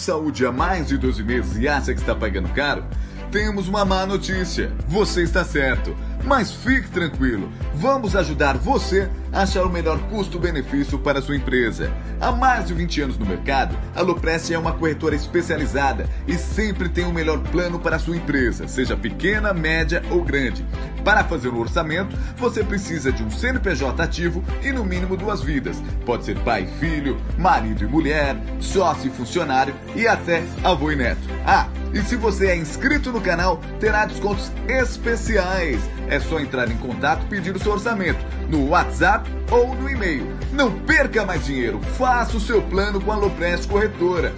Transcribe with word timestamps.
de 0.00 0.06
saúde 0.06 0.46
há 0.46 0.50
mais 0.50 0.88
de 0.88 0.96
12 0.96 1.22
meses 1.22 1.56
e 1.58 1.68
acha 1.68 1.92
que 1.92 2.00
está 2.00 2.14
pagando 2.14 2.48
caro, 2.54 2.82
temos 3.30 3.68
uma 3.68 3.84
má 3.84 4.06
notícia. 4.06 4.72
Você 4.88 5.22
está 5.22 5.44
certo. 5.44 5.94
Mas 6.24 6.52
fique 6.52 6.88
tranquilo, 6.88 7.50
vamos 7.74 8.14
ajudar 8.14 8.56
você 8.56 9.08
a 9.32 9.42
achar 9.42 9.64
o 9.64 9.70
melhor 9.70 9.98
custo-benefício 10.08 10.98
para 10.98 11.22
sua 11.22 11.36
empresa. 11.36 11.92
Há 12.20 12.30
mais 12.32 12.66
de 12.66 12.74
20 12.74 13.02
anos 13.02 13.18
no 13.18 13.24
mercado, 13.24 13.76
a 13.94 14.02
Loprest 14.02 14.50
é 14.50 14.58
uma 14.58 14.72
corretora 14.72 15.14
especializada 15.14 16.08
e 16.26 16.36
sempre 16.36 16.88
tem 16.88 17.04
o 17.04 17.12
melhor 17.12 17.38
plano 17.38 17.78
para 17.78 17.98
sua 17.98 18.16
empresa, 18.16 18.68
seja 18.68 18.96
pequena, 18.96 19.54
média 19.54 20.02
ou 20.10 20.22
grande. 20.22 20.64
Para 21.04 21.24
fazer 21.24 21.48
o 21.48 21.58
orçamento, 21.58 22.16
você 22.36 22.62
precisa 22.62 23.10
de 23.10 23.22
um 23.22 23.30
CNPJ 23.30 24.02
ativo 24.02 24.44
e 24.62 24.70
no 24.70 24.84
mínimo 24.84 25.16
duas 25.16 25.42
vidas. 25.42 25.82
Pode 26.04 26.24
ser 26.24 26.38
pai 26.40 26.64
e 26.64 26.78
filho, 26.78 27.18
marido 27.38 27.84
e 27.84 27.86
mulher, 27.86 28.36
sócio 28.60 29.08
e 29.08 29.10
funcionário 29.10 29.74
e 29.96 30.06
até 30.06 30.44
avô 30.62 30.90
e 30.90 30.96
neto. 30.96 31.20
Ah, 31.46 31.68
e 31.92 32.02
se 32.02 32.16
você 32.16 32.48
é 32.48 32.56
inscrito 32.56 33.10
no 33.10 33.20
canal, 33.20 33.60
terá 33.80 34.04
descontos 34.04 34.52
especiais. 34.68 35.80
É 36.10 36.18
só 36.18 36.40
entrar 36.40 36.68
em 36.68 36.76
contato 36.76 37.24
e 37.24 37.28
pedir 37.28 37.54
o 37.54 37.58
seu 37.58 37.72
orçamento 37.72 38.18
no 38.48 38.68
WhatsApp 38.70 39.30
ou 39.50 39.74
no 39.76 39.88
e-mail. 39.88 40.26
Não 40.52 40.72
perca 40.80 41.24
mais 41.24 41.46
dinheiro, 41.46 41.80
faça 41.96 42.36
o 42.36 42.40
seu 42.40 42.60
plano 42.62 43.00
com 43.00 43.12
a 43.12 43.16
Loprest 43.16 43.68
Corretora. 43.68 44.34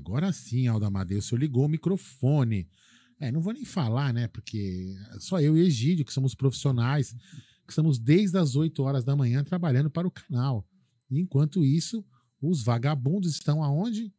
Agora 0.00 0.32
sim, 0.32 0.66
Aldo 0.66 0.86
Amadeu, 0.86 1.18
o 1.18 1.22
senhor 1.22 1.40
ligou 1.40 1.66
o 1.66 1.68
microfone. 1.68 2.66
É, 3.18 3.30
não 3.30 3.40
vou 3.40 3.52
nem 3.52 3.66
falar, 3.66 4.14
né? 4.14 4.26
Porque 4.28 4.96
só 5.18 5.40
eu 5.40 5.56
e 5.56 5.60
Egídio, 5.60 6.06
que 6.06 6.12
somos 6.12 6.34
profissionais, 6.34 7.14
que 7.66 7.72
estamos 7.72 7.98
desde 7.98 8.38
as 8.38 8.56
8 8.56 8.82
horas 8.82 9.04
da 9.04 9.14
manhã 9.14 9.44
trabalhando 9.44 9.90
para 9.90 10.08
o 10.08 10.10
canal. 10.10 10.66
E 11.10 11.20
enquanto 11.20 11.64
isso, 11.64 12.04
os 12.40 12.62
vagabundos 12.62 13.30
estão 13.32 13.62
aonde? 13.62 14.12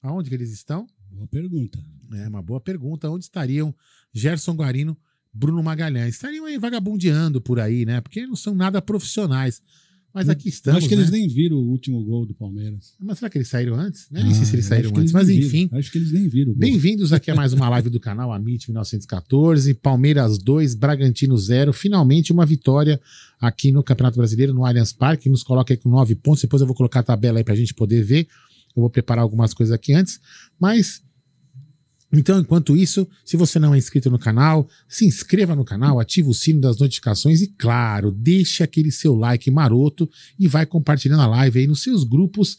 Aonde 0.00 0.28
que 0.28 0.36
eles 0.36 0.52
estão? 0.52 0.86
Boa 1.10 1.26
pergunta. 1.26 1.84
É 2.12 2.28
uma 2.28 2.40
boa 2.40 2.60
pergunta. 2.60 3.10
Onde 3.10 3.24
estariam 3.24 3.74
Gerson 4.12 4.52
Guarino, 4.54 4.96
Bruno 5.32 5.62
Magalhães? 5.62 6.14
Estariam 6.14 6.44
aí 6.46 6.56
vagabundeando 6.56 7.40
por 7.40 7.58
aí, 7.58 7.84
né? 7.84 8.00
Porque 8.00 8.26
não 8.26 8.36
são 8.36 8.54
nada 8.54 8.80
profissionais. 8.80 9.60
Mas 10.16 10.30
aqui 10.30 10.48
estamos. 10.48 10.78
acho 10.78 10.88
que 10.88 10.96
né? 10.96 11.02
eles 11.02 11.10
nem 11.12 11.28
viram 11.28 11.58
o 11.58 11.68
último 11.68 12.02
gol 12.02 12.24
do 12.24 12.32
Palmeiras. 12.32 12.94
Mas 12.98 13.18
será 13.18 13.28
que 13.28 13.36
eles 13.36 13.48
saíram 13.48 13.74
antes? 13.74 14.06
Nem 14.10 14.32
sei 14.32 14.42
Ah, 14.42 14.46
se 14.46 14.54
eles 14.54 14.64
saíram 14.64 14.88
antes. 14.88 14.98
eles 15.00 15.12
Mas 15.12 15.28
enfim. 15.28 15.66
viram. 15.66 15.78
Acho 15.78 15.92
que 15.92 15.98
eles 15.98 16.10
nem 16.10 16.26
viram. 16.26 16.54
Bem-vindos 16.54 17.12
aqui 17.12 17.30
a 17.30 17.34
mais 17.34 17.52
uma 17.52 17.68
live 17.68 17.90
do 17.90 18.00
canal 18.00 18.32
Amit 18.32 18.66
1914, 18.70 19.74
Palmeiras 19.74 20.38
2, 20.38 20.74
Bragantino 20.74 21.36
0. 21.36 21.70
Finalmente 21.74 22.32
uma 22.32 22.46
vitória 22.46 22.98
aqui 23.38 23.70
no 23.70 23.82
Campeonato 23.82 24.16
Brasileiro, 24.16 24.54
no 24.54 24.64
Allianz 24.64 24.90
Parque. 24.90 25.28
Nos 25.28 25.42
coloca 25.42 25.74
aí 25.74 25.76
com 25.76 25.90
nove 25.90 26.14
pontos. 26.14 26.40
Depois 26.40 26.62
eu 26.62 26.66
vou 26.66 26.74
colocar 26.74 27.00
a 27.00 27.02
tabela 27.02 27.38
aí 27.38 27.44
pra 27.44 27.54
gente 27.54 27.74
poder 27.74 28.02
ver. 28.02 28.26
Eu 28.74 28.80
vou 28.80 28.88
preparar 28.88 29.22
algumas 29.22 29.52
coisas 29.52 29.72
aqui 29.74 29.92
antes. 29.92 30.18
Mas. 30.58 31.02
Então, 32.18 32.40
enquanto 32.40 32.76
isso, 32.76 33.06
se 33.24 33.36
você 33.36 33.58
não 33.58 33.74
é 33.74 33.78
inscrito 33.78 34.10
no 34.10 34.18
canal, 34.18 34.68
se 34.88 35.04
inscreva 35.06 35.54
no 35.54 35.64
canal, 35.64 36.00
ative 36.00 36.28
o 36.28 36.34
sino 36.34 36.60
das 36.60 36.78
notificações 36.78 37.42
e, 37.42 37.46
claro, 37.48 38.10
deixe 38.10 38.62
aquele 38.62 38.90
seu 38.90 39.14
like 39.14 39.50
maroto 39.50 40.08
e 40.38 40.48
vai 40.48 40.64
compartilhando 40.66 41.22
a 41.22 41.26
live 41.26 41.58
aí 41.60 41.66
nos 41.66 41.82
seus 41.82 42.04
grupos 42.04 42.58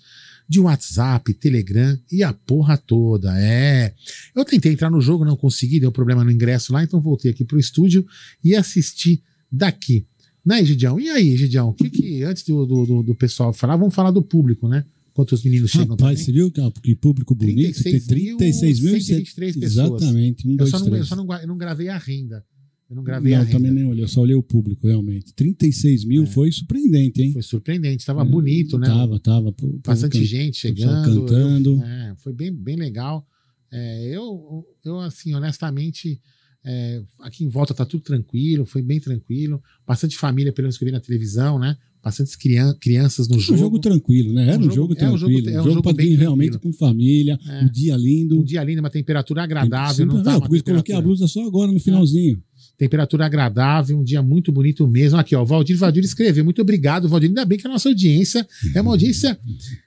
de 0.50 0.60
WhatsApp, 0.60 1.34
Telegram 1.34 2.00
e 2.12 2.24
a 2.24 2.32
porra 2.34 2.78
toda. 2.78 3.34
É. 3.38 3.94
Eu 4.36 4.46
tentei 4.46 4.72
entrar 4.72 4.90
no 4.90 5.02
jogo, 5.02 5.26
não 5.26 5.36
consegui, 5.36 5.80
deu 5.80 5.92
problema 5.92 6.24
no 6.24 6.32
ingresso 6.32 6.72
lá, 6.72 6.84
então 6.84 7.02
voltei 7.02 7.32
aqui 7.32 7.44
pro 7.44 7.60
estúdio 7.60 8.06
e 8.44 8.56
assisti 8.56 9.22
daqui. 9.52 10.06
Né, 10.46 10.64
Gidião? 10.64 10.98
E 10.98 11.10
aí, 11.10 11.36
Gidião? 11.36 11.70
O 11.70 11.74
que 11.74 11.90
que, 11.90 12.24
antes 12.24 12.44
do, 12.44 12.66
do, 12.66 13.04
do- 13.04 13.16
pessoal 13.16 13.52
falar, 13.52 13.76
vamos 13.76 13.94
falar 13.94 14.12
do 14.12 14.22
público, 14.22 14.70
né? 14.70 14.86
Enquanto 15.18 15.32
os 15.32 15.44
meninos 15.44 15.72
chegam 15.72 15.88
Rapaz, 15.96 16.20
você 16.20 16.26
também. 16.28 16.42
viu 16.42 16.52
que, 16.52 16.82
que 16.82 16.96
público 16.96 17.34
bonito? 17.34 17.82
Tem 17.82 18.00
36 18.00 18.08
mil. 18.10 18.38
36.123 18.38 19.60
pessoas. 19.60 19.64
Exatamente. 20.04 20.48
Um, 20.48 20.52
Eu 20.52 20.58
dois, 20.58 20.70
só, 20.70 20.78
não, 20.80 20.86
eu 20.86 20.92
três. 20.92 21.08
só 21.08 21.16
não, 21.16 21.34
eu 21.34 21.48
não 21.48 21.58
gravei 21.58 21.88
a 21.90 21.98
renda. 21.98 22.46
Eu 22.88 22.96
não 22.96 23.04
gravei 23.04 23.32
Não, 23.34 23.40
a 23.40 23.42
eu 23.42 23.46
renda. 23.48 23.58
também 23.58 23.72
nem 23.74 23.84
olhei, 23.86 24.04
eu 24.04 24.08
só 24.08 24.22
olhei 24.22 24.36
o 24.36 24.44
público, 24.44 24.86
realmente. 24.88 25.34
36 25.34 26.06
mil 26.06 26.28
foi 26.28 26.52
surpreendente, 26.52 27.20
hein? 27.22 27.34
Foi 27.34 27.42
surpreendente, 27.42 28.02
estava 28.04 28.24
bonito, 28.24 28.78
né? 28.78 28.86
Tava, 28.88 29.20
tava. 29.20 29.52
pô, 29.52 29.68
pô, 29.68 29.80
Bastante 29.88 30.20
can- 30.20 30.24
gente 30.24 30.58
chegando. 30.60 31.26
cantando. 31.26 31.70
Eu- 31.78 31.84
é, 31.84 32.16
foi 32.20 32.32
bem, 32.34 32.54
bem 32.54 32.76
legal. 32.76 33.26
É, 33.72 34.16
eu, 34.16 34.64
eu, 34.86 35.00
assim, 35.00 35.34
honestamente, 35.34 36.22
é, 36.64 37.04
aqui 37.22 37.44
em 37.44 37.50
volta 37.50 37.74
tá 37.74 37.86
tudo 37.86 38.04
tranquilo, 38.04 38.66
foi 38.68 38.84
bem 38.84 39.00
tranquilo. 39.00 39.62
Bastante 39.86 40.16
família, 40.16 40.54
pelo 40.54 40.66
menos 40.68 40.78
que 40.78 40.84
eu 40.84 40.88
vi 40.88 40.92
na 40.92 41.02
televisão, 41.02 41.58
né? 41.58 41.76
Bastantes 42.04 42.36
crian 42.36 42.74
crianças 42.80 43.28
no 43.28 43.36
Um 43.36 43.40
jogo. 43.40 43.60
jogo 43.60 43.80
tranquilo, 43.80 44.32
né? 44.34 44.44
Era 44.50 44.54
Um 44.54 44.60
um 44.60 44.64
jogo- 44.64 44.76
jogo 44.76 44.94
é 44.94 45.10
um 45.10 45.18
jogo- 45.18 45.34
tranquilo. 45.34 45.50
é 45.50 45.52
um 45.52 45.54
Um 45.54 45.58
jogo 45.64 45.70
jogo 45.72 45.82
pra 45.84 45.92
bem 45.94 46.06
vir 46.06 46.18
tranquilo. 46.18 46.22
realmente 46.38 46.58
com 46.60 46.72
família, 46.72 47.40
É. 47.48 47.64
um 47.64 47.70
dia 47.70 47.98
lindo. 47.98 48.40
Um 48.40 48.44
dia 48.44 48.64
lindo, 48.64 48.80
uma 48.80 48.90
temperatura 48.90 49.44
agradável. 49.44 49.96
Simples- 49.96 50.18
não 50.18 50.24
tá 50.24 50.32
não, 50.32 50.40
uma 50.40 50.48
por 50.48 50.56
isso 50.56 50.64
coloquei 50.64 50.96
a 50.96 51.02
blusa 51.02 51.28
só 51.28 51.46
agora 51.46 51.72
no 51.72 51.80
finalzinho. 51.80 52.42
Temperatura 52.78 53.26
agradável, 53.26 53.98
um 54.00 54.04
dia 54.04 54.22
muito 54.22 54.52
bonito 54.52 54.88
mesmo. 54.88 55.18
Aqui, 55.18 55.36
ó, 55.36 55.42
o 55.42 55.46
Valdir 55.46 55.76
Valdir 55.78 56.04
escreveu. 56.04 56.44
Muito 56.46 56.62
obrigado, 56.62 57.10
Valdir. 57.10 57.30
Ainda 57.30 57.44
bem 57.44 57.58
que 57.58 57.66
a 57.68 57.70
nossa 57.70 57.90
audiência 57.90 58.48
é 58.76 58.80
uma 58.82 58.92
audiência 58.92 59.38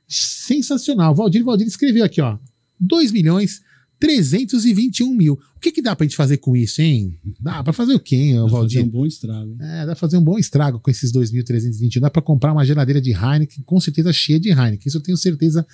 sensacional. 0.08 1.14
Valdir 1.14 1.44
Valdir 1.44 1.66
escreveu 1.66 2.04
aqui, 2.04 2.20
ó. 2.20 2.36
2 2.78 3.12
milhões 3.12 3.60
321 4.00 5.14
mil. 5.14 5.34
O 5.54 5.60
que, 5.60 5.70
que 5.70 5.82
dá 5.82 5.94
pra 5.94 6.04
gente 6.04 6.16
fazer 6.16 6.38
com 6.38 6.56
isso, 6.56 6.80
hein? 6.80 7.18
Dá 7.38 7.62
pra 7.62 7.72
fazer 7.72 7.94
o 7.94 8.00
quê, 8.00 8.16
hein, 8.16 8.40
Vai 8.40 8.48
Valdir? 8.50 8.78
fazer 8.80 8.88
um 8.88 8.90
bom 8.90 9.06
estrago. 9.06 9.50
hein? 9.52 9.58
É, 9.60 9.80
dá 9.80 9.86
pra 9.86 9.94
fazer 9.94 10.16
um 10.16 10.24
bom 10.24 10.38
estrago 10.38 10.80
com 10.80 10.90
esses 10.90 11.12
2.321. 11.12 12.00
Dá 12.00 12.10
pra 12.10 12.22
comprar 12.22 12.52
uma 12.52 12.64
geladeira 12.64 13.00
de 13.00 13.10
Heineken, 13.12 13.62
com 13.64 13.78
certeza 13.78 14.12
cheia 14.12 14.40
de 14.40 14.48
Heineken. 14.48 14.80
Isso 14.86 14.96
eu 14.96 15.02
tenho 15.02 15.18
certeza 15.18 15.66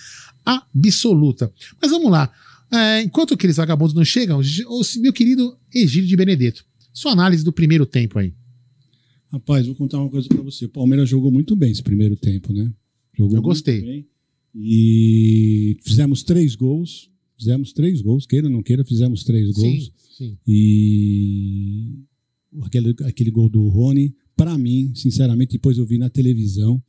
absoluta. 0.45 1.53
Mas 1.81 1.91
vamos 1.91 2.11
lá. 2.11 2.31
É, 2.73 3.01
enquanto 3.03 3.35
aqueles 3.35 3.57
vagabundos 3.57 3.95
não 3.95 4.05
chegam, 4.05 4.41
ô, 4.41 4.81
meu 5.01 5.13
querido 5.13 5.57
Egílio 5.73 6.09
de 6.09 6.17
Benedetto, 6.17 6.65
sua 6.93 7.13
análise 7.13 7.45
do 7.45 7.53
primeiro 7.53 7.87
tempo 7.87 8.19
aí. 8.19 8.35
Rapaz, 9.31 9.67
vou 9.67 9.75
contar 9.77 9.99
uma 10.01 10.11
coisa 10.11 10.29
pra 10.29 10.43
você. 10.43 10.65
O 10.65 10.69
Palmeiras 10.69 11.09
jogou 11.09 11.31
muito 11.31 11.55
bem 11.55 11.71
esse 11.71 11.83
primeiro 11.83 12.17
tempo, 12.17 12.53
né? 12.53 12.73
Jogou 13.17 13.37
Eu 13.37 13.43
gostei. 13.43 13.77
muito 13.83 13.87
bem. 13.93 14.07
E 14.55 15.77
fizemos 15.85 16.23
três 16.25 16.55
gols. 16.57 17.09
Fizemos 17.39 17.73
três 17.73 18.01
gols, 18.01 18.27
queira 18.27 18.47
ou 18.47 18.53
não 18.53 18.63
queira, 18.63 18.85
fizemos 18.85 19.23
três 19.25 19.51
gols. 19.53 19.85
Sim, 19.85 19.93
sim. 20.17 20.39
E 20.47 21.93
aquele, 22.63 22.95
aquele 23.05 23.31
gol 23.31 23.49
do 23.49 23.69
Rony, 23.69 24.15
para 24.37 24.57
mim, 24.57 24.93
sinceramente, 24.95 25.53
depois 25.53 25.79
eu 25.79 25.87
vi 25.87 25.99
na 25.99 26.09
televisão, 26.11 26.83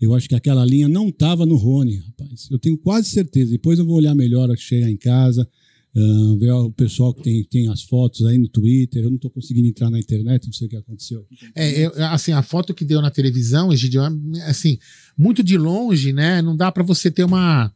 eu 0.00 0.14
acho 0.14 0.28
que 0.28 0.34
aquela 0.34 0.64
linha 0.64 0.88
não 0.88 1.08
estava 1.08 1.44
no 1.44 1.56
Rony, 1.56 1.96
rapaz. 1.96 2.48
Eu 2.50 2.58
tenho 2.58 2.78
quase 2.78 3.08
certeza. 3.08 3.50
Depois 3.50 3.78
eu 3.78 3.84
vou 3.86 3.96
olhar 3.96 4.14
melhor, 4.14 4.56
chegar 4.56 4.88
em 4.88 4.96
casa, 4.96 5.48
ah, 5.96 6.36
ver 6.38 6.52
o 6.52 6.70
pessoal 6.70 7.12
que 7.12 7.22
tem, 7.22 7.42
tem 7.44 7.68
as 7.68 7.82
fotos 7.82 8.24
aí 8.24 8.38
no 8.38 8.46
Twitter. 8.48 9.02
Eu 9.02 9.08
não 9.10 9.16
estou 9.16 9.30
conseguindo 9.30 9.66
entrar 9.66 9.90
na 9.90 9.98
internet, 9.98 10.46
não 10.46 10.52
sei 10.52 10.68
o 10.68 10.70
que 10.70 10.76
aconteceu. 10.76 11.26
É, 11.52 11.86
eu- 11.86 11.92
assim, 12.06 12.30
a 12.30 12.42
foto 12.42 12.72
que 12.72 12.84
deu 12.84 13.02
na 13.02 13.10
televisão, 13.10 13.72
Egidio, 13.72 14.02
é, 14.02 14.42
assim, 14.48 14.78
muito 15.16 15.42
de 15.42 15.58
longe, 15.58 16.12
né? 16.12 16.40
Não 16.42 16.56
dá 16.56 16.70
pra 16.70 16.84
você 16.84 17.10
ter 17.10 17.24
uma. 17.24 17.72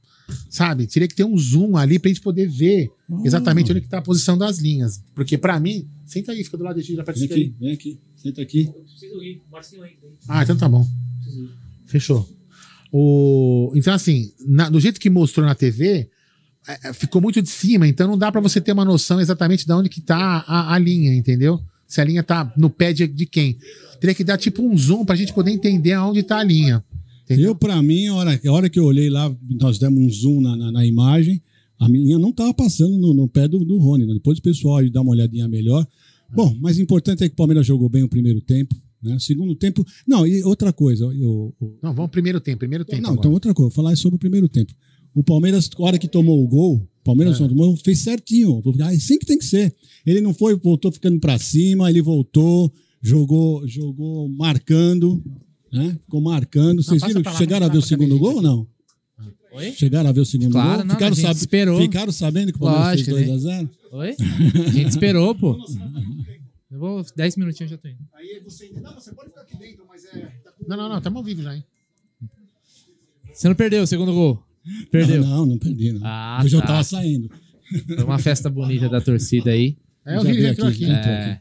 Sabe? 0.50 0.86
Teria 0.86 1.08
que 1.08 1.14
ter 1.14 1.24
um 1.24 1.36
zoom 1.36 1.76
ali 1.76 1.98
pra 1.98 2.08
gente 2.08 2.20
poder 2.20 2.48
ver 2.48 2.88
exatamente 3.24 3.70
onde 3.70 3.80
que 3.80 3.88
tá 3.88 3.98
a 3.98 4.02
posição 4.02 4.36
das 4.38 4.58
linhas. 4.58 5.02
Porque 5.14 5.36
pra 5.38 5.58
mim, 5.60 5.86
senta 6.06 6.32
aí, 6.32 6.42
fica 6.44 6.56
do 6.56 6.64
lado 6.64 6.74
de 6.76 6.80
Egídio, 6.80 7.04
pra 7.04 7.12
Vem 7.14 7.22
aí. 7.24 7.30
aqui, 7.30 7.54
vem 7.60 7.72
aqui, 7.72 8.00
senta 8.16 8.42
aqui. 8.42 8.70
Preciso 8.88 9.22
ir, 9.22 9.42
Marcinho 9.50 9.84
entra 9.84 10.08
aí. 10.08 10.14
Ah, 10.28 10.42
então 10.42 10.56
tá 10.56 10.68
bom. 10.68 10.86
Preciso 11.22 11.44
ir. 11.44 11.50
Fechou. 11.86 12.28
O, 12.90 13.72
então, 13.74 13.94
assim, 13.94 14.32
na- 14.46 14.68
do 14.68 14.78
jeito 14.78 15.00
que 15.00 15.08
mostrou 15.08 15.46
na 15.46 15.54
TV, 15.54 16.10
é, 16.68 16.88
é, 16.88 16.92
ficou 16.92 17.20
muito 17.22 17.40
de 17.40 17.48
cima, 17.48 17.86
então 17.88 18.06
não 18.06 18.18
dá 18.18 18.30
pra 18.30 18.40
você 18.40 18.60
ter 18.60 18.72
uma 18.72 18.84
noção 18.84 19.20
exatamente 19.20 19.66
de 19.66 19.72
onde 19.72 19.88
que 19.88 20.00
tá 20.00 20.44
a, 20.46 20.74
a 20.74 20.78
linha, 20.78 21.14
entendeu? 21.14 21.60
Se 21.88 22.00
a 22.00 22.04
linha 22.04 22.22
tá 22.22 22.52
no 22.56 22.68
pé 22.70 22.92
de, 22.92 23.06
de 23.06 23.26
quem. 23.26 23.58
Teria 24.00 24.14
que 24.14 24.24
dar 24.24 24.36
tipo 24.38 24.62
um 24.62 24.76
zoom 24.76 25.04
pra 25.04 25.14
gente 25.16 25.32
poder 25.32 25.50
entender 25.52 25.92
aonde 25.92 26.22
tá 26.22 26.38
a 26.38 26.42
linha. 26.44 26.84
Entendeu? 27.32 27.50
Eu, 27.50 27.54
para 27.54 27.80
mim, 27.82 28.06
a 28.08 28.14
hora, 28.14 28.40
a 28.44 28.52
hora 28.52 28.68
que 28.70 28.78
eu 28.78 28.84
olhei 28.84 29.08
lá, 29.10 29.34
nós 29.60 29.78
demos 29.78 29.98
um 30.00 30.10
zoom 30.10 30.40
na, 30.40 30.56
na, 30.56 30.72
na 30.72 30.86
imagem, 30.86 31.40
a 31.78 31.88
minha 31.88 32.18
não 32.18 32.30
estava 32.30 32.52
passando 32.54 32.96
no, 32.98 33.12
no 33.12 33.28
pé 33.28 33.48
do, 33.48 33.64
do 33.64 33.76
Rony. 33.78 34.06
né? 34.06 34.14
Depois 34.14 34.38
o 34.38 34.42
pessoal 34.42 34.76
aí 34.78 34.90
dá 34.90 35.00
uma 35.00 35.10
olhadinha 35.12 35.48
melhor. 35.48 35.86
Bom, 36.34 36.56
mas 36.60 36.78
o 36.78 36.82
importante 36.82 37.24
é 37.24 37.28
que 37.28 37.34
o 37.34 37.36
Palmeiras 37.36 37.66
jogou 37.66 37.88
bem 37.88 38.02
o 38.02 38.08
primeiro 38.08 38.40
tempo. 38.40 38.74
Né? 39.02 39.18
Segundo 39.18 39.54
tempo. 39.54 39.84
Não, 40.06 40.26
e 40.26 40.42
outra 40.44 40.72
coisa. 40.72 41.04
Eu, 41.06 41.12
eu- 41.60 41.78
Não, 41.82 41.92
vamos 41.92 42.10
primeiro 42.10 42.40
tempo, 42.40 42.58
primeiro 42.60 42.84
tempo. 42.84 43.02
não, 43.02 43.10
agora. 43.10 43.20
então 43.20 43.32
outra 43.32 43.52
coisa. 43.52 43.68
Vou 43.68 43.74
falar 43.84 43.96
sobre 43.96 44.16
o 44.16 44.18
primeiro 44.18 44.48
tempo. 44.48 44.72
O 45.14 45.22
Palmeiras, 45.22 45.68
na 45.78 45.84
hora 45.84 45.98
que 45.98 46.08
tomou 46.08 46.42
o 46.42 46.48
gol, 46.48 46.76
o 46.76 47.04
Palmeiras 47.04 47.38
É. 47.40 47.46
tomou, 47.48 47.76
fez 47.76 47.98
certinho. 47.98 48.62
Ah, 48.80 48.88
Assim 48.88 49.18
que 49.18 49.26
tem 49.26 49.36
que 49.36 49.44
ser. 49.44 49.74
Ele 50.06 50.20
não 50.20 50.32
foi, 50.32 50.56
voltou 50.56 50.90
ficando 50.92 51.18
pra 51.20 51.38
cima, 51.38 51.90
ele 51.90 52.00
voltou, 52.00 52.72
jogou, 53.02 53.66
jogou 53.68 54.28
marcando, 54.28 55.22
né? 55.72 55.98
Ficou 56.04 56.20
marcando. 56.20 56.82
Vocês 56.82 57.02
viram? 57.02 57.22
lá, 57.24 57.32
Chegaram 57.36 57.66
a 57.66 57.68
ver 57.68 57.78
o 57.78 57.82
segundo 57.82 58.18
gol 58.18 58.36
ou 58.36 58.42
não? 58.42 58.66
Oi? 59.54 59.72
Chegaram 59.72 60.08
a 60.08 60.12
ver 60.12 60.20
o 60.20 60.24
segundo 60.24 60.52
Claro, 60.52 60.78
gol? 60.78 60.84
não, 60.86 60.94
ficaram, 60.94 61.14
sab- 61.16 61.36
esperou. 61.36 61.80
ficaram 61.80 62.12
sabendo 62.12 62.52
que 62.52 62.58
o 62.58 62.60
Palmeiras 62.60 63.00
fez 63.02 63.44
né? 63.44 63.62
2x0? 63.64 63.70
Oi? 63.92 64.16
A 64.66 64.70
gente 64.70 64.88
esperou, 64.88 65.34
pô. 65.34 65.58
Eu 66.70 66.78
vou. 66.78 67.04
10 67.14 67.36
minutinhos 67.36 67.70
eu 67.72 67.76
já 67.76 67.82
tô 67.82 67.88
indo. 67.88 67.98
Aí 68.14 68.40
você. 68.42 68.70
Não, 68.80 68.94
você 68.94 69.12
pode 69.12 69.28
ficar 69.28 69.42
aqui 69.42 69.58
dentro, 69.58 69.84
mas 69.86 70.04
é. 70.06 70.32
Não, 70.66 70.76
não, 70.76 70.88
não, 70.88 70.96
estamos 70.98 71.18
ao 71.18 71.22
vivo 71.24 71.42
já, 71.42 71.54
hein? 71.54 71.62
Você 73.32 73.48
não 73.48 73.54
perdeu 73.54 73.82
o 73.82 73.86
segundo 73.86 74.12
gol? 74.12 74.42
Perdeu. 74.90 75.22
Não, 75.22 75.28
não, 75.38 75.46
não 75.46 75.58
perdi, 75.58 75.92
não. 75.92 76.00
Ah, 76.04 76.40
Hoje 76.44 76.56
eu 76.56 76.60
tá. 76.60 76.68
tava 76.68 76.84
saindo. 76.84 77.28
Foi 77.94 78.04
uma 78.04 78.18
festa 78.18 78.48
bonita 78.48 78.88
da 78.88 79.00
torcida 79.00 79.50
aí. 79.50 79.76
É, 80.04 80.18
o 80.18 80.22
Já 80.22 80.28
vídeo 80.30 80.42
vi 80.42 80.48
entrou 80.48 80.68
aqui, 80.68 80.84
aqui. 80.84 80.92
já. 80.92 81.10
É. 81.10 81.40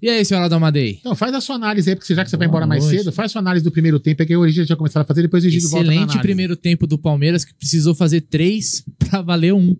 E 0.00 0.10
aí, 0.10 0.24
senhora 0.24 0.48
Dalmadei? 0.48 0.98
Então, 1.00 1.14
faz 1.14 1.34
a 1.34 1.40
sua 1.40 1.56
análise 1.56 1.88
aí, 1.88 1.96
porque 1.96 2.14
já 2.14 2.22
que 2.22 2.30
você 2.30 2.36
vai 2.36 2.46
embora 2.46 2.66
mais 2.66 2.84
Boa 2.84 2.90
cedo, 2.90 3.04
noite. 3.04 3.14
faz 3.14 3.30
a 3.30 3.32
sua 3.32 3.38
análise 3.40 3.64
do 3.64 3.72
primeiro 3.72 3.98
tempo, 3.98 4.22
é 4.22 4.26
que 4.26 4.34
Egídio 4.34 4.66
já 4.66 4.76
começado 4.76 5.02
a 5.02 5.06
fazer, 5.06 5.22
depois 5.22 5.42
o 5.42 5.46
Egídio 5.46 5.70
volta 5.70 5.90
Excelente 5.90 6.18
primeiro 6.18 6.54
tempo 6.54 6.86
do 6.86 6.98
Palmeiras, 6.98 7.44
que 7.44 7.54
precisou 7.54 7.94
fazer 7.94 8.22
três 8.22 8.84
pra 8.98 9.22
valer 9.22 9.54
um. 9.54 9.74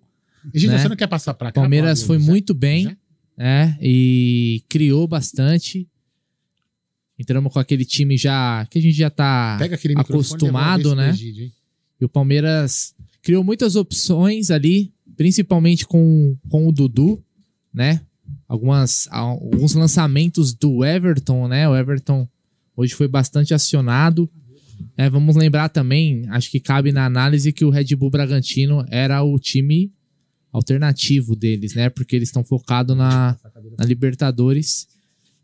Egídio, 0.54 0.74
né? 0.74 0.82
você 0.82 0.88
não 0.88 0.96
quer 0.96 1.06
passar 1.06 1.34
pra 1.34 1.52
cá? 1.52 1.60
Palmeiras 1.60 2.02
foi 2.02 2.18
muito 2.18 2.54
bem, 2.54 2.84
Zé? 2.84 2.96
é, 3.38 3.74
e 3.80 4.62
criou 4.68 5.06
bastante. 5.06 5.86
Entramos 7.18 7.52
com 7.52 7.58
aquele 7.58 7.84
time 7.84 8.16
já 8.16 8.66
que 8.70 8.78
a 8.78 8.82
gente 8.82 8.96
já 8.96 9.10
tá 9.10 9.58
acostumado, 9.96 10.94
né? 10.94 11.10
Egídio? 11.10 11.50
E 12.00 12.04
o 12.04 12.08
Palmeiras 12.08 12.94
criou 13.22 13.42
muitas 13.42 13.74
opções 13.74 14.50
ali, 14.50 14.92
principalmente 15.16 15.86
com, 15.86 16.36
com 16.48 16.68
o 16.68 16.72
Dudu, 16.72 17.22
né? 17.72 18.02
Algumas, 18.48 19.08
alguns 19.10 19.74
lançamentos 19.74 20.54
do 20.54 20.84
Everton, 20.84 21.48
né? 21.48 21.68
O 21.68 21.76
Everton 21.76 22.28
hoje 22.76 22.94
foi 22.94 23.08
bastante 23.08 23.52
acionado. 23.52 24.30
É, 24.96 25.10
vamos 25.10 25.36
lembrar 25.36 25.68
também, 25.68 26.24
acho 26.28 26.50
que 26.50 26.60
cabe 26.60 26.92
na 26.92 27.06
análise 27.06 27.52
que 27.52 27.64
o 27.64 27.70
Red 27.70 27.96
Bull 27.96 28.10
Bragantino 28.10 28.84
era 28.90 29.22
o 29.22 29.38
time 29.38 29.90
alternativo 30.52 31.34
deles, 31.34 31.74
né? 31.74 31.88
Porque 31.90 32.16
eles 32.16 32.28
estão 32.28 32.44
focados 32.44 32.96
na, 32.96 33.36
na 33.78 33.84
Libertadores. 33.84 34.86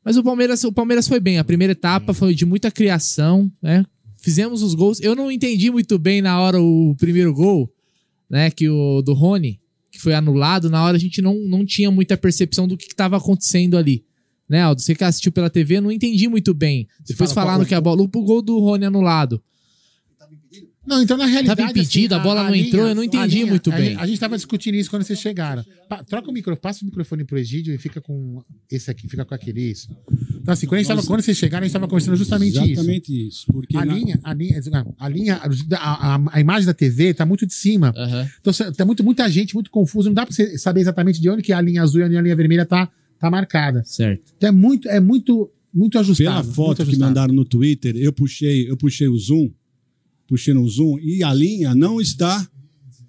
Mas 0.04 0.16
o 0.16 0.22
Palmeiras, 0.22 0.64
o 0.64 0.72
Palmeiras 0.72 1.06
foi 1.06 1.20
bem. 1.20 1.38
A 1.38 1.44
primeira 1.44 1.72
etapa 1.72 2.14
foi 2.14 2.34
de 2.34 2.44
muita 2.44 2.70
criação, 2.70 3.50
né? 3.60 3.84
Fizemos 4.16 4.62
os 4.62 4.74
gols. 4.74 5.00
Eu 5.00 5.14
não 5.14 5.30
entendi 5.30 5.70
muito 5.70 5.98
bem 5.98 6.22
na 6.22 6.40
hora 6.40 6.60
o 6.60 6.94
primeiro 6.98 7.32
gol, 7.34 7.70
né? 8.28 8.50
Que 8.50 8.68
o 8.68 9.02
do 9.02 9.12
Rony, 9.12 9.60
que 9.92 10.00
foi 10.00 10.14
anulado. 10.14 10.70
Na 10.70 10.82
hora 10.82 10.96
a 10.96 11.00
gente 11.00 11.20
não, 11.22 11.38
não 11.38 11.64
tinha 11.64 11.90
muita 11.90 12.16
percepção 12.16 12.66
do 12.66 12.76
que 12.76 12.86
estava 12.86 13.16
acontecendo 13.18 13.76
ali. 13.76 14.04
Né, 14.48 14.60
Aldo? 14.60 14.80
Você 14.80 14.94
que 14.94 15.04
assistiu 15.04 15.30
pela 15.30 15.48
TV, 15.48 15.76
eu 15.76 15.82
não 15.82 15.92
entendi 15.92 16.28
muito 16.28 16.52
bem. 16.52 16.88
Depois 17.06 17.32
fala 17.32 17.46
falaram 17.46 17.64
que 17.64 17.74
a 17.74 17.80
bola. 17.80 18.02
O 18.02 18.08
gol 18.08 18.42
do 18.42 18.58
Rony 18.58 18.84
anulado. 18.86 19.42
Não, 20.84 21.00
então 21.00 21.16
na 21.16 21.26
realidade. 21.26 21.56
Tava 21.60 21.70
impedido, 21.70 22.14
a 22.14 22.18
bola 22.18 22.42
não 22.42 22.54
entrou, 22.54 22.88
eu 22.88 22.94
não 22.94 23.04
entendi 23.04 23.44
muito 23.44 23.70
a 23.72 23.76
bem. 23.76 23.96
A 23.96 24.06
gente 24.06 24.18
tava 24.18 24.34
discutindo 24.34 24.74
isso 24.74 24.90
quando 24.90 25.04
vocês 25.04 25.20
chegaram. 25.20 25.64
Pa- 25.88 26.02
troca 26.02 26.28
o 26.28 26.32
microfone, 26.32 26.60
passa 26.60 26.82
o 26.82 26.86
microfone 26.86 27.24
pro 27.24 27.38
Egídio 27.38 27.72
e 27.72 27.78
fica 27.78 28.00
com 28.00 28.42
esse 28.68 28.90
aqui, 28.90 29.08
fica 29.08 29.24
com 29.24 29.32
aquele 29.34 29.60
isso. 29.62 29.88
Então, 30.42 30.52
assim, 30.52 30.66
quando, 30.66 30.78
a 30.78 30.82
gente 30.82 30.88
tava, 30.88 31.02
quando 31.04 31.22
vocês 31.22 31.36
chegaram, 31.38 31.62
a 31.64 31.66
gente 31.68 31.72
tava 31.72 31.86
conversando 31.86 32.16
justamente 32.16 32.54
isso. 32.54 32.62
Exatamente 32.72 33.28
isso. 33.28 33.46
Porque 33.52 33.76
A 33.76 33.84
na- 33.84 33.94
linha, 33.94 34.18
a 34.24 34.34
linha, 34.34 34.60
a 34.98 35.08
linha, 35.08 35.40
a, 35.76 36.14
a- 36.16 36.20
a 36.32 36.40
imagem 36.40 36.66
da 36.66 36.74
TV 36.74 37.14
tá 37.14 37.24
muito 37.24 37.46
de 37.46 37.54
cima. 37.54 37.92
Aham. 37.96 38.28
Então 38.40 38.52
cê- 38.52 38.72
tá 38.72 38.84
muito, 38.84 39.04
muita 39.04 39.28
gente, 39.30 39.54
muito 39.54 39.70
confuso. 39.70 40.08
Não 40.08 40.14
dá 40.14 40.26
pra 40.26 40.34
você 40.34 40.58
saber 40.58 40.80
exatamente 40.80 41.20
de 41.20 41.30
onde 41.30 41.42
que 41.42 41.52
a 41.52 41.60
linha 41.60 41.80
azul 41.82 42.00
e 42.00 42.04
a 42.04 42.20
linha 42.20 42.34
vermelha 42.34 42.66
tá, 42.66 42.90
tá 43.20 43.30
marcada. 43.30 43.82
Certo. 43.84 44.32
Então 44.36 44.48
é 44.48 44.52
muito, 44.52 44.88
é 44.88 44.98
muito, 44.98 45.48
muito 45.72 45.96
ajustado. 45.98 46.28
Pela 46.28 46.42
muito 46.42 46.54
foto 46.56 46.76
que 46.78 46.82
ajustado. 46.82 47.08
mandaram 47.08 47.32
no 47.34 47.44
Twitter, 47.44 47.94
eu 47.96 48.12
puxei, 48.12 48.68
eu 48.68 48.76
puxei 48.76 49.06
o 49.06 49.16
zoom, 49.16 49.48
puxei 50.26 50.52
no 50.54 50.68
zoom 50.68 50.98
e 50.98 51.22
a 51.22 51.32
linha 51.32 51.74
não 51.74 52.00
está, 52.00 52.44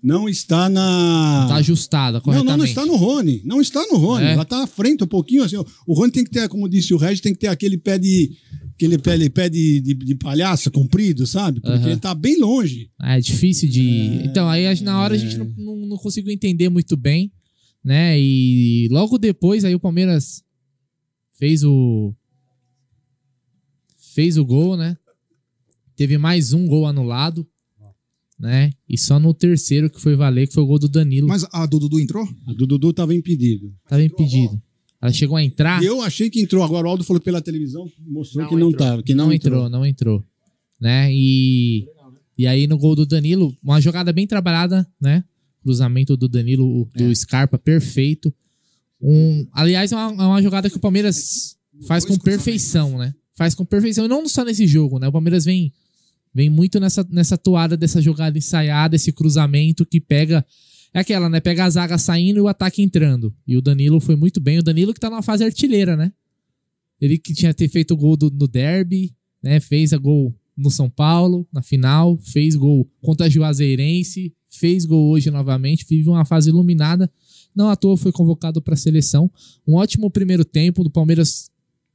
não 0.03 0.27
está 0.27 0.67
na. 0.67 1.45
Tá 1.47 1.55
ajustada 1.55 2.17
não, 2.17 2.21
corretamente. 2.21 2.51
não, 2.51 2.57
não 2.57 2.65
está 2.65 2.85
no 2.85 2.95
Rony. 2.97 3.41
Não 3.45 3.61
está 3.61 3.85
no 3.87 3.95
Rony. 3.97 4.25
É? 4.25 4.33
Ela 4.33 4.43
está 4.43 4.63
à 4.63 4.67
frente 4.67 5.03
um 5.03 5.07
pouquinho 5.07 5.43
assim. 5.43 5.55
O 5.87 5.93
Rony 5.93 6.11
tem 6.11 6.23
que 6.25 6.29
ter, 6.29 6.49
como 6.49 6.67
disse 6.67 6.93
o 6.93 6.97
Regis, 6.97 7.21
tem 7.21 7.33
que 7.33 7.39
ter 7.39 7.47
aquele 7.47 7.77
pé 7.77 7.97
de. 7.97 8.31
Aquele 8.73 8.97
pé, 8.97 9.29
pé 9.29 9.47
de, 9.49 9.79
de, 9.79 9.93
de 9.93 10.15
palhaço 10.15 10.69
comprido, 10.71 11.25
sabe? 11.25 11.61
Porque 11.61 11.77
Aham. 11.77 11.91
ele 11.91 11.99
tá 11.99 12.13
bem 12.13 12.37
longe. 12.39 12.89
Ah, 12.99 13.17
É 13.17 13.21
difícil 13.21 13.69
de. 13.69 14.21
então, 14.25 14.49
aí 14.49 14.81
na 14.81 14.99
hora 14.99 15.13
a 15.15 15.17
gente 15.17 15.37
não, 15.37 15.45
não, 15.57 15.75
não 15.87 15.97
conseguiu 15.97 16.33
entender 16.33 16.67
muito 16.69 16.97
bem, 16.97 17.31
né? 17.83 18.19
E 18.19 18.89
logo 18.91 19.17
depois 19.17 19.63
aí 19.63 19.73
o 19.73 19.79
Palmeiras 19.79 20.43
fez 21.37 21.63
o. 21.63 22.13
Fez 24.13 24.37
o 24.37 24.43
gol, 24.43 24.75
né? 24.75 24.97
Teve 25.95 26.17
mais 26.17 26.51
um 26.51 26.67
gol 26.67 26.85
anulado, 26.87 27.47
né? 28.43 28.71
E 28.89 28.97
só 28.97 29.17
no 29.19 29.33
terceiro 29.33 29.89
que 29.89 30.01
foi 30.01 30.17
valer, 30.17 30.47
que 30.47 30.53
foi 30.53 30.63
o 30.63 30.65
gol 30.65 30.77
do 30.77 30.89
Danilo. 30.89 31.29
Mas 31.29 31.45
a 31.49 31.65
do 31.65 31.79
Dudu 31.79 31.97
entrou? 31.97 32.27
A 32.45 32.51
do 32.51 32.67
Dudu 32.67 32.89
estava 32.89 33.15
impedido. 33.15 33.73
Tava 33.87 34.03
impedido. 34.03 34.61
Ela 35.01 35.13
chegou 35.13 35.37
a 35.37 35.43
entrar. 35.43 35.81
E 35.81 35.85
eu 35.85 36.01
achei 36.01 36.29
que 36.29 36.41
entrou. 36.41 36.61
Agora 36.61 36.85
o 36.85 36.89
Aldo 36.89 37.05
falou 37.05 37.21
pela 37.21 37.41
televisão, 37.41 37.89
mostrou 38.05 38.43
Não 38.43 38.49
que 38.49 38.55
não 38.55 38.69
entrou. 38.69 38.85
estava. 38.85 39.03
Que 39.03 39.13
não, 39.13 39.25
não, 39.27 39.33
entrou, 39.33 39.69
não 39.69 39.85
entrou. 39.85 40.25
Né? 40.77 41.09
E, 41.13 41.87
e 42.37 42.45
aí 42.45 42.67
no 42.67 42.77
gol 42.77 42.97
do 42.97 43.05
Danilo, 43.05 43.55
uma 43.63 43.79
jogada 43.79 44.11
bem 44.11 44.27
trabalhada, 44.27 44.85
né? 44.99 45.23
Cruzamento 45.61 46.17
do 46.17 46.27
Danilo, 46.27 46.89
do 46.93 47.15
Scarpa, 47.15 47.57
perfeito. 47.57 48.33
Um, 49.01 49.47
aliás, 49.53 49.93
é 49.93 49.95
uma, 49.95 50.23
é 50.23 50.27
uma 50.27 50.41
jogada 50.41 50.69
que 50.69 50.75
o 50.75 50.81
Palmeiras 50.81 51.55
faz 51.87 52.03
com 52.03 52.17
perfeição, 52.17 52.97
né? 52.97 53.15
Faz 53.37 53.55
com 53.55 53.63
perfeição. 53.63 54.03
E 54.03 54.09
não 54.09 54.27
só 54.27 54.43
nesse 54.43 54.67
jogo, 54.67 54.99
né? 54.99 55.07
O 55.07 55.13
Palmeiras 55.13 55.45
vem, 55.45 55.71
vem 56.33 56.49
muito 56.49 56.79
nessa, 56.79 57.05
nessa 57.09 57.37
toada 57.37 57.77
dessa 57.77 58.01
jogada 58.01 58.37
ensaiada, 58.37 58.95
esse 58.95 59.11
cruzamento 59.11 59.85
que 59.85 60.01
pega. 60.01 60.45
É 60.93 60.99
aquela, 60.99 61.29
né? 61.29 61.39
Pega 61.39 61.65
a 61.65 61.69
zaga 61.69 61.97
saindo 61.97 62.37
e 62.37 62.41
o 62.41 62.47
ataque 62.47 62.81
entrando. 62.81 63.33
E 63.47 63.57
o 63.57 63.61
Danilo 63.61 63.99
foi 63.99 64.15
muito 64.15 64.39
bem. 64.39 64.59
O 64.59 64.63
Danilo 64.63 64.93
que 64.93 64.99
tá 64.99 65.09
numa 65.09 65.23
fase 65.23 65.43
artilheira, 65.43 65.95
né? 65.95 66.11
Ele 67.01 67.17
que 67.17 67.33
tinha 67.33 67.53
ter 67.53 67.67
feito 67.67 67.93
o 67.93 67.97
gol 67.97 68.15
do, 68.15 68.29
no 68.29 68.47
derby, 68.47 69.13
né? 69.41 69.59
Fez 69.59 69.91
a 69.91 69.97
gol 69.97 70.35
no 70.55 70.69
São 70.69 70.89
Paulo, 70.89 71.47
na 71.51 71.61
final, 71.61 72.17
fez 72.19 72.55
gol 72.55 72.87
contra 73.01 73.25
a 73.25 73.29
Juazeirense, 73.29 74.33
fez 74.47 74.85
gol 74.85 75.09
hoje 75.09 75.31
novamente, 75.31 75.85
vive 75.87 76.09
uma 76.09 76.25
fase 76.25 76.49
iluminada. 76.49 77.11
Não 77.55 77.69
à 77.69 77.75
toa 77.75 77.97
foi 77.97 78.11
convocado 78.11 78.61
para 78.61 78.75
a 78.75 78.77
seleção. 78.77 79.31
Um 79.67 79.75
ótimo 79.75 80.09
primeiro 80.11 80.45
tempo 80.45 80.83
do 80.83 80.89
Palmeiras 80.89 81.49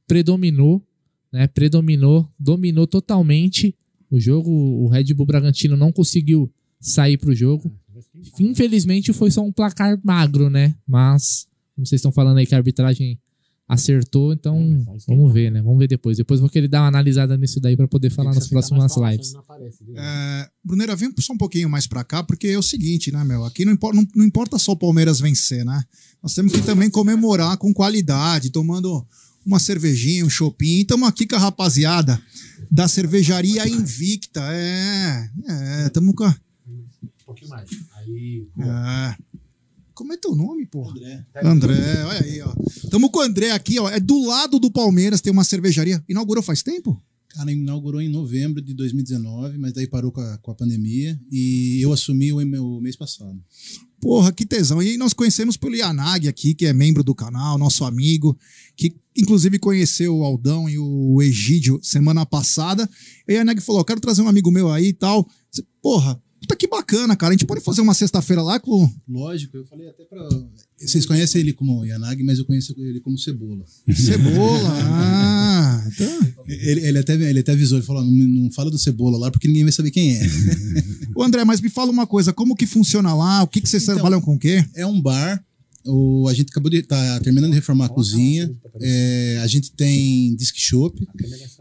predominou, 0.05 0.85
né? 1.31 1.47
Predominou, 1.47 2.29
dominou 2.37 2.85
totalmente 2.85 3.75
o 4.09 4.19
jogo. 4.19 4.51
O 4.51 4.87
Red 4.87 5.13
Bull 5.13 5.25
Bragantino 5.25 5.77
não 5.77 5.91
conseguiu 5.91 6.51
sair 6.79 7.17
para 7.17 7.31
o 7.31 7.35
jogo. 7.35 7.71
Infelizmente 8.39 9.13
foi 9.13 9.31
só 9.31 9.41
um 9.41 9.51
placar 9.51 9.99
magro, 10.03 10.49
né? 10.49 10.75
Mas, 10.87 11.47
como 11.75 11.85
vocês 11.85 11.99
estão 11.99 12.11
falando 12.11 12.37
aí 12.37 12.45
que 12.45 12.55
a 12.55 12.57
arbitragem 12.57 13.19
acertou, 13.69 14.33
então 14.33 14.83
vamos 15.07 15.31
ver, 15.31 15.51
né? 15.51 15.61
Vamos 15.61 15.77
ver 15.77 15.87
depois. 15.87 16.17
Depois 16.17 16.39
vou 16.39 16.49
querer 16.49 16.67
dar 16.67 16.81
uma 16.81 16.87
analisada 16.87 17.37
nisso 17.37 17.59
daí 17.59 17.77
para 17.77 17.87
poder 17.87 18.09
falar 18.09 18.33
nas 18.33 18.47
próximas 18.47 18.97
lives. 18.97 19.33
É, 19.95 20.49
Brunera, 20.63 20.95
vem 20.95 21.13
só 21.19 21.33
um 21.33 21.37
pouquinho 21.37 21.69
mais 21.69 21.85
pra 21.85 22.03
cá, 22.03 22.23
porque 22.23 22.47
é 22.47 22.57
o 22.57 22.63
seguinte, 22.63 23.11
né, 23.11 23.23
meu? 23.23 23.45
Aqui 23.45 23.65
não 23.65 23.73
importa, 23.73 23.95
não, 23.95 24.07
não 24.15 24.25
importa 24.25 24.57
só 24.57 24.71
o 24.71 24.77
Palmeiras 24.77 25.19
vencer, 25.19 25.63
né? 25.63 25.83
Nós 26.23 26.33
temos 26.33 26.51
que 26.51 26.63
também 26.63 26.89
comemorar 26.89 27.57
com 27.57 27.71
qualidade, 27.71 28.49
tomando 28.49 29.05
uma 29.45 29.59
cervejinha, 29.59 30.25
um 30.25 30.29
chopinho. 30.29 30.81
Estamos 30.81 31.07
aqui 31.07 31.25
com 31.25 31.35
a 31.35 31.39
rapaziada 31.39 32.21
da 32.69 32.87
cervejaria 32.87 33.67
Invicta. 33.67 34.41
É, 34.53 35.29
é, 35.47 35.87
estamos 35.87 36.13
com 36.15 36.23
a. 36.23 36.35
Um 36.67 37.09
pouquinho 37.25 37.49
mais. 37.49 37.69
Aí, 37.97 38.47
É. 38.59 39.15
Como 39.93 40.13
é 40.13 40.17
teu 40.17 40.33
nome, 40.33 40.65
porra? 40.65 40.91
André. 40.91 41.25
André, 41.43 42.05
olha 42.05 42.23
aí, 42.23 42.41
ó. 42.41 42.53
Tamo 42.89 43.09
com 43.09 43.19
o 43.19 43.21
André 43.21 43.51
aqui, 43.51 43.77
ó. 43.79 43.89
É 43.89 43.99
do 43.99 44.25
lado 44.25 44.57
do 44.57 44.71
Palmeiras, 44.71 45.19
tem 45.19 45.31
uma 45.31 45.43
cervejaria. 45.43 46.01
Inaugurou 46.07 46.41
faz 46.41 46.63
tempo? 46.63 47.01
Cara, 47.29 47.51
inaugurou 47.51 48.01
em 48.01 48.09
novembro 48.09 48.59
de 48.61 48.73
2019, 48.73 49.57
mas 49.59 49.73
daí 49.73 49.87
parou 49.87 50.11
com 50.11 50.19
a, 50.19 50.37
com 50.39 50.51
a 50.51 50.55
pandemia 50.55 51.19
e 51.31 51.79
eu 51.79 51.93
assumi 51.93 52.33
o 52.33 52.37
meu 52.45 52.81
mês 52.81 52.95
passado. 52.95 53.39
Porra, 54.01 54.31
que 54.31 54.45
tesão. 54.45 54.81
E 54.81 54.89
aí 54.89 54.97
nós 54.97 55.13
conhecemos 55.13 55.55
pelo 55.55 55.75
Yanag 55.75 56.27
aqui, 56.27 56.55
que 56.55 56.65
é 56.65 56.73
membro 56.73 57.03
do 57.03 57.13
canal, 57.13 57.57
nosso 57.57 57.83
amigo, 57.83 58.37
que 58.75 58.95
inclusive 59.15 59.59
conheceu 59.59 60.17
o 60.17 60.23
Aldão 60.23 60.67
e 60.67 60.79
o 60.79 61.21
Egídio 61.21 61.79
semana 61.83 62.25
passada. 62.25 62.89
E 63.27 63.33
a 63.33 63.35
Yanag 63.37 63.61
falou: 63.61 63.85
quero 63.85 63.99
trazer 63.99 64.21
um 64.21 64.27
amigo 64.27 64.49
meu 64.49 64.71
aí 64.71 64.87
e 64.87 64.93
tal. 64.93 65.29
Porra, 65.81 66.19
Puta 66.49 66.55
que 66.55 66.67
bacana, 66.67 67.15
cara. 67.15 67.29
A 67.31 67.33
gente 67.35 67.45
pode 67.45 67.61
fazer 67.61 67.81
uma 67.81 67.93
sexta-feira 67.93 68.41
lá 68.41 68.59
com. 68.59 68.91
Lógico, 69.07 69.55
eu 69.55 69.65
falei 69.67 69.87
até 69.87 70.03
pra. 70.03 70.27
Vocês 70.79 71.05
conhecem 71.05 71.41
ele 71.41 71.53
como 71.53 71.85
Yanagi, 71.85 72.23
mas 72.23 72.39
eu 72.39 72.45
conheço 72.45 72.73
ele 72.75 72.99
como 73.01 73.19
Cebola. 73.19 73.63
Cebola. 73.93 74.69
ah, 74.81 75.83
então. 75.87 76.19
Ele, 76.47 76.87
ele, 76.87 76.97
até, 76.97 77.13
ele 77.13 77.39
até 77.39 77.51
avisou, 77.51 77.77
ele 77.77 77.85
falou: 77.85 78.03
não, 78.03 78.11
não 78.11 78.51
fala 78.51 78.71
do 78.71 78.79
Cebola 78.79 79.19
lá 79.19 79.29
porque 79.29 79.47
ninguém 79.47 79.63
vai 79.63 79.71
saber 79.71 79.91
quem 79.91 80.15
é. 80.15 80.21
Ô, 81.15 81.21
André, 81.21 81.45
mas 81.45 81.61
me 81.61 81.69
fala 81.69 81.91
uma 81.91 82.07
coisa: 82.07 82.33
como 82.33 82.55
que 82.55 82.65
funciona 82.65 83.13
lá? 83.13 83.43
O 83.43 83.47
que, 83.47 83.61
que 83.61 83.69
vocês 83.69 83.83
Então, 83.83 83.95
trabalham 83.95 84.19
com 84.19 84.33
o 84.33 84.39
quê? 84.39 84.65
É 84.73 84.87
um 84.87 84.99
bar. 84.99 85.43
O, 85.91 86.27
a 86.27 86.33
gente 86.33 86.49
acabou 86.51 86.69
de 86.69 86.83
tá 86.83 87.19
terminando 87.21 87.49
de 87.51 87.55
reformar 87.55 87.85
a 87.85 87.89
cozinha. 87.89 88.55
É, 88.79 89.39
a 89.41 89.47
gente 89.47 89.71
tem 89.71 90.35
disc 90.35 90.55
shop 90.57 91.05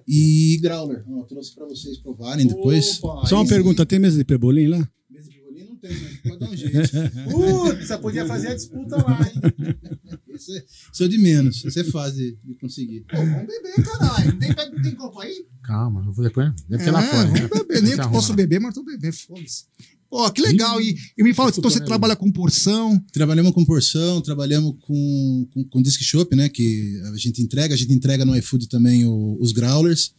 e 0.06 0.58
growler. 0.62 1.04
Ó, 1.08 1.22
trouxe 1.24 1.54
pra 1.54 1.66
vocês 1.66 1.98
provarem 1.98 2.46
depois. 2.46 3.00
Só 3.26 3.36
uma 3.36 3.46
pergunta: 3.46 3.86
tem 3.86 3.98
mesa 3.98 4.18
de 4.18 4.24
pebolim 4.24 4.66
lá? 4.68 4.88
Mesa 5.10 5.30
de 5.30 5.40
bolinho 5.40 5.68
não 5.70 5.76
tem, 5.76 5.90
mas 5.90 6.16
pode 6.20 6.38
dar 6.38 6.50
um 6.50 6.56
jeito. 6.56 6.90
Putz, 7.30 7.86
você 7.88 7.98
podia 7.98 8.26
fazer 8.26 8.48
a 8.48 8.54
disputa 8.54 8.96
lá, 8.96 9.20
hein? 9.22 9.78
Isso 10.38 10.52
é, 10.52 10.64
isso 10.92 11.02
é 11.02 11.08
de 11.08 11.18
menos. 11.18 11.64
Isso 11.64 11.80
é 11.80 11.82
fácil 11.82 12.38
de, 12.44 12.54
conseguir. 12.60 13.00
Pô, 13.10 13.16
vamos 13.16 13.44
beber, 13.44 13.84
caralho. 13.84 14.38
Tem, 14.38 14.82
tem 14.82 14.94
copo 14.94 15.18
aí? 15.18 15.34
Calma, 15.64 16.04
eu 16.06 16.12
vou 16.12 16.24
depois. 16.24 16.52
Deve 16.68 16.84
ter 16.84 16.92
lá 16.92 17.02
É, 17.02 17.06
fora. 17.08 17.26
Vamos 17.26 17.40
né? 17.40 17.48
beber. 17.48 17.82
Nem 17.82 17.96
que 17.96 18.08
posso 18.08 18.30
lá. 18.30 18.36
beber, 18.36 18.60
mas 18.60 18.72
tô 18.72 18.84
bebendo. 18.84 19.16
Foda-se. 19.16 19.64
Pô, 20.10 20.30
que 20.30 20.40
legal. 20.40 20.80
E, 20.80 20.96
e 21.18 21.22
me 21.22 21.34
fala, 21.34 21.50
então 21.50 21.62
você 21.70 21.78
trabalha 21.86 22.16
com 22.16 22.32
porção. 22.32 22.98
Trabalhamos 23.12 23.52
com 23.52 23.64
porção, 23.64 24.20
trabalhamos 24.22 24.74
com, 24.80 25.46
com, 25.52 25.64
com 25.64 25.82
disc 25.82 26.00
shop, 26.02 26.34
né? 26.34 26.48
Que 26.48 27.00
a 27.12 27.16
gente 27.16 27.42
entrega, 27.42 27.74
a 27.74 27.76
gente 27.76 27.92
entrega 27.92 28.24
no 28.24 28.34
iFood 28.36 28.68
também 28.68 29.04
o- 29.04 29.36
os 29.40 29.52
growlers. 29.52 30.12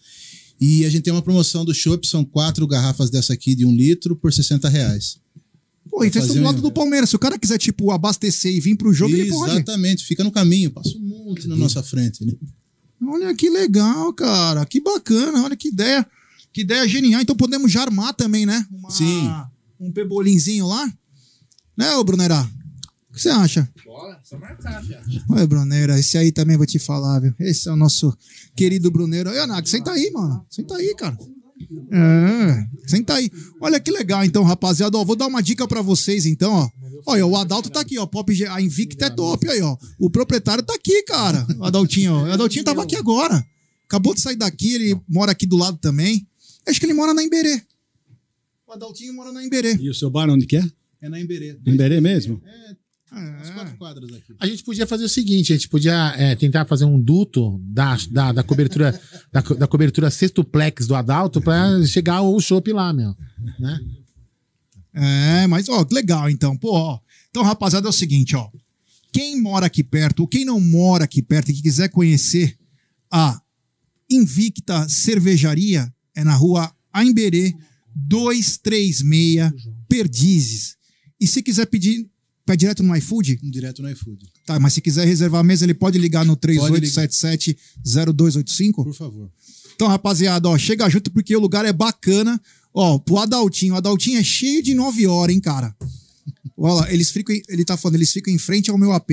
E 0.61 0.85
a 0.85 0.89
gente 0.89 1.03
tem 1.03 1.13
uma 1.13 1.21
promoção 1.21 1.63
do 1.65 1.73
shop, 1.73 2.05
são 2.07 2.23
quatro 2.23 2.67
garrafas 2.67 3.09
dessa 3.09 3.33
aqui 3.33 3.55
de 3.55 3.65
um 3.65 3.73
litro 3.75 4.15
por 4.15 4.31
60 4.31 4.67
reais. 4.69 5.17
Pô, 5.89 6.03
e 6.03 6.11
vocês 6.11 6.25
estão 6.25 6.35
do 6.35 6.45
lado 6.45 6.61
do 6.61 6.71
Palmeiras. 6.71 7.09
Se 7.09 7.15
o 7.15 7.19
cara 7.19 7.39
quiser, 7.39 7.57
tipo, 7.57 7.89
abastecer 7.89 8.53
e 8.53 8.59
vir 8.59 8.75
pro 8.75 8.93
jogo, 8.93 9.15
ele 9.15 9.29
pode. 9.29 9.51
Exatamente, 9.53 10.05
fica 10.05 10.23
no 10.23 10.29
caminho, 10.31 10.69
passa 10.69 10.95
um 10.97 11.01
monte 11.01 11.47
na 11.47 11.55
nossa 11.55 11.81
frente. 11.81 12.23
Né? 12.23 12.33
Olha 13.07 13.33
que 13.33 13.49
legal, 13.49 14.13
cara. 14.13 14.63
Que 14.67 14.79
bacana. 14.79 15.41
Olha 15.43 15.55
que 15.55 15.69
ideia. 15.69 16.05
Que 16.53 16.61
ideia 16.61 16.87
genial. 16.87 17.21
Então 17.21 17.35
podemos 17.35 17.71
já 17.71 17.81
armar 17.81 18.13
também, 18.13 18.45
né? 18.45 18.63
Uma- 18.71 18.91
Sim. 18.91 19.27
Um 19.79 19.91
pebolinzinho 19.91 20.67
lá. 20.67 20.91
Né, 21.77 21.95
ô 21.95 22.03
Brunerá? 22.03 22.49
O 23.09 23.13
que 23.13 23.21
você 23.21 23.29
acha? 23.29 23.67
Bola, 23.85 24.19
só 24.23 24.37
marcar, 24.37 24.83
já. 24.83 25.01
Olha, 25.29 25.47
Bruneira, 25.47 25.97
esse 25.99 26.17
aí 26.17 26.31
também 26.31 26.57
vou 26.57 26.65
te 26.65 26.77
falar, 26.77 27.19
viu? 27.19 27.33
Esse 27.39 27.67
é 27.67 27.71
o 27.71 27.75
nosso 27.75 28.15
querido 28.55 28.91
Bruneiro. 28.91 29.29
Aí, 29.29 29.39
Anak, 29.39 29.67
senta 29.69 29.91
aí, 29.91 30.11
mano. 30.11 30.45
Senta 30.49 30.75
aí, 30.75 30.93
cara. 30.95 31.17
É, 31.91 32.67
senta 32.87 33.15
aí. 33.15 33.31
Olha 33.59 33.79
que 33.79 33.91
legal, 33.91 34.23
então, 34.23 34.43
rapaziada. 34.43 34.97
Ó, 34.97 35.03
vou 35.03 35.15
dar 35.15 35.27
uma 35.27 35.41
dica 35.41 35.67
pra 35.67 35.81
vocês, 35.81 36.25
então, 36.25 36.53
ó. 36.53 36.69
Olha, 37.05 37.25
o 37.25 37.35
Adalto 37.35 37.69
tá 37.69 37.79
aqui, 37.79 37.97
ó. 37.97 38.05
Pop, 38.05 38.45
a 38.45 38.61
Invicta 38.61 39.05
é 39.05 39.09
top 39.09 39.49
aí, 39.49 39.61
ó. 39.61 39.77
O 39.97 40.09
proprietário 40.09 40.63
tá 40.63 40.73
aqui, 40.75 41.03
cara. 41.03 41.45
O 41.57 41.63
Adaltinho, 41.63 42.13
ó. 42.13 42.23
O 42.23 42.31
Adaltinho 42.31 42.63
tava 42.63 42.83
aqui 42.83 42.95
agora. 42.95 43.43
Acabou 43.85 44.13
de 44.13 44.21
sair 44.21 44.35
daqui, 44.35 44.73
ele 44.73 45.01
mora 45.07 45.31
aqui 45.31 45.47
do 45.47 45.57
lado 45.57 45.77
também. 45.77 46.27
Acho 46.67 46.79
que 46.79 46.85
ele 46.85 46.93
mora 46.93 47.13
na 47.13 47.23
Emberê. 47.23 47.61
O 48.69 48.73
Adaltinho 48.73 49.15
mora 49.15 49.31
na 49.31 49.43
Emberê. 49.43 49.75
E 49.79 49.89
o 49.89 49.95
seu 49.95 50.11
bar 50.11 50.29
onde 50.29 50.45
que 50.45 50.55
é? 50.55 50.63
É 51.01 51.09
na 51.09 51.19
Emberê. 51.19 51.57
Em 51.65 51.75
Berê 51.75 51.99
mesmo? 51.99 52.39
As 53.41 53.49
quatro 53.49 53.75
quadras 53.77 54.13
aqui. 54.13 54.35
A 54.39 54.45
gente 54.45 54.63
podia 54.63 54.85
fazer 54.85 55.05
o 55.05 55.09
seguinte, 55.09 55.51
a 55.51 55.55
gente 55.55 55.67
podia 55.67 56.13
é, 56.15 56.35
tentar 56.35 56.65
fazer 56.65 56.85
um 56.85 57.01
duto 57.01 57.59
da, 57.63 57.97
da, 58.11 58.31
da 58.31 58.43
cobertura 58.43 58.91
da, 59.33 59.41
da 59.41 59.67
cobertura 59.67 60.11
sextuplex 60.11 60.85
do 60.85 60.93
Adalto 60.93 61.41
pra 61.41 61.83
chegar 61.87 62.21
o 62.21 62.39
chopp 62.39 62.71
lá, 62.71 62.93
meu. 62.93 63.15
Né? 63.59 63.79
É, 64.93 65.47
mas 65.47 65.67
ó, 65.67 65.83
que 65.83 65.95
legal 65.95 66.29
então. 66.29 66.55
Pô, 66.55 66.71
ó. 66.73 66.99
Então, 67.31 67.41
rapaziada, 67.41 67.87
é 67.87 67.89
o 67.89 67.93
seguinte, 67.93 68.35
ó. 68.35 68.51
Quem 69.11 69.41
mora 69.41 69.65
aqui 69.65 69.83
perto, 69.83 70.19
ou 70.19 70.27
quem 70.27 70.45
não 70.45 70.59
mora 70.59 71.05
aqui 71.05 71.23
perto 71.23 71.49
e 71.49 71.55
que 71.55 71.63
quiser 71.63 71.89
conhecer 71.89 72.55
a 73.11 73.41
Invicta 74.11 74.87
Cervejaria, 74.87 75.91
é 76.15 76.23
na 76.23 76.35
rua 76.35 76.71
Aimberê 76.93 77.55
236 77.95 79.03
Perdizes. 79.87 80.75
E 81.19 81.27
se 81.27 81.41
quiser 81.41 81.65
pedir, 81.65 82.07
pede 82.45 82.59
direto 82.61 82.83
no 82.83 82.95
iFood, 82.95 83.39
Direto 83.43 83.81
no 83.81 83.89
iFood. 83.89 84.25
tá, 84.45 84.59
mas 84.59 84.73
se 84.73 84.81
quiser 84.81 85.05
reservar 85.05 85.41
a 85.41 85.43
mesa, 85.43 85.65
ele 85.65 85.73
pode 85.73 85.97
ligar 85.97 86.25
no 86.25 86.37
3877-0285. 86.37 88.83
Por 88.83 88.93
favor. 88.93 89.31
Então, 89.75 89.87
rapaziada, 89.87 90.49
ó, 90.49 90.57
chega 90.57 90.89
junto 90.89 91.11
porque 91.11 91.35
o 91.35 91.39
lugar 91.39 91.65
é 91.65 91.73
bacana. 91.73 92.39
Ó, 92.73 92.99
pro 92.99 93.17
Adaltinho. 93.17 93.73
O 93.73 93.77
Adaltinho 93.77 94.19
é 94.19 94.23
cheio 94.23 94.61
de 94.61 94.73
9 94.73 95.07
horas, 95.07 95.35
hein, 95.35 95.41
cara? 95.41 95.75
Olha 96.57 96.73
lá, 96.73 96.93
eles 96.93 97.11
ficam, 97.11 97.35
em- 97.35 97.41
ele 97.49 97.63
tá 97.65 97.75
falando, 97.77 97.95
eles 97.95 98.11
ficam 98.11 98.33
em 98.33 98.37
frente 98.37 98.69
ao 98.69 98.77
meu 98.77 98.91
AP. 98.93 99.11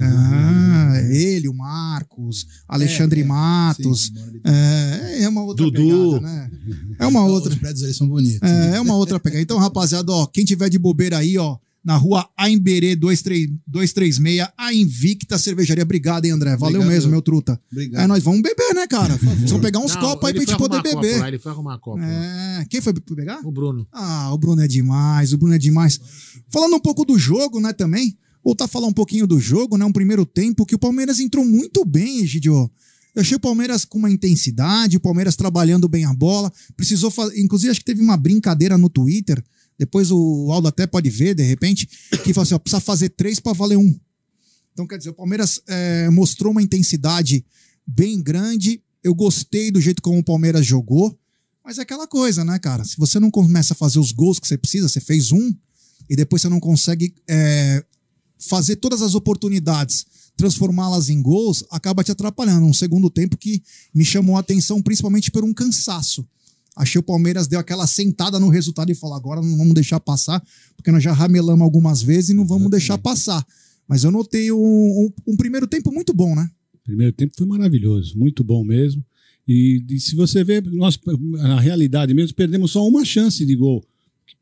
Ah, 0.00 1.00
ele, 1.10 1.48
o 1.48 1.54
Marcos, 1.54 2.46
Alexandre 2.68 3.20
É, 3.20 3.24
é, 3.24 3.26
Matos. 3.26 4.06
sim, 4.06 4.40
é, 4.44 5.22
é 5.24 5.28
uma 5.28 5.42
outra 5.42 5.64
Dudu. 5.64 6.14
pegada, 6.14 6.20
né? 6.20 6.50
É 6.98 7.06
uma 7.06 7.24
outra. 7.24 7.50
Os 7.52 7.58
prédios 7.58 7.82
ali 7.84 7.94
são 7.94 8.08
bonitos. 8.08 8.48
É, 8.48 8.76
é 8.76 8.80
uma 8.80 8.94
outra 8.96 9.18
pegada. 9.20 9.42
Então, 9.42 9.58
rapaziada, 9.58 10.10
ó, 10.12 10.26
quem 10.26 10.44
tiver 10.44 10.68
de 10.70 10.78
bobeira 10.78 11.18
aí, 11.18 11.36
ó, 11.38 11.56
na 11.84 11.96
rua 11.96 12.28
Aimberê 12.36 12.94
23 12.94 13.48
236, 13.66 14.48
a 14.56 14.74
Invicta 14.74 15.38
Cervejaria. 15.38 15.82
Obrigado, 15.82 16.24
hein, 16.26 16.32
André? 16.32 16.56
Valeu 16.56 16.80
Obrigado. 16.80 16.94
mesmo, 16.94 17.10
meu 17.10 17.22
truta. 17.22 17.60
Obrigado. 17.72 18.02
É, 18.02 18.06
nós 18.06 18.22
vamos 18.22 18.42
beber, 18.42 18.74
né, 18.74 18.86
cara? 18.86 19.16
Vamos 19.20 19.60
pegar 19.60 19.78
uns 19.80 19.94
Não, 19.94 20.00
copos 20.00 20.28
aí 20.28 20.34
pra 20.34 20.42
gente 20.42 20.56
poder 20.56 20.82
copo 20.82 21.00
beber. 21.00 21.20
lá, 21.20 21.28
ele 21.28 21.38
foi 21.38 21.52
arrumar 21.52 21.78
copo. 21.78 21.98
lá. 21.98 22.06
É, 22.06 22.64
quem 22.68 22.80
foi 22.80 22.92
pegar? 22.92 23.40
O 23.44 23.50
Bruno. 23.50 23.86
Ah, 23.92 24.32
o 24.32 24.38
Bruno 24.38 24.62
é 24.62 24.68
demais, 24.68 25.32
o 25.32 25.38
Bruno 25.38 25.54
é 25.54 25.58
demais. 25.58 26.00
Falando 26.48 26.76
um 26.76 26.80
pouco 26.80 27.04
do 27.04 27.18
jogo, 27.18 27.60
né, 27.60 27.72
também. 27.72 28.16
Voltar 28.44 28.64
a 28.64 28.68
falar 28.68 28.86
um 28.86 28.92
pouquinho 28.92 29.26
do 29.26 29.38
jogo, 29.38 29.76
né? 29.76 29.84
Um 29.84 29.92
primeiro 29.92 30.24
tempo 30.24 30.64
que 30.64 30.74
o 30.74 30.78
Palmeiras 30.78 31.20
entrou 31.20 31.44
muito 31.44 31.84
bem, 31.84 32.20
Egidio. 32.20 32.70
Eu 33.14 33.22
achei 33.22 33.36
o 33.36 33.40
Palmeiras 33.40 33.84
com 33.84 33.98
uma 33.98 34.10
intensidade, 34.10 34.96
o 34.96 35.00
Palmeiras 35.00 35.36
trabalhando 35.36 35.88
bem 35.88 36.04
a 36.04 36.14
bola. 36.14 36.50
Precisou 36.76 37.10
fazer. 37.10 37.38
Inclusive, 37.38 37.70
acho 37.70 37.80
que 37.80 37.84
teve 37.86 38.00
uma 38.00 38.16
brincadeira 38.16 38.78
no 38.78 38.88
Twitter. 38.88 39.42
Depois 39.80 40.10
o 40.10 40.52
Aldo 40.52 40.68
até 40.68 40.86
pode 40.86 41.08
ver, 41.08 41.34
de 41.34 41.42
repente, 41.42 41.88
que 42.22 42.34
falou 42.34 42.42
assim: 42.42 42.52
ó, 42.52 42.58
precisa 42.58 42.82
fazer 42.82 43.08
três 43.08 43.40
para 43.40 43.54
valer 43.54 43.78
um. 43.78 43.98
Então, 44.74 44.86
quer 44.86 44.98
dizer, 44.98 45.08
o 45.08 45.14
Palmeiras 45.14 45.58
é, 45.66 46.10
mostrou 46.10 46.52
uma 46.52 46.62
intensidade 46.62 47.42
bem 47.86 48.20
grande. 48.22 48.82
Eu 49.02 49.14
gostei 49.14 49.70
do 49.70 49.80
jeito 49.80 50.02
como 50.02 50.18
o 50.18 50.22
Palmeiras 50.22 50.66
jogou. 50.66 51.18
Mas 51.64 51.78
é 51.78 51.82
aquela 51.82 52.06
coisa, 52.06 52.44
né, 52.44 52.58
cara? 52.58 52.84
Se 52.84 52.98
você 52.98 53.18
não 53.18 53.30
começa 53.30 53.72
a 53.72 53.76
fazer 53.76 53.98
os 53.98 54.12
gols 54.12 54.38
que 54.38 54.46
você 54.46 54.58
precisa, 54.58 54.86
você 54.86 55.00
fez 55.00 55.32
um, 55.32 55.50
e 56.10 56.14
depois 56.14 56.42
você 56.42 56.50
não 56.50 56.60
consegue 56.60 57.14
é, 57.26 57.82
fazer 58.38 58.76
todas 58.76 59.00
as 59.00 59.14
oportunidades, 59.14 60.04
transformá-las 60.36 61.08
em 61.08 61.22
gols, 61.22 61.64
acaba 61.70 62.04
te 62.04 62.12
atrapalhando. 62.12 62.66
Um 62.66 62.74
segundo 62.74 63.08
tempo 63.08 63.34
que 63.34 63.62
me 63.94 64.04
chamou 64.04 64.36
a 64.36 64.40
atenção, 64.40 64.82
principalmente 64.82 65.30
por 65.30 65.42
um 65.42 65.54
cansaço. 65.54 66.28
Achei 66.76 66.98
o 66.98 67.02
Palmeiras 67.02 67.46
deu 67.46 67.58
aquela 67.58 67.86
sentada 67.86 68.38
no 68.40 68.48
resultado 68.48 68.90
e 68.90 68.94
falou: 68.94 69.16
agora 69.16 69.40
não 69.42 69.56
vamos 69.56 69.74
deixar 69.74 70.00
passar, 70.00 70.42
porque 70.76 70.90
nós 70.90 71.02
já 71.02 71.12
ramelamos 71.12 71.62
algumas 71.62 72.00
vezes 72.02 72.30
e 72.30 72.34
não 72.34 72.46
vamos 72.46 72.70
deixar 72.70 72.96
passar. 72.98 73.44
Mas 73.88 74.04
eu 74.04 74.10
notei 74.10 74.50
um, 74.52 74.56
um- 74.58 75.12
um 75.32 75.36
primeiro 75.36 75.66
tempo 75.66 75.92
muito 75.92 76.14
bom, 76.14 76.34
né? 76.34 76.48
Primeiro 76.84 77.12
tempo 77.12 77.32
foi 77.36 77.46
maravilhoso, 77.46 78.16
muito 78.18 78.42
bom 78.44 78.64
mesmo. 78.64 79.04
E, 79.46 79.84
e 79.90 79.98
se 80.00 80.14
você 80.14 80.44
ver, 80.44 80.62
nós, 80.70 80.98
na 81.32 81.60
realidade 81.60 82.14
mesmo, 82.14 82.34
perdemos 82.36 82.70
só 82.70 82.86
uma 82.86 83.04
chance 83.04 83.44
de 83.44 83.56
gol 83.56 83.84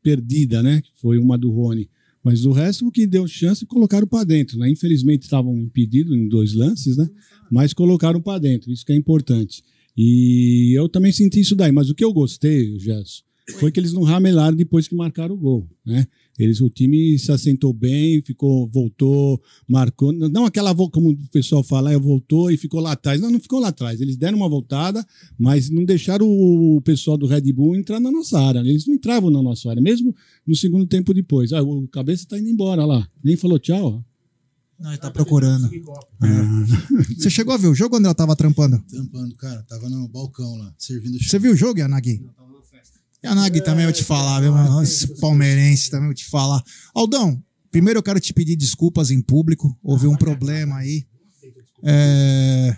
perdida, 0.03 0.61
né? 0.63 0.81
Foi 1.01 1.17
uma 1.17 1.37
do 1.37 1.49
Rony. 1.51 1.89
Mas 2.23 2.45
o 2.45 2.51
resto, 2.51 2.85
o 2.87 2.91
que 2.91 3.07
deu 3.07 3.27
chance, 3.27 3.65
colocaram 3.65 4.05
para 4.05 4.23
dentro. 4.23 4.57
Né? 4.59 4.69
Infelizmente 4.69 5.23
estavam 5.23 5.57
impedidos 5.57 6.15
em 6.15 6.27
dois 6.27 6.53
lances, 6.53 6.97
né? 6.97 7.09
Mas 7.51 7.73
colocaram 7.73 8.21
para 8.21 8.39
dentro, 8.39 8.71
isso 8.71 8.85
que 8.85 8.91
é 8.91 8.95
importante. 8.95 9.63
E 10.01 10.71
eu 10.79 10.87
também 10.87 11.11
senti 11.11 11.41
isso 11.41 11.57
daí. 11.57 11.73
Mas 11.73 11.89
o 11.89 11.93
que 11.93 12.05
eu 12.05 12.13
gostei, 12.13 12.79
Gerson, 12.79 13.21
foi 13.59 13.69
que 13.69 13.77
eles 13.77 13.91
não 13.91 14.03
ramelaram 14.03 14.55
depois 14.55 14.87
que 14.87 14.95
marcaram 14.95 15.35
o 15.35 15.37
gol, 15.37 15.67
né? 15.85 16.07
Eles, 16.37 16.61
o 16.61 16.69
time 16.69 17.19
se 17.19 17.33
assentou 17.33 17.73
bem, 17.73 18.21
ficou, 18.21 18.65
voltou, 18.67 19.41
marcou. 19.67 20.13
Não 20.13 20.45
aquela 20.45 20.73
como 20.73 21.09
o 21.09 21.29
pessoal 21.29 21.61
fala, 21.61 21.93
"Ah, 21.93 21.97
voltou 21.97 22.49
e 22.49 22.55
ficou 22.55 22.79
lá 22.79 22.93
atrás. 22.93 23.19
Não, 23.19 23.29
não 23.29 23.41
ficou 23.41 23.59
lá 23.59 23.67
atrás. 23.67 23.99
Eles 23.99 24.15
deram 24.15 24.37
uma 24.37 24.47
voltada, 24.47 25.05
mas 25.37 25.69
não 25.69 25.83
deixaram 25.83 26.25
o 26.25 26.79
pessoal 26.79 27.17
do 27.17 27.25
Red 27.25 27.51
Bull 27.51 27.75
entrar 27.75 27.99
na 27.99 28.09
nossa 28.09 28.39
área. 28.39 28.59
Eles 28.59 28.87
não 28.87 28.95
entravam 28.95 29.29
na 29.29 29.43
nossa 29.43 29.69
área, 29.69 29.81
mesmo 29.81 30.15
no 30.47 30.55
segundo 30.55 30.87
tempo 30.87 31.13
depois. 31.13 31.51
Ah, 31.51 31.61
o 31.61 31.85
cabeça 31.89 32.25
tá 32.25 32.39
indo 32.39 32.47
embora 32.47 32.85
lá. 32.85 33.05
Nem 33.21 33.35
falou 33.35 33.59
tchau. 33.59 34.01
Não, 34.79 34.89
ele 34.91 34.97
tá 34.97 35.11
procurando. 35.11 35.67
É. 35.67 37.13
Você 37.17 37.29
chegou 37.29 37.53
a 37.53 37.57
ver 37.57 37.67
o 37.67 37.75
jogo 37.75 37.91
quando 37.91 38.05
ela 38.05 38.15
tava 38.15 38.35
trampando? 38.35 38.79
Tampando, 38.89 39.35
cara. 39.35 39.61
Tava 39.63 39.89
no 39.89 40.07
balcão 40.07 40.55
lá, 40.55 40.73
servindo. 40.77 41.21
Você 41.21 41.37
viu 41.37 41.51
o 41.51 41.55
jogo, 41.55 41.79
Yanagi? 41.79 42.23
Yanagi 43.23 43.61
também 43.61 43.83
eu 43.85 43.91
te 43.91 44.03
falar, 44.03 44.39
viu, 44.39 44.53
mano? 44.53 44.81
Esse 44.81 45.07
palmeirense 45.19 45.89
também 45.91 46.07
eu 46.09 46.13
te 46.15 46.25
falar. 46.25 46.63
Aldão, 46.95 47.43
primeiro 47.69 47.99
eu 47.99 48.03
quero 48.03 48.19
te 48.21 48.33
pedir 48.33 48.55
desculpas 48.55 49.11
em 49.11 49.21
público. 49.21 49.77
Houve 49.83 50.07
um 50.07 50.15
problema 50.15 50.77
aí. 50.77 51.05
É, 51.83 52.77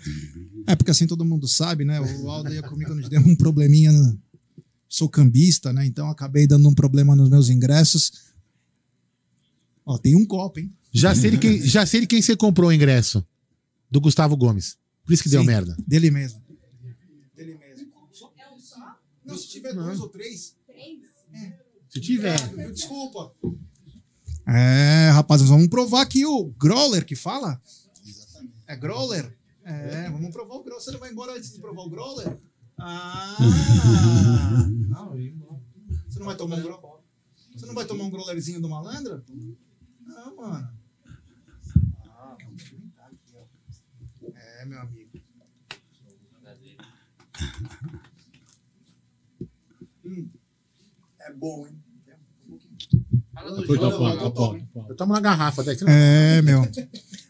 é 0.66 0.76
porque 0.76 0.90
assim 0.90 1.06
todo 1.06 1.24
mundo 1.24 1.46
sabe, 1.46 1.84
né? 1.84 2.00
O 2.00 2.28
Aldo 2.28 2.52
ia 2.52 2.62
comigo, 2.62 2.94
nós 2.94 3.08
demos 3.08 3.30
um 3.30 3.36
probleminha. 3.36 3.92
no- 3.92 4.18
sou 4.88 5.08
cambista, 5.08 5.72
né? 5.72 5.86
Então 5.86 6.10
acabei 6.10 6.46
dando 6.46 6.68
um 6.68 6.74
problema 6.74 7.16
nos 7.16 7.30
meus 7.30 7.48
ingressos. 7.48 8.12
Ó, 9.86 9.96
tem 9.98 10.14
um 10.14 10.26
copo, 10.26 10.60
hein? 10.60 10.70
Já 10.92 11.14
sei, 11.14 11.30
de 11.30 11.38
quem, 11.38 11.60
já 11.62 11.86
sei 11.86 12.02
de 12.02 12.06
quem 12.06 12.20
você 12.20 12.36
comprou 12.36 12.68
o 12.68 12.72
ingresso. 12.72 13.26
Do 13.90 14.00
Gustavo 14.00 14.36
Gomes. 14.36 14.76
Por 15.04 15.12
isso 15.12 15.22
que 15.22 15.28
deu 15.28 15.40
Sim, 15.40 15.46
merda. 15.46 15.76
Dele 15.86 16.10
mesmo. 16.10 16.42
Dele 17.34 17.54
mesmo. 17.54 17.92
Não, 19.24 19.36
se 19.36 19.48
tiver 19.48 19.74
dois 19.74 20.00
ou 20.00 20.08
três. 20.08 20.56
Se 21.88 22.00
tiver. 22.00 22.38
Desculpa. 22.72 23.34
É, 24.46 25.10
rapaz, 25.10 25.40
nós 25.40 25.50
vamos 25.50 25.68
provar 25.68 26.02
aqui 26.02 26.26
o 26.26 26.46
Growler 26.58 27.04
que 27.04 27.14
fala. 27.14 27.60
É 28.66 28.76
Growler? 28.76 29.36
É, 29.64 30.10
vamos 30.10 30.30
provar 30.30 30.54
o 30.56 30.62
Growler. 30.62 30.82
Você 30.82 30.90
não 30.90 30.98
vai 30.98 31.10
embora 31.10 31.36
antes 31.36 31.52
de 31.52 31.60
provar 31.60 31.82
o 31.82 31.90
Growler? 31.90 32.36
Ah! 32.78 33.36
Não, 34.88 35.12
Você 36.08 36.18
não 36.18 36.26
vai 36.26 36.36
tomar 36.36 36.56
um 36.56 36.62
Growler? 36.62 37.00
Você 37.54 37.66
não 37.66 37.74
vai 37.74 37.84
tomar 37.84 38.04
um 38.04 38.10
Growlerzinho 38.10 38.60
do 38.60 38.68
malandro? 38.68 39.22
Não, 40.00 40.36
mano. 40.36 40.68
Ah, 42.06 42.36
vamos 42.42 42.62
experimentar 42.62 43.06
aqui, 43.06 43.36
ó. 43.36 43.44
É, 44.62 44.64
meu 44.64 44.80
amigo. 44.80 45.10
Hum, 50.04 50.28
é 51.20 51.32
bom, 51.32 51.64
hein? 51.66 51.74
Da 54.20 54.30
pau. 54.32 54.58
Eu 54.88 54.96
tomo 54.96 55.12
uma 55.12 55.20
garrafa 55.20 55.62
daqui. 55.62 55.84
É, 55.86 56.42
meu. 56.42 56.68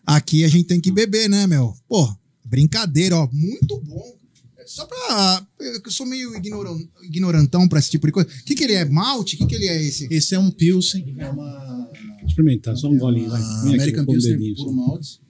Aqui 0.06 0.42
a 0.42 0.48
gente 0.48 0.64
tem 0.66 0.80
que 0.80 0.90
beber, 0.90 1.28
né, 1.28 1.46
meu? 1.46 1.74
Pô, 1.86 2.10
brincadeira, 2.44 3.16
ó. 3.16 3.28
Muito 3.30 3.78
bom. 3.80 4.16
É 4.56 4.66
Só 4.66 4.86
pra. 4.86 5.46
Eu 5.60 5.90
sou 5.90 6.06
meio 6.06 6.34
ignoran- 6.34 6.82
ignorantão 7.02 7.68
pra 7.68 7.78
esse 7.78 7.90
tipo 7.90 8.06
de 8.06 8.12
coisa. 8.14 8.28
O 8.30 8.44
que, 8.44 8.54
que 8.54 8.64
ele 8.64 8.72
é? 8.74 8.86
Malte? 8.86 9.36
O 9.36 9.38
que, 9.38 9.46
que 9.46 9.54
ele 9.54 9.68
é 9.68 9.82
esse? 9.82 10.08
Esse 10.10 10.34
é 10.34 10.38
um 10.38 10.50
Pilsen, 10.50 11.14
é 11.18 11.28
uma 11.28 11.90
Experimentar, 12.26 12.74
só 12.76 12.88
um 12.88 12.96
golinho. 12.96 13.28
Vai. 13.30 13.42
American 13.42 14.06
dedinho, 14.06 14.56
puro 14.56 14.70
só. 14.70 14.72
malte. 14.72 15.20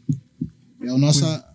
É 0.81 0.89
a 0.91 0.97
nossa 0.99 1.52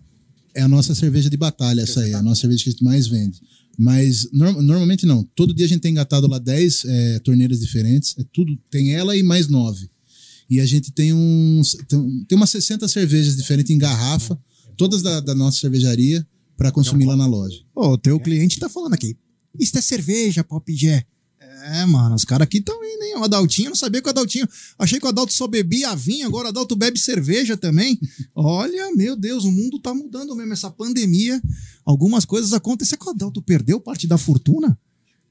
é 0.58 0.62
a 0.62 0.68
nossa 0.68 0.94
cerveja 0.94 1.30
de 1.30 1.36
batalha 1.36 1.82
essa 1.82 2.00
aí, 2.00 2.10
é 2.12 2.14
a 2.14 2.22
nossa 2.22 2.40
cerveja 2.42 2.64
que 2.64 2.70
a 2.70 2.72
gente 2.72 2.84
mais 2.84 3.06
vende. 3.06 3.40
Mas 3.78 4.28
norm- 4.32 4.60
normalmente 4.60 5.06
não. 5.06 5.22
Todo 5.36 5.54
dia 5.54 5.64
a 5.66 5.68
gente 5.68 5.80
tem 5.80 5.92
engatado 5.92 6.26
lá 6.26 6.38
10 6.38 6.84
é, 6.84 7.18
torneiras 7.20 7.60
diferentes. 7.60 8.14
É 8.18 8.24
tudo 8.32 8.58
tem 8.70 8.92
ela 8.94 9.16
e 9.16 9.22
mais 9.22 9.46
nove. 9.48 9.88
E 10.50 10.60
a 10.60 10.66
gente 10.66 10.90
tem 10.90 11.12
uns 11.12 11.76
tem, 11.88 12.24
tem 12.28 12.36
umas 12.36 12.50
60 12.50 12.88
cervejas 12.88 13.36
diferentes 13.36 13.70
em 13.70 13.78
garrafa, 13.78 14.36
todas 14.76 15.00
da, 15.02 15.20
da 15.20 15.34
nossa 15.34 15.60
cervejaria 15.60 16.26
para 16.56 16.72
consumir 16.72 17.04
lá 17.06 17.16
na 17.16 17.26
loja. 17.26 17.58
Ô, 17.74 17.90
o 17.90 17.98
teu 17.98 18.18
cliente 18.18 18.58
tá 18.58 18.68
falando 18.68 18.94
aqui. 18.94 19.16
Isso 19.58 19.78
é 19.78 19.80
cerveja, 19.80 20.42
Pop 20.42 20.74
Jé. 20.74 21.04
É, 21.64 21.84
mano, 21.86 22.14
os 22.14 22.24
caras 22.24 22.44
aqui 22.44 22.58
estão 22.58 22.76
indo, 22.76 23.02
hein? 23.02 23.16
O 23.16 23.24
Adaltinho, 23.24 23.66
eu 23.66 23.70
não 23.70 23.76
sabia 23.76 24.00
que 24.00 24.08
o 24.08 24.10
Adaltinho. 24.10 24.48
Achei 24.78 24.98
que 24.98 25.06
o 25.06 25.08
Adalto 25.08 25.32
só 25.32 25.46
bebia 25.46 25.94
vinho, 25.94 26.26
agora 26.26 26.46
o 26.46 26.48
Adalto 26.50 26.76
bebe 26.76 26.98
cerveja 26.98 27.56
também. 27.56 27.98
Olha, 28.34 28.94
meu 28.94 29.16
Deus, 29.16 29.44
o 29.44 29.52
mundo 29.52 29.78
tá 29.78 29.94
mudando 29.94 30.34
mesmo. 30.34 30.52
Essa 30.52 30.70
pandemia, 30.70 31.40
algumas 31.84 32.24
coisas 32.24 32.52
acontecem. 32.52 32.90
Será 32.90 33.00
que 33.00 33.06
o 33.08 33.10
Adalto 33.10 33.42
perdeu 33.42 33.80
parte 33.80 34.06
da 34.06 34.18
fortuna? 34.18 34.78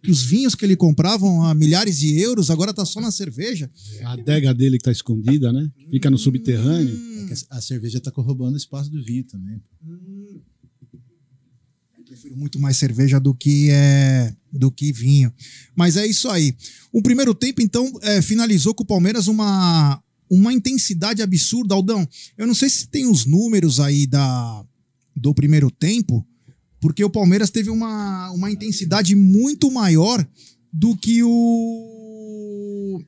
Que 0.04 0.12
os 0.12 0.24
vinhos 0.24 0.54
que 0.54 0.64
ele 0.64 0.76
compravam 0.76 1.44
a 1.44 1.56
milhares 1.56 1.98
de 2.00 2.20
euros, 2.20 2.52
agora 2.52 2.74
tá 2.74 2.86
só 2.86 3.02
na 3.02 3.10
cerveja? 3.12 3.70
A 4.04 4.14
adega 4.14 4.54
dele 4.54 4.78
que 4.78 4.84
tá 4.84 4.92
escondida, 4.92 5.52
né? 5.52 5.70
Fica 5.90 6.10
no 6.10 6.18
subterrâneo. 6.18 6.96
É 7.24 7.26
que 7.28 7.34
a, 7.50 7.62
cerveja 7.62 8.00
tá 8.00 8.12
roubando 8.16 8.54
o 8.54 8.58
espaço 8.58 8.92
do 8.92 9.04
vinho 9.04 9.24
também. 9.24 9.62
Eu 9.86 10.42
prefiro 12.28 12.38
muito 12.38 12.60
mais 12.60 12.78
cerveja 12.78 13.20
do 13.20 13.34
que 13.34 13.70
é 13.72 14.34
do 14.52 14.72
que 14.72 14.92
vinho. 14.92 15.32
Mas 15.76 15.96
é 15.98 16.06
isso 16.06 16.30
aí. 16.30 16.56
O 16.92 17.02
primeiro 17.02 17.34
tempo, 17.34 17.62
então, 17.62 17.92
é, 18.02 18.22
finalizou 18.22 18.74
com 18.74 18.84
o 18.84 18.88
Palmeiras 18.88 19.28
uma, 19.28 20.02
uma 20.30 20.54
intensidade 20.54 21.22
absurda, 21.22 21.76
Aldão. 21.76 22.08
Eu 22.38 22.48
não 22.48 22.54
sei 22.54 22.70
se 22.70 22.88
tem 22.88 23.06
os 23.06 23.26
números 23.26 23.80
aí 23.80 24.08
da, 24.08 24.66
do 25.16 25.34
primeiro 25.34 25.70
tempo, 25.70 26.26
porque 26.80 27.04
o 27.04 27.10
Palmeiras 27.10 27.50
teve 27.50 27.70
uma, 27.70 28.32
uma 28.32 28.52
intensidade 28.52 29.16
muito 29.16 29.70
maior 29.72 30.26
do 30.72 30.96
que 30.96 31.22
o 31.24 33.02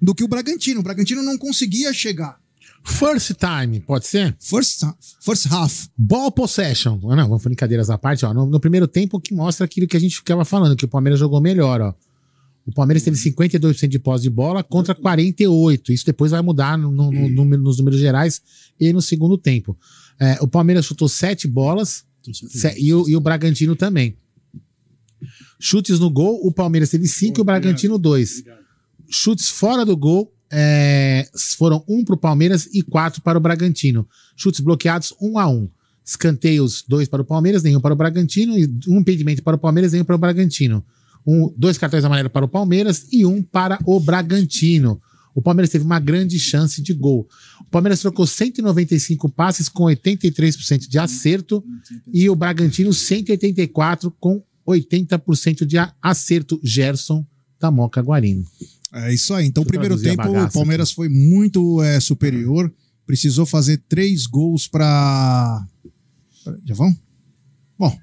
do 0.00 0.14
que 0.14 0.24
o 0.24 0.28
Bragantino. 0.28 0.80
O 0.80 0.82
Bragantino 0.82 1.22
não 1.22 1.36
conseguia 1.36 1.92
chegar. 1.92 2.39
First 2.82 3.32
time, 3.38 3.80
pode 3.80 4.06
ser? 4.06 4.34
First, 4.40 4.82
first 5.20 5.46
half. 5.50 5.88
Ball 5.96 6.30
possession. 6.32 6.98
Ah, 7.10 7.16
Não, 7.16 7.28
vamos 7.28 7.42
brincadeiras 7.42 7.90
à 7.90 7.98
parte, 7.98 8.24
ó. 8.24 8.32
No, 8.32 8.46
no 8.46 8.58
primeiro 8.60 8.88
tempo, 8.88 9.20
que 9.20 9.34
mostra 9.34 9.64
aquilo 9.66 9.86
que 9.86 9.96
a 9.96 10.00
gente 10.00 10.16
ficava 10.16 10.44
falando, 10.44 10.74
que 10.76 10.84
o 10.84 10.88
Palmeiras 10.88 11.18
jogou 11.20 11.40
melhor, 11.40 11.80
ó. 11.80 11.94
O 12.66 12.72
Palmeiras 12.72 13.02
teve 13.02 13.16
52% 13.16 13.88
de 13.88 13.98
posse 13.98 14.22
de 14.22 14.30
bola 14.30 14.62
contra 14.62 14.94
48%. 14.94 15.90
Isso 15.90 16.04
depois 16.06 16.30
vai 16.30 16.40
mudar 16.42 16.76
no- 16.78 16.90
no- 16.90 17.10
nos 17.58 17.78
números 17.78 17.98
gerais 17.98 18.40
e 18.78 18.92
no 18.92 19.00
segundo 19.02 19.36
tempo. 19.38 19.76
É, 20.18 20.38
o 20.40 20.46
Palmeiras 20.48 20.84
chutou 20.84 21.08
sete 21.08 21.48
bolas 21.48 22.04
se- 22.32 22.74
e, 22.78 22.92
o, 22.94 23.08
e 23.08 23.16
o 23.16 23.20
Bragantino 23.20 23.74
também. 23.74 24.16
Chutes 25.58 25.98
no 25.98 26.10
gol, 26.10 26.40
o 26.46 26.52
Palmeiras 26.52 26.90
teve 26.90 27.06
cinco 27.06 27.40
e 27.40 27.42
o 27.42 27.44
Bragantino 27.44 27.98
dois. 27.98 28.42
Chutes 29.08 29.48
fora 29.48 29.84
do 29.84 29.96
gol 29.96 30.32
é, 30.52 31.28
foram 31.56 31.84
um 31.88 32.04
para 32.04 32.14
o 32.14 32.18
Palmeiras 32.18 32.68
e 32.72 32.82
quatro 32.82 33.22
para 33.22 33.38
o 33.38 33.40
Bragantino. 33.40 34.06
Chutes 34.36 34.60
bloqueados, 34.60 35.14
um 35.20 35.38
a 35.38 35.48
um. 35.48 35.68
Escanteios, 36.04 36.84
dois 36.88 37.08
para 37.08 37.22
o 37.22 37.24
Palmeiras, 37.24 37.62
nenhum 37.62 37.80
para 37.80 37.94
o 37.94 37.96
Bragantino. 37.96 38.58
E 38.58 38.68
um 38.88 38.98
impedimento 39.00 39.42
para 39.42 39.56
o 39.56 39.58
Palmeiras, 39.58 39.92
nenhum 39.92 40.04
para 40.04 40.16
o 40.16 40.18
Bragantino. 40.18 40.84
Um, 41.26 41.52
dois 41.56 41.78
cartões 41.78 42.04
amarelos 42.04 42.32
para 42.32 42.44
o 42.44 42.48
Palmeiras 42.48 43.06
e 43.12 43.24
um 43.24 43.42
para 43.42 43.78
o 43.86 44.00
Bragantino. 44.00 45.00
O 45.34 45.40
Palmeiras 45.40 45.70
teve 45.70 45.84
uma 45.84 46.00
grande 46.00 46.38
chance 46.38 46.82
de 46.82 46.92
gol. 46.92 47.28
O 47.60 47.70
Palmeiras 47.70 48.00
trocou 48.00 48.26
195 48.26 49.28
passes 49.28 49.68
com 49.68 49.84
83% 49.84 50.88
de 50.88 50.98
acerto 50.98 51.62
e 52.12 52.28
o 52.28 52.34
Bragantino 52.34 52.92
184 52.92 54.10
com 54.18 54.42
80% 54.66 55.64
de 55.64 55.76
acerto. 56.02 56.60
Gerson 56.64 57.24
da 57.60 57.70
Moca 57.70 58.00
Guarino. 58.00 58.44
É 58.92 59.12
isso 59.12 59.32
aí. 59.34 59.46
Então, 59.46 59.62
o 59.62 59.66
Deixa 59.66 59.80
primeiro 59.80 60.02
tempo, 60.02 60.28
o 60.28 60.52
Palmeiras 60.52 60.90
foi 60.90 61.08
muito 61.08 61.82
é, 61.82 62.00
superior. 62.00 62.72
Precisou 63.06 63.46
fazer 63.46 63.82
três 63.88 64.26
gols 64.26 64.66
para. 64.66 65.66
Já 66.66 66.74
vão? 66.74 66.94
Bom, 67.78 67.96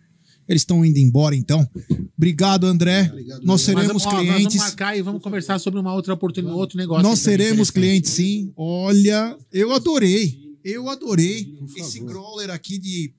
eles 0.47 0.61
estão 0.61 0.85
indo 0.85 0.97
embora 0.97 1.35
então. 1.35 1.67
Obrigado, 2.15 2.65
André. 2.65 3.11
Nós 3.43 3.61
seremos 3.61 4.03
Mas, 4.03 4.05
ó, 4.05 4.11
Nós 4.11 4.21
clientes. 4.21 4.55
vamos 4.55 4.55
marcar 4.55 4.97
e 4.97 5.01
vamos 5.01 5.21
conversar 5.21 5.59
sobre 5.59 5.79
uma 5.79 5.93
outra 5.93 6.13
oportunidade, 6.13 6.57
outro 6.57 6.77
negócio. 6.77 7.03
Nós 7.03 7.19
seremos 7.19 7.69
clientes, 7.69 8.11
sim. 8.11 8.51
Olha, 8.55 9.37
eu 9.51 9.73
adorei. 9.73 10.47
Eu 10.63 10.89
adorei 10.89 11.57
esse 11.77 11.99
growler 11.99 12.49
aqui 12.49 12.77
de 12.77 13.13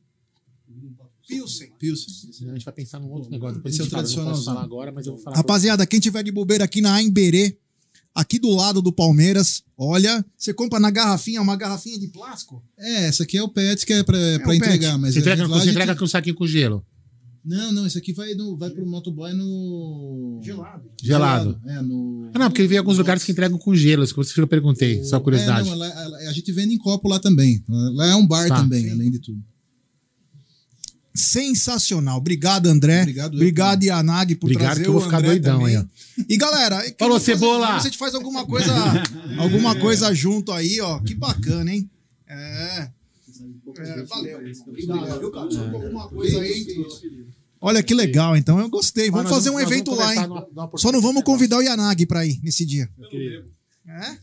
Pilsen. 1.29 1.69
Pilsen. 1.79 2.49
A 2.49 2.53
gente 2.55 2.65
vai 2.65 2.75
pensar 2.75 2.99
num 2.99 3.11
outro 3.11 3.31
negócio. 3.31 3.57
Depois 3.57 3.75
Esse 3.75 3.83
a 3.83 3.85
é 3.85 3.87
o 3.87 3.91
não 3.91 3.99
posso 4.01 4.15
tradicionalzão. 4.15 4.55
falar 4.55 4.65
agora, 4.65 4.91
mas 4.91 5.07
eu 5.07 5.15
vou 5.15 5.23
falar. 5.23 5.37
Rapaziada, 5.37 5.87
quem 5.87 6.01
tiver 6.01 6.23
de 6.23 6.33
bobeira 6.33 6.65
aqui 6.65 6.81
na 6.81 6.95
Aimberê, 6.95 7.57
aqui 8.15 8.39
do 8.39 8.51
lado 8.55 8.81
do 8.81 8.91
Palmeiras, 8.93 9.63
olha, 9.77 10.25
você 10.37 10.53
compra 10.55 10.81
na 10.81 10.91
garrafinha, 10.91 11.41
uma 11.43 11.55
garrafinha 11.57 11.99
de 11.99 12.09
plástico. 12.09 12.63
É, 12.79 13.07
essa 13.07 13.23
aqui 13.25 13.37
é 13.37 13.43
o 13.43 13.49
PET 13.49 13.85
que 13.85 13.93
é 13.93 14.03
pra, 14.03 14.19
pra 14.41 14.49
o 14.51 14.55
entregar, 14.55 14.93
PET. 14.93 15.01
mas 15.01 15.13
Você 15.15 15.19
a 15.19 15.21
entrega, 15.23 15.47
você 15.47 15.55
a 15.55 15.59
gente- 15.61 15.71
entrega 15.71 15.95
com 15.97 16.05
um 16.05 16.09
saquinho 16.09 16.35
com 16.35 16.47
gelo. 16.47 16.85
Não, 17.45 17.73
não, 17.73 17.87
esse 17.87 17.97
aqui 17.97 18.13
vai, 18.13 18.35
no, 18.35 18.57
vai 18.59 18.69
pro 18.69 18.85
motoboy 18.85 19.33
no. 19.33 20.41
Gelado. 20.43 20.91
Gelado. 21.03 21.61
É, 21.67 21.81
no. 21.81 22.31
Ah, 22.35 22.39
não, 22.39 22.49
porque 22.51 22.63
eu 22.63 22.69
vi 22.69 22.77
alguns 22.77 22.99
lugares 22.99 23.23
que 23.25 23.33
entregam 23.33 23.57
com 23.59 23.75
gelo. 23.75 24.07
Que 24.07 24.41
eu 24.41 24.47
perguntei, 24.47 25.03
só 25.05 25.19
curiosidade. 25.21 25.67
É, 25.67 25.71
não, 25.71 25.79
lá- 25.79 25.87
a, 25.89 26.29
a 26.29 26.33
gente 26.33 26.51
vende 26.53 26.75
em 26.75 26.79
copo 26.79 27.09
lá 27.09 27.19
também. 27.19 27.63
Lá 27.69 28.07
é 28.09 28.15
um 28.15 28.27
bar 28.27 28.49
Tá. 28.49 28.61
também, 28.61 28.91
além 28.91 29.11
de 29.11 29.19
tudo. 29.21 29.43
Sensacional. 31.19 32.17
Obrigado, 32.19 32.69
André. 32.69 33.03
Obrigado, 33.03 33.35
Obrigado, 33.35 33.83
Yanag, 33.83 34.35
por 34.37 34.47
Obrigado, 34.47 34.67
trazer 34.67 34.83
que 34.83 34.89
eu 34.89 34.93
vou 34.93 35.03
o 35.03 35.05
ficar 35.05 35.19
André 35.19 35.31
doidão 35.31 35.59
também. 35.61 35.77
aí, 35.77 35.85
E 36.29 36.37
galera, 36.37 36.77
Falou, 36.77 36.87
eu 36.89 37.09
vou 37.09 37.21
fazer- 37.21 37.33
Cebola! 37.33 37.69
A 37.75 37.79
gente 37.81 37.99
faz 37.99 38.15
alguma 38.15 38.47
coisa, 38.47 38.73
alguma 39.39 39.75
coisa 39.75 40.15
junto 40.15 40.53
aí, 40.53 40.81
ó. 40.81 41.01
Que 41.01 41.15
bacana, 41.15 41.73
hein? 41.75 41.91
É. 42.29 42.89
É, 43.79 44.03
valeu. 44.05 44.39
Obrigado, 44.67 45.25
alguma 45.75 46.09
coisa 46.09 46.41
aí, 46.41 46.53
hein? 46.69 47.27
Olha 47.61 47.83
que 47.83 47.93
legal, 47.95 48.37
então 48.37 48.59
eu 48.61 48.69
gostei. 48.69 49.11
Vamos 49.11 49.29
fazer 49.31 49.51
um 49.51 49.59
evento 49.59 49.93
lá, 49.95 50.15
hein? 50.15 50.23
Só 50.77 50.93
não 50.93 51.01
vamos 51.01 51.25
convidar 51.25 51.59
o 51.59 51.63
Yanag 51.63 52.07
pra 52.07 52.25
ir 52.25 52.39
nesse 52.43 52.65
dia. 52.65 52.89
É? 53.87 54.17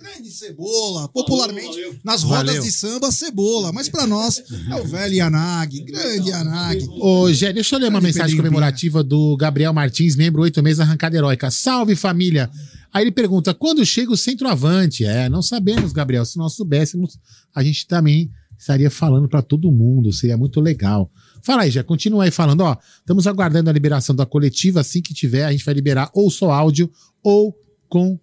Grande 0.00 0.30
cebola, 0.30 1.08
popularmente 1.08 2.00
nas 2.02 2.22
rodas 2.22 2.46
Valeu. 2.46 2.62
de 2.62 2.72
samba, 2.72 3.12
cebola, 3.12 3.70
mas 3.70 3.86
pra 3.86 4.06
nós 4.06 4.42
é 4.70 4.76
o 4.76 4.84
velho 4.84 5.14
Yanag, 5.14 5.78
grande 5.82 6.30
Yanag. 6.30 6.88
Ô, 7.00 7.30
Gé, 7.30 7.52
deixa 7.52 7.76
eu 7.76 7.80
ler 7.80 7.88
uma 7.88 8.00
Grande 8.00 8.06
mensagem 8.06 8.34
Pedrinho 8.34 8.44
comemorativa 8.44 9.04
do 9.04 9.36
Gabriel 9.36 9.74
Martins, 9.74 10.16
membro 10.16 10.40
oito 10.40 10.62
meses 10.62 10.80
arrancada 10.80 11.16
heróica. 11.16 11.50
Salve, 11.50 11.94
família! 11.94 12.50
Aí 12.92 13.04
ele 13.04 13.12
pergunta: 13.12 13.52
quando 13.52 13.84
chega 13.84 14.10
o 14.10 14.16
centroavante? 14.16 15.04
É, 15.04 15.28
não 15.28 15.42
sabemos, 15.42 15.92
Gabriel. 15.92 16.24
Se 16.24 16.38
nós 16.38 16.54
soubéssemos, 16.54 17.18
a 17.54 17.62
gente 17.62 17.86
também 17.86 18.30
estaria 18.58 18.90
falando 18.90 19.28
para 19.28 19.42
todo 19.42 19.70
mundo. 19.70 20.12
Seria 20.14 20.36
muito 20.38 20.62
legal. 20.62 21.10
Fala 21.42 21.62
aí, 21.62 21.70
já 21.70 21.84
continua 21.84 22.24
aí 22.24 22.30
falando, 22.30 22.62
ó. 22.62 22.74
Estamos 22.98 23.26
aguardando 23.26 23.68
a 23.68 23.72
liberação 23.72 24.16
da 24.16 24.24
coletiva. 24.24 24.80
Assim 24.80 25.02
que 25.02 25.12
tiver, 25.12 25.44
a 25.44 25.52
gente 25.52 25.64
vai 25.64 25.74
liberar 25.74 26.10
ou 26.14 26.30
só 26.30 26.50
áudio 26.50 26.90
ou 27.22 27.54
com 27.86 28.18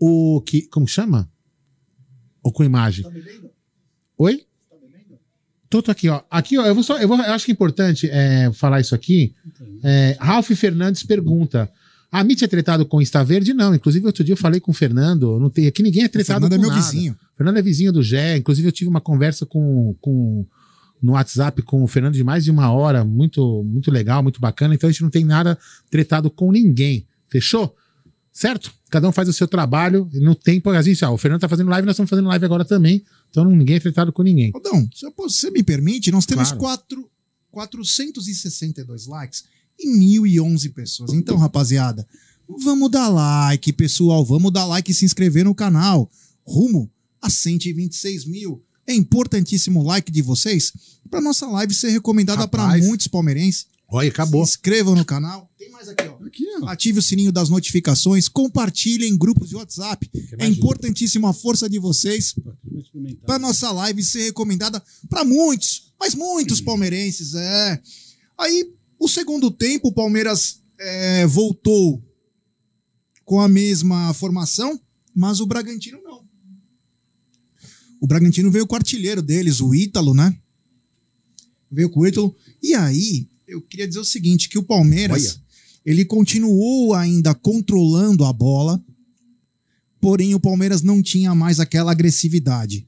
o 0.00 0.40
que. 0.40 0.62
Como 0.62 0.88
chama? 0.88 1.30
Ou 2.42 2.50
com 2.50 2.64
imagem. 2.64 3.04
Oi? 4.16 4.44
Tô, 5.68 5.80
tô 5.80 5.90
aqui, 5.90 6.08
ó. 6.08 6.22
Aqui, 6.30 6.58
ó, 6.58 6.66
eu 6.66 6.74
vou 6.74 6.82
só. 6.82 6.98
Eu, 6.98 7.06
vou, 7.06 7.16
eu 7.18 7.32
acho 7.32 7.44
que 7.44 7.52
é 7.52 7.54
importante 7.54 8.08
é, 8.10 8.50
falar 8.52 8.80
isso 8.80 8.94
aqui. 8.94 9.34
É, 9.84 10.16
Ralph 10.18 10.50
Fernandes 10.50 11.02
pergunta. 11.04 11.70
A 12.10 12.24
Mitch 12.24 12.42
é 12.42 12.48
tretado 12.48 12.84
com 12.84 13.00
Insta 13.00 13.22
Verde? 13.22 13.54
Não. 13.54 13.72
Inclusive, 13.72 14.04
outro 14.04 14.24
dia 14.24 14.32
eu 14.32 14.36
falei 14.36 14.58
com 14.58 14.72
o 14.72 14.74
Fernando. 14.74 15.38
Não 15.38 15.48
tem, 15.48 15.68
aqui 15.68 15.80
ninguém 15.80 16.02
é 16.02 16.06
O 16.06 16.08
tretado 16.08 16.40
Fernando 16.40 16.52
é 16.54 16.56
com 16.56 16.62
meu 16.62 16.70
nada. 16.70 16.82
vizinho. 16.82 17.12
O 17.12 17.36
Fernando 17.36 17.56
é 17.58 17.62
vizinho 17.62 17.92
do 17.92 18.02
Gé. 18.02 18.36
Inclusive, 18.36 18.66
eu 18.66 18.72
tive 18.72 18.90
uma 18.90 19.00
conversa 19.00 19.46
com, 19.46 19.94
com 20.00 20.44
no 21.00 21.12
WhatsApp 21.12 21.62
com 21.62 21.84
o 21.84 21.86
Fernando 21.86 22.14
de 22.14 22.24
mais 22.24 22.42
de 22.42 22.50
uma 22.50 22.72
hora. 22.72 23.04
Muito, 23.04 23.62
muito 23.62 23.92
legal, 23.92 24.24
muito 24.24 24.40
bacana. 24.40 24.74
Então 24.74 24.88
a 24.88 24.92
gente 24.92 25.02
não 25.02 25.10
tem 25.10 25.24
nada 25.24 25.56
tretado 25.88 26.30
com 26.30 26.50
ninguém. 26.50 27.06
Fechou? 27.28 27.76
Certo? 28.32 28.72
Cada 28.90 29.08
um 29.08 29.12
faz 29.12 29.28
o 29.28 29.32
seu 29.32 29.46
trabalho. 29.48 30.08
e 30.12 30.20
Não 30.20 30.34
tem. 30.34 30.62
A 30.64 30.82
gente, 30.82 31.04
ah, 31.04 31.10
o 31.10 31.18
Fernando 31.18 31.40
tá 31.40 31.48
fazendo 31.48 31.68
live, 31.70 31.86
nós 31.86 31.94
estamos 31.94 32.08
fazendo 32.10 32.28
live 32.28 32.44
agora 32.44 32.64
também. 32.64 33.04
Então 33.28 33.44
ninguém 33.44 33.76
é 33.76 33.80
tretado 33.80 34.12
com 34.12 34.22
ninguém. 34.22 34.50
Aldão, 34.54 34.88
se 34.94 35.06
você 35.16 35.50
me 35.50 35.62
permite, 35.62 36.10
nós 36.10 36.26
temos 36.26 36.48
Claro. 36.48 36.60
quatro, 36.60 37.10
462 37.50 39.06
likes 39.06 39.44
e 39.78 39.88
1.011 39.88 40.68
pessoas. 40.72 41.12
Então, 41.12 41.36
rapaziada, 41.36 42.06
vamos 42.62 42.90
dar 42.90 43.08
like, 43.08 43.72
pessoal. 43.72 44.24
Vamos 44.24 44.52
dar 44.52 44.64
like 44.66 44.90
e 44.90 44.94
se 44.94 45.04
inscrever 45.04 45.44
no 45.44 45.54
canal. 45.54 46.10
Rumo 46.46 46.90
a 47.20 47.30
126 47.30 48.24
mil. 48.26 48.62
É 48.86 48.94
importantíssimo 48.94 49.80
o 49.80 49.84
like 49.84 50.10
de 50.10 50.22
vocês 50.22 50.72
para 51.08 51.20
nossa 51.20 51.46
live 51.46 51.72
ser 51.74 51.90
recomendada 51.90 52.48
para 52.48 52.76
muitos 52.78 53.06
palmeirenses. 53.06 53.66
Olha, 53.88 54.08
acabou. 54.08 54.44
Se 54.44 54.52
inscrevam 54.52 54.94
no 54.94 55.04
canal. 55.04 55.50
Tem 55.58 55.70
mais 55.70 55.88
aqui, 55.88 56.04
ó. 56.08 56.16
Aqui. 56.30 56.46
Ative 56.66 57.00
o 57.00 57.02
sininho 57.02 57.32
das 57.32 57.48
notificações, 57.48 58.28
compartilhem 58.28 59.12
em 59.12 59.18
grupos 59.18 59.48
de 59.48 59.56
WhatsApp. 59.56 60.08
É 60.38 60.46
importantíssima 60.46 61.30
a 61.30 61.32
força 61.32 61.68
de 61.68 61.78
vocês 61.78 62.34
para 63.26 63.38
nossa 63.38 63.70
live 63.72 64.02
ser 64.02 64.24
recomendada 64.24 64.82
para 65.08 65.24
muitos, 65.24 65.92
mas 65.98 66.14
muitos 66.14 66.60
palmeirenses, 66.60 67.34
é. 67.34 67.82
Aí, 68.38 68.72
o 68.98 69.08
segundo 69.08 69.50
tempo, 69.50 69.88
o 69.88 69.92
Palmeiras 69.92 70.62
é, 70.78 71.26
voltou 71.26 72.02
com 73.24 73.40
a 73.40 73.48
mesma 73.48 74.14
formação, 74.14 74.80
mas 75.14 75.40
o 75.40 75.46
Bragantino 75.46 76.00
não. 76.02 76.24
O 78.00 78.06
Bragantino 78.06 78.50
veio 78.50 78.66
com 78.66 78.74
o 78.74 78.78
artilheiro 78.78 79.20
deles, 79.20 79.60
o 79.60 79.74
Ítalo, 79.74 80.14
né? 80.14 80.34
Veio 81.70 81.90
com 81.90 82.00
o 82.00 82.06
Ítalo. 82.06 82.34
E 82.62 82.74
aí, 82.74 83.28
eu 83.46 83.60
queria 83.60 83.86
dizer 83.86 84.00
o 84.00 84.04
seguinte, 84.04 84.48
que 84.48 84.58
o 84.58 84.62
Palmeiras, 84.62 85.24
Olha. 85.24 85.49
Ele 85.84 86.04
continuou 86.04 86.94
ainda 86.94 87.34
controlando 87.34 88.24
a 88.24 88.32
bola, 88.32 88.82
porém 90.00 90.34
o 90.34 90.40
Palmeiras 90.40 90.82
não 90.82 91.02
tinha 91.02 91.34
mais 91.34 91.58
aquela 91.60 91.92
agressividade. 91.92 92.86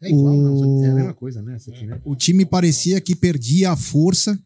É 0.00 0.10
igual, 0.10 0.36
não, 0.36 0.54
O- 0.54 0.84
é 0.84 0.88
a 0.90 0.94
mesma 0.94 1.14
coisa, 1.14 1.40
né? 1.42 1.56
Aqui, 1.56 1.86
né? 1.86 2.00
O 2.04 2.14
time 2.14 2.44
parecia 2.44 3.00
que 3.00 3.14
perdia 3.16 3.70
a 3.70 3.76
força. 3.76 4.38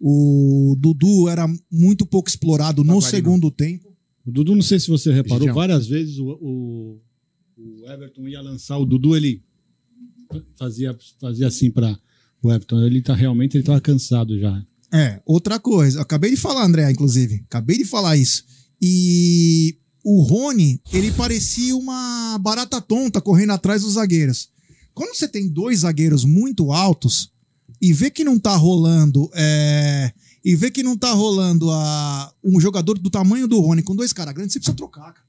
O 0.00 0.74
Dudu 0.78 1.28
era 1.28 1.46
muito 1.70 2.06
pouco 2.06 2.28
explorado 2.28 2.82
no 2.82 2.94
segundo 3.10 3.50
tempo. 3.50 3.90
O 4.26 4.32
Dudu, 4.32 4.54
não 4.54 4.62
sei 4.62 4.80
se 4.80 4.88
você 4.88 5.12
reparou, 5.12 5.46
várias 5.54 5.86
vezes 5.86 6.18
o, 6.18 6.26
o, 6.30 7.00
o 7.58 7.90
Everton 7.90 8.26
ia 8.26 8.40
lançar 8.40 8.78
o 8.78 8.86
Dudu, 8.86 9.14
ele 9.16 9.42
fazia, 10.58 10.96
fazia 11.20 11.46
assim 11.48 11.70
para 11.70 11.98
o 12.42 12.50
Everton. 12.50 12.80
Ele 12.82 13.02
tá 13.02 13.14
realmente 13.14 13.56
ele 13.56 13.64
tava 13.64 13.80
cansado 13.80 14.38
já. 14.38 14.64
É, 14.92 15.20
outra 15.24 15.58
coisa. 15.58 15.98
eu 15.98 16.02
Acabei 16.02 16.30
de 16.30 16.36
falar, 16.36 16.64
André, 16.64 16.90
inclusive. 16.90 17.44
Acabei 17.46 17.78
de 17.78 17.84
falar 17.84 18.16
isso. 18.16 18.44
E 18.80 19.76
o 20.04 20.22
Rony, 20.22 20.80
ele 20.92 21.12
parecia 21.12 21.76
uma 21.76 22.38
barata 22.38 22.80
tonta 22.80 23.20
correndo 23.20 23.52
atrás 23.52 23.82
dos 23.82 23.94
zagueiros. 23.94 24.48
Quando 24.94 25.14
você 25.14 25.28
tem 25.28 25.48
dois 25.48 25.80
zagueiros 25.80 26.24
muito 26.24 26.72
altos 26.72 27.30
e 27.80 27.92
vê 27.92 28.10
que 28.10 28.24
não 28.24 28.38
tá 28.38 28.56
rolando. 28.56 29.30
é, 29.34 30.12
e 30.44 30.56
vê 30.56 30.70
que 30.70 30.82
não 30.82 30.96
tá 30.96 31.12
rolando 31.12 31.70
a, 31.70 32.32
um 32.42 32.58
jogador 32.60 32.98
do 32.98 33.10
tamanho 33.10 33.46
do 33.46 33.60
Rony 33.60 33.82
com 33.82 33.94
dois 33.94 34.12
caras 34.12 34.32
grandes, 34.32 34.54
você 34.54 34.58
precisa 34.58 34.76
trocar, 34.76 35.12
cara. 35.12 35.26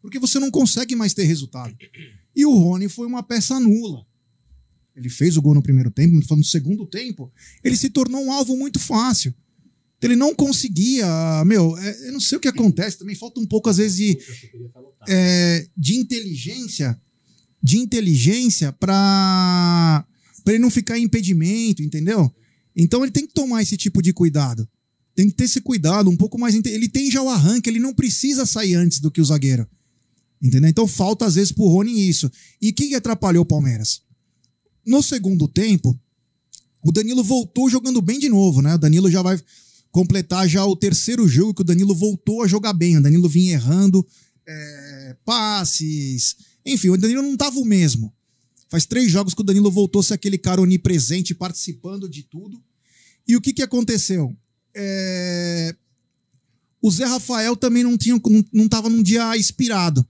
Porque 0.00 0.18
você 0.18 0.38
não 0.38 0.50
consegue 0.50 0.94
mais 0.94 1.14
ter 1.14 1.24
resultado. 1.24 1.74
E 2.34 2.44
o 2.44 2.54
Rony 2.54 2.88
foi 2.88 3.06
uma 3.06 3.22
peça 3.22 3.58
nula. 3.58 4.04
Ele 4.94 5.08
fez 5.08 5.36
o 5.36 5.42
gol 5.42 5.54
no 5.54 5.62
primeiro 5.62 5.90
tempo, 5.90 6.14
mas 6.14 6.26
no 6.28 6.44
segundo 6.44 6.86
tempo, 6.86 7.32
ele 7.64 7.76
se 7.76 7.88
tornou 7.90 8.22
um 8.22 8.32
alvo 8.32 8.56
muito 8.56 8.78
fácil. 8.78 9.34
Ele 10.02 10.16
não 10.16 10.34
conseguia, 10.34 11.06
meu, 11.46 11.78
é, 11.78 12.08
eu 12.08 12.12
não 12.12 12.20
sei 12.20 12.36
o 12.36 12.40
que 12.40 12.48
acontece, 12.48 12.98
também 12.98 13.14
falta 13.14 13.40
um 13.40 13.46
pouco, 13.46 13.70
às 13.70 13.76
vezes, 13.76 13.96
de, 13.96 14.18
é, 15.08 15.66
de 15.76 15.94
inteligência, 15.94 17.00
de 17.62 17.78
inteligência 17.78 18.72
para 18.72 20.04
ele 20.48 20.58
não 20.58 20.70
ficar 20.70 20.98
em 20.98 21.04
impedimento, 21.04 21.82
entendeu? 21.82 22.30
Então 22.74 23.02
ele 23.02 23.12
tem 23.12 23.26
que 23.26 23.32
tomar 23.32 23.62
esse 23.62 23.76
tipo 23.76 24.02
de 24.02 24.12
cuidado. 24.12 24.68
Tem 25.14 25.28
que 25.28 25.34
ter 25.34 25.44
esse 25.44 25.60
cuidado, 25.60 26.10
um 26.10 26.16
pouco 26.16 26.38
mais. 26.38 26.54
Ele 26.54 26.88
tem 26.88 27.10
já 27.10 27.22
o 27.22 27.28
arranque, 27.28 27.68
ele 27.68 27.78
não 27.78 27.94
precisa 27.94 28.44
sair 28.44 28.74
antes 28.74 28.98
do 28.98 29.10
que 29.10 29.20
o 29.20 29.24
zagueiro. 29.24 29.68
Entendeu? 30.42 30.68
Então 30.68 30.88
falta, 30.88 31.26
às 31.26 31.36
vezes, 31.36 31.52
pro 31.52 31.68
Rony 31.68 32.08
isso. 32.08 32.30
E 32.60 32.72
quem 32.72 32.88
que 32.88 32.94
atrapalhou 32.94 33.42
o 33.42 33.46
Palmeiras? 33.46 34.02
No 34.84 35.02
segundo 35.02 35.46
tempo, 35.48 35.98
o 36.84 36.90
Danilo 36.90 37.22
voltou 37.22 37.70
jogando 37.70 38.02
bem 38.02 38.18
de 38.18 38.28
novo, 38.28 38.60
né? 38.60 38.74
O 38.74 38.78
Danilo 38.78 39.10
já 39.10 39.22
vai 39.22 39.40
completar 39.90 40.48
já 40.48 40.64
o 40.64 40.74
terceiro 40.74 41.28
jogo 41.28 41.54
que 41.54 41.60
o 41.60 41.64
Danilo 41.64 41.94
voltou 41.94 42.42
a 42.42 42.48
jogar 42.48 42.72
bem. 42.72 42.96
O 42.96 43.02
Danilo 43.02 43.28
vinha 43.28 43.52
errando 43.52 44.04
é, 44.46 45.16
passes. 45.24 46.36
Enfim, 46.64 46.88
o 46.88 46.96
Danilo 46.96 47.22
não 47.22 47.36
tava 47.36 47.58
o 47.60 47.64
mesmo. 47.64 48.12
Faz 48.68 48.86
três 48.86 49.10
jogos 49.10 49.34
que 49.34 49.40
o 49.42 49.44
Danilo 49.44 49.70
voltou 49.70 50.00
a 50.00 50.02
ser 50.02 50.14
aquele 50.14 50.38
cara 50.38 50.60
onipresente, 50.62 51.34
participando 51.34 52.08
de 52.08 52.22
tudo. 52.22 52.60
E 53.28 53.36
o 53.36 53.40
que, 53.40 53.52
que 53.52 53.62
aconteceu? 53.62 54.34
É, 54.74 55.76
O 56.80 56.90
Zé 56.90 57.04
Rafael 57.04 57.54
também 57.54 57.84
não 57.84 57.96
tinha, 57.98 58.18
não, 58.26 58.44
não 58.52 58.68
tava 58.68 58.88
num 58.88 59.02
dia 59.02 59.36
inspirado. 59.36 60.04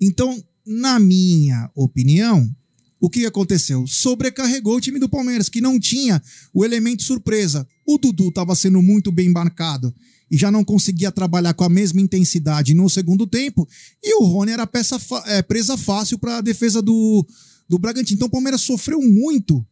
Então, 0.00 0.44
na 0.66 0.98
minha 0.98 1.70
opinião, 1.74 2.54
o 3.00 3.10
que 3.10 3.26
aconteceu? 3.26 3.86
Sobrecarregou 3.86 4.76
o 4.76 4.80
time 4.80 4.98
do 4.98 5.08
Palmeiras, 5.08 5.48
que 5.48 5.60
não 5.60 5.78
tinha 5.78 6.22
o 6.52 6.64
elemento 6.64 7.02
surpresa. 7.02 7.66
O 7.86 7.98
Dudu 7.98 8.28
estava 8.28 8.54
sendo 8.54 8.80
muito 8.80 9.12
bem 9.12 9.30
marcado 9.30 9.94
e 10.30 10.36
já 10.36 10.50
não 10.50 10.64
conseguia 10.64 11.12
trabalhar 11.12 11.54
com 11.54 11.64
a 11.64 11.68
mesma 11.68 12.00
intensidade 12.00 12.74
no 12.74 12.88
segundo 12.88 13.26
tempo. 13.26 13.68
E 14.02 14.14
o 14.20 14.24
Rony 14.24 14.52
era 14.52 14.66
peça 14.66 14.98
é, 15.26 15.42
presa 15.42 15.76
fácil 15.76 16.18
para 16.18 16.38
a 16.38 16.40
defesa 16.40 16.80
do, 16.80 17.26
do 17.68 17.78
Bragantino. 17.78 18.16
Então 18.16 18.28
o 18.28 18.30
Palmeiras 18.30 18.62
sofreu 18.62 19.00
muito 19.00 19.64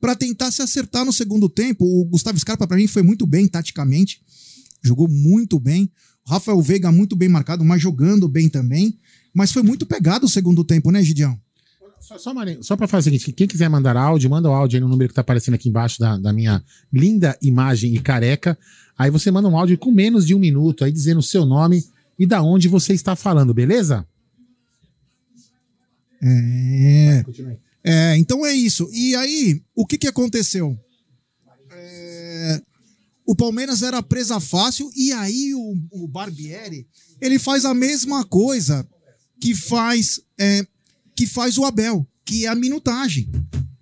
para 0.00 0.14
tentar 0.14 0.50
se 0.50 0.62
acertar 0.62 1.04
no 1.04 1.12
segundo 1.12 1.48
tempo. 1.48 1.84
O 1.84 2.04
Gustavo 2.04 2.38
Scarpa, 2.38 2.66
para 2.66 2.76
mim, 2.76 2.86
foi 2.86 3.02
muito 3.02 3.26
bem 3.26 3.48
taticamente. 3.48 4.20
Jogou 4.82 5.08
muito 5.08 5.58
bem. 5.58 5.90
O 6.26 6.30
Rafael 6.30 6.60
Veiga, 6.60 6.92
muito 6.92 7.16
bem 7.16 7.28
marcado, 7.28 7.64
mas 7.64 7.82
jogando 7.82 8.28
bem 8.28 8.48
também. 8.48 8.98
Mas 9.34 9.50
foi 9.52 9.62
muito 9.62 9.86
pegado 9.86 10.26
o 10.26 10.28
segundo 10.28 10.64
tempo, 10.64 10.90
né, 10.90 11.02
Gidião? 11.02 11.38
Só, 12.00 12.18
só, 12.18 12.32
Marinho, 12.32 12.64
só 12.64 12.76
para 12.76 12.88
fazer 12.88 13.10
o 13.10 13.12
seguinte: 13.12 13.32
quem 13.32 13.46
quiser 13.46 13.68
mandar 13.68 13.96
áudio, 13.96 14.30
manda 14.30 14.48
o 14.48 14.52
áudio 14.52 14.78
aí 14.78 14.80
no 14.80 14.88
número 14.88 15.08
que 15.10 15.14
tá 15.14 15.20
aparecendo 15.20 15.54
aqui 15.54 15.68
embaixo 15.68 15.98
da, 16.00 16.16
da 16.16 16.32
minha 16.32 16.62
linda 16.92 17.38
imagem 17.42 17.94
e 17.94 18.00
careca. 18.00 18.58
Aí 18.98 19.10
você 19.10 19.30
manda 19.30 19.48
um 19.48 19.56
áudio 19.56 19.78
com 19.78 19.90
menos 19.90 20.26
de 20.26 20.34
um 20.34 20.38
minuto 20.38 20.84
aí 20.84 20.90
dizendo 20.90 21.18
o 21.18 21.22
seu 21.22 21.44
nome 21.44 21.84
e 22.18 22.26
da 22.26 22.42
onde 22.42 22.68
você 22.68 22.92
está 22.92 23.14
falando, 23.14 23.54
beleza? 23.54 24.06
É. 26.22 27.24
É, 27.82 28.16
então 28.18 28.44
é 28.44 28.52
isso. 28.52 28.88
E 28.92 29.14
aí, 29.16 29.62
o 29.74 29.86
que, 29.86 29.96
que 29.96 30.06
aconteceu? 30.06 30.78
É, 31.70 32.62
o 33.26 33.34
Palmeiras 33.34 33.82
era 33.82 34.02
presa 34.02 34.38
fácil 34.38 34.90
e 34.94 35.12
aí 35.12 35.54
o, 35.54 35.76
o 35.92 36.08
Barbieri 36.08 36.86
ele 37.20 37.38
faz 37.38 37.64
a 37.64 37.72
mesma 37.72 38.24
coisa 38.24 38.86
que 39.40 39.54
faz 39.54 40.20
é, 40.38 40.66
que 41.20 41.26
faz 41.26 41.58
o 41.58 41.66
Abel, 41.66 42.08
que 42.24 42.46
é 42.46 42.48
a 42.48 42.54
minutagem. 42.54 43.30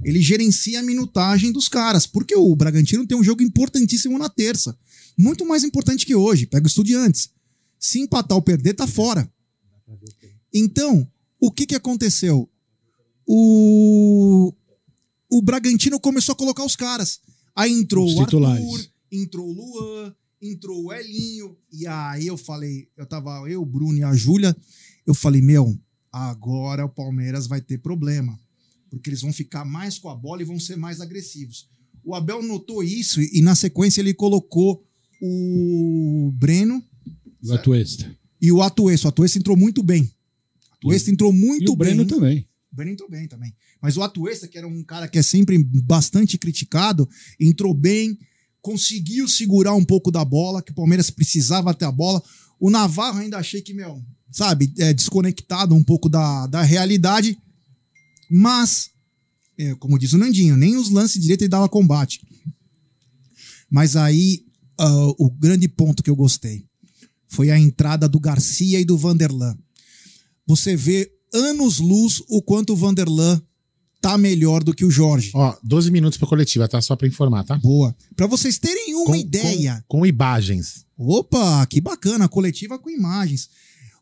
Ele 0.03 0.21
gerencia 0.21 0.81
a 0.81 0.83
minutagem 0.83 1.53
dos 1.53 1.69
caras, 1.69 2.05
porque 2.05 2.35
o 2.35 2.57
Bragantino 2.57 3.07
tem 3.07 3.17
um 3.17 3.23
jogo 3.23 3.45
importantíssimo 3.45 4.19
na 4.19 4.29
terça, 4.29 4.77
muito 5.17 5.47
mais 5.47 5.63
importante 5.63 6.05
que 6.05 6.17
hoje. 6.17 6.47
Pega 6.47 6.65
o 6.65 6.67
Estudiantes. 6.67 7.31
Se 7.79 8.01
empatar 8.01 8.37
ou 8.37 8.43
perder, 8.43 8.75
tá 8.75 8.89
fora. 8.89 9.33
Então, 10.53 11.09
o 11.39 11.53
que, 11.53 11.65
que 11.65 11.77
aconteceu? 11.77 12.51
o, 13.25 14.53
o 15.31 15.41
Bragantino 15.41 16.01
começou 16.01 16.33
a 16.33 16.37
colocar 16.37 16.65
os 16.65 16.75
caras. 16.75 17.21
Aí 17.55 17.71
entrou 17.71 18.05
Os 18.05 18.15
o 18.15 18.25
titulares. 18.25 18.65
Arthur, 18.65 18.91
entrou 19.13 19.47
o 19.47 19.53
Luan, 19.53 20.15
entrou 20.43 20.87
o 20.87 20.93
Elinho. 20.93 21.57
E 21.71 21.87
aí 21.87 22.27
eu 22.27 22.37
falei, 22.37 22.89
eu 22.97 23.07
tava 23.07 23.49
eu, 23.49 23.63
o 23.63 23.67
Bruno 23.67 23.97
e 23.97 24.03
a 24.03 24.13
Júlia. 24.13 24.57
Eu 25.07 25.15
falei, 25.15 25.41
meu, 25.41 25.79
agora 26.13 26.85
o 26.85 26.89
Palmeiras 26.89 27.47
vai 27.47 27.61
ter 27.61 27.79
problema. 27.79 28.39
Porque 28.91 29.11
eles 29.11 29.21
vão 29.21 29.33
ficar 29.33 29.65
mais 29.65 29.99
com 29.99 30.09
a 30.09 30.15
bola 30.15 30.43
e 30.43 30.45
vão 30.45 30.59
ser 30.59 30.77
mais 30.77 31.01
agressivos. 31.01 31.69
O 32.05 32.15
Abel 32.15 32.43
notou 32.43 32.83
isso 32.83 33.21
e, 33.21 33.43
na 33.43 33.55
sequência 33.55 34.01
ele 34.01 34.15
colocou 34.15 34.83
o 35.21 36.33
Breno 36.35 36.83
O 37.45 37.53
Atuesta. 37.53 38.17
e 38.41 38.51
o 38.51 38.63
Atuesta. 38.63 39.09
O 39.09 39.11
Atuesta 39.11 39.39
entrou 39.39 39.57
muito 39.57 39.83
bem. 39.83 40.11
O 40.83 40.89
Atuesta 40.89 41.11
entrou 41.11 41.33
muito 41.33 41.65
E 41.65 41.69
o 41.69 41.77
Breno 41.77 42.07
também. 42.07 42.49
O 42.73 42.77
Breno 42.77 42.93
entrou 42.93 43.11
bem 43.11 43.27
também. 43.29 43.55
Mas 43.81 43.97
o 43.97 44.03
Atuesta, 44.03 44.49
que 44.49 44.57
era 44.57 44.67
um 44.67 44.83
cara 44.83 45.07
que 45.09 45.19
é 45.19 45.23
sempre 45.23 45.63
bastante 45.63 46.39
criticado, 46.39 47.09
entrou 47.39 47.75
bem, 47.75 48.19
conseguiu 48.63 49.29
segurar 49.29 49.75
um 49.75 49.85
pouco 49.85 50.11
da 50.11 50.25
bola, 50.25 50.63
que 50.63 50.73
o 50.73 50.75
Palmeiras 50.75 51.11
precisava 51.11 51.75
ter 51.75 51.85
a 51.85 51.93
bola. 51.93 52.23
O 52.59 52.71
Navarro 52.71 53.19
ainda 53.19 53.39
achei 53.39 53.61
que, 53.61 53.75
meu, 53.75 54.03
sabe, 54.31 54.73
é 54.79 54.93
desconectado 54.93 55.75
um 55.75 55.83
pouco 55.83 56.09
da, 56.09 56.47
da 56.47 56.63
realidade. 56.63 57.37
Mas, 58.31 58.91
é, 59.59 59.75
como 59.77 59.99
diz 59.99 60.13
o 60.13 60.19
Nandinho, 60.19 60.57
nem 60.57 60.77
os 60.77 60.91
lances 60.91 61.21
direito 61.21 61.43
ele 61.43 61.49
dava 61.49 61.69
combate. 61.69 62.21
Mas 63.71 63.97
aí, 63.97 64.45
ah, 64.79 65.07
o 65.19 65.31
grande 65.31 65.69
ponto 65.69 66.03
que 66.03 66.11
eu 66.11 66.17
gostei 66.17 66.65
foi 67.29 67.51
a 67.51 67.59
entrada 67.59 68.09
do 68.09 68.19
Garcia 68.21 68.81
e 68.81 68.85
do 68.85 68.97
Vanderlan. 68.97 69.57
Você 70.47 70.75
vê 70.77 71.11
anos 71.35 71.79
luz 71.79 72.23
o 72.29 72.41
quanto 72.41 72.73
o 72.73 72.77
Vanderlan 72.77 73.41
tá 74.01 74.17
melhor 74.17 74.63
do 74.63 74.73
que 74.73 74.85
o 74.85 74.91
Jorge. 74.91 75.31
Ó, 75.35 75.55
12 75.63 75.91
minutos 75.91 76.19
pra 76.19 76.29
coletiva, 76.29 76.69
tá? 76.69 76.81
Só 76.81 76.97
pra 76.97 77.07
informar, 77.09 77.45
tá? 77.45 77.57
Boa. 77.59 77.95
Pra 78.17 78.27
vocês 78.27 78.59
terem 78.59 78.95
uma 78.95 79.07
Com- 79.07 79.17
ideia. 79.17 79.85
Com, 79.89 79.99
com 79.99 80.07
imagens. 80.07 80.87
Opa, 80.97 81.67
que 81.67 81.81
bacana, 81.81 82.29
coletiva 82.29 82.79
com 82.79 82.89
imagens. 82.89 83.51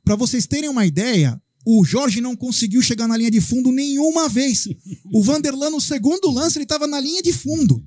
Pra 0.06 0.14
vocês 0.14 0.46
terem 0.46 0.70
uma 0.70 0.86
ideia, 0.86 1.42
o 1.66 1.84
Jorge 1.84 2.20
não 2.20 2.36
conseguiu 2.36 2.80
chegar 2.80 3.08
na 3.08 3.16
linha 3.16 3.28
de 3.30 3.40
fundo 3.40 3.72
nenhuma 3.72 4.28
vez. 4.28 4.68
O 5.12 5.20
Vanderlan 5.20 5.68
no 5.70 5.80
segundo 5.80 6.30
lance, 6.30 6.56
ele 6.56 6.64
tava 6.64 6.86
na 6.86 7.00
linha 7.00 7.20
de 7.20 7.32
fundo. 7.32 7.84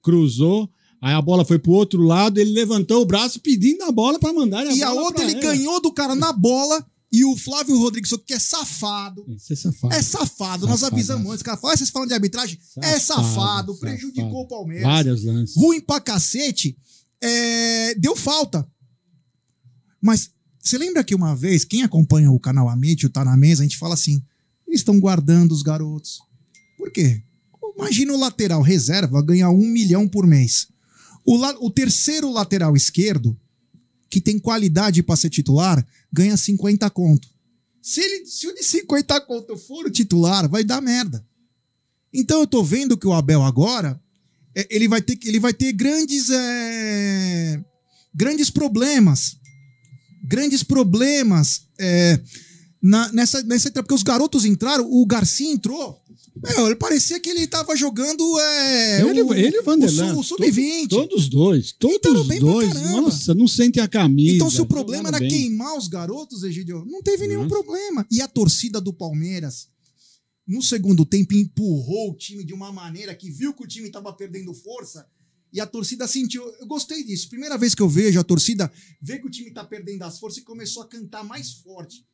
Cruzou, 0.00 0.70
aí 1.02 1.12
a 1.14 1.20
bola 1.20 1.44
foi 1.44 1.58
pro 1.58 1.72
outro 1.72 2.00
lado, 2.00 2.38
ele 2.38 2.52
levantou 2.52 3.02
o 3.02 3.04
braço 3.04 3.40
pedindo 3.40 3.82
a 3.82 3.90
bola 3.90 4.20
pra 4.20 4.32
mandar 4.32 4.64
E 4.66 4.84
a 4.84 4.92
outra 4.92 5.24
ele 5.24 5.34
ganhou 5.40 5.82
do 5.82 5.92
cara 5.92 6.14
na 6.14 6.32
bola 6.32 6.86
e 7.10 7.24
o 7.24 7.36
Flávio 7.36 7.76
Rodrigues, 7.76 8.12
que 8.24 8.34
é 8.34 8.38
safado, 8.38 9.24
Isso 9.28 9.52
é 9.52 9.56
safado. 9.56 9.94
É 9.94 10.00
safado, 10.02 10.66
nós 10.68 10.78
Safadaço. 10.78 10.94
avisamos 10.94 11.32
antes. 11.32 11.42
Cara, 11.42 11.56
fala, 11.56 11.76
vocês 11.76 11.90
falam 11.90 12.06
de 12.06 12.14
arbitragem? 12.14 12.56
é 12.82 13.00
safado, 13.00 13.74
prejudicou 13.80 14.24
safado. 14.30 14.44
o 14.44 14.46
Palmeiras. 14.48 14.84
Vários 14.86 15.24
lances. 15.24 15.56
Ruim 15.56 15.80
pra 15.80 16.00
cacete. 16.00 16.78
é, 17.20 17.94
deu 17.96 18.14
falta. 18.14 18.64
Mas 20.00 20.30
você 20.62 20.76
lembra 20.78 21.02
que 21.04 21.14
uma 21.14 21.34
vez, 21.34 21.64
quem 21.64 21.82
acompanha 21.82 22.30
o 22.30 22.38
canal 22.40 22.68
Amit, 22.68 23.06
o 23.06 23.10
Tá 23.10 23.24
na 23.24 23.36
Mesa, 23.36 23.62
a 23.62 23.66
gente 23.66 23.78
fala 23.78 23.94
assim: 23.94 24.22
eles 24.66 24.80
estão 24.80 24.98
guardando 25.00 25.52
os 25.52 25.62
garotos. 25.62 26.20
Por 26.76 26.90
quê? 26.90 27.22
Imagina 27.76 28.12
o 28.12 28.18
lateral 28.18 28.60
reserva 28.60 29.22
ganhar 29.22 29.50
um 29.50 29.66
milhão 29.68 30.08
por 30.08 30.26
mês. 30.26 30.68
O, 31.24 31.36
la- 31.36 31.56
o 31.60 31.70
terceiro 31.70 32.30
lateral 32.30 32.76
esquerdo, 32.76 33.38
que 34.10 34.20
tem 34.20 34.38
qualidade 34.38 35.02
pra 35.02 35.16
ser 35.16 35.30
titular, 35.30 35.86
ganha 36.12 36.36
50 36.36 36.88
conto. 36.90 37.28
Se, 37.80 38.00
ele, 38.00 38.26
se 38.26 38.46
o 38.48 38.54
de 38.54 38.62
50 38.62 39.20
conto 39.22 39.56
for 39.56 39.86
o 39.86 39.90
titular, 39.90 40.48
vai 40.48 40.64
dar 40.64 40.80
merda. 40.80 41.24
Então 42.12 42.40
eu 42.40 42.46
tô 42.46 42.64
vendo 42.64 42.96
que 42.96 43.06
o 43.06 43.12
Abel 43.12 43.42
agora, 43.42 44.00
é, 44.54 44.66
ele 44.74 44.88
vai 44.88 45.00
ter, 45.00 45.18
ele 45.24 45.38
vai 45.38 45.52
ter 45.54 45.72
grandes, 45.72 46.28
é, 46.30 47.62
grandes 48.14 48.50
problemas. 48.50 49.37
Grandes 50.28 50.62
problemas 50.62 51.62
é, 51.78 52.20
na- 52.82 53.10
nessa, 53.12 53.42
nessa. 53.42 53.70
Porque 53.72 53.94
os 53.94 54.02
garotos 54.02 54.44
entraram, 54.44 54.86
o 54.90 55.04
Garcia 55.06 55.50
entrou. 55.50 56.00
Meu, 56.40 56.66
ele 56.66 56.76
parecia 56.76 57.18
que 57.18 57.28
ele 57.30 57.48
tava 57.48 57.74
jogando. 57.74 58.22
É, 58.38 59.00
Ele, 59.00 59.20
ele 59.40 59.56
e 59.56 59.58
o 59.60 59.64
Vanderlan. 59.64 60.14
o 60.16 60.22
sub-20. 60.22 60.88
Todos 60.88 61.22
os 61.24 61.28
dois. 61.28 61.72
Todos 61.72 62.20
os 62.20 62.26
bem 62.28 62.38
dois. 62.38 62.72
Nossa, 62.92 63.34
não 63.34 63.48
sente 63.48 63.80
a 63.80 63.88
camisa. 63.88 64.36
Então, 64.36 64.48
se 64.50 64.60
o 64.60 64.66
problema 64.66 65.08
era 65.08 65.18
bem. 65.18 65.28
queimar 65.28 65.76
os 65.76 65.88
garotos, 65.88 66.44
Egidio, 66.44 66.84
não 66.86 67.02
teve 67.02 67.26
nenhum 67.26 67.42
Nossa. 67.44 67.54
problema. 67.56 68.06
E 68.08 68.20
a 68.22 68.28
torcida 68.28 68.80
do 68.80 68.92
Palmeiras, 68.92 69.66
no 70.46 70.62
segundo 70.62 71.04
tempo, 71.04 71.34
empurrou 71.34 72.12
o 72.12 72.16
time 72.16 72.44
de 72.44 72.54
uma 72.54 72.70
maneira 72.70 73.12
que 73.16 73.30
viu 73.32 73.52
que 73.52 73.64
o 73.64 73.66
time 73.66 73.88
estava 73.88 74.12
perdendo 74.12 74.54
força. 74.54 75.06
E 75.52 75.60
a 75.60 75.66
torcida 75.66 76.06
sentiu. 76.06 76.42
Eu 76.60 76.66
gostei 76.66 77.02
disso. 77.04 77.28
Primeira 77.28 77.56
vez 77.56 77.74
que 77.74 77.82
eu 77.82 77.88
vejo 77.88 78.20
a 78.20 78.24
torcida 78.24 78.70
ver 79.00 79.18
que 79.18 79.26
o 79.26 79.30
time 79.30 79.50
tá 79.50 79.64
perdendo 79.64 80.02
as 80.02 80.18
forças 80.18 80.42
e 80.42 80.44
começou 80.44 80.82
a 80.82 80.88
cantar 80.88 81.24
mais 81.24 81.52
forte. 81.54 82.04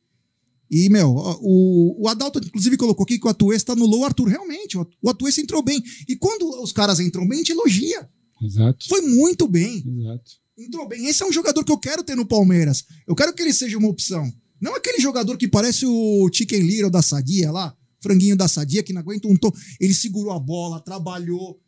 E, 0.69 0.89
meu, 0.89 1.13
o, 1.41 2.03
o 2.03 2.07
Adalto, 2.07 2.39
inclusive, 2.39 2.77
colocou 2.77 3.03
aqui 3.03 3.19
que 3.19 3.27
o 3.27 3.29
Atuesta 3.29 3.73
anulou 3.73 4.01
o 4.01 4.05
Arthur. 4.05 4.27
Realmente, 4.27 4.77
o 4.77 4.87
o 5.01 5.09
Atuesta 5.09 5.41
entrou 5.41 5.61
bem. 5.63 5.81
E 6.07 6.15
quando 6.15 6.49
os 6.61 6.71
caras 6.71 6.99
entram 6.99 7.27
bem, 7.27 7.37
a 7.37 7.41
gente 7.41 7.51
elogia. 7.51 8.09
Exato. 8.41 8.87
Foi 8.87 9.01
muito 9.01 9.47
bem 9.47 9.77
Exato. 9.77 10.31
entrou 10.57 10.87
bem. 10.87 11.05
Esse 11.05 11.23
é 11.23 11.25
um 11.25 11.31
jogador 11.31 11.63
que 11.63 11.71
eu 11.71 11.77
quero 11.77 12.03
ter 12.03 12.15
no 12.15 12.25
Palmeiras. 12.25 12.83
Eu 13.07 13.15
quero 13.15 13.33
que 13.33 13.41
ele 13.41 13.53
seja 13.53 13.77
uma 13.77 13.87
opção. 13.87 14.31
Não 14.59 14.75
aquele 14.75 14.99
jogador 14.99 15.37
que 15.37 15.47
parece 15.47 15.85
o 15.85 16.29
Chicken 16.31 16.61
Little 16.61 16.89
da 16.89 17.01
Sadia 17.01 17.51
lá, 17.51 17.75
franguinho 18.01 18.35
da 18.35 18.47
Sadia, 18.47 18.81
que 18.83 18.93
não 18.93 19.01
aguenta 19.01 19.27
um 19.27 19.35
tom. 19.35 19.51
Ele 19.79 19.93
segurou 19.93 20.31
a 20.31 20.39
bola, 20.39 20.79
trabalhou, 20.79 21.59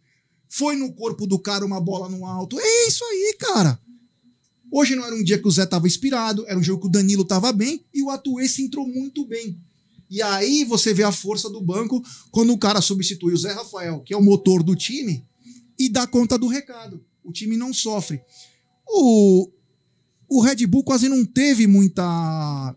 foi 0.50 0.76
no 0.76 0.94
corpo 0.94 1.26
do 1.26 1.40
cara 1.40 1.66
uma 1.66 1.80
bola 1.80 2.10
no 2.10 2.26
alto. 2.26 2.60
É 2.60 2.88
isso 2.88 3.04
aí, 3.04 3.36
cara. 3.40 3.80
Hoje 4.72 4.96
não 4.96 5.06
era 5.06 5.16
um 5.16 5.24
dia 5.24 5.40
que 5.40 5.48
o 5.48 5.52
Zé 5.52 5.66
tava 5.66 5.88
inspirado, 5.88 6.46
era 6.48 6.60
um 6.60 6.64
jogo 6.64 6.82
que 6.82 6.88
o 6.88 6.92
Danilo 6.92 7.24
tava 7.24 7.52
bem 7.54 7.86
e 7.94 8.04
o 8.04 8.10
Atuesta 8.10 8.62
entrou 8.62 8.88
muito 8.88 9.26
bem. 9.26 9.58
E 10.10 10.22
aí 10.22 10.64
você 10.64 10.94
vê 10.94 11.04
a 11.04 11.12
força 11.12 11.50
do 11.50 11.62
banco 11.62 12.04
quando 12.32 12.54
o 12.54 12.58
cara 12.58 12.82
substitui 12.82 13.34
o 13.34 13.38
Zé 13.38 13.52
Rafael, 13.52 14.02
que 14.02 14.14
é 14.14 14.18
o 14.18 14.24
motor 14.24 14.64
do 14.64 14.76
time, 14.76 15.26
e 15.78 15.90
dá 15.90 16.08
conta 16.08 16.38
do 16.38 16.48
recado. 16.48 17.04
O 17.24 17.32
time 17.32 17.58
não 17.58 17.74
sofre. 17.74 18.22
O, 18.88 19.50
o 20.30 20.42
Red 20.42 20.66
Bull 20.66 20.84
quase 20.84 21.10
não 21.10 21.26
teve 21.26 21.68
muita. 21.68 22.76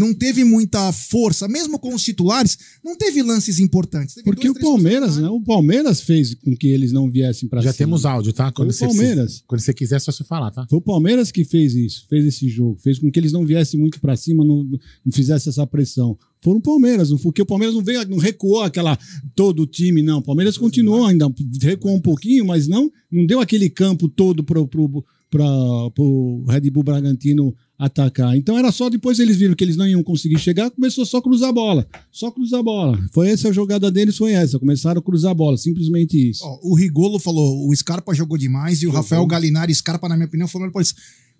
Não 0.00 0.14
teve 0.14 0.44
muita 0.44 0.90
força, 0.92 1.46
mesmo 1.46 1.78
com 1.78 1.94
os 1.94 2.02
titulares, 2.02 2.56
não 2.82 2.96
teve 2.96 3.22
lances 3.22 3.58
importantes. 3.58 4.14
Teve 4.14 4.24
Porque 4.24 4.46
dois, 4.48 4.56
o 4.56 4.60
Palmeiras, 4.60 5.18
né? 5.18 5.28
O 5.28 5.42
Palmeiras 5.42 6.00
fez 6.00 6.34
com 6.34 6.56
que 6.56 6.68
eles 6.68 6.90
não 6.90 7.10
viessem 7.10 7.46
pra 7.46 7.60
Já 7.60 7.70
cima. 7.70 7.78
temos 7.78 8.06
áudio, 8.06 8.32
tá? 8.32 8.50
Quando 8.50 8.72
Foi 8.72 8.88
o 8.88 8.90
você, 8.92 8.96
Palmeiras. 8.96 9.44
quando 9.46 9.60
você 9.60 9.74
quiser, 9.74 9.96
é 9.96 9.98
só 9.98 10.10
você 10.10 10.24
falar, 10.24 10.50
tá? 10.52 10.66
Foi 10.70 10.78
o 10.78 10.82
Palmeiras 10.82 11.30
que 11.30 11.44
fez 11.44 11.74
isso, 11.74 12.06
fez 12.08 12.24
esse 12.24 12.48
jogo, 12.48 12.78
fez 12.82 12.98
com 12.98 13.10
que 13.10 13.20
eles 13.20 13.30
não 13.32 13.44
viessem 13.44 13.78
muito 13.78 14.00
pra 14.00 14.16
cima, 14.16 14.42
não, 14.42 14.64
não 14.64 15.12
fizessem 15.12 15.50
essa 15.50 15.66
pressão. 15.66 16.16
Foram 16.42 16.60
o 16.60 16.62
Palmeiras, 16.62 17.10
não 17.10 17.18
foi- 17.18 17.24
porque 17.30 17.42
o 17.42 17.46
Palmeiras 17.46 17.74
não 17.76 17.84
veio, 17.84 18.08
não 18.08 18.16
recuou 18.16 18.62
aquela 18.62 18.98
todo 19.34 19.60
o 19.64 19.66
time, 19.66 20.00
não. 20.00 20.20
O 20.20 20.22
Palmeiras 20.22 20.56
continuou 20.56 21.04
ainda, 21.04 21.30
recuou 21.60 21.94
um 21.94 22.00
pouquinho, 22.00 22.46
mas 22.46 22.66
não, 22.66 22.90
não 23.12 23.26
deu 23.26 23.38
aquele 23.38 23.68
campo 23.68 24.08
todo 24.08 24.42
pro, 24.42 24.66
pro, 24.66 25.04
pra, 25.30 25.46
pro 25.94 26.44
Red 26.48 26.70
Bull 26.70 26.82
Bragantino 26.84 27.54
atacar. 27.80 28.36
Então 28.36 28.58
era 28.58 28.70
só 28.70 28.90
depois 28.90 29.18
eles 29.18 29.38
viram 29.38 29.54
que 29.54 29.64
eles 29.64 29.76
não 29.76 29.88
iam 29.88 30.02
conseguir 30.02 30.38
chegar, 30.38 30.70
começou 30.70 31.06
só 31.06 31.16
a 31.16 31.22
cruzar 31.22 31.48
a 31.48 31.52
bola, 31.52 31.88
só 32.12 32.30
cruzar 32.30 32.60
a 32.60 32.62
bola. 32.62 33.08
Foi 33.12 33.28
essa 33.30 33.48
a 33.48 33.52
jogada 33.52 33.90
deles, 33.90 34.16
foi 34.18 34.32
essa. 34.32 34.58
Começaram 34.58 35.00
a 35.00 35.02
cruzar 35.02 35.30
a 35.30 35.34
bola, 35.34 35.56
simplesmente 35.56 36.30
isso. 36.30 36.44
Ó, 36.44 36.60
o 36.62 36.74
Rigolo 36.74 37.18
falou: 37.18 37.68
o 37.68 37.74
Scarpa 37.74 38.14
jogou 38.14 38.36
demais 38.36 38.82
e 38.82 38.86
o 38.86 38.90
Rafael 38.90 39.26
Galinari, 39.26 39.74
Scarpa, 39.74 40.08
na 40.08 40.16
minha 40.16 40.26
opinião, 40.26 40.46
foi 40.46 40.60
o 40.60 40.64
melhor, 40.66 40.84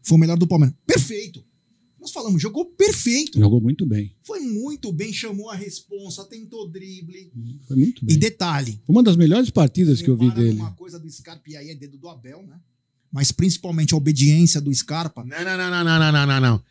foi 0.02 0.16
o 0.16 0.20
melhor 0.20 0.38
do 0.38 0.46
Palmeiras. 0.46 0.74
Perfeito! 0.86 1.44
Nós 2.00 2.12
falamos, 2.12 2.40
jogou 2.40 2.64
perfeito. 2.64 3.38
Jogou 3.38 3.60
muito 3.60 3.84
bem, 3.84 4.10
Foi 4.22 4.40
muito 4.40 4.90
bem, 4.90 5.12
chamou 5.12 5.50
a 5.50 5.54
responsa, 5.54 6.24
tentou 6.24 6.66
drible. 6.66 7.30
foi 7.68 7.76
muito 7.76 8.06
bem. 8.06 8.16
E 8.16 8.18
detalhe, 8.18 8.80
uma 8.88 9.02
das 9.02 9.16
melhores 9.16 9.50
partidas 9.50 10.00
que 10.00 10.08
eu 10.08 10.16
vi 10.16 10.30
dele. 10.30 10.54
numa 10.54 10.72
coisa 10.72 10.98
do 10.98 11.10
Scarpa, 11.10 11.42
e 11.50 11.56
aí 11.58 11.68
é 11.68 11.74
dedo 11.74 11.98
do 11.98 12.08
Abel, 12.08 12.42
né? 12.46 12.58
mas 13.12 13.32
principalmente 13.32 13.94
a 13.94 13.96
obediência 13.96 14.60
do 14.60 14.72
Scarpa. 14.74 15.24
Não, 15.24 15.44
não, 15.44 15.56
não, 15.56 15.70
não, 15.70 15.84
não, 15.84 16.12
não, 16.12 16.26
não, 16.26 16.40
não. 16.40 16.62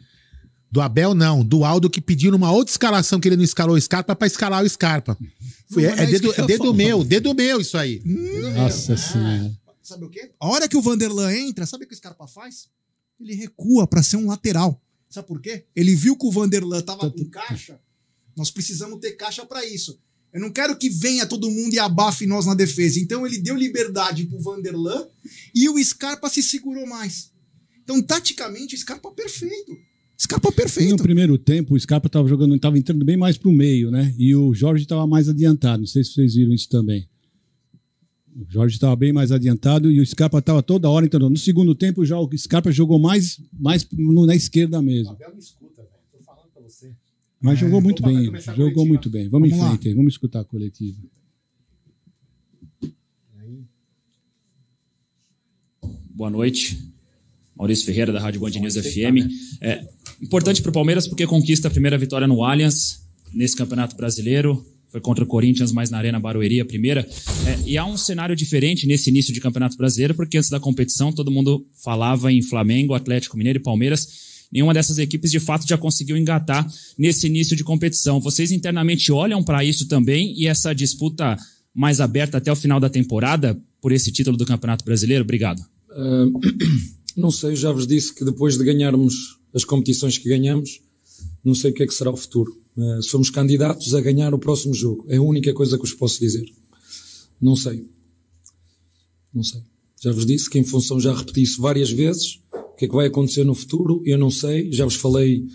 Do 0.71 0.81
Abel, 0.81 1.15
não. 1.15 1.43
Do 1.43 1.65
Aldo, 1.65 1.89
que 1.89 1.99
pediu 1.99 2.31
numa 2.31 2.51
outra 2.51 2.71
escalação 2.71 3.19
que 3.19 3.27
ele 3.27 3.35
não 3.35 3.43
escalou 3.43 3.75
o 3.75 3.81
Scarpa 3.81 4.15
pra 4.15 4.27
escalar 4.27 4.63
o 4.63 4.69
Scarpa. 4.69 5.17
Foi, 5.69 5.83
não, 5.83 5.89
é, 5.89 5.99
é, 5.99 6.03
é 6.03 6.05
dedo, 6.05 6.33
é 6.33 6.45
dedo 6.45 6.73
meu, 6.73 7.03
dedo 7.03 7.33
meu 7.33 7.59
isso 7.59 7.77
aí. 7.77 8.01
Hum, 8.05 8.51
Nossa 8.55 8.93
ah, 8.93 8.97
Senhora. 8.97 9.59
Sabe 9.81 10.05
o 10.05 10.09
quê? 10.09 10.31
A 10.39 10.47
hora 10.47 10.67
que 10.67 10.77
o 10.77 10.81
Vanderlan 10.81 11.33
entra, 11.33 11.65
sabe 11.65 11.85
o 11.85 11.87
que 11.87 11.93
o 11.93 11.97
Scarpa 11.97 12.27
faz? 12.27 12.69
Ele 13.19 13.33
recua 13.33 13.87
para 13.87 14.03
ser 14.03 14.17
um 14.17 14.27
lateral. 14.27 14.79
Sabe 15.09 15.27
por 15.27 15.41
quê? 15.41 15.65
Ele 15.75 15.95
viu 15.95 16.15
que 16.15 16.27
o 16.27 16.31
Vanderlan 16.31 16.81
tava 16.81 17.09
tá 17.09 17.17
com 17.17 17.25
caixa. 17.25 17.79
Nós 18.37 18.51
precisamos 18.51 18.99
ter 18.99 19.13
caixa 19.13 19.45
para 19.45 19.65
isso. 19.65 19.99
Eu 20.33 20.41
não 20.41 20.51
quero 20.51 20.77
que 20.77 20.89
venha 20.89 21.25
todo 21.25 21.49
mundo 21.49 21.73
e 21.73 21.79
abafe 21.79 22.25
nós 22.25 22.45
na 22.45 22.53
defesa. 22.53 22.99
Então 22.99 23.25
ele 23.25 23.39
deu 23.39 23.55
liberdade 23.55 24.25
pro 24.25 24.39
Vanderlan 24.39 25.07
e 25.53 25.67
o 25.67 25.83
Scarpa 25.83 26.29
se 26.29 26.43
segurou 26.43 26.85
mais. 26.85 27.31
Então, 27.83 28.01
taticamente, 28.03 28.75
o 28.75 28.77
Scarpa 28.77 29.11
perfeito. 29.11 29.75
Scarpa 30.21 30.51
perfeito. 30.51 30.91
no 30.91 30.97
primeiro 30.97 31.37
tempo, 31.37 31.73
o 31.73 31.79
Scarpa 31.79 32.07
estava 32.07 32.27
jogando, 32.27 32.55
estava 32.55 32.77
entrando 32.77 33.03
bem 33.03 33.17
mais 33.17 33.37
para 33.37 33.49
o 33.49 33.53
meio, 33.53 33.89
né? 33.89 34.13
E 34.17 34.35
o 34.35 34.53
Jorge 34.53 34.83
estava 34.83 35.07
mais 35.07 35.27
adiantado. 35.27 35.79
Não 35.79 35.87
sei 35.87 36.03
se 36.03 36.13
vocês 36.13 36.35
viram 36.35 36.53
isso 36.53 36.69
também. 36.69 37.09
O 38.35 38.45
Jorge 38.47 38.75
estava 38.75 38.95
bem 38.95 39.11
mais 39.11 39.31
adiantado 39.31 39.91
e 39.91 39.99
o 39.99 40.05
Scarpa 40.05 40.37
estava 40.37 40.61
toda 40.61 40.89
hora 40.89 41.05
entrando. 41.05 41.29
No 41.29 41.37
segundo 41.37 41.73
tempo, 41.73 42.05
já 42.05 42.19
o 42.19 42.29
Scarpa 42.37 42.71
jogou 42.71 42.99
mais, 42.99 43.41
mais 43.51 43.87
na 43.91 44.35
esquerda 44.35 44.81
mesmo. 44.81 45.11
Abel 45.13 45.33
me 45.33 45.39
escuta, 45.39 45.81
velho. 45.81 45.95
Tô 46.11 46.23
falando 46.23 46.49
pra 46.53 46.61
Mas 47.41 47.57
jogou 47.59 47.81
muito 47.81 48.03
bem. 48.03 48.25
Jogou 48.25 48.35
coletiva. 48.55 48.85
muito 48.85 49.09
bem. 49.09 49.29
Vamos, 49.29 49.49
Vamos 49.49 49.57
em 49.57 49.61
lá. 49.61 49.69
frente 49.69 49.87
aí, 49.87 49.93
vamos 49.93 50.13
escutar 50.13 50.41
a 50.41 50.45
coletiva. 50.45 50.97
boa 56.19 56.29
noite. 56.29 56.77
Maurício 57.55 57.85
Ferreira, 57.85 58.11
da 58.11 58.19
Rádio 58.19 58.41
Band 58.41 58.49
News 58.49 58.75
FM. 58.75 59.31
É 59.61 59.87
importante 60.21 60.61
para 60.61 60.69
o 60.69 60.73
Palmeiras 60.73 61.07
porque 61.07 61.25
conquista 61.25 61.69
a 61.69 61.71
primeira 61.71 61.97
vitória 61.97 62.27
no 62.27 62.43
Allianz, 62.43 63.01
nesse 63.33 63.55
Campeonato 63.55 63.95
Brasileiro. 63.95 64.65
Foi 64.89 64.99
contra 64.99 65.23
o 65.23 65.27
Corinthians, 65.27 65.71
mas 65.71 65.89
na 65.89 65.97
Arena 65.97 66.19
Barueri 66.19 66.59
a 66.59 66.65
primeira. 66.65 67.07
É, 67.47 67.69
e 67.69 67.77
há 67.77 67.85
um 67.85 67.95
cenário 67.95 68.35
diferente 68.35 68.85
nesse 68.85 69.09
início 69.09 69.33
de 69.33 69.39
Campeonato 69.39 69.77
Brasileiro, 69.77 70.13
porque 70.13 70.37
antes 70.37 70.49
da 70.49 70.59
competição 70.59 71.13
todo 71.13 71.31
mundo 71.31 71.65
falava 71.73 72.33
em 72.33 72.41
Flamengo, 72.41 72.93
Atlético 72.93 73.37
Mineiro 73.37 73.59
e 73.59 73.63
Palmeiras. 73.63 74.38
Nenhuma 74.51 74.73
dessas 74.73 74.97
equipes 74.97 75.29
de 75.29 75.39
fato 75.39 75.67
já 75.67 75.77
conseguiu 75.77 76.17
engatar 76.17 76.67
nesse 76.97 77.27
início 77.27 77.55
de 77.55 77.63
competição. 77.63 78.19
Vocês 78.19 78.51
internamente 78.51 79.11
olham 79.11 79.43
para 79.43 79.63
isso 79.63 79.87
também 79.87 80.33
e 80.37 80.47
essa 80.47 80.73
disputa 80.73 81.37
mais 81.73 82.01
aberta 82.01 82.37
até 82.37 82.51
o 82.51 82.55
final 82.55 82.79
da 82.79 82.89
temporada 82.89 83.59
por 83.81 83.91
esse 83.91 84.11
título 84.11 84.35
do 84.35 84.45
Campeonato 84.45 84.83
Brasileiro? 84.83 85.23
Obrigado. 85.23 85.59
Uh, 85.91 86.39
não 87.15 87.29
sei, 87.29 87.55
já 87.55 87.71
vos 87.71 87.85
disse 87.85 88.13
que 88.13 88.25
depois 88.25 88.57
de 88.57 88.63
ganharmos 88.63 89.37
as 89.53 89.63
competições 89.63 90.17
que 90.17 90.27
ganhamos, 90.27 90.81
não 91.43 91.53
sei 91.53 91.71
o 91.71 91.73
que 91.73 91.83
é 91.83 91.87
que 91.87 91.93
será 91.93 92.11
o 92.11 92.17
futuro. 92.17 92.51
Uh, 92.75 93.03
somos 93.03 93.29
candidatos 93.29 93.93
a 93.93 94.01
ganhar 94.01 94.33
o 94.33 94.39
próximo 94.39 94.73
jogo. 94.73 95.05
É 95.07 95.17
a 95.17 95.21
única 95.21 95.53
coisa 95.53 95.77
que 95.77 95.83
vos 95.83 95.93
posso 95.93 96.19
dizer. 96.19 96.45
Não 97.39 97.55
sei. 97.55 97.85
Não 99.33 99.43
sei. 99.43 99.61
Já 100.01 100.11
vos 100.11 100.25
disse 100.25 100.49
que 100.49 100.57
em 100.57 100.63
função, 100.63 100.99
já 100.99 101.13
repeti 101.13 101.41
isso 101.41 101.61
várias 101.61 101.91
vezes, 101.91 102.39
que 102.79 102.85
é 102.85 102.87
que 102.87 102.95
vai 102.95 103.07
acontecer 103.07 103.43
no 103.43 103.53
futuro, 103.53 104.01
eu 104.05 104.17
não 104.17 104.31
sei. 104.31 104.71
Já 104.71 104.85
vos 104.85 104.95
falei 104.95 105.45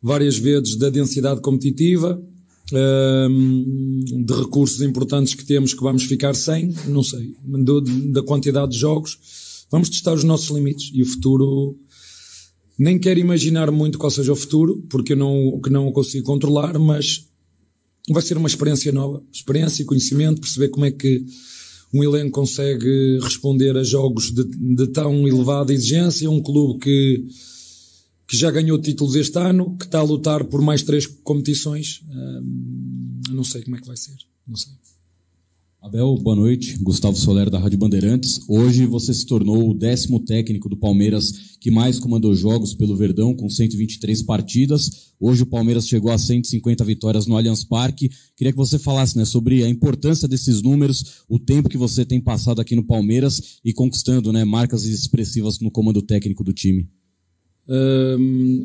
várias 0.00 0.38
vezes 0.38 0.76
da 0.76 0.88
densidade 0.88 1.40
competitiva, 1.40 2.22
de 2.70 4.34
recursos 4.34 4.80
importantes 4.80 5.34
que 5.34 5.44
temos 5.44 5.74
que 5.74 5.82
vamos 5.82 6.04
ficar 6.04 6.34
sem, 6.34 6.72
não 6.86 7.02
sei, 7.02 7.34
da 8.12 8.22
quantidade 8.22 8.70
de 8.72 8.78
jogos, 8.78 9.66
vamos 9.68 9.90
testar 9.90 10.12
os 10.12 10.22
nossos 10.22 10.48
limites 10.54 10.92
e 10.94 11.02
o 11.02 11.06
futuro 11.06 11.76
nem 12.78 13.00
quero 13.00 13.18
imaginar 13.18 13.72
muito 13.72 13.98
qual 13.98 14.10
seja 14.10 14.32
o 14.32 14.36
futuro, 14.36 14.86
porque 14.88 15.14
eu 15.14 15.16
não, 15.16 15.60
que 15.60 15.70
não 15.70 15.88
o 15.88 15.92
consigo 15.92 16.24
controlar, 16.24 16.78
mas 16.78 17.26
vai 18.08 18.22
ser 18.22 18.36
uma 18.36 18.46
experiência 18.46 18.92
nova, 18.92 19.20
experiência 19.32 19.82
e 19.82 19.86
conhecimento, 19.86 20.40
perceber 20.40 20.68
como 20.68 20.84
é 20.84 20.92
que 20.92 21.24
um 21.92 22.04
elenco 22.04 22.32
consegue 22.32 23.18
responder 23.22 23.76
a 23.76 23.82
jogos 23.82 24.30
de, 24.30 24.44
de 24.44 24.86
tão 24.88 25.26
elevada 25.26 25.72
exigência, 25.72 26.30
um 26.30 26.42
clube 26.42 26.80
que 26.80 27.24
que 28.28 28.36
já 28.36 28.50
ganhou 28.50 28.78
títulos 28.78 29.14
este 29.14 29.38
ano, 29.38 29.74
que 29.78 29.86
está 29.86 30.00
a 30.00 30.02
lutar 30.02 30.44
por 30.44 30.60
mais 30.60 30.82
três 30.82 31.06
competições. 31.06 32.02
Hum, 32.10 33.20
não 33.30 33.42
sei 33.42 33.62
como 33.62 33.76
é 33.76 33.80
que 33.80 33.86
vai 33.86 33.96
ser. 33.96 34.14
Não 34.46 34.54
sei. 34.54 34.72
Abel, 35.80 36.16
boa 36.16 36.34
noite. 36.34 36.76
Gustavo 36.78 37.16
Soler 37.16 37.48
da 37.48 37.58
Rádio 37.58 37.78
Bandeirantes. 37.78 38.40
Hoje 38.48 38.84
você 38.84 39.14
se 39.14 39.24
tornou 39.24 39.70
o 39.70 39.74
décimo 39.74 40.18
técnico 40.18 40.68
do 40.68 40.76
Palmeiras 40.76 41.56
que 41.60 41.70
mais 41.70 42.00
comandou 42.00 42.34
jogos 42.34 42.74
pelo 42.74 42.96
Verdão, 42.96 43.32
com 43.32 43.48
123 43.48 44.22
partidas. 44.22 45.12
Hoje 45.20 45.44
o 45.44 45.46
Palmeiras 45.46 45.86
chegou 45.86 46.10
a 46.10 46.18
150 46.18 46.84
vitórias 46.84 47.26
no 47.26 47.36
Allianz 47.36 47.62
Parque. 47.62 48.10
Queria 48.36 48.52
que 48.52 48.58
você 48.58 48.78
falasse 48.78 49.16
né, 49.16 49.24
sobre 49.24 49.62
a 49.62 49.68
importância 49.68 50.26
desses 50.26 50.62
números, 50.62 51.22
o 51.28 51.38
tempo 51.38 51.68
que 51.68 51.78
você 51.78 52.04
tem 52.04 52.20
passado 52.20 52.60
aqui 52.60 52.74
no 52.74 52.84
Palmeiras 52.84 53.58
e 53.64 53.72
conquistando 53.72 54.32
né, 54.32 54.44
marcas 54.44 54.84
expressivas 54.84 55.60
no 55.60 55.70
comando 55.70 56.02
técnico 56.02 56.42
do 56.42 56.52
time 56.52 56.88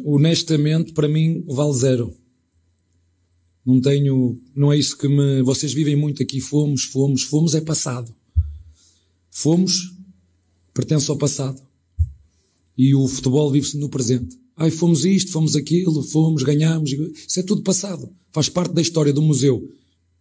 honestamente, 0.05 0.93
para 0.93 1.07
mim, 1.07 1.43
vale 1.47 1.73
zero. 1.73 2.13
Não 3.65 3.79
tenho, 3.79 4.37
não 4.55 4.73
é 4.73 4.77
isso 4.77 4.97
que 4.97 5.07
me, 5.07 5.41
vocês 5.41 5.73
vivem 5.73 5.95
muito 5.95 6.21
aqui, 6.21 6.41
fomos, 6.41 6.83
fomos, 6.83 7.23
fomos, 7.23 7.55
é 7.55 7.61
passado. 7.61 8.13
Fomos, 9.31 9.93
pertence 10.73 11.09
ao 11.09 11.17
passado. 11.17 11.61
E 12.77 12.93
o 12.93 13.07
futebol 13.07 13.49
vive-se 13.49 13.77
no 13.77 13.89
presente. 13.89 14.37
Ai, 14.55 14.69
fomos 14.69 15.05
isto, 15.05 15.31
fomos 15.31 15.55
aquilo, 15.55 16.03
fomos, 16.03 16.43
ganhamos. 16.43 16.91
Isso 16.91 17.39
é 17.39 17.43
tudo 17.43 17.61
passado. 17.63 18.09
Faz 18.31 18.49
parte 18.49 18.73
da 18.73 18.81
história 18.81 19.13
do 19.13 19.21
museu. 19.21 19.71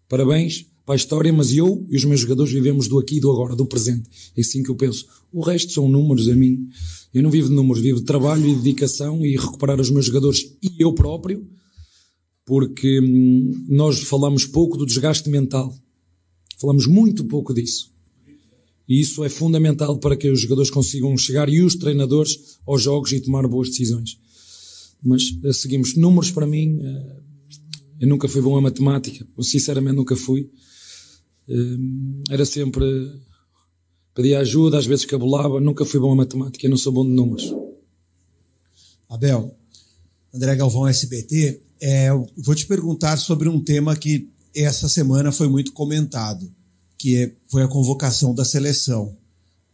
Parabéns 0.08 0.66
para 0.84 0.94
a 0.94 0.96
história, 0.96 1.32
mas 1.32 1.52
eu 1.52 1.86
e 1.88 1.96
os 1.96 2.04
meus 2.04 2.20
jogadores 2.20 2.52
vivemos 2.52 2.88
do 2.88 2.98
aqui 2.98 3.16
e 3.16 3.20
do 3.20 3.30
agora, 3.30 3.54
do 3.54 3.66
presente. 3.66 4.08
É 4.36 4.40
assim 4.40 4.62
que 4.62 4.70
eu 4.70 4.74
penso. 4.74 5.06
O 5.32 5.40
resto 5.40 5.72
são 5.72 5.88
números 5.88 6.28
a 6.28 6.34
mim. 6.34 6.68
Eu 7.12 7.22
não 7.22 7.30
vivo 7.30 7.48
de 7.48 7.54
números, 7.54 7.82
vivo 7.82 8.00
de 8.00 8.04
trabalho 8.04 8.46
e 8.46 8.54
dedicação 8.54 9.24
e 9.24 9.36
recuperar 9.36 9.80
os 9.80 9.90
meus 9.90 10.06
jogadores 10.06 10.56
e 10.62 10.74
eu 10.78 10.92
próprio, 10.92 11.46
porque 12.44 13.00
hum, 13.00 13.66
nós 13.68 14.00
falamos 14.00 14.44
pouco 14.44 14.76
do 14.76 14.86
desgaste 14.86 15.28
mental. 15.28 15.74
Falamos 16.60 16.86
muito 16.86 17.24
pouco 17.24 17.52
disso. 17.54 17.90
E 18.88 19.00
isso 19.00 19.24
é 19.24 19.28
fundamental 19.28 19.98
para 19.98 20.16
que 20.16 20.28
os 20.28 20.40
jogadores 20.40 20.70
consigam 20.70 21.16
chegar 21.16 21.48
e 21.48 21.62
os 21.62 21.76
treinadores 21.76 22.58
aos 22.66 22.82
jogos 22.82 23.12
e 23.12 23.20
tomar 23.20 23.46
boas 23.46 23.70
decisões. 23.70 24.18
Mas 25.02 25.22
uh, 25.44 25.52
seguimos. 25.52 25.96
Números 25.96 26.30
para 26.30 26.46
mim, 26.46 26.78
uh, 26.78 27.22
eu 28.00 28.08
nunca 28.08 28.28
fui 28.28 28.42
bom 28.42 28.56
a 28.56 28.60
matemática. 28.60 29.26
Eu, 29.36 29.42
sinceramente 29.42 29.96
nunca 29.96 30.16
fui. 30.16 30.50
Uh, 31.48 32.22
era 32.30 32.44
sempre 32.44 32.84
pedia 34.14 34.40
ajuda, 34.40 34.78
às 34.78 34.86
vezes 34.86 35.04
cabulava, 35.04 35.60
nunca 35.60 35.84
fui 35.84 35.98
bom 35.98 36.12
a 36.12 36.16
matemática, 36.16 36.66
eu 36.66 36.70
não 36.70 36.76
sou 36.76 36.92
bom 36.92 37.04
de 37.04 37.12
números. 37.12 37.52
Abel, 39.08 39.56
André 40.34 40.56
Galvão, 40.56 40.86
SBT, 40.86 41.60
é, 41.82 42.10
vou 42.36 42.54
te 42.54 42.64
perguntar 42.64 43.16
sobre 43.16 43.48
um 43.48 43.58
tema 43.58 43.96
que 43.96 44.28
essa 44.54 44.88
semana 44.88 45.32
foi 45.32 45.48
muito 45.48 45.72
comentado, 45.72 46.48
que 46.96 47.16
é, 47.16 47.34
foi 47.48 47.62
a 47.62 47.68
convocação 47.68 48.32
da 48.34 48.44
seleção. 48.44 49.16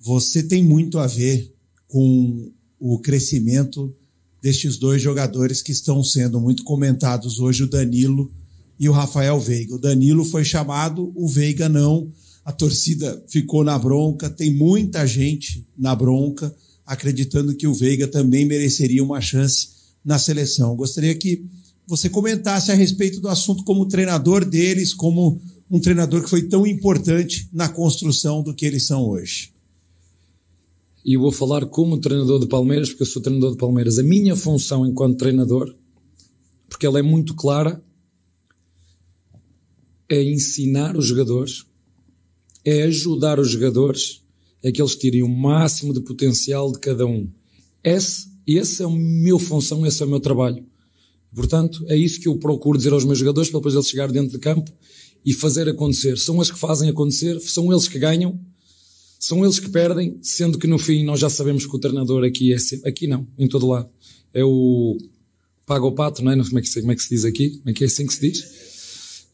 Você 0.00 0.42
tem 0.42 0.64
muito 0.64 0.98
a 0.98 1.06
ver 1.06 1.54
com 1.86 2.50
o 2.80 2.98
crescimento 2.98 3.94
destes 4.40 4.78
dois 4.78 5.02
jogadores 5.02 5.60
que 5.60 5.72
estão 5.72 6.02
sendo 6.02 6.40
muito 6.40 6.64
comentados 6.64 7.38
hoje, 7.38 7.64
o 7.64 7.68
Danilo 7.68 8.32
e 8.80 8.88
o 8.88 8.92
Rafael 8.92 9.38
Veiga. 9.38 9.74
O 9.74 9.78
Danilo 9.78 10.24
foi 10.24 10.44
chamado, 10.44 11.12
o 11.14 11.28
Veiga 11.28 11.68
não 11.68 12.10
a 12.48 12.52
torcida 12.52 13.22
ficou 13.28 13.62
na 13.62 13.78
bronca, 13.78 14.30
tem 14.30 14.50
muita 14.54 15.06
gente 15.06 15.66
na 15.76 15.94
bronca, 15.94 16.50
acreditando 16.86 17.54
que 17.54 17.66
o 17.66 17.74
Veiga 17.74 18.08
também 18.08 18.46
mereceria 18.46 19.04
uma 19.04 19.20
chance 19.20 19.68
na 20.02 20.18
seleção. 20.18 20.74
Gostaria 20.74 21.14
que 21.14 21.44
você 21.88 22.08
comentasse 22.08 22.70
a 22.70 22.74
respeito 22.74 23.20
do 23.20 23.28
assunto 23.28 23.64
como 23.64 23.88
treinador 23.88 24.44
deles, 24.44 24.94
como 24.94 25.40
um 25.70 25.80
treinador 25.80 26.22
que 26.22 26.30
foi 26.30 26.42
tão 26.42 26.66
importante 26.66 27.48
na 27.52 27.68
construção 27.68 28.42
do 28.42 28.54
que 28.54 28.66
eles 28.66 28.86
são 28.86 29.08
hoje. 29.08 29.52
E 31.04 31.14
eu 31.14 31.20
vou 31.20 31.32
falar 31.32 31.66
como 31.66 31.98
treinador 31.98 32.38
de 32.38 32.46
Palmeiras, 32.46 32.90
porque 32.90 33.02
eu 33.02 33.06
sou 33.06 33.22
treinador 33.22 33.52
de 33.52 33.58
Palmeiras. 33.58 33.98
A 33.98 34.02
minha 34.02 34.36
função 34.36 34.86
enquanto 34.86 35.18
treinador, 35.18 35.74
porque 36.68 36.84
ela 36.84 36.98
é 36.98 37.02
muito 37.02 37.34
clara, 37.34 37.82
é 40.08 40.22
ensinar 40.22 40.96
os 40.96 41.06
jogadores 41.06 41.66
é 42.68 42.82
ajudar 42.82 43.40
os 43.40 43.50
jogadores 43.50 44.22
a 44.62 44.70
que 44.70 44.82
eles 44.82 44.94
tirem 44.94 45.22
o 45.22 45.28
máximo 45.28 45.94
de 45.94 46.00
potencial 46.00 46.70
de 46.70 46.78
cada 46.78 47.06
um. 47.06 47.30
Esse, 47.82 48.28
esse 48.46 48.82
é 48.82 48.86
a 48.86 48.90
minha 48.90 49.38
função, 49.38 49.86
esse 49.86 50.02
é 50.02 50.06
o 50.06 50.08
meu 50.08 50.20
trabalho. 50.20 50.64
Portanto, 51.34 51.84
é 51.88 51.96
isso 51.96 52.20
que 52.20 52.28
eu 52.28 52.36
procuro 52.36 52.78
dizer 52.78 52.92
aos 52.92 53.04
meus 53.04 53.18
jogadores 53.18 53.50
para 53.50 53.60
depois 53.60 53.74
eles 53.74 53.88
chegarem 53.88 54.12
dentro 54.12 54.30
de 54.30 54.38
campo 54.38 54.70
e 55.24 55.32
fazer 55.32 55.68
acontecer. 55.68 56.16
São 56.18 56.36
eles 56.36 56.50
que 56.50 56.58
fazem 56.58 56.88
acontecer, 56.88 57.38
são 57.40 57.70
eles 57.72 57.86
que 57.86 57.98
ganham, 57.98 58.38
são 59.18 59.44
eles 59.44 59.58
que 59.58 59.68
perdem, 59.68 60.18
sendo 60.22 60.58
que 60.58 60.66
no 60.66 60.78
fim 60.78 61.04
nós 61.04 61.20
já 61.20 61.28
sabemos 61.28 61.66
que 61.66 61.74
o 61.74 61.78
treinador 61.78 62.24
aqui 62.24 62.52
é 62.52 62.58
sempre, 62.58 62.88
aqui 62.88 63.06
não, 63.06 63.26
em 63.38 63.48
todo 63.48 63.66
lado. 63.66 63.88
É 64.32 64.44
o 64.44 64.96
paga 65.66 65.84
o 65.84 65.92
pato, 65.92 66.24
não 66.24 66.32
é? 66.32 66.36
Como 66.36 66.58
é 66.58 66.62
que, 66.62 66.80
como 66.80 66.92
é 66.92 66.96
que 66.96 67.02
se 67.02 67.10
diz 67.10 67.24
aqui? 67.24 67.50
Como 67.58 67.70
é 67.70 67.72
que 67.74 67.84
é 67.84 67.86
assim 67.86 68.06
que 68.06 68.14
se 68.14 68.20
diz? 68.20 68.44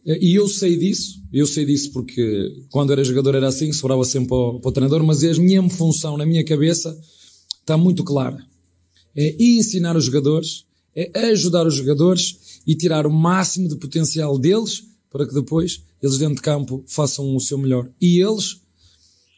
E 0.05 0.35
eu 0.35 0.49
sei 0.49 0.77
disso, 0.77 1.23
eu 1.33 1.47
sei 1.47 1.65
disso 1.65 1.91
porque 1.93 2.65
quando 2.71 2.93
era 2.93 3.03
jogador 3.03 3.37
era 3.37 3.49
assim, 3.49 3.73
sobrava 3.73 4.05
sempre 4.05 4.29
para 4.29 4.37
o, 4.37 4.61
para 4.61 4.69
o 4.69 4.73
treinador, 4.73 5.03
mas 5.03 5.25
a 5.25 5.33
minha 5.35 5.67
função 5.71 6.19
na 6.19 6.27
minha 6.27 6.45
cabeça 6.45 6.99
está 7.61 7.79
muito 7.79 8.05
clara. 8.05 8.45
É 9.17 9.35
ensinar 9.39 9.97
os 9.97 10.05
jogadores, 10.05 10.67
é 10.95 11.27
ajudar 11.31 11.67
os 11.67 11.75
jogadores 11.75 12.61
e 12.67 12.75
tirar 12.75 13.07
o 13.07 13.13
máximo 13.13 13.69
de 13.69 13.77
potencial 13.77 14.39
deles 14.39 14.85
para 15.11 15.27
que 15.27 15.35
depois 15.35 15.83
eles 16.03 16.19
dentro 16.19 16.37
de 16.37 16.43
campo 16.43 16.85
façam 16.87 17.35
o 17.35 17.41
seu 17.41 17.57
melhor. 17.57 17.89
E 18.01 18.21
eles, 18.21 18.61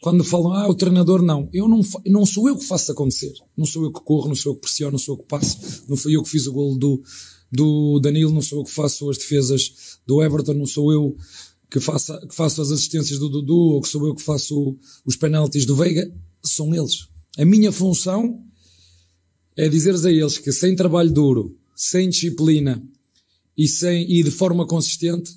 quando 0.01 0.25
falam, 0.25 0.53
ah, 0.53 0.69
o 0.69 0.75
treinador 0.75 1.23
não, 1.23 1.49
eu 1.53 1.69
não, 1.69 1.81
não 2.07 2.25
sou 2.25 2.49
eu 2.49 2.57
que 2.57 2.65
faço 2.65 2.93
acontecer, 2.93 3.33
não 3.57 3.67
sou 3.67 3.85
eu 3.85 3.93
que 3.93 4.01
corro, 4.01 4.29
não 4.29 4.35
sou 4.35 4.53
eu 4.53 4.57
que 4.57 4.63
pressiono, 4.63 4.93
não 4.93 4.99
sou 4.99 5.15
eu 5.15 5.19
que 5.19 5.29
passo, 5.29 5.85
não 5.89 5.97
fui 5.97 6.17
eu 6.17 6.23
que 6.23 6.31
fiz 6.31 6.47
o 6.47 6.53
golo 6.53 6.79
do, 6.79 7.03
do 7.53 8.01
Danilo, 8.01 8.33
não 8.33 8.43
sou 8.43 8.61
eu 8.61 8.65
que 8.65 8.71
faço 8.71 9.11
as 9.11 9.19
defesas 9.19 9.99
do 10.07 10.23
Everton, 10.23 10.55
não 10.55 10.67
sou 10.67 10.93
eu 10.93 11.17
que, 11.71 11.81
faça, 11.81 12.19
que 12.27 12.35
faço 12.35 12.63
as 12.63 12.71
assistências 12.71 13.19
do 13.19 13.29
Dudu, 13.29 13.57
ou 13.57 13.81
que 13.81 13.89
sou 13.89 14.07
eu 14.07 14.15
que 14.15 14.23
faço 14.23 14.77
os 15.05 15.17
penaltis 15.17 15.67
do 15.67 15.77
Veiga, 15.77 16.11
são 16.43 16.75
eles. 16.75 17.07
A 17.37 17.45
minha 17.45 17.71
função 17.71 18.46
é 19.57 19.69
dizer 19.69 19.95
a 19.95 20.13
eles 20.13 20.39
que 20.39 20.53
sem 20.53 20.77
trabalho 20.77 21.11
duro, 21.11 21.57
sem 21.75 22.11
disciplina 22.11 22.83
e, 23.57 23.67
sem, 23.67 24.11
e 24.11 24.23
de 24.23 24.31
forma 24.31 24.67
consistente, 24.67 25.33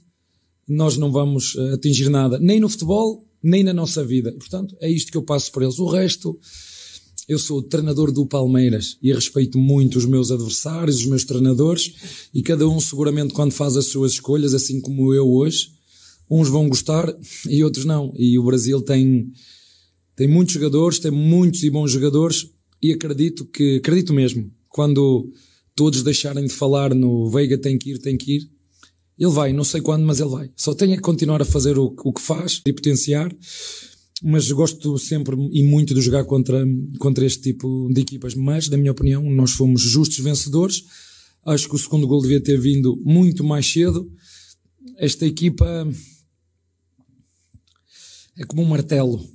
nós 0.67 0.97
não 0.97 1.11
vamos 1.11 1.55
eh, 1.57 1.73
atingir 1.73 2.09
nada, 2.09 2.37
nem 2.37 2.59
no 2.59 2.69
futebol, 2.69 3.25
nem 3.41 3.63
na 3.63 3.73
nossa 3.73 4.03
vida. 4.03 4.31
Portanto, 4.33 4.75
é 4.81 4.91
isto 4.91 5.11
que 5.11 5.17
eu 5.17 5.23
passo 5.23 5.51
por 5.51 5.63
eles. 5.63 5.79
O 5.79 5.87
resto, 5.87 6.37
eu 7.27 7.39
sou 7.39 7.63
treinador 7.63 8.11
do 8.11 8.25
Palmeiras 8.25 8.97
e 9.01 9.13
respeito 9.13 9.57
muito 9.57 9.97
os 9.97 10.05
meus 10.05 10.31
adversários, 10.31 10.97
os 10.97 11.05
meus 11.05 11.23
treinadores 11.23 11.93
e 12.33 12.43
cada 12.43 12.67
um 12.67 12.79
seguramente 12.79 13.33
quando 13.33 13.53
faz 13.53 13.77
as 13.77 13.85
suas 13.85 14.13
escolhas, 14.13 14.53
assim 14.53 14.81
como 14.81 15.13
eu 15.13 15.27
hoje, 15.27 15.71
uns 16.29 16.49
vão 16.49 16.67
gostar 16.67 17.11
e 17.47 17.63
outros 17.63 17.85
não. 17.85 18.13
E 18.17 18.37
o 18.37 18.43
Brasil 18.43 18.81
tem, 18.81 19.31
tem 20.15 20.27
muitos 20.27 20.53
jogadores, 20.53 20.99
tem 20.99 21.09
muitos 21.09 21.63
e 21.63 21.69
bons 21.69 21.91
jogadores 21.91 22.49
e 22.81 22.91
acredito 22.91 23.45
que, 23.45 23.77
acredito 23.77 24.13
mesmo, 24.13 24.51
quando 24.67 25.31
todos 25.75 26.03
deixarem 26.03 26.45
de 26.45 26.53
falar 26.53 26.93
no 26.93 27.29
Veiga 27.29 27.57
tem 27.57 27.77
que 27.77 27.91
ir, 27.91 27.99
tem 27.99 28.17
que 28.17 28.37
ir, 28.37 28.49
ele 29.17 29.31
vai, 29.31 29.51
não 29.51 29.63
sei 29.63 29.81
quando, 29.81 30.05
mas 30.05 30.19
ele 30.19 30.29
vai. 30.29 30.49
Só 30.55 30.73
tem 30.73 30.95
que 30.95 31.01
continuar 31.01 31.41
a 31.41 31.45
fazer 31.45 31.77
o, 31.77 31.93
o 32.03 32.13
que 32.13 32.21
faz 32.21 32.61
e 32.65 32.71
potenciar 32.71 33.29
mas 34.21 34.51
gosto 34.51 34.97
sempre 34.97 35.35
e 35.51 35.63
muito 35.63 35.93
de 35.93 36.01
jogar 36.01 36.25
contra, 36.25 36.65
contra 36.99 37.25
este 37.25 37.41
tipo 37.41 37.89
de 37.91 38.01
equipas. 38.01 38.35
Mas, 38.35 38.67
na 38.67 38.77
minha 38.77 38.91
opinião, 38.91 39.23
nós 39.29 39.51
fomos 39.51 39.81
justos 39.81 40.19
vencedores. 40.19 40.83
Acho 41.45 41.69
que 41.69 41.75
o 41.75 41.79
segundo 41.79 42.07
gol 42.07 42.21
devia 42.21 42.41
ter 42.41 42.59
vindo 42.59 42.97
muito 43.03 43.43
mais 43.43 43.65
cedo. 43.65 44.11
Esta 44.97 45.25
equipa 45.25 45.87
é 48.37 48.43
como 48.45 48.61
um 48.61 48.65
martelo. 48.65 49.25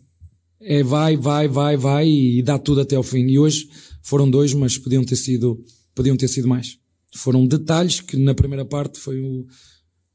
É 0.66 0.82
vai, 0.82 1.16
vai, 1.16 1.46
vai, 1.46 1.76
vai 1.76 2.08
e 2.08 2.42
dá 2.42 2.58
tudo 2.58 2.80
até 2.80 2.96
ao 2.96 3.02
fim. 3.02 3.26
E 3.26 3.38
hoje 3.38 3.68
foram 4.02 4.28
dois, 4.28 4.54
mas 4.54 4.78
podiam 4.78 5.04
ter 5.04 5.16
sido, 5.16 5.62
podiam 5.94 6.16
ter 6.16 6.28
sido 6.28 6.48
mais. 6.48 6.78
Foram 7.14 7.46
detalhes 7.46 8.00
que 8.00 8.16
na 8.16 8.34
primeira 8.34 8.64
parte 8.64 8.98
foi 8.98 9.20
o, 9.20 9.46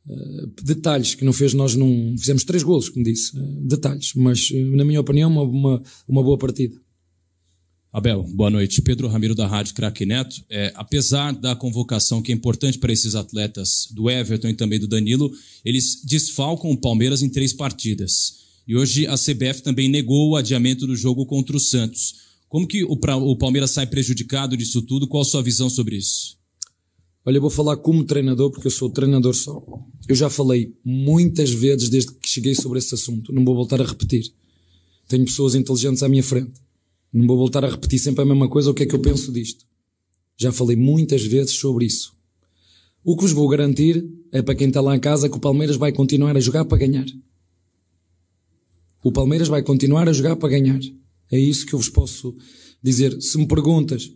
Uh, 0.10 0.48
detalhes 0.64 1.14
que 1.14 1.24
não 1.24 1.32
fez 1.32 1.54
nós 1.54 1.76
não 1.76 2.16
fizemos 2.18 2.44
três 2.44 2.64
golos 2.64 2.90
como 2.90 3.06
disse 3.06 3.38
uh, 3.38 3.68
detalhes. 3.68 4.14
Mas 4.16 4.50
uh, 4.50 4.76
na 4.76 4.84
minha 4.84 5.00
opinião 5.00 5.30
uma, 5.30 5.44
uma, 5.44 5.84
uma, 6.08 6.24
boa 6.24 6.36
partida. 6.36 6.76
Abel 7.94 8.24
boa 8.34 8.50
noite. 8.50 8.82
Pedro 8.82 9.08
Ramiro 9.08 9.36
da 9.36 9.46
Rádio 9.46 9.76
Craque 9.76 10.08
Neto. 10.08 10.44
É, 10.50 10.72
apesar 10.74 11.34
da 11.34 11.56
convocação 11.56 12.24
que 12.24 12.32
é 12.32 12.36
importante 12.36 12.80
para 12.80 12.92
esses 12.92 13.14
atletas 13.14 13.88
do 13.92 14.10
Everton 14.10 14.48
e 14.48 14.56
também 14.56 14.80
do 14.80 14.88
Danilo 14.88 15.32
eles 15.64 16.02
desfalcam 16.04 16.72
o 16.72 16.78
Palmeiras 16.78 17.22
em 17.22 17.30
três 17.30 17.54
partidas 17.54 18.49
e 18.70 18.78
hoje 18.78 19.06
a 19.06 19.16
CBF 19.16 19.62
também 19.62 19.90
negou 19.90 20.30
o 20.30 20.36
adiamento 20.38 20.88
do 20.88 20.96
jogo 20.96 21.26
contra 21.26 21.58
o 21.58 21.60
Santos 21.60 22.30
como 22.48 22.66
que 22.66 22.86
o, 22.86 22.94
o 22.94 23.36
Palmeiras 23.36 23.72
sai 23.72 23.86
prejudicado 23.86 24.56
disso 24.56 24.82
tudo 24.82 25.10
qual 25.10 25.24
a 25.24 25.26
sua 25.26 25.44
visão 25.44 25.70
sobre 25.70 25.98
isso 25.98 26.40
Olha, 27.26 27.38
eu 27.38 27.42
vou 27.42 27.50
falar 27.50 27.78
como 27.78 28.04
treinador, 28.04 28.50
porque 28.50 28.66
eu 28.66 28.72
sou 28.72 28.90
treinador 28.90 29.36
só. 29.36 29.64
Eu 30.08 30.16
já 30.16 30.30
falei 30.30 30.74
muitas 30.84 31.52
vezes 31.52 31.90
desde 31.90 32.12
que 32.14 32.28
cheguei 32.28 32.56
sobre 32.56 32.80
esse 32.80 32.96
assunto. 32.96 33.32
Não 33.34 33.46
vou 33.46 33.54
voltar 33.54 33.80
a 33.80 33.86
repetir. 33.86 34.34
Tenho 35.08 35.26
pessoas 35.26 35.54
inteligentes 35.54 36.02
à 36.02 36.10
minha 36.10 36.24
frente. 36.24 36.54
Não 37.14 37.28
vou 37.28 37.38
voltar 37.38 37.64
a 37.64 37.70
repetir 37.70 38.00
sempre 38.00 38.24
a 38.24 38.26
mesma 38.26 38.48
coisa. 38.48 38.72
O 38.72 38.74
que 38.74 38.84
é 38.84 38.86
que 38.86 38.96
eu 38.96 39.00
penso 39.00 39.32
disto? 39.32 39.66
Já 40.38 40.52
falei 40.52 40.76
muitas 40.76 41.24
vezes 41.24 41.52
sobre 41.52 41.86
isso. 41.86 42.14
O 43.04 43.16
que 43.16 43.22
vos 43.22 43.32
vou 43.32 43.48
garantir 43.48 44.10
é 44.32 44.42
para 44.42 44.56
quem 44.56 44.70
está 44.70 44.82
lá 44.82 44.96
em 44.96 45.00
casa 45.00 45.30
que 45.30 45.38
o 45.38 45.40
Palmeiras 45.40 45.76
vai 45.76 45.92
continuar 45.92 46.36
a 46.36 46.40
jogar 46.40 46.66
para 46.66 46.78
ganhar. 46.78 47.06
O 49.04 49.12
Palmeiras 49.12 49.48
vai 49.48 49.64
continuar 49.64 50.08
a 50.10 50.14
jogar 50.14 50.36
para 50.36 50.50
ganhar. 50.50 50.80
É 51.32 51.40
isso 51.40 51.66
que 51.66 51.74
eu 51.74 51.80
vos 51.80 51.90
posso 51.90 52.36
dizer. 52.82 53.22
Se 53.22 53.38
me 53.38 53.48
perguntas 53.48 54.12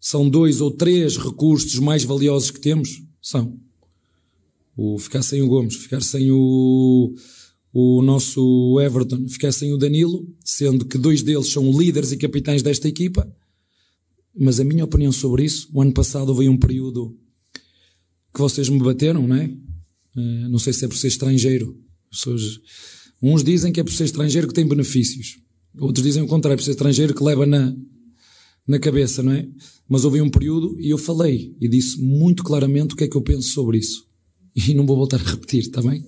são 0.00 0.28
dois 0.28 0.60
ou 0.60 0.70
três 0.70 1.16
recursos 1.16 1.78
mais 1.78 2.04
valiosos 2.04 2.50
que 2.50 2.60
temos? 2.60 3.02
São. 3.20 3.58
O 4.76 4.98
ficar 4.98 5.22
sem 5.22 5.42
o 5.42 5.48
Gomes, 5.48 5.76
ficar 5.76 6.00
sem 6.00 6.30
o, 6.30 7.14
o 7.72 8.00
nosso 8.00 8.80
Everton, 8.80 9.28
ficar 9.28 9.52
sem 9.52 9.72
o 9.72 9.76
Danilo, 9.76 10.26
sendo 10.42 10.86
que 10.86 10.96
dois 10.96 11.22
deles 11.22 11.48
são 11.48 11.70
líderes 11.78 12.12
e 12.12 12.16
capitães 12.16 12.62
desta 12.62 12.88
equipa. 12.88 13.30
Mas 14.34 14.58
a 14.58 14.64
minha 14.64 14.84
opinião 14.84 15.12
sobre 15.12 15.44
isso, 15.44 15.68
o 15.72 15.82
ano 15.82 15.92
passado 15.92 16.30
houve 16.30 16.48
um 16.48 16.56
período 16.56 17.14
que 18.32 18.40
vocês 18.40 18.68
me 18.68 18.78
bateram, 18.78 19.26
não 19.26 19.36
é? 19.36 19.46
Uh, 20.16 20.48
não 20.48 20.58
sei 20.58 20.72
se 20.72 20.84
é 20.84 20.88
por 20.88 20.96
ser 20.96 21.08
estrangeiro. 21.08 21.78
Pessoas, 22.10 22.60
uns 23.22 23.44
dizem 23.44 23.72
que 23.72 23.80
é 23.80 23.84
por 23.84 23.92
ser 23.92 24.04
estrangeiro 24.04 24.48
que 24.48 24.54
tem 24.54 24.66
benefícios. 24.66 25.38
Outros 25.78 26.04
dizem 26.04 26.22
o 26.22 26.26
contrário, 26.26 26.54
é 26.54 26.56
por 26.56 26.64
ser 26.64 26.72
estrangeiro 26.72 27.14
que 27.14 27.22
leva 27.22 27.46
na, 27.46 27.74
na 28.66 28.78
cabeça, 28.78 29.22
não 29.22 29.32
é? 29.32 29.46
Mas 29.88 30.04
houve 30.04 30.20
um 30.20 30.30
período 30.30 30.76
e 30.80 30.90
eu 30.90 30.98
falei 30.98 31.54
e 31.60 31.68
disse 31.68 32.00
muito 32.00 32.42
claramente 32.42 32.94
o 32.94 32.96
que 32.96 33.04
é 33.04 33.08
que 33.08 33.16
eu 33.16 33.22
penso 33.22 33.48
sobre 33.50 33.78
isso. 33.78 34.08
E 34.54 34.74
não 34.74 34.84
vou 34.84 34.96
voltar 34.96 35.20
a 35.20 35.30
repetir, 35.30 35.60
está 35.60 35.80
bem? 35.80 36.04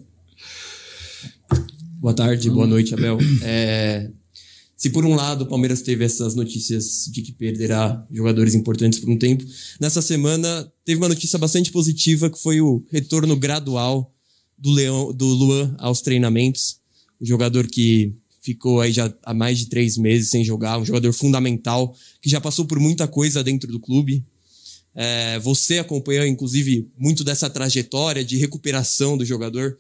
Boa 2.00 2.12
tarde, 2.12 2.50
boa 2.50 2.66
noite, 2.66 2.92
Abel. 2.92 3.18
É, 3.42 4.10
se 4.82 4.90
por 4.90 5.04
um 5.04 5.14
lado 5.14 5.42
o 5.42 5.46
Palmeiras 5.46 5.80
teve 5.80 6.04
essas 6.04 6.34
notícias 6.34 7.08
de 7.12 7.22
que 7.22 7.30
perderá 7.30 8.04
jogadores 8.10 8.52
importantes 8.52 8.98
por 8.98 9.08
um 9.08 9.16
tempo, 9.16 9.44
nessa 9.80 10.02
semana 10.02 10.68
teve 10.84 11.00
uma 11.00 11.08
notícia 11.08 11.38
bastante 11.38 11.70
positiva 11.70 12.28
que 12.28 12.42
foi 12.42 12.60
o 12.60 12.84
retorno 12.90 13.36
gradual 13.36 14.12
do, 14.58 14.72
Leão, 14.72 15.12
do 15.12 15.26
Luan 15.26 15.76
aos 15.78 16.00
treinamentos. 16.00 16.80
O 17.22 17.26
jogador 17.26 17.68
que 17.68 18.12
ficou 18.42 18.80
aí 18.80 18.92
já 18.92 19.14
há 19.22 19.32
mais 19.32 19.58
de 19.58 19.66
três 19.66 19.96
meses 19.96 20.28
sem 20.28 20.44
jogar, 20.44 20.76
um 20.78 20.84
jogador 20.84 21.12
fundamental, 21.12 21.94
que 22.20 22.28
já 22.28 22.40
passou 22.40 22.64
por 22.64 22.80
muita 22.80 23.06
coisa 23.06 23.44
dentro 23.44 23.70
do 23.70 23.78
clube. 23.78 24.24
É, 24.94 25.38
você 25.38 25.78
acompanhou, 25.78 26.26
inclusive, 26.26 26.90
muito 26.98 27.22
dessa 27.22 27.48
trajetória 27.48 28.24
de 28.24 28.36
recuperação 28.36 29.16
do 29.16 29.24
jogador 29.24 29.78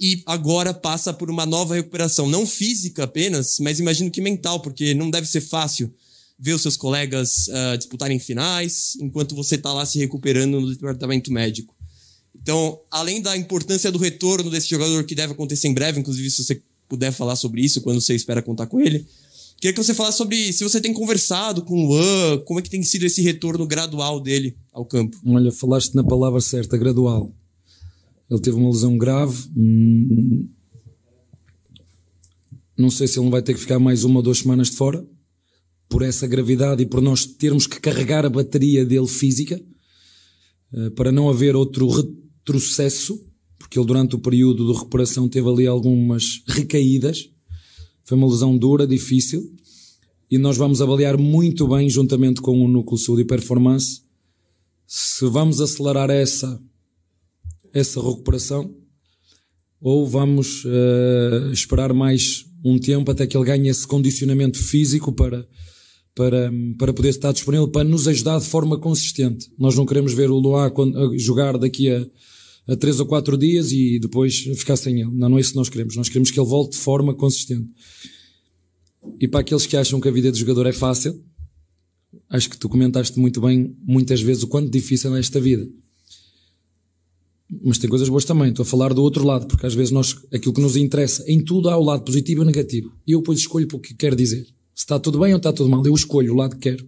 e 0.00 0.22
agora 0.24 0.72
passa 0.72 1.12
por 1.12 1.30
uma 1.30 1.44
nova 1.44 1.74
recuperação, 1.74 2.28
não 2.28 2.46
física 2.46 3.04
apenas, 3.04 3.58
mas 3.60 3.78
imagino 3.78 4.10
que 4.10 4.20
mental, 4.20 4.60
porque 4.60 4.94
não 4.94 5.10
deve 5.10 5.26
ser 5.26 5.40
fácil 5.40 5.92
ver 6.38 6.54
os 6.54 6.62
seus 6.62 6.76
colegas 6.76 7.48
uh, 7.48 7.76
disputarem 7.76 8.18
finais 8.18 8.96
enquanto 9.00 9.34
você 9.34 9.56
está 9.56 9.72
lá 9.72 9.84
se 9.84 9.98
recuperando 9.98 10.60
no 10.60 10.72
departamento 10.72 11.32
médico. 11.32 11.74
Então, 12.40 12.80
além 12.90 13.20
da 13.20 13.36
importância 13.36 13.90
do 13.90 13.98
retorno 13.98 14.50
desse 14.50 14.68
jogador 14.68 15.04
que 15.04 15.16
deve 15.16 15.32
acontecer 15.32 15.66
em 15.66 15.74
breve, 15.74 15.98
inclusive 15.98 16.30
se 16.30 16.44
você 16.44 16.62
puder 16.88 17.12
falar 17.12 17.36
sobre 17.36 17.60
isso, 17.60 17.80
quando 17.82 18.00
você 18.00 18.14
espera 18.14 18.42
contar 18.42 18.66
com 18.66 18.80
ele. 18.80 19.06
Queria 19.60 19.72
que 19.72 19.82
você 19.82 19.92
falasse 19.92 20.18
sobre 20.18 20.52
se 20.52 20.62
você 20.62 20.80
tem 20.80 20.92
conversado 20.92 21.62
com 21.62 21.74
o 21.74 21.88
Luan, 21.88 22.38
como 22.44 22.60
é 22.60 22.62
que 22.62 22.70
tem 22.70 22.82
sido 22.82 23.04
esse 23.04 23.20
retorno 23.22 23.66
gradual 23.66 24.20
dele 24.20 24.56
ao 24.72 24.86
campo. 24.86 25.18
Olha, 25.26 25.50
falaste 25.50 25.94
na 25.94 26.04
palavra 26.04 26.40
certa, 26.40 26.76
gradual. 26.76 27.34
Ele 28.30 28.40
teve 28.40 28.56
uma 28.56 28.70
lesão 28.70 28.96
grave. 28.96 29.48
Hum, 29.56 30.48
não 32.76 32.90
sei 32.90 33.08
se 33.08 33.18
ele 33.18 33.24
não 33.24 33.32
vai 33.32 33.42
ter 33.42 33.54
que 33.54 33.60
ficar 33.60 33.80
mais 33.80 34.04
uma 34.04 34.16
ou 34.16 34.22
duas 34.22 34.38
semanas 34.38 34.70
de 34.70 34.76
fora, 34.76 35.04
por 35.88 36.02
essa 36.02 36.26
gravidade 36.26 36.82
e 36.84 36.86
por 36.86 37.00
nós 37.00 37.26
termos 37.26 37.66
que 37.66 37.80
carregar 37.80 38.24
a 38.24 38.30
bateria 38.30 38.84
dele 38.84 39.08
física, 39.08 39.60
eh, 40.72 40.90
para 40.90 41.10
não 41.10 41.28
haver 41.28 41.56
outro 41.56 41.88
retrocesso 41.88 43.27
porque 43.58 43.78
ele 43.78 43.86
durante 43.86 44.14
o 44.14 44.20
período 44.20 44.66
de 44.66 44.72
recuperação 44.72 45.28
teve 45.28 45.48
ali 45.48 45.66
algumas 45.66 46.42
recaídas. 46.46 47.28
Foi 48.04 48.16
uma 48.16 48.28
lesão 48.28 48.56
dura, 48.56 48.86
difícil, 48.86 49.52
e 50.30 50.38
nós 50.38 50.56
vamos 50.56 50.80
avaliar 50.80 51.18
muito 51.18 51.66
bem, 51.66 51.88
juntamente 51.90 52.40
com 52.40 52.64
o 52.64 52.68
Núcleo 52.68 52.98
Saúde 52.98 53.22
e 53.22 53.26
Performance, 53.26 54.02
se 54.86 55.26
vamos 55.26 55.60
acelerar 55.60 56.08
essa, 56.08 56.60
essa 57.74 58.00
recuperação 58.00 58.74
ou 59.80 60.06
vamos 60.06 60.64
uh, 60.64 61.52
esperar 61.52 61.92
mais 61.92 62.46
um 62.64 62.78
tempo 62.78 63.10
até 63.10 63.26
que 63.26 63.36
ele 63.36 63.44
ganhe 63.44 63.68
esse 63.68 63.86
condicionamento 63.86 64.58
físico 64.58 65.12
para, 65.12 65.46
para, 66.14 66.50
para 66.78 66.92
poder 66.92 67.10
estar 67.10 67.32
disponível 67.32 67.68
para 67.68 67.84
nos 67.84 68.08
ajudar 68.08 68.38
de 68.38 68.46
forma 68.46 68.78
consistente. 68.78 69.50
Nós 69.58 69.76
não 69.76 69.86
queremos 69.86 70.12
ver 70.12 70.30
o 70.30 70.38
Loa 70.38 70.72
jogar 71.16 71.56
daqui 71.58 71.90
a 71.90 72.06
a 72.68 72.76
três 72.76 73.00
ou 73.00 73.06
quatro 73.06 73.36
dias 73.38 73.72
e 73.72 73.98
depois 73.98 74.40
ficar 74.56 74.76
sem 74.76 75.00
ele. 75.00 75.10
Não, 75.14 75.30
não 75.30 75.38
é 75.38 75.40
isso 75.40 75.52
que 75.52 75.56
nós 75.56 75.70
queremos. 75.70 75.96
Nós 75.96 76.08
queremos 76.08 76.30
que 76.30 76.38
ele 76.38 76.46
volte 76.46 76.72
de 76.72 76.78
forma 76.78 77.14
consistente. 77.14 77.68
E 79.18 79.26
para 79.26 79.40
aqueles 79.40 79.66
que 79.66 79.76
acham 79.76 79.98
que 80.00 80.08
a 80.08 80.10
vida 80.12 80.30
de 80.30 80.38
jogador 80.38 80.66
é 80.66 80.72
fácil, 80.72 81.18
acho 82.28 82.50
que 82.50 82.58
tu 82.58 82.68
comentaste 82.68 83.18
muito 83.18 83.40
bem, 83.40 83.74
muitas 83.82 84.20
vezes, 84.20 84.42
o 84.42 84.48
quanto 84.48 84.70
difícil 84.70 85.16
é 85.16 85.20
esta 85.20 85.40
vida. 85.40 85.66
Mas 87.64 87.78
tem 87.78 87.88
coisas 87.88 88.08
boas 88.10 88.26
também. 88.26 88.50
Estou 88.50 88.64
a 88.64 88.66
falar 88.66 88.92
do 88.92 89.02
outro 89.02 89.24
lado, 89.24 89.46
porque 89.46 89.64
às 89.64 89.72
vezes 89.72 89.90
nós, 89.90 90.14
aquilo 90.30 90.52
que 90.52 90.60
nos 90.60 90.76
interessa, 90.76 91.24
em 91.26 91.42
tudo 91.42 91.70
há 91.70 91.76
o 91.78 91.82
lado 91.82 92.04
positivo 92.04 92.42
e 92.42 92.46
negativo. 92.46 92.94
E 93.06 93.12
eu 93.12 93.20
depois 93.20 93.38
escolho 93.38 93.66
o 93.72 93.78
que 93.78 93.94
quero 93.94 94.14
dizer. 94.14 94.44
Se 94.74 94.84
está 94.84 94.98
tudo 94.98 95.18
bem 95.18 95.32
ou 95.32 95.38
está 95.38 95.52
tudo 95.52 95.70
mal. 95.70 95.84
Eu 95.86 95.94
escolho 95.94 96.34
o 96.34 96.36
lado 96.36 96.56
que 96.56 96.70
quero. 96.70 96.86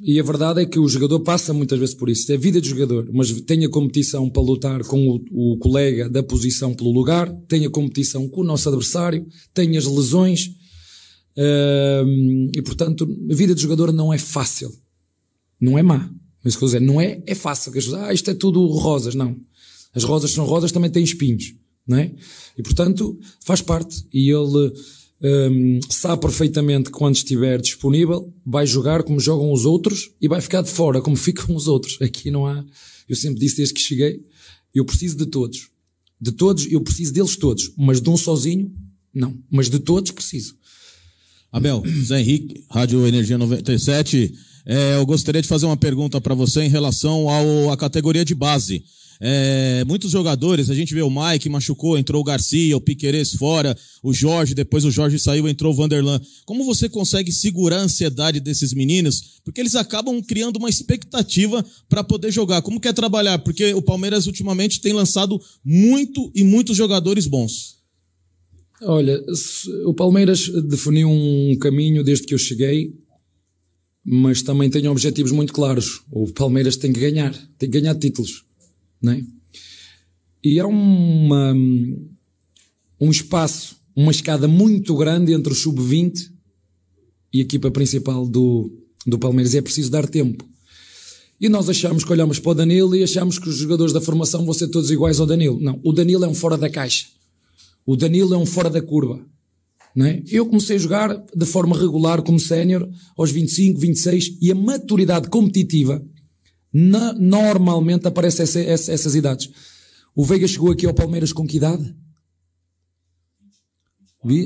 E 0.00 0.18
a 0.18 0.22
verdade 0.24 0.60
é 0.60 0.66
que 0.66 0.78
o 0.78 0.88
jogador 0.88 1.20
passa 1.20 1.52
muitas 1.52 1.78
vezes 1.78 1.94
por 1.94 2.08
isso. 2.08 2.30
É 2.32 2.36
vida 2.36 2.60
de 2.60 2.68
jogador, 2.68 3.08
mas 3.12 3.30
tem 3.42 3.64
a 3.64 3.68
competição 3.68 4.28
para 4.28 4.42
lutar 4.42 4.82
com 4.84 5.08
o, 5.08 5.52
o, 5.52 5.58
colega 5.58 6.08
da 6.08 6.22
posição 6.22 6.74
pelo 6.74 6.90
lugar, 6.90 7.32
tem 7.46 7.64
a 7.64 7.70
competição 7.70 8.28
com 8.28 8.40
o 8.40 8.44
nosso 8.44 8.68
adversário, 8.68 9.24
tem 9.52 9.76
as 9.76 9.86
lesões. 9.86 10.50
Uh, 11.36 12.50
e 12.52 12.62
portanto, 12.62 13.08
a 13.30 13.34
vida 13.34 13.54
de 13.54 13.62
jogador 13.62 13.92
não 13.92 14.12
é 14.12 14.18
fácil. 14.18 14.72
Não 15.60 15.78
é 15.78 15.82
má. 15.82 16.10
Mas 16.42 16.56
que 16.56 16.64
eu 16.64 16.66
dizer, 16.66 16.80
não 16.80 17.00
é, 17.00 17.22
é 17.24 17.34
fácil. 17.34 17.70
Que 17.70 17.78
as 17.78 17.84
pessoas, 17.84 18.02
ah, 18.02 18.12
isto 18.12 18.30
é 18.30 18.34
tudo 18.34 18.66
rosas. 18.66 19.14
Não. 19.14 19.36
As 19.94 20.02
rosas 20.02 20.32
são 20.32 20.44
rosas, 20.44 20.72
também 20.72 20.90
têm 20.90 21.04
espinhos. 21.04 21.54
Não 21.86 21.98
é? 21.98 22.12
E 22.58 22.62
portanto, 22.62 23.18
faz 23.44 23.62
parte. 23.62 24.04
E 24.12 24.28
ele 24.28 24.72
hum, 25.24 25.80
sabe 25.88 26.20
perfeitamente 26.20 26.90
que 26.90 26.98
quando 26.98 27.16
estiver 27.16 27.60
disponível, 27.60 28.32
vai 28.44 28.66
jogar 28.66 29.02
como 29.02 29.18
jogam 29.18 29.50
os 29.50 29.64
outros 29.64 30.10
e 30.20 30.28
vai 30.28 30.40
ficar 30.40 30.62
de 30.62 30.70
fora 30.70 31.00
como 31.00 31.16
ficam 31.16 31.56
os 31.56 31.66
outros. 31.66 32.00
Aqui 32.00 32.30
não 32.30 32.46
há. 32.46 32.64
Eu 33.08 33.16
sempre 33.16 33.40
disse 33.40 33.56
desde 33.56 33.74
que 33.74 33.80
cheguei, 33.80 34.20
eu 34.74 34.84
preciso 34.84 35.16
de 35.16 35.26
todos. 35.26 35.68
De 36.20 36.32
todos, 36.32 36.70
eu 36.70 36.80
preciso 36.80 37.12
deles 37.12 37.36
todos. 37.36 37.72
Mas 37.76 38.00
de 38.00 38.08
um 38.08 38.16
sozinho, 38.16 38.72
não. 39.12 39.36
Mas 39.50 39.68
de 39.68 39.78
todos 39.78 40.10
preciso. 40.10 40.56
Abel, 41.52 41.82
Zé 42.04 42.20
Henrique, 42.20 42.64
Rádio 42.68 43.06
Energia 43.06 43.38
97. 43.38 44.34
É, 44.66 44.96
eu 44.96 45.06
gostaria 45.06 45.40
de 45.40 45.46
fazer 45.46 45.66
uma 45.66 45.76
pergunta 45.76 46.20
para 46.20 46.34
você 46.34 46.62
em 46.62 46.68
relação 46.68 47.28
ao, 47.28 47.70
à 47.70 47.76
categoria 47.76 48.24
de 48.24 48.34
base. 48.34 48.82
É, 49.26 49.82
muitos 49.86 50.10
jogadores, 50.10 50.68
a 50.68 50.74
gente 50.74 50.92
vê 50.92 51.00
o 51.00 51.08
Mike 51.08 51.48
machucou, 51.48 51.96
entrou 51.96 52.20
o 52.20 52.24
Garcia, 52.24 52.76
o 52.76 52.80
Piqueires 52.80 53.32
fora, 53.32 53.74
o 54.02 54.12
Jorge, 54.12 54.54
depois 54.54 54.84
o 54.84 54.90
Jorge 54.90 55.18
saiu, 55.18 55.48
entrou 55.48 55.72
o 55.72 55.74
Vanderlan. 55.74 56.20
Como 56.44 56.62
você 56.62 56.90
consegue 56.90 57.32
segurar 57.32 57.78
a 57.78 57.84
ansiedade 57.84 58.38
desses 58.38 58.74
meninos? 58.74 59.40
Porque 59.42 59.62
eles 59.62 59.76
acabam 59.76 60.20
criando 60.20 60.58
uma 60.58 60.68
expectativa 60.68 61.64
para 61.88 62.04
poder 62.04 62.30
jogar. 62.30 62.60
Como 62.60 62.78
quer 62.78 62.92
trabalhar? 62.92 63.38
Porque 63.38 63.72
o 63.72 63.80
Palmeiras 63.80 64.26
ultimamente 64.26 64.78
tem 64.78 64.92
lançado 64.92 65.40
muito 65.64 66.30
e 66.34 66.44
muitos 66.44 66.76
jogadores 66.76 67.26
bons. 67.26 67.78
Olha, 68.82 69.18
o 69.86 69.94
Palmeiras 69.94 70.50
definiu 70.68 71.08
um 71.08 71.56
caminho 71.58 72.04
desde 72.04 72.26
que 72.26 72.34
eu 72.34 72.38
cheguei, 72.38 72.92
mas 74.04 74.42
também 74.42 74.68
tem 74.68 74.86
objetivos 74.86 75.32
muito 75.32 75.54
claros. 75.54 76.02
O 76.10 76.30
Palmeiras 76.30 76.76
tem 76.76 76.92
que 76.92 77.00
ganhar, 77.00 77.32
tem 77.58 77.70
que 77.70 77.80
ganhar 77.80 77.94
títulos, 77.94 78.44
não 79.04 79.12
é? 79.12 79.22
E 80.42 80.58
há 80.58 80.66
uma, 80.66 81.54
um 83.00 83.10
espaço, 83.10 83.76
uma 83.94 84.10
escada 84.10 84.48
muito 84.48 84.96
grande 84.96 85.32
entre 85.32 85.52
o 85.52 85.56
sub-20 85.56 86.30
e 87.32 87.40
a 87.40 87.42
equipa 87.42 87.70
principal 87.70 88.26
do, 88.26 88.70
do 89.06 89.18
Palmeiras. 89.18 89.54
É 89.54 89.62
preciso 89.62 89.90
dar 89.90 90.08
tempo. 90.08 90.46
E 91.40 91.48
nós 91.48 91.68
achamos 91.68 92.04
que 92.04 92.12
olhamos 92.12 92.38
para 92.38 92.52
o 92.52 92.54
Danilo 92.54 92.96
e 92.96 93.02
achamos 93.02 93.38
que 93.38 93.48
os 93.48 93.56
jogadores 93.56 93.92
da 93.92 94.00
formação 94.00 94.44
vão 94.44 94.54
ser 94.54 94.68
todos 94.68 94.90
iguais 94.90 95.20
ao 95.20 95.26
Danilo. 95.26 95.60
Não, 95.60 95.80
o 95.82 95.92
Danilo 95.92 96.24
é 96.24 96.28
um 96.28 96.34
fora 96.34 96.56
da 96.56 96.70
caixa. 96.70 97.06
O 97.84 97.96
Danilo 97.96 98.34
é 98.34 98.38
um 98.38 98.46
fora 98.46 98.70
da 98.70 98.80
curva. 98.80 99.20
Não 99.94 100.06
é? 100.06 100.22
Eu 100.28 100.46
comecei 100.46 100.76
a 100.76 100.78
jogar 100.78 101.24
de 101.34 101.46
forma 101.46 101.78
regular 101.78 102.22
como 102.22 102.40
sénior 102.40 102.88
aos 103.16 103.30
25, 103.30 103.78
26 103.78 104.38
e 104.40 104.50
a 104.50 104.54
maturidade 104.54 105.28
competitiva 105.28 106.04
na- 106.74 107.12
normalmente 107.14 108.08
aparece 108.08 108.42
essa- 108.42 108.60
essa- 108.60 108.92
essas 108.92 109.14
idades. 109.14 109.48
O 110.14 110.24
Veiga 110.24 110.46
chegou 110.48 110.72
aqui 110.72 110.84
ao 110.86 110.92
Palmeiras 110.94 111.32
com 111.32 111.46
que 111.46 111.56
idade? 111.56 111.94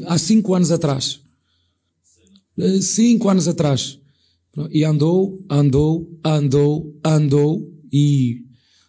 Há 0.06 0.18
cinco 0.18 0.54
anos 0.54 0.70
atrás. 0.70 1.20
Eh, 2.58 2.80
Cinco 2.80 3.28
anos 3.28 3.46
atrás. 3.48 3.98
E 4.70 4.82
andou, 4.84 5.38
andou, 5.48 6.10
andou, 6.24 6.98
andou 7.04 7.72
e 7.92 8.42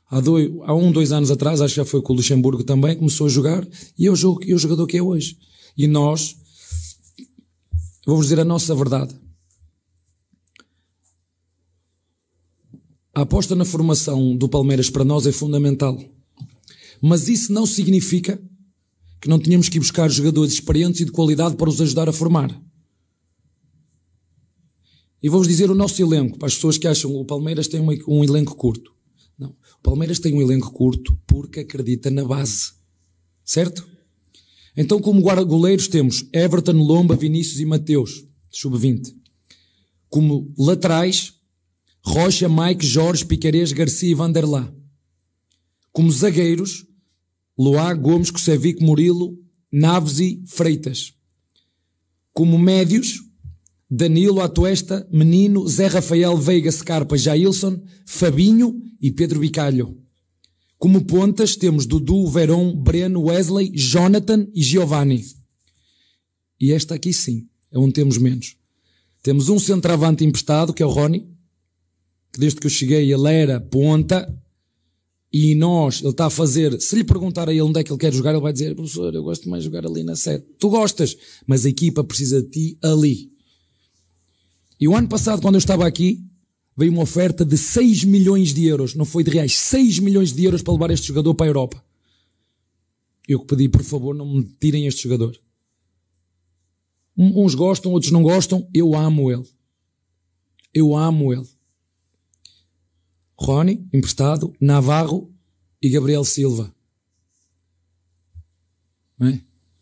há, 0.09 0.19
dois, 0.19 0.49
há 0.63 0.73
um, 0.73 0.91
dois 0.91 1.11
anos 1.11 1.29
atrás, 1.29 1.61
acho 1.61 1.75
que 1.75 1.81
já 1.81 1.85
foi 1.85 2.01
com 2.01 2.13
o 2.13 2.15
Luxemburgo 2.15 2.63
também, 2.63 2.95
começou 2.97 3.27
a 3.27 3.29
jogar 3.29 3.67
e 3.97 4.07
é 4.07 4.09
o, 4.11 4.15
é 4.15 4.53
o 4.53 4.57
jogador 4.57 4.87
que 4.87 4.97
é 4.97 5.03
hoje. 5.03 5.37
E 5.77 5.85
nós, 5.85 6.35
vou-vos 8.07 8.25
dizer 8.25 8.39
a 8.39 8.45
nossa 8.45 8.73
verdade. 8.73 9.13
A 13.13 13.21
aposta 13.21 13.55
na 13.55 13.65
formação 13.65 14.35
do 14.35 14.47
Palmeiras 14.47 14.89
para 14.89 15.03
nós 15.03 15.25
é 15.25 15.31
fundamental. 15.31 15.97
Mas 17.01 17.27
isso 17.27 17.51
não 17.51 17.65
significa 17.65 18.39
que 19.21 19.27
não 19.27 19.39
tenhamos 19.39 19.67
que 19.67 19.77
ir 19.77 19.79
buscar 19.79 20.09
jogadores 20.09 20.53
experientes 20.53 21.01
e 21.01 21.05
de 21.05 21.11
qualidade 21.11 21.55
para 21.55 21.69
os 21.69 21.81
ajudar 21.81 22.07
a 22.07 22.13
formar. 22.13 22.49
E 25.21 25.27
vou-vos 25.27 25.47
dizer 25.47 25.69
o 25.69 25.75
nosso 25.75 26.01
elenco, 26.01 26.37
para 26.37 26.47
as 26.47 26.55
pessoas 26.55 26.77
que 26.77 26.87
acham 26.87 27.11
que 27.11 27.17
o 27.17 27.25
Palmeiras 27.25 27.67
tem 27.67 27.81
um, 27.81 28.23
elenco 28.23 28.55
curto. 28.55 28.93
Não. 29.37 29.49
O 29.49 29.83
Palmeiras 29.83 30.19
tem 30.19 30.33
um 30.33 30.41
elenco 30.41 30.71
curto 30.71 31.17
porque 31.27 31.59
acredita 31.59 32.09
na 32.09 32.23
base. 32.23 32.71
Certo? 33.43 33.85
Então, 34.77 35.01
como 35.01 35.21
goleiros, 35.21 35.89
temos 35.89 36.25
Everton, 36.31 36.73
Lomba, 36.73 37.15
Vinícius 37.15 37.59
e 37.59 37.65
Mateus, 37.65 38.23
sub-20. 38.49 39.13
Como 40.07 40.53
laterais, 40.57 41.33
Rocha, 42.01 42.47
Mike, 42.49 42.85
Jorge, 42.85 43.25
Piquerez, 43.25 43.71
Garcia 43.71 44.11
e 44.11 44.15
Vanderlá. 44.15 44.71
Como 45.91 46.11
zagueiros, 46.11 46.85
Loá, 47.57 47.93
Gomes, 47.93 48.31
Kusevic, 48.31 48.81
Murilo, 48.81 49.37
Naves 49.71 50.19
e 50.19 50.41
Freitas. 50.47 51.13
Como 52.33 52.57
médios, 52.57 53.21
Danilo, 53.89 54.39
Atuesta, 54.41 55.07
Menino, 55.11 55.67
Zé 55.67 55.87
Rafael, 55.87 56.37
Veiga, 56.37 56.71
Scarpa, 56.71 57.17
Jailson, 57.17 57.81
Fabinho 58.05 58.81
e 59.01 59.11
Pedro 59.11 59.39
Bicalho. 59.39 59.97
Como 60.77 61.03
pontas 61.03 61.57
temos 61.57 61.85
Dudu, 61.85 62.27
Verón, 62.27 62.73
Breno, 62.73 63.23
Wesley, 63.23 63.71
Jonathan 63.75 64.47
e 64.53 64.61
Giovanni. 64.61 65.25
E 66.59 66.71
esta 66.71 66.95
aqui 66.95 67.11
sim, 67.11 67.47
é 67.71 67.77
onde 67.77 67.93
temos 67.93 68.17
menos. 68.17 68.55
Temos 69.21 69.49
um 69.49 69.59
centroavante 69.59 70.23
emprestado, 70.23 70.73
que 70.73 70.81
é 70.81 70.85
o 70.85 70.89
Rony, 70.89 71.27
que 72.31 72.39
desde 72.39 72.59
que 72.59 72.67
eu 72.67 72.71
cheguei 72.71 73.11
ele 73.11 73.33
era 73.33 73.59
ponta, 73.59 74.27
e 75.31 75.53
nós, 75.53 76.01
ele 76.01 76.09
está 76.09 76.25
a 76.25 76.29
fazer, 76.29 76.79
se 76.81 76.95
lhe 76.95 77.03
perguntar 77.03 77.47
a 77.47 77.51
ele 77.51 77.61
onde 77.61 77.79
é 77.79 77.83
que 77.83 77.91
ele 77.91 77.99
quer 77.99 78.11
jogar, 78.11 78.31
ele 78.31 78.41
vai 78.41 78.51
dizer, 78.51 78.73
professor, 78.75 79.13
eu 79.13 79.23
gosto 79.23 79.47
mais 79.47 79.63
de 79.63 79.69
jogar 79.69 79.85
ali 79.85 80.03
na 80.03 80.15
sete. 80.15 80.45
Tu 80.57 80.69
gostas, 80.69 81.15
mas 81.45 81.65
a 81.65 81.69
equipa 81.69 82.03
precisa 82.03 82.41
de 82.41 82.49
ti 82.49 82.77
ali. 82.81 83.31
E 84.79 84.87
o 84.87 84.95
ano 84.95 85.07
passado, 85.07 85.41
quando 85.41 85.55
eu 85.55 85.59
estava 85.59 85.85
aqui, 85.85 86.23
veio 86.75 86.91
uma 86.91 87.03
oferta 87.03 87.45
de 87.45 87.57
6 87.57 88.05
milhões 88.05 88.53
de 88.53 88.65
euros, 88.65 88.95
não 88.95 89.05
foi 89.05 89.23
de 89.23 89.29
reais, 89.29 89.55
6 89.55 89.99
milhões 89.99 90.33
de 90.33 90.45
euros 90.45 90.63
para 90.63 90.73
levar 90.73 90.89
este 90.91 91.07
jogador 91.07 91.35
para 91.35 91.45
a 91.45 91.49
Europa. 91.49 91.83
Eu 93.27 93.41
que 93.41 93.47
pedi, 93.47 93.69
por 93.69 93.83
favor, 93.83 94.15
não 94.15 94.25
me 94.25 94.43
tirem 94.59 94.87
este 94.87 95.03
jogador. 95.03 95.37
Uns 97.15 97.53
gostam, 97.53 97.91
outros 97.91 98.11
não 98.11 98.23
gostam, 98.23 98.67
eu 98.73 98.95
amo 98.95 99.29
ele. 99.29 99.43
Eu 100.73 100.95
amo 100.95 101.33
ele. 101.33 101.45
Rony, 103.39 103.87
emprestado, 103.93 104.53
Navarro 104.59 105.31
e 105.81 105.89
Gabriel 105.89 106.25
Silva. 106.25 106.73
É? 109.21 109.39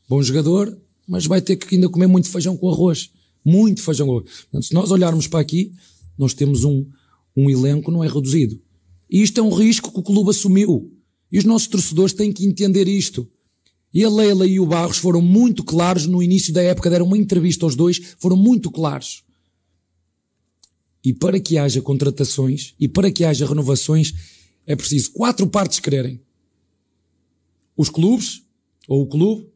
Bom 0.08 0.22
jogador, 0.22 0.78
mas 1.08 1.26
vai 1.26 1.42
ter 1.42 1.56
que 1.56 1.76
ainda 1.76 1.90
comer 1.90 2.08
muito 2.08 2.30
feijão 2.30 2.56
com 2.56 2.70
arroz. 2.70 3.10
Muito 3.44 3.82
feijão 3.82 4.08
com 4.08 4.18
arroz. 4.18 4.30
Portanto, 4.42 4.66
se 4.66 4.74
nós 4.74 4.92
olharmos 4.92 5.28
para 5.28 5.40
aqui, 5.40 5.74
nós 6.18 6.36
temos 6.36 6.64
um, 6.64 6.86
um 7.36 7.50
elenco 7.50 7.92
não 7.92 8.04
é 8.04 8.08
reduzido. 8.08 8.62
E 9.10 9.24
isto 9.24 9.40
é 9.40 9.44
um 9.44 9.54
risco 9.54 9.92
que 9.92 10.00
o 10.00 10.04
clube 10.04 10.30
assumiu. 10.30 10.94
E 11.32 11.40
os 11.40 11.44
nossos 11.44 11.68
torcedores 11.68 12.14
têm 12.14 12.32
que 12.32 12.46
entender 12.46 12.88
isto. 12.88 13.28
E 13.92 14.04
a 14.04 14.10
Leila 14.10 14.46
e 14.46 14.60
o 14.60 14.66
Barros 14.68 14.98
foram 14.98 15.22
muito 15.22 15.64
claros 15.64 16.06
no 16.06 16.22
início 16.22 16.54
da 16.54 16.62
época, 16.62 16.90
deram 16.90 17.08
uma 17.08 17.18
entrevista 17.18 17.66
aos 17.66 17.76
dois, 17.76 18.16
foram 18.20 18.38
muito 18.38 18.70
claros. 18.70 19.24
E 21.04 21.14
para 21.14 21.40
que 21.40 21.58
haja 21.58 21.82
contratações 21.82 22.74
e 22.80 22.88
para 22.88 23.12
que 23.12 23.24
haja 23.24 23.46
renovações, 23.46 24.14
é 24.66 24.76
preciso 24.76 25.12
quatro 25.14 25.48
partes 25.48 25.80
quererem. 25.80 26.22
Os 27.76 27.90
clubes, 27.90 28.44
ou 28.88 29.04
o 29.04 29.08
clube, 29.08 29.50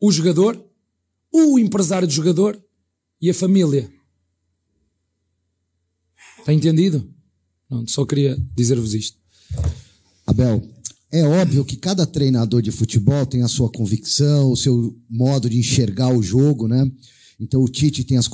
o 0.00 0.12
jogador, 0.12 0.62
o 1.32 1.58
empresário 1.58 2.06
do 2.06 2.12
jogador 2.12 2.62
e 3.20 3.30
a 3.30 3.34
família. 3.34 3.90
Está 6.38 6.52
entendido? 6.52 7.10
Não, 7.68 7.86
só 7.86 8.04
queria 8.04 8.36
dizer-vos 8.54 8.94
isto. 8.94 9.18
Abel, 10.26 10.62
é 11.10 11.22
óbvio 11.24 11.64
que 11.64 11.76
cada 11.76 12.06
treinador 12.06 12.60
de 12.60 12.70
futebol 12.70 13.24
tem 13.24 13.42
a 13.42 13.48
sua 13.48 13.70
convicção, 13.70 14.50
o 14.50 14.56
seu 14.56 14.94
modo 15.08 15.48
de 15.48 15.58
enxergar 15.58 16.14
o 16.14 16.22
jogo, 16.22 16.68
né? 16.68 16.90
Então 17.40 17.62
o 17.62 17.68
Tite 17.68 18.04
tem 18.04 18.18
as 18.18 18.28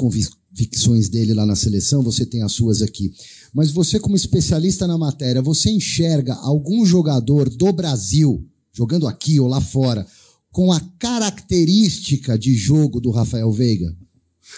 convicções 0.50 1.08
dele 1.08 1.32
lá 1.32 1.46
na 1.46 1.56
seleção, 1.56 2.02
você 2.02 2.26
tem 2.26 2.42
as 2.42 2.52
suas 2.52 2.82
aqui. 2.82 3.12
Mas 3.54 3.70
você, 3.70 3.98
como 3.98 4.16
especialista 4.16 4.86
na 4.86 4.98
matéria, 4.98 5.40
você 5.40 5.70
enxerga 5.70 6.34
algum 6.34 6.84
jogador 6.84 7.48
do 7.48 7.72
Brasil, 7.72 8.46
jogando 8.72 9.06
aqui 9.06 9.40
ou 9.40 9.48
lá 9.48 9.60
fora, 9.60 10.06
com 10.50 10.72
a 10.72 10.80
característica 10.98 12.38
de 12.38 12.54
jogo 12.54 13.00
do 13.00 13.10
Rafael 13.10 13.50
Veiga? 13.52 13.96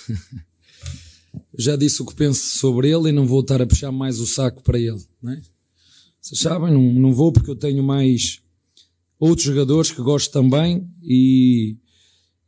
Já 1.58 1.76
disse 1.76 2.02
o 2.02 2.06
que 2.06 2.14
penso 2.14 2.58
sobre 2.58 2.90
ele 2.90 3.10
e 3.10 3.12
não 3.12 3.26
vou 3.26 3.40
estar 3.40 3.60
a 3.60 3.66
puxar 3.66 3.92
mais 3.92 4.18
o 4.20 4.26
saco 4.26 4.62
para 4.62 4.78
ele. 4.78 5.02
Não 5.22 5.32
é? 5.32 5.42
Vocês 6.20 6.40
sabem, 6.40 6.72
não, 6.72 6.92
não 6.92 7.12
vou 7.12 7.32
porque 7.32 7.50
eu 7.50 7.56
tenho 7.56 7.82
mais 7.82 8.40
outros 9.18 9.46
jogadores 9.46 9.90
que 9.90 10.02
gosto 10.02 10.30
também 10.30 10.88
e, 11.02 11.76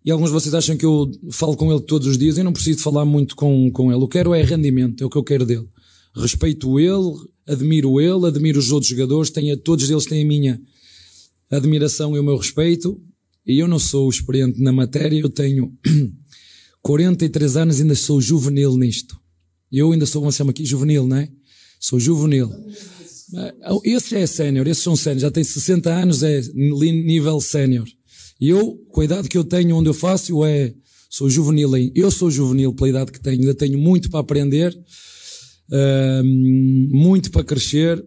e 0.05 0.11
alguns 0.11 0.29
de 0.29 0.35
vocês 0.35 0.55
acham 0.55 0.77
que 0.77 0.85
eu 0.85 1.11
falo 1.31 1.57
com 1.57 1.73
ele 1.73 1.81
todos 1.81 2.07
os 2.07 2.19
dias. 2.19 2.37
Eu 2.37 2.45
não 2.45 2.53
preciso 2.53 2.81
falar 2.81 3.07
muito 3.07 3.35
com, 3.35 3.71
com 3.71 3.91
ele. 3.91 4.03
O 4.03 4.07
que 4.07 4.19
quero 4.19 4.35
é 4.35 4.43
rendimento, 4.43 5.03
é 5.03 5.07
o 5.07 5.11
que 5.11 5.17
eu 5.17 5.25
quero 5.25 5.47
dele. 5.47 5.67
Respeito 6.15 6.79
ele, 6.79 7.15
admiro 7.47 7.99
ele, 7.99 8.27
admiro 8.27 8.59
os 8.59 8.71
outros 8.71 8.91
jogadores, 8.91 9.31
tenho, 9.31 9.57
todos 9.57 9.89
eles 9.89 10.05
têm 10.05 10.23
a 10.23 10.27
minha 10.27 10.61
admiração 11.51 12.15
e 12.15 12.19
o 12.19 12.23
meu 12.23 12.37
respeito. 12.37 13.01
E 13.47 13.59
eu 13.59 13.67
não 13.67 13.79
sou 13.79 14.09
experiente 14.11 14.61
na 14.61 14.73
matéria, 14.73 15.19
eu 15.19 15.31
tenho 15.31 15.73
43 16.83 17.57
anos 17.57 17.81
ainda 17.81 17.95
sou 17.95 18.21
juvenil 18.21 18.77
nisto. 18.77 19.19
Eu 19.73 19.91
ainda 19.91 20.05
sou, 20.05 20.21
como 20.21 20.31
se 20.31 20.39
chama 20.39 20.51
aqui, 20.51 20.67
juvenil, 20.67 21.07
não 21.07 21.17
é? 21.17 21.29
Sou 21.81 21.99
juvenil. 21.99 22.51
Esse 23.85 24.17
é 24.17 24.27
sénior, 24.27 24.69
esses 24.69 24.83
são 24.83 24.95
sénior, 24.95 25.21
já 25.21 25.31
tem 25.31 25.43
60 25.43 25.91
anos, 25.91 26.23
é 26.23 26.43
nível 26.53 27.41
sénior. 27.41 27.87
E 28.45 28.51
eu, 28.51 28.77
com 28.91 29.01
a 29.01 29.07
idade 29.07 29.27
que 29.27 29.39
eu 29.39 29.45
tenho, 29.45 29.75
onde 29.75 29.89
eu 29.89 29.95
faço, 29.95 30.31
eu 30.31 30.45
é, 30.45 30.75
sou 31.09 31.31
juvenil. 31.31 31.71
Eu 31.95 32.11
sou 32.11 32.31
juvenil 32.31 32.75
pela 32.75 32.91
idade 32.91 33.11
que 33.11 33.19
tenho, 33.19 33.41
ainda 33.41 33.55
tenho 33.55 33.79
muito 33.79 34.11
para 34.11 34.21
aprender, 34.21 34.79
muito 36.91 37.31
para 37.31 37.43
crescer, 37.43 38.05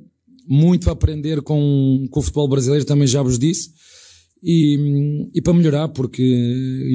muito 0.48 0.84
para 0.84 0.94
aprender 0.94 1.42
com, 1.42 2.06
com 2.12 2.20
o 2.20 2.22
futebol 2.22 2.48
brasileiro, 2.48 2.86
também 2.86 3.08
já 3.08 3.24
vos 3.24 3.40
disse. 3.40 3.72
E, 4.44 5.28
e 5.34 5.42
para 5.42 5.56
melhorar, 5.56 5.88
porque 5.88 6.22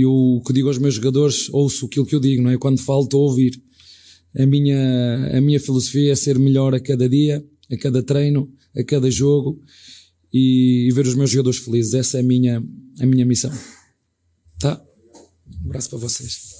eu 0.00 0.12
o 0.12 0.42
que 0.46 0.52
digo 0.52 0.68
aos 0.68 0.78
meus 0.78 0.94
jogadores, 0.94 1.48
ouço 1.50 1.86
aquilo 1.86 2.06
que 2.06 2.14
eu 2.14 2.20
digo, 2.20 2.44
não 2.44 2.50
é? 2.52 2.56
Quando 2.58 2.78
falo, 2.78 3.02
estou 3.02 3.22
a 3.22 3.30
ouvir. 3.30 3.60
A 4.38 4.46
minha, 4.46 5.36
a 5.36 5.40
minha 5.40 5.58
filosofia 5.58 6.12
é 6.12 6.14
ser 6.14 6.38
melhor 6.38 6.76
a 6.76 6.80
cada 6.80 7.08
dia, 7.08 7.44
a 7.68 7.76
cada 7.76 8.04
treino, 8.04 8.48
a 8.76 8.84
cada 8.84 9.10
jogo 9.10 9.60
e, 10.32 10.86
e 10.88 10.92
ver 10.92 11.08
os 11.08 11.16
meus 11.16 11.30
jogadores 11.30 11.58
felizes. 11.58 11.94
Essa 11.94 12.18
é 12.18 12.20
a 12.20 12.24
minha, 12.24 12.62
a 13.00 13.06
minha 13.06 13.24
missão. 13.24 13.52
Tá? 14.58 14.80
Um 15.64 15.66
abraço 15.66 15.90
para 15.90 15.98
vocês. 15.98 16.52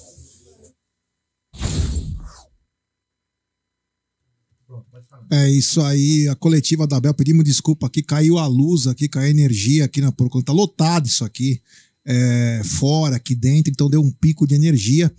É 5.29 5.49
isso 5.49 5.81
aí, 5.81 6.27
a 6.27 6.35
coletiva 6.35 6.85
da 6.85 6.99
Bel, 6.99 7.13
pedimos 7.13 7.43
desculpa 7.43 7.87
aqui, 7.87 8.03
caiu 8.03 8.37
a 8.37 8.45
luz 8.45 8.87
aqui, 8.87 9.07
caiu 9.07 9.27
a 9.27 9.29
energia 9.29 9.85
aqui 9.85 10.01
na 10.01 10.11
porco, 10.11 10.43
tá 10.43 10.53
lotado 10.53 11.07
isso 11.07 11.23
aqui, 11.23 11.61
é, 12.05 12.61
fora, 12.63 13.15
aqui 13.15 13.33
dentro, 13.33 13.71
então 13.71 13.89
deu 13.89 14.01
um 14.01 14.11
pico 14.11 14.45
de 14.45 14.55
energia 14.55 15.11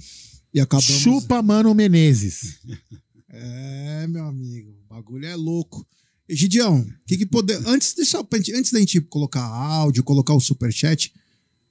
e 0.53 0.61
acabamos... 0.61 1.01
Chupa 1.01 1.43
Mano 1.43 1.75
Menezes. 1.75 2.61
É, 3.37 4.07
meu 4.07 4.27
amigo, 4.27 4.71
o 4.71 4.95
bagulho 4.95 5.27
é 5.27 5.35
louco. 5.35 5.85
Gidião, 6.29 6.87
que 7.07 7.19
que 7.19 7.27
poder, 7.27 7.61
antes, 7.67 7.95
deixa, 7.95 8.19
antes 8.55 8.73
da 8.73 8.79
gente 8.79 9.01
colocar 9.01 9.43
áudio, 9.45 10.03
colocar 10.03 10.35
o 10.35 10.41
superchat, 10.41 11.13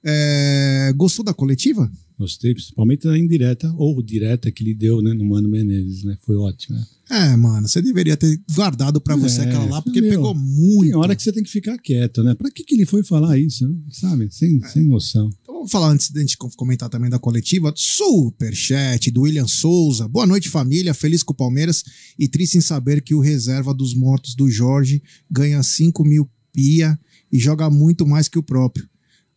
é, 0.04 0.92
gostou 0.96 1.24
da 1.24 1.34
coletiva? 1.34 1.90
Gostei, 2.16 2.54
principalmente 2.54 3.08
da 3.08 3.18
indireta 3.18 3.72
ou 3.76 4.00
direta 4.00 4.50
que 4.52 4.62
ele 4.62 4.72
deu, 4.74 5.02
né, 5.02 5.12
no 5.12 5.24
Mano 5.24 5.48
Menezes, 5.48 6.04
né? 6.04 6.16
Foi 6.22 6.36
ótimo. 6.36 6.76
Né? 6.78 6.86
É, 7.10 7.36
mano, 7.36 7.66
você 7.66 7.82
deveria 7.82 8.16
ter 8.16 8.40
guardado 8.54 9.00
para 9.00 9.16
você 9.16 9.40
É, 9.40 9.44
aquela 9.44 9.64
lá, 9.64 9.82
porque 9.82 10.00
meu, 10.00 10.10
pegou 10.10 10.32
muito. 10.32 10.84
Tem 10.90 10.94
hora 10.94 11.16
que 11.16 11.22
você 11.22 11.32
tem 11.32 11.42
que 11.42 11.50
ficar 11.50 11.76
quieto, 11.78 12.22
né? 12.22 12.34
Pra 12.34 12.50
que, 12.52 12.62
que 12.62 12.76
ele 12.76 12.86
foi 12.86 13.02
falar 13.02 13.36
isso, 13.36 13.68
sabe? 13.90 14.28
Sem, 14.30 14.60
É. 14.62 14.68
sem 14.68 14.84
noção. 14.84 15.28
Vamos 15.64 15.72
falar 15.72 15.92
antes 15.92 16.10
da 16.10 16.20
gente 16.20 16.36
comentar 16.36 16.90
também 16.90 17.08
da 17.08 17.18
coletiva. 17.18 17.72
Superchat 17.74 19.10
do 19.10 19.22
William 19.22 19.46
Souza. 19.46 20.06
Boa 20.06 20.26
noite, 20.26 20.50
família. 20.50 20.92
Feliz 20.92 21.22
com 21.22 21.32
o 21.32 21.34
Palmeiras 21.34 21.82
e 22.18 22.28
triste 22.28 22.58
em 22.58 22.60
saber 22.60 23.00
que 23.00 23.14
o 23.14 23.20
reserva 23.20 23.72
dos 23.72 23.94
mortos 23.94 24.34
do 24.34 24.50
Jorge 24.50 25.02
ganha 25.30 25.62
5 25.62 26.04
mil 26.04 26.30
pia 26.52 27.00
e 27.32 27.38
joga 27.38 27.70
muito 27.70 28.06
mais 28.06 28.28
que 28.28 28.38
o 28.38 28.42
próprio. 28.42 28.86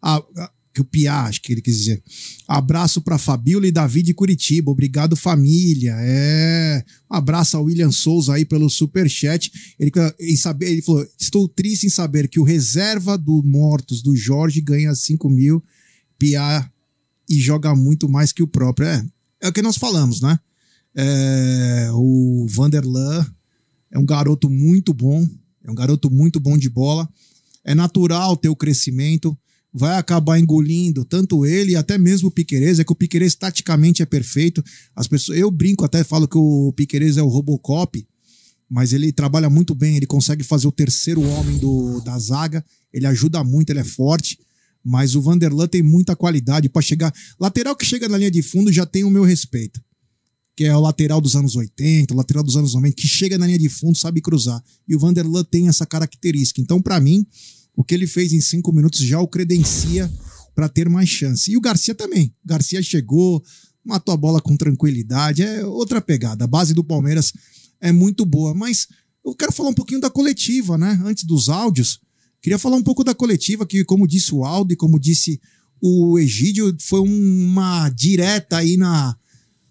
Ah, 0.01 0.21
ah, 0.36 0.51
que 0.73 0.82
o 0.82 0.84
Pia, 0.84 1.21
acho 1.21 1.41
que 1.41 1.53
ele 1.53 1.61
quis 1.61 1.78
dizer. 1.78 2.03
Abraço 2.45 3.01
para 3.01 3.17
Fabíola 3.17 3.65
e 3.65 3.71
Davi 3.71 4.03
de 4.03 4.13
Curitiba. 4.13 4.69
Obrigado, 4.69 5.15
família. 5.15 5.95
É. 5.97 6.84
Um 7.09 7.15
abraço 7.15 7.55
ao 7.55 7.63
William 7.63 7.89
Souza 7.89 8.34
aí 8.34 8.43
pelo 8.43 8.69
superchat. 8.69 9.49
Ele, 9.80 9.91
em 10.19 10.36
saber, 10.36 10.71
ele 10.71 10.82
falou: 10.82 11.07
Estou 11.17 11.47
triste 11.47 11.88
em 11.88 11.89
saber 11.89 12.28
que 12.28 12.39
o 12.39 12.43
reserva 12.43 13.17
do 13.17 13.41
Mortos 13.45 14.03
do 14.03 14.13
Jorge 14.13 14.59
ganha 14.59 14.93
5 14.93 15.30
mil 15.30 15.63
Pia 16.18 16.70
e 17.30 17.39
joga 17.39 17.76
muito 17.76 18.07
mais 18.07 18.32
que 18.32 18.43
o 18.43 18.47
próprio. 18.47 18.88
É, 18.88 19.05
é 19.41 19.47
o 19.49 19.53
que 19.53 19.61
nós 19.61 19.78
falamos, 19.78 20.22
né? 20.22 20.39
É, 20.95 21.89
o 21.93 22.47
Vanderlan 22.49 23.26
é 23.91 23.99
um 23.99 24.05
garoto 24.05 24.49
muito 24.49 24.93
bom. 24.93 25.28
É 25.63 25.72
um 25.72 25.76
garoto 25.76 26.09
muito 26.09 26.39
bom 26.39 26.57
de 26.57 26.70
bola. 26.70 27.07
É 27.63 27.76
natural 27.76 28.38
ter 28.38 28.49
o 28.49 28.55
crescimento 28.55 29.38
vai 29.78 29.97
acabar 29.97 30.39
engolindo 30.39 31.05
tanto 31.05 31.45
ele 31.45 31.74
e 31.74 31.76
até 31.76 31.97
mesmo 31.97 32.30
o 32.30 32.32
Piquerez, 32.32 32.80
é 32.80 32.84
que 32.84 32.91
o 32.91 32.95
Piquerez 32.95 33.36
taticamente 33.36 34.01
é 34.01 34.05
perfeito. 34.05 34.63
As 34.95 35.07
pessoas, 35.07 35.38
eu 35.38 35.51
brinco 35.51 35.86
até 35.86 36.03
falo 36.03 36.28
que 36.28 36.38
o 36.38 36.74
Piquerez 36.74 37.18
é 37.18 37.22
o 37.22 37.28
Robocop, 37.28 38.05
mas 38.70 38.91
ele 38.91 39.11
trabalha 39.11 39.49
muito 39.49 39.76
bem, 39.76 39.95
ele 39.95 40.07
consegue 40.07 40.43
fazer 40.43 40.68
o 40.68 40.72
terceiro 40.72 41.22
homem 41.22 41.57
do, 41.57 42.01
da 42.01 42.18
zaga, 42.18 42.65
ele 42.91 43.05
ajuda 43.05 43.43
muito, 43.43 43.70
ele 43.70 43.80
é 43.80 43.84
forte. 43.84 44.39
Mas 44.88 45.16
o 45.16 45.22
Vanderlan 45.22 45.68
tem 45.68 45.84
muita 45.84 46.16
qualidade 46.16 46.70
para 46.70 46.82
chegar. 46.82 47.14
Lateral 47.38 47.76
que 47.76 47.86
chega 47.86 48.08
na 48.08 48.18
linha 48.18 48.32
de 48.32 48.42
fundo 48.42 48.72
já 48.72 48.86
tem 48.86 49.04
o 49.04 49.10
meu 49.10 49.24
respeito. 49.24 49.82
Que 50.56 50.64
é 50.64 50.76
o 50.76 50.80
lateral 50.80 51.20
dos 51.20 51.36
anos 51.36 51.58
80, 51.58 52.14
o 52.14 52.18
lateral 52.18 52.42
dos 52.42 52.56
anos 52.56 52.74
90, 52.74 52.96
que 52.96 53.06
chega 53.06 53.38
na 53.38 53.46
linha 53.46 53.60
de 53.60 53.68
fundo, 53.68 53.98
sabe 53.98 54.22
cruzar. 54.22 54.64
E 54.88 54.96
o 54.96 55.00
Vanderlan 55.00 55.44
tem 55.44 55.68
essa 55.68 55.86
característica. 55.86 56.62
Então, 56.62 56.82
para 56.82 57.00
mim, 57.02 57.28
o 57.76 57.84
que 57.84 57.94
ele 57.94 58.08
fez 58.08 58.32
em 58.32 58.40
cinco 58.40 58.72
minutos 58.72 59.02
já 59.02 59.20
o 59.20 59.28
credencia 59.28 60.10
para 60.56 60.70
ter 60.70 60.88
mais 60.88 61.10
chance. 61.10 61.52
E 61.52 61.58
o 61.58 61.62
Garcia 61.62 61.94
também. 61.94 62.34
O 62.46 62.48
Garcia 62.48 62.82
chegou, 62.82 63.44
matou 63.84 64.14
a 64.14 64.18
bola 64.18 64.42
com 64.42 64.56
tranquilidade. 64.56 65.44
É 65.44 65.66
outra 65.66 66.00
pegada. 66.00 66.46
A 66.46 66.48
base 66.48 66.74
do 66.74 66.84
Palmeiras 66.84 67.34
é 67.82 67.92
muito 67.92 68.26
boa. 68.26 68.54
Mas 68.54 68.88
eu 69.24 69.36
quero 69.36 69.52
falar 69.52 69.70
um 69.70 69.76
pouquinho 69.76 70.00
da 70.00 70.10
coletiva, 70.10 70.78
né? 70.78 71.00
Antes 71.04 71.26
dos 71.26 71.50
áudios. 71.50 72.00
Queria 72.42 72.60
falar 72.60 72.76
um 72.78 72.84
pouco 72.84 73.04
da 73.04 73.16
coletiva, 73.16 73.66
que, 73.66 73.84
como 73.84 74.08
disse 74.08 74.34
o 74.34 74.44
Aldo 74.44 74.74
e 74.74 74.78
como 74.78 75.00
disse 75.00 75.40
o 75.82 76.18
Egídio, 76.18 76.76
foi 76.80 77.00
uma 77.00 77.90
direta 77.90 78.58
aí 78.58 78.78
na, 78.78 79.16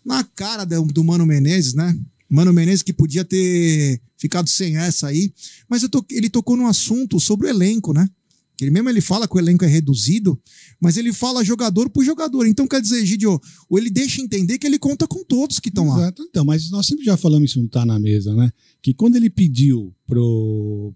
na 0.04 0.22
cara 0.24 0.64
do, 0.64 0.84
do 0.86 1.04
Mano 1.04 1.26
Menezes, 1.26 1.74
né? 1.74 1.98
Mano 2.28 2.52
Menezes 2.52 2.82
que 2.82 2.92
podia 2.92 3.24
ter 3.24 4.00
ficado 4.18 4.48
sem 4.48 4.76
essa 4.76 5.08
aí, 5.08 5.32
mas 5.68 5.82
to, 5.88 6.04
ele 6.10 6.28
tocou 6.28 6.56
num 6.56 6.66
assunto 6.66 7.20
sobre 7.20 7.46
o 7.46 7.50
elenco, 7.50 7.92
né? 7.92 8.08
Ele 8.60 8.70
mesmo 8.70 8.88
ele 8.88 9.02
fala 9.02 9.28
que 9.28 9.36
o 9.36 9.38
elenco 9.38 9.64
é 9.64 9.68
reduzido, 9.68 10.40
mas 10.80 10.96
ele 10.96 11.12
fala 11.12 11.44
jogador 11.44 11.90
por 11.90 12.02
jogador. 12.02 12.46
Então 12.46 12.66
quer 12.66 12.80
dizer, 12.80 13.04
Gidio, 13.04 13.38
ou 13.68 13.78
ele 13.78 13.90
deixa 13.90 14.22
entender 14.22 14.58
que 14.58 14.66
ele 14.66 14.78
conta 14.78 15.06
com 15.06 15.22
todos 15.22 15.60
que 15.60 15.68
estão 15.68 15.88
lá. 15.88 15.98
Exato. 15.98 16.22
Então, 16.22 16.44
mas 16.44 16.70
nós 16.70 16.86
sempre 16.86 17.04
já 17.04 17.18
falamos 17.18 17.50
isso, 17.50 17.60
não 17.60 17.68
tá 17.68 17.84
na 17.84 17.98
mesa, 17.98 18.34
né? 18.34 18.50
Que 18.80 18.94
quando 18.94 19.16
ele 19.16 19.28
pediu 19.28 19.94
pro, 20.06 20.94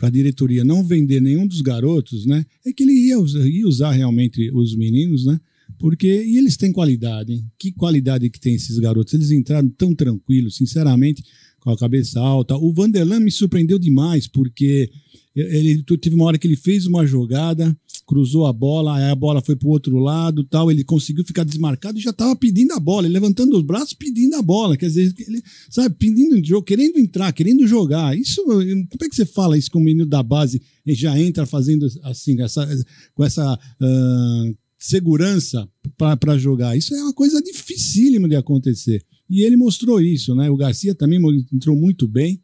para 0.00 0.08
a 0.08 0.10
diretoria 0.10 0.64
não 0.64 0.82
vender 0.82 1.20
nenhum 1.20 1.46
dos 1.46 1.60
garotos, 1.60 2.24
né? 2.24 2.46
É 2.64 2.72
que 2.72 2.82
ele 2.84 3.08
ia 3.08 3.20
usar, 3.20 3.46
ia 3.46 3.68
usar 3.68 3.90
realmente 3.90 4.50
os 4.54 4.74
meninos, 4.74 5.26
né? 5.26 5.38
Porque 5.78 6.06
e 6.06 6.38
eles 6.38 6.56
têm 6.56 6.72
qualidade, 6.72 7.34
hein? 7.34 7.44
Que 7.58 7.70
qualidade 7.70 8.30
que 8.30 8.40
tem 8.40 8.54
esses 8.54 8.78
garotos? 8.78 9.12
Eles 9.12 9.30
entraram 9.30 9.68
tão 9.68 9.94
tranquilos, 9.94 10.56
sinceramente, 10.56 11.22
com 11.60 11.70
a 11.70 11.76
cabeça 11.76 12.18
alta. 12.18 12.56
O 12.56 12.72
Vanderlan 12.72 13.20
me 13.20 13.30
surpreendeu 13.30 13.78
demais, 13.78 14.26
porque 14.26 14.90
ele 15.36 15.82
teve 15.82 16.16
uma 16.16 16.24
hora 16.24 16.38
que 16.38 16.46
ele 16.46 16.56
fez 16.56 16.86
uma 16.86 17.06
jogada, 17.06 17.76
cruzou 18.10 18.44
a 18.44 18.52
bola, 18.52 18.96
aí 18.96 19.04
a 19.08 19.14
bola 19.14 19.40
foi 19.40 19.54
para 19.54 19.68
o 19.68 19.70
outro 19.70 19.96
lado, 19.96 20.42
tal, 20.42 20.68
ele 20.68 20.82
conseguiu 20.82 21.24
ficar 21.24 21.44
desmarcado 21.44 21.96
e 21.96 22.02
já 22.02 22.10
estava 22.10 22.34
pedindo 22.34 22.72
a 22.72 22.80
bola, 22.80 23.06
levantando 23.06 23.56
os 23.56 23.62
braços 23.62 23.92
pedindo 23.92 24.34
a 24.34 24.42
bola, 24.42 24.76
quer 24.76 24.86
dizer, 24.86 25.14
ele, 25.16 25.40
sabe, 25.70 25.94
pedindo 25.94 26.44
jogo, 26.44 26.64
querendo 26.64 26.98
entrar, 26.98 27.32
querendo 27.32 27.64
jogar. 27.68 28.18
Isso, 28.18 28.42
como 28.44 29.04
é 29.04 29.08
que 29.08 29.14
você 29.14 29.24
fala 29.24 29.56
isso 29.56 29.70
com 29.70 29.78
o 29.78 29.84
menino 29.84 30.04
da 30.04 30.24
base 30.24 30.60
e 30.84 30.92
já 30.92 31.16
entra 31.16 31.46
fazendo 31.46 31.86
assim, 32.02 32.42
essa, 32.42 32.68
com 33.14 33.24
essa 33.24 33.54
uh, 33.54 34.58
segurança 34.76 35.68
para 35.96 36.36
jogar? 36.36 36.76
Isso 36.76 36.92
é 36.92 37.02
uma 37.04 37.14
coisa 37.14 37.40
dificílima 37.40 38.28
de 38.28 38.34
acontecer. 38.34 39.04
E 39.28 39.44
ele 39.44 39.56
mostrou 39.56 40.00
isso, 40.00 40.34
né? 40.34 40.50
O 40.50 40.56
Garcia 40.56 40.96
também 40.96 41.20
entrou 41.52 41.76
muito 41.76 42.08
bem. 42.08 42.42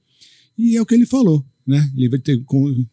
E 0.57 0.77
é 0.77 0.81
o 0.81 0.87
que 0.87 0.95
ele 0.95 1.07
falou, 1.07 1.45
né? 1.67 1.91
Ele 1.97 2.09
vai 2.09 2.19
ter, 2.21 2.41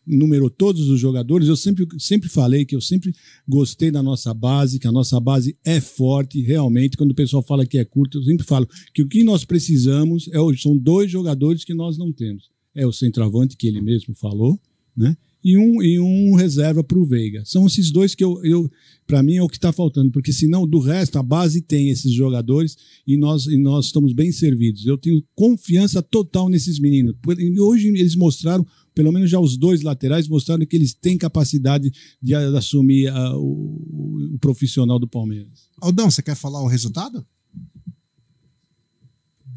numerou 0.06 0.50
todos 0.50 0.90
os 0.90 1.00
jogadores. 1.00 1.48
Eu 1.48 1.56
sempre, 1.56 1.86
sempre 2.00 2.28
falei 2.28 2.66
que 2.66 2.76
eu 2.76 2.82
sempre 2.82 3.14
gostei 3.48 3.92
da 3.92 4.02
nossa 4.02 4.34
base, 4.34 4.80
que 4.80 4.88
a 4.88 4.92
nossa 4.92 5.20
base 5.20 5.56
é 5.64 5.80
forte, 5.80 6.42
realmente. 6.42 6.98
Quando 6.98 7.12
o 7.12 7.16
pessoal 7.16 7.44
fala 7.44 7.66
que 7.66 7.78
é 7.78 7.86
curto, 7.86 8.18
eu 8.18 8.24
sempre 8.24 8.46
falo 8.46 8.68
que 8.94 9.04
o 9.04 9.08
que 9.08 9.24
nós 9.24 9.46
precisamos 9.46 10.28
é, 10.30 10.38
são 10.58 10.76
dois 10.76 11.12
jogadores 11.12 11.64
que 11.64 11.74
nós 11.74 11.98
não 11.98 12.12
temos. 12.12 12.50
É 12.74 12.88
o 12.88 12.92
centroavante, 12.92 13.56
que 13.56 13.68
ele 13.68 13.82
mesmo 13.82 14.16
falou, 14.16 14.60
né? 14.98 15.16
E 15.44 15.58
um, 15.58 15.84
e 15.84 16.00
um 16.00 16.36
reserva 16.36 16.84
para 16.84 16.98
o 16.98 17.06
Veiga. 17.06 17.44
São 17.46 17.68
esses 17.68 17.92
dois 17.92 18.16
que 18.16 18.24
eu, 18.24 18.44
eu 18.44 18.72
para 19.14 19.22
mim 19.22 19.36
é 19.36 19.44
o 19.44 19.48
que 19.48 19.58
está 19.58 19.72
faltando, 19.72 20.12
porque 20.12 20.34
senão 20.34 20.68
do 20.68 20.80
resto 20.80 21.20
a 21.20 21.24
base 21.24 21.62
tem 21.62 21.92
esses 21.92 22.12
jogadores 22.12 22.76
e 23.06 23.16
nós, 23.16 23.46
e 23.46 23.60
nós 23.60 23.86
estamos 23.86 24.12
bem 24.12 24.32
servidos. 24.32 24.88
Eu 24.88 24.98
tenho 24.98 25.24
confiança 25.36 26.02
total 26.02 26.50
nesses 26.50 26.80
meninos. 26.80 27.16
Hoje 27.60 27.90
eles 27.90 28.16
mostraram, 28.16 28.66
pelo 28.96 29.12
menos 29.12 29.30
já 29.30 29.40
os 29.40 29.56
dois 29.56 29.84
laterais 29.84 30.28
mostraram 30.28 30.66
que 30.66 30.76
eles 30.76 30.96
têm 30.96 31.16
capacidade 31.16 31.94
de, 32.20 32.34
assumir 32.34 33.08
a, 33.10 33.38
o, 33.38 34.34
o, 34.34 34.40
profissional 34.40 34.98
do 34.98 35.08
Palmeiras. 35.08 35.70
Aldão, 35.80 36.10
você 36.10 36.24
quer 36.24 36.36
falar 36.36 36.64
o 36.64 36.68
resultado? 36.68 37.24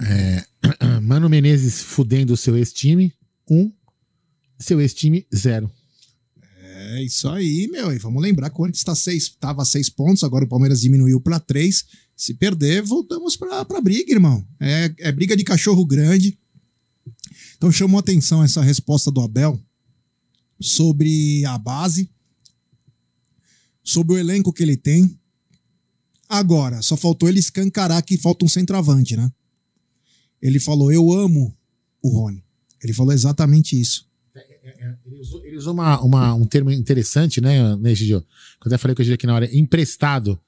É, 0.02 0.44
Mano 1.00 1.30
Menezes 1.30 1.80
fudendo 1.80 2.34
o 2.34 2.36
seu 2.36 2.58
ex-time, 2.58 3.10
um. 3.50 3.72
Seu 4.58 4.82
ex-time, 4.82 5.26
zero. 5.34 5.70
É 6.96 7.02
isso 7.02 7.28
aí, 7.28 7.68
meu. 7.68 7.92
E 7.92 7.98
vamos 7.98 8.22
lembrar 8.22 8.48
que 8.48 8.58
o 8.58 8.64
antes 8.64 8.80
estava 8.80 8.96
seis, 8.96 9.28
tava 9.38 9.64
seis 9.66 9.90
pontos, 9.90 10.24
agora 10.24 10.46
o 10.46 10.48
Palmeiras 10.48 10.80
diminuiu 10.80 11.20
para 11.20 11.38
três. 11.38 11.84
Se 12.16 12.32
perder, 12.32 12.82
voltamos 12.82 13.36
pra, 13.36 13.66
pra 13.66 13.82
briga, 13.82 14.10
irmão. 14.10 14.42
É, 14.58 14.94
é 15.00 15.12
briga 15.12 15.36
de 15.36 15.44
cachorro 15.44 15.84
grande. 15.84 16.38
Então 17.54 17.70
chamou 17.70 18.00
atenção 18.00 18.42
essa 18.42 18.62
resposta 18.62 19.10
do 19.10 19.20
Abel 19.20 19.60
sobre 20.58 21.44
a 21.44 21.58
base, 21.58 22.10
sobre 23.84 24.14
o 24.14 24.18
elenco 24.18 24.50
que 24.50 24.62
ele 24.62 24.78
tem. 24.78 25.20
Agora, 26.26 26.80
só 26.80 26.96
faltou 26.96 27.28
ele 27.28 27.40
escancarar 27.40 28.02
que 28.02 28.16
falta 28.16 28.46
um 28.46 28.48
centroavante, 28.48 29.18
né? 29.18 29.30
Ele 30.40 30.58
falou: 30.58 30.90
Eu 30.90 31.12
amo 31.12 31.54
o 32.00 32.08
Rony. 32.08 32.42
Ele 32.82 32.94
falou 32.94 33.12
exatamente 33.12 33.78
isso. 33.78 34.05
Ele 35.06 35.20
usou, 35.20 35.44
ele 35.44 35.56
usou 35.56 35.72
uma, 35.74 36.00
uma- 36.02 36.34
um 36.34 36.44
termo 36.44 36.70
interessante, 36.70 37.40
né, 37.40 37.76
né 37.76 37.94
Gidio? 37.94 38.24
Quando 38.60 38.72
eu 38.72 38.78
falei 38.78 38.94
com 38.94 39.02
Gidio 39.02 39.14
aqui 39.14 39.26
na 39.26 39.34
hora, 39.34 39.56
emprestado. 39.56 40.38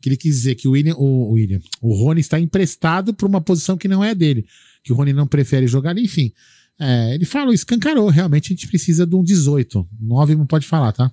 Que 0.00 0.10
ele 0.10 0.16
quis 0.16 0.36
dizer 0.36 0.54
que 0.56 0.68
o 0.68 0.72
William, 0.72 0.94
o, 0.96 1.30
o 1.30 1.32
William, 1.32 1.58
o 1.80 1.94
Rony 1.94 2.20
está 2.20 2.38
emprestado 2.38 3.14
para 3.14 3.26
uma 3.26 3.40
posição 3.40 3.78
que 3.78 3.88
não 3.88 4.04
é 4.04 4.14
dele. 4.14 4.46
Que 4.84 4.92
o 4.92 4.96
Rony 4.96 5.12
não 5.12 5.26
prefere 5.26 5.66
jogar 5.66 5.96
enfim. 5.98 6.32
É, 6.78 7.14
ele 7.14 7.24
falou, 7.24 7.54
escancarou. 7.54 8.08
Realmente 8.10 8.52
a 8.52 8.54
gente 8.54 8.68
precisa 8.68 9.06
de 9.06 9.14
um 9.16 9.22
18. 9.24 9.88
9 9.98 10.34
não 10.34 10.46
pode 10.46 10.66
falar, 10.66 10.92
tá? 10.92 11.10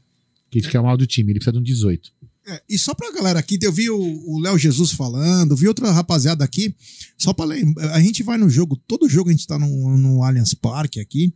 Que 0.51 0.59
a 0.59 0.61
gente 0.61 0.69
quer 0.71 0.79
o 0.79 0.83
mal 0.83 0.97
do 0.97 1.07
time, 1.07 1.31
ele 1.31 1.39
precisa 1.39 1.53
de 1.53 1.59
um 1.59 1.63
18. 1.63 2.11
É, 2.45 2.61
e 2.69 2.77
só 2.77 2.93
pra 2.93 3.09
galera 3.13 3.39
aqui, 3.39 3.57
eu 3.61 3.71
vi 3.71 3.89
o 3.89 3.97
o 3.97 4.39
Léo 4.39 4.57
Jesus 4.57 4.91
falando, 4.91 5.55
vi 5.55 5.67
outra 5.69 5.89
rapaziada 5.91 6.43
aqui. 6.43 6.75
Só 7.17 7.31
pra 7.33 7.45
lembrar, 7.45 7.93
a 7.93 8.01
gente 8.01 8.21
vai 8.21 8.37
no 8.37 8.49
jogo, 8.49 8.75
todo 8.85 9.07
jogo 9.07 9.29
a 9.29 9.31
gente 9.31 9.47
tá 9.47 9.57
no, 9.57 9.97
no 9.97 10.23
Allianz 10.23 10.53
Parque 10.53 10.99
aqui, 10.99 11.33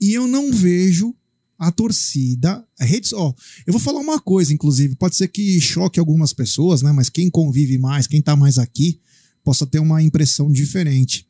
e 0.00 0.12
eu 0.12 0.26
não 0.26 0.52
vejo 0.52 1.14
a 1.58 1.72
torcida. 1.72 2.64
A 2.78 2.84
rede, 2.84 3.14
ó, 3.14 3.34
eu 3.66 3.72
vou 3.72 3.80
falar 3.80 4.00
uma 4.00 4.20
coisa, 4.20 4.52
inclusive, 4.52 4.94
pode 4.94 5.16
ser 5.16 5.28
que 5.28 5.60
choque 5.60 5.98
algumas 5.98 6.32
pessoas, 6.32 6.82
né? 6.82 6.92
Mas 6.92 7.08
quem 7.08 7.28
convive 7.28 7.78
mais, 7.78 8.06
quem 8.06 8.22
tá 8.22 8.36
mais 8.36 8.58
aqui, 8.58 9.00
possa 9.42 9.66
ter 9.66 9.80
uma 9.80 10.02
impressão 10.02 10.50
diferente. 10.50 11.26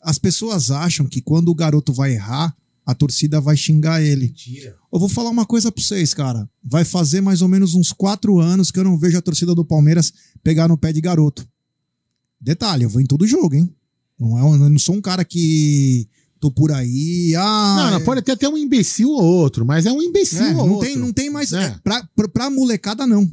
As 0.00 0.18
pessoas 0.18 0.70
acham 0.70 1.06
que 1.06 1.20
quando 1.20 1.48
o 1.48 1.54
garoto 1.54 1.92
vai 1.92 2.14
errar, 2.14 2.56
a 2.84 2.94
torcida 2.94 3.40
vai 3.40 3.56
xingar 3.56 4.02
ele. 4.02 4.32
Eu 4.92 4.98
vou 4.98 5.08
falar 5.08 5.30
uma 5.30 5.46
coisa 5.46 5.70
pra 5.70 5.82
vocês, 5.82 6.12
cara. 6.12 6.48
Vai 6.62 6.84
fazer 6.84 7.20
mais 7.20 7.40
ou 7.40 7.48
menos 7.48 7.74
uns 7.74 7.92
quatro 7.92 8.40
anos 8.40 8.70
que 8.70 8.78
eu 8.78 8.84
não 8.84 8.98
vejo 8.98 9.18
a 9.18 9.22
torcida 9.22 9.54
do 9.54 9.64
Palmeiras 9.64 10.12
pegar 10.42 10.66
no 10.66 10.76
pé 10.76 10.92
de 10.92 11.00
garoto. 11.00 11.46
Detalhe, 12.40 12.84
eu 12.84 12.90
vou 12.90 13.00
em 13.00 13.06
todo 13.06 13.26
jogo, 13.26 13.54
hein? 13.54 13.72
Não, 14.18 14.36
é, 14.36 14.42
eu 14.42 14.68
não 14.68 14.78
sou 14.78 14.96
um 14.96 15.00
cara 15.00 15.24
que 15.24 16.08
tô 16.42 16.50
por 16.50 16.72
aí. 16.72 17.36
Ah, 17.36 17.76
não, 17.76 17.90
não, 17.92 18.04
pode 18.04 18.20
ter 18.20 18.32
até 18.32 18.48
um 18.48 18.58
imbecil 18.58 19.10
ou 19.10 19.22
outro, 19.22 19.64
mas 19.64 19.86
é 19.86 19.92
um 19.92 20.02
imbecil 20.02 20.42
é, 20.44 20.48
ou 20.48 20.66
não 20.66 20.72
outro. 20.72 20.88
tem, 20.88 20.96
não 20.96 21.12
tem 21.12 21.30
mais. 21.30 21.52
é, 21.52 21.78
pra, 21.84 22.02
pra, 22.16 22.28
pra 22.28 22.50
molecada, 22.50 23.06
não. 23.06 23.30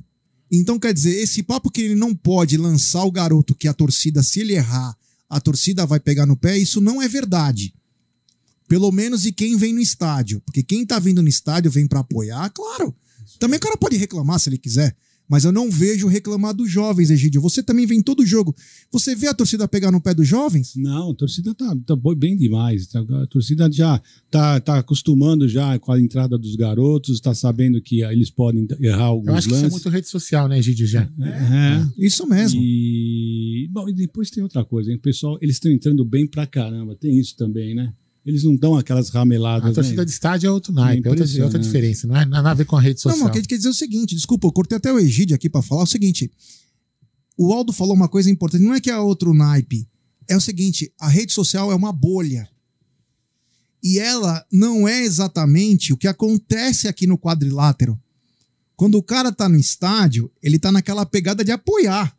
Então, 0.52 0.78
quer 0.78 0.94
dizer, 0.94 1.16
esse 1.20 1.42
papo 1.42 1.72
que 1.72 1.82
ele 1.82 1.96
não 1.96 2.14
pode 2.14 2.56
lançar 2.56 3.04
o 3.04 3.12
garoto 3.12 3.56
que 3.56 3.68
a 3.68 3.74
torcida, 3.74 4.22
se 4.22 4.42
ele 4.42 4.54
errar, 4.54 4.96
a 5.28 5.42
torcida 5.42 5.88
vai 5.88 6.00
pegar 6.00 6.28
no 6.28 6.38
pé, 6.38 6.56
isso 6.56 6.80
não 6.80 7.02
é 7.02 7.08
verdade. 7.08 7.74
Pelo 8.68 8.92
menos 8.92 9.26
e 9.26 9.32
quem 9.32 9.58
vem 9.58 9.74
no 9.74 9.82
estádio. 9.82 10.40
Porque 10.46 10.62
quem 10.62 10.86
tá 10.86 11.00
vindo 11.00 11.24
no 11.24 11.30
estádio 11.30 11.72
vem 11.72 11.88
pra 11.88 12.02
apoiar, 12.02 12.48
claro. 12.52 12.96
Também 13.40 13.58
o 13.58 13.62
cara 13.62 13.76
pode 13.76 13.98
reclamar 13.98 14.40
se 14.40 14.50
ele 14.50 14.60
quiser. 14.60 14.96
Mas 15.30 15.46
eu 15.46 15.52
não 15.52 15.70
vejo 15.70 16.08
reclamar 16.08 16.56
dos 16.56 16.72
jovens, 16.72 17.12
Egídio. 17.12 17.40
Você 17.42 17.62
também 17.62 17.86
vem 17.86 18.00
em 18.00 18.02
todo 18.02 18.26
jogo. 18.26 18.56
Você 18.92 19.16
vê 19.16 19.28
a 19.28 19.34
torcida 19.34 19.68
pegar 19.68 19.92
no 19.92 20.02
pé 20.02 20.12
dos 20.14 20.28
jovens? 20.28 20.74
Não, 20.76 21.12
a 21.12 21.16
torcida 21.16 21.54
tá, 21.54 21.78
tá 21.86 21.96
bem 22.18 22.36
demais. 22.36 22.88
Tá- 22.88 23.00
A 23.22 23.28
torcida 23.28 23.72
já 23.72 24.02
tá, 24.32 24.60
tá 24.60 24.80
acostumando 24.80 25.48
já 25.48 25.78
com 25.78 25.92
a 25.92 26.00
entrada 26.02 26.36
dos 26.38 26.56
garotos, 26.56 27.20
tá 27.20 27.34
sabendo 27.36 27.80
que 27.80 28.04
ah, 28.04 28.12
eles 28.12 28.32
podem 28.32 28.68
errar 28.80 29.04
alguns 29.04 29.28
Eu 29.28 29.36
acho 29.36 29.48
que 29.48 29.54
isso 29.54 29.60
é 29.60 29.64
lances. 29.68 29.72
muito 29.84 29.90
rede 29.94 30.08
social, 30.08 30.48
né, 30.48 30.60
Gidi, 30.62 30.88
já. 30.88 31.04
É. 31.04 31.88
Isso 31.98 32.26
mesmo. 32.28 32.60
E, 32.62 33.70
bom, 33.72 33.88
e 33.88 33.94
depois 33.94 34.32
tem 34.32 34.42
outra 34.42 34.66
coisa, 34.66 34.90
hein? 34.90 34.98
O 34.98 35.02
pessoal, 35.02 35.38
eles 35.42 35.58
estão 35.58 35.72
entrando 35.72 36.04
bem 36.04 36.26
pra 36.26 36.48
caramba. 36.48 36.96
Tem 36.96 37.18
isso 37.20 37.36
também, 37.38 37.76
né? 37.76 37.94
Eles 38.26 38.44
não 38.44 38.56
dão 38.56 38.76
aquelas 38.76 39.10
rameladas. 39.10 39.72
A 39.72 39.74
torcida 39.74 40.02
né? 40.02 40.06
de 40.06 40.12
estádio 40.12 40.48
é 40.48 40.52
outro 40.52 40.74
naipe, 40.74 41.08
é 41.08 41.12
outra, 41.12 41.26
é 41.26 41.44
outra 41.44 41.60
diferença. 41.60 42.06
Não 42.08 42.16
é 42.16 42.26
nada 42.26 42.52
a 42.52 42.54
ver 42.54 42.66
com 42.66 42.76
a 42.76 42.82
rede 42.82 42.96
Não, 42.98 43.12
social. 43.12 43.20
mas 43.20 43.30
o 43.30 43.32
que 43.32 43.38
a 43.38 43.42
gente 43.42 43.50
quer 43.50 43.58
dizer 43.58 43.70
é 43.70 43.72
o 43.72 43.76
seguinte, 43.76 44.16
desculpa, 44.16 44.48
eu 44.48 44.52
cortei 44.52 44.78
até 44.78 44.92
o 44.92 45.00
Egídio 45.00 45.36
aqui 45.36 45.50
pra 45.50 45.62
falar 45.62 45.84
o 45.84 45.88
seguinte. 45.88 46.32
O 47.38 47.54
Aldo 47.54 47.72
falou 47.72 47.96
uma 47.96 48.10
coisa 48.10 48.30
importante, 48.30 48.64
não 48.64 48.74
é 48.74 48.82
que 48.82 48.90
é 48.90 48.98
outro 48.98 49.34
naipe. 49.34 49.88
É 50.28 50.36
o 50.36 50.42
seguinte, 50.42 50.94
a 51.00 51.08
rede 51.08 51.34
social 51.34 51.72
é 51.72 51.76
uma 51.76 51.92
bolha. 51.92 52.48
E 53.82 53.98
ela 53.98 54.46
não 54.52 54.88
é 54.88 55.02
exatamente 55.02 55.94
o 55.94 55.98
que 55.98 56.08
acontece 56.08 56.88
aqui 56.88 57.08
no 57.08 57.18
quadrilátero. 57.18 58.00
Quando 58.76 58.96
o 58.96 59.04
cara 59.04 59.32
tá 59.32 59.50
no 59.50 59.58
estádio, 59.58 60.32
ele 60.44 60.60
tá 60.60 60.72
naquela 60.72 61.06
pegada 61.06 61.44
de 61.44 61.52
apoiar. 61.52 62.16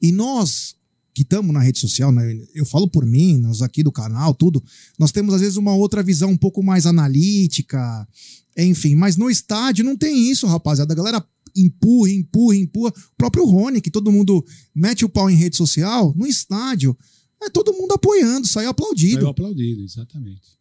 E 0.00 0.12
nós, 0.12 0.76
que 1.14 1.22
estamos 1.22 1.52
na 1.52 1.60
rede 1.60 1.78
social, 1.78 2.10
né, 2.10 2.40
eu 2.54 2.64
falo 2.64 2.88
por 2.88 3.04
mim, 3.04 3.38
nós 3.38 3.60
aqui 3.60 3.82
do 3.82 3.92
canal, 3.92 4.34
tudo, 4.34 4.62
nós 4.98 5.12
temos 5.12 5.34
às 5.34 5.40
vezes 5.40 5.56
uma 5.56 5.74
outra 5.74 6.02
visão 6.02 6.30
um 6.30 6.36
pouco 6.36 6.62
mais 6.62 6.86
analítica, 6.86 8.08
enfim, 8.56 8.94
mas 8.94 9.16
no 9.16 9.30
estádio 9.30 9.84
não 9.84 9.96
tem 9.96 10.30
isso, 10.30 10.46
rapaziada. 10.46 10.92
A 10.92 10.96
galera 10.96 11.24
empurra, 11.56 12.10
empurra, 12.10 12.56
empurra. 12.56 12.90
O 12.90 13.16
próprio 13.16 13.44
Rony, 13.44 13.80
que 13.80 13.90
todo 13.90 14.12
mundo 14.12 14.44
mete 14.74 15.04
o 15.04 15.08
pau 15.08 15.30
em 15.30 15.36
rede 15.36 15.56
social, 15.56 16.14
no 16.16 16.26
estádio, 16.26 16.96
é 17.42 17.50
todo 17.50 17.72
mundo 17.72 17.92
apoiando, 17.92 18.46
saiu 18.46 18.70
aplaudido. 18.70 19.20
Saiu 19.20 19.28
aplaudido, 19.28 19.82
exatamente. 19.82 20.58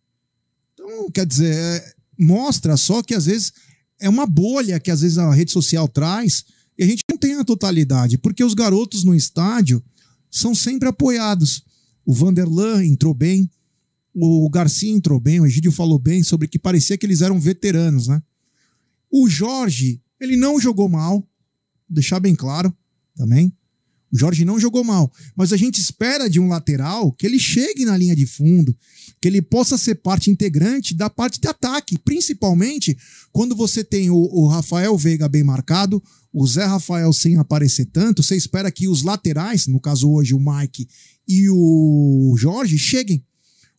Então, 0.74 1.12
quer 1.12 1.26
dizer, 1.26 1.54
é, 1.54 1.93
mostra 2.18 2.76
só 2.76 3.02
que 3.02 3.14
às 3.14 3.26
vezes 3.26 3.54
é 3.99 4.10
uma 4.10 4.26
bolha 4.26 4.80
que 4.80 4.91
às 4.91 5.02
vezes 5.02 5.18
a 5.18 5.32
rede 5.32 5.52
social 5.52 5.88
traz 5.88 6.43
e 6.78 6.84
a 6.84 6.88
gente 6.88 7.04
não 7.10 7.18
tem 7.18 7.36
a 7.36 7.43
totalidade, 7.43 8.18
porque 8.18 8.43
os 8.43 8.54
garotos 8.54 9.04
no 9.04 9.14
estádio 9.14 9.84
são 10.32 10.55
sempre 10.55 10.88
apoiados. 10.88 11.63
O 12.05 12.13
Vanderlan 12.13 12.84
entrou 12.86 13.13
bem, 13.13 13.51
o 14.15 14.49
Garcia 14.49 14.91
entrou 14.91 15.19
bem, 15.19 15.39
o 15.39 15.45
Egídio 15.45 15.71
falou 15.71 15.99
bem 15.99 16.23
sobre 16.23 16.47
que 16.47 16.57
parecia 16.57 16.97
que 16.97 17.05
eles 17.05 17.21
eram 17.21 17.39
veteranos, 17.39 18.07
né? 18.07 18.23
O 19.09 19.27
Jorge, 19.29 20.01
ele 20.19 20.38
não 20.38 20.59
jogou 20.59 20.88
mal, 20.88 21.27
deixar 21.88 22.19
bem 22.19 22.34
claro 22.34 22.75
também. 23.15 23.53
O 24.12 24.18
Jorge 24.18 24.43
não 24.43 24.59
jogou 24.59 24.84
mal, 24.84 25.12
mas 25.36 25.53
a 25.53 25.57
gente 25.57 25.80
espera 25.80 26.30
de 26.30 26.39
um 26.39 26.49
lateral 26.49 27.12
que 27.14 27.26
ele 27.26 27.39
chegue 27.39 27.86
na 27.86 27.95
linha 27.95 28.16
de 28.16 28.26
fundo, 28.26 28.76
que 29.22 29.28
ele 29.28 29.41
possa 29.41 29.78
ser 29.78 29.95
parte 29.95 30.30
integrante 30.30 30.93
da 30.93 31.09
parte 31.09 31.39
de 31.39 31.47
ataque, 31.47 31.97
principalmente 31.97 32.97
quando 33.32 33.55
você 33.55 33.84
tem 33.84 34.09
o, 34.09 34.18
o 34.18 34.47
Rafael 34.47 34.97
Veiga 34.97 35.30
bem 35.30 35.43
marcado, 35.43 36.03
o 36.34 36.45
Zé 36.45 36.66
Rafael 36.66 37.12
sem 37.14 37.38
aparecer 37.38 37.86
tanto, 37.86 38.22
você 38.22 38.36
espera 38.36 38.72
que 38.72 38.88
os 38.88 39.03
laterais, 39.03 39.68
no 39.68 39.80
caso 39.80 40.09
hoje 40.09 40.34
o 40.34 40.39
Mike 40.39 40.88
e 41.28 41.49
o 41.49 42.36
Jorge, 42.38 42.78
cheguem. 42.78 43.24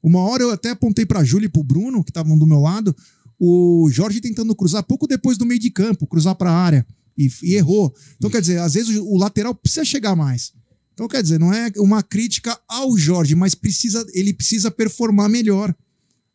Uma 0.03 0.21
hora 0.21 0.43
eu 0.43 0.51
até 0.51 0.71
apontei 0.71 1.07
para 1.07 1.25
Júlio 1.25 1.47
e 1.47 1.49
para 1.49 1.61
o 1.61 1.65
Bruno, 1.65 2.03
que 2.03 2.11
estavam 2.11 2.39
do 2.39 2.47
meu 2.47 2.59
lado, 2.59 2.95
o 3.39 3.89
Jorge 3.91 4.21
tentando 4.21 4.55
cruzar 4.55 4.83
pouco 4.83 5.07
depois 5.07 5.37
do 5.37 5.45
meio 5.45 5.61
de 5.61 5.71
campo, 5.71 6.07
cruzar 6.07 6.35
para 6.35 6.51
a 6.51 6.57
área, 6.57 6.87
e, 7.17 7.31
e 7.43 7.55
errou. 7.55 7.95
Então, 8.17 8.31
quer 8.31 8.41
dizer, 8.41 8.59
às 8.59 8.75
vezes 8.75 8.97
o, 8.97 9.05
o 9.05 9.19
lateral 9.19 9.55
precisa 9.55 9.85
chegar 9.85 10.17
mais. 10.17 10.53
Então, 10.95 11.09
quer 11.09 11.23
dizer, 11.23 11.41
não 11.41 11.53
é 11.53 11.71
uma 11.79 12.03
crítica 12.03 12.59
ao 12.69 12.97
Jorge, 12.97 13.35
mas 13.35 13.55
precisa, 13.55 14.07
ele 14.13 14.33
precisa 14.33 14.71
performar 14.71 15.29
melhor. 15.29 15.75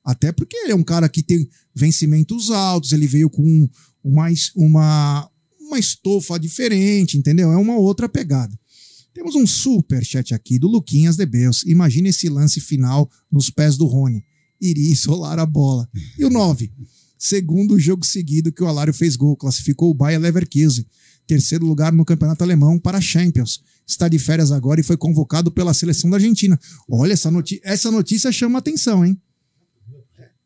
Até 0.04 0.32
porque 0.32 0.56
ele 0.56 0.72
é 0.72 0.76
um 0.76 0.84
cara 0.84 1.08
que 1.10 1.22
tem 1.22 1.48
vencimentos 1.76 2.50
altos, 2.50 2.92
ele 2.92 3.08
veio 3.08 3.30
com 3.30 3.70
uma, 4.04 4.28
uma, 4.56 5.30
uma 5.60 5.78
estofa 5.78 6.40
diferente, 6.40 7.18
entendeu? 7.18 7.52
É 7.52 7.58
uma 7.58 7.76
outra 7.76 8.08
pegada. 8.08 8.58
Temos 9.14 9.36
um 9.36 9.46
super 9.46 10.06
chat 10.06 10.34
aqui 10.34 10.60
do 10.60 10.68
Luquinhas 10.68 11.18
de 11.18 11.26
Beus. 11.26 11.64
Imagina 11.64 12.10
esse 12.10 12.30
lance 12.30 12.62
final 12.62 13.10
nos 13.32 13.50
pés 13.50 13.76
do 13.76 13.86
Rony. 13.86 14.24
Iria 14.62 14.92
isolar 14.92 15.40
a 15.40 15.46
bola. 15.46 15.90
E 16.18 16.24
o 16.24 16.30
9. 16.30 16.72
Segundo 17.18 17.80
jogo 17.80 18.05
seguido 18.05 18.51
que 18.51 18.63
o 18.63 18.68
Alário 18.68 18.93
fez 18.93 19.15
gol, 19.15 19.36
classificou 19.36 19.89
o 19.89 19.93
Bayer 19.93 20.20
Leverkusen. 20.20 20.86
Terceiro 21.26 21.65
lugar 21.65 21.91
no 21.91 22.05
campeonato 22.05 22.43
alemão 22.43 22.80
para 22.80 22.99
a 22.99 23.01
Champions. 23.01 23.61
Está 23.86 24.07
de 24.07 24.20
férias 24.20 24.51
agora 24.51 24.80
e 24.80 24.84
foi 24.84 24.95
convocado 24.95 25.51
pela 25.51 25.74
seleção 25.74 26.09
da 26.09 26.18
Argentina. 26.18 26.59
Olha, 26.89 27.13
essa, 27.13 27.32
noti 27.32 27.59
essa 27.63 27.89
notícia 27.89 28.32
chama 28.32 28.59
atenção, 28.59 29.05
hein? 29.05 29.20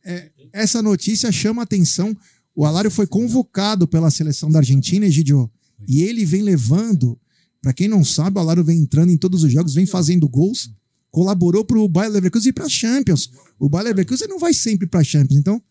É, 0.04 0.32
essa 0.54 0.82
notícia 0.82 1.32
chama 1.32 1.62
atenção. 1.62 2.16
O 2.56 2.66
Alário 2.66 2.90
foi 2.90 3.06
convocado 3.06 3.88
pela 3.88 4.10
seleção 4.10 4.50
da 4.50 4.60
Argentina, 4.60 5.06
Egidio, 5.06 5.50
e 5.88 6.04
ele 6.04 6.26
vem 6.26 6.42
levando. 6.42 7.20
Para 7.62 7.74
quem 7.74 7.88
não 7.88 8.04
sabe, 8.04 8.38
o 8.38 8.42
Alário 8.42 8.64
vem 8.64 8.80
entrando 8.80 9.12
em 9.12 9.18
todos 9.18 9.44
os 9.44 9.52
jogos, 9.52 9.76
vem 9.76 9.86
fazendo 9.86 10.28
gols, 10.28 10.72
colaborou 11.12 11.64
para 11.64 11.78
o 11.78 11.88
Bayer 11.88 12.12
Leverkusen 12.12 12.50
e 12.50 12.54
para 12.54 12.66
a 12.66 12.70
Champions. 12.70 13.32
O 13.60 13.70
Bayer 13.70 13.90
Leverkusen 13.90 14.28
não 14.28 14.40
vai 14.40 14.54
sempre 14.54 14.88
para 14.88 15.02
a 15.02 15.04
Champions. 15.04 15.40
Então, 15.40 15.62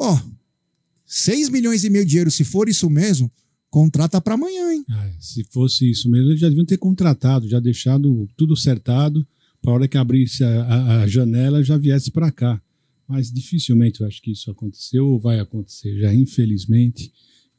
ó, 0.00 0.18
6 1.06 1.48
milhões 1.48 1.84
e 1.84 1.90
meio 1.90 2.04
de 2.06 2.16
euros, 2.18 2.34
se 2.34 2.44
for 2.44 2.68
isso 2.68 2.88
mesmo, 2.88 3.30
contrata 3.68 4.20
para 4.20 4.34
amanhã, 4.34 4.72
hein? 4.72 4.84
Ah, 4.88 5.10
se 5.20 5.44
fosse 5.50 5.90
isso 5.90 6.08
mesmo, 6.10 6.30
eles 6.30 6.40
já 6.40 6.48
deviam 6.48 6.64
ter 6.66 6.78
contratado, 6.78 7.48
já 7.48 7.58
deixado 7.60 8.28
tudo 8.36 8.54
acertado, 8.54 9.26
para 9.62 9.72
a 9.72 9.74
hora 9.74 9.88
que 9.88 9.98
abrisse 9.98 10.42
a, 10.44 10.62
a- 10.64 11.02
a 11.02 11.06
janela 11.06 11.62
já 11.62 11.76
viesse 11.76 12.10
para 12.10 12.30
cá. 12.30 12.60
Mas 13.06 13.30
dificilmente 13.30 14.00
eu 14.00 14.06
acho 14.06 14.22
que 14.22 14.30
isso 14.30 14.50
aconteceu 14.50 15.06
ou 15.06 15.18
vai 15.20 15.40
acontecer 15.40 15.98
já, 15.98 16.14
infelizmente. 16.14 17.12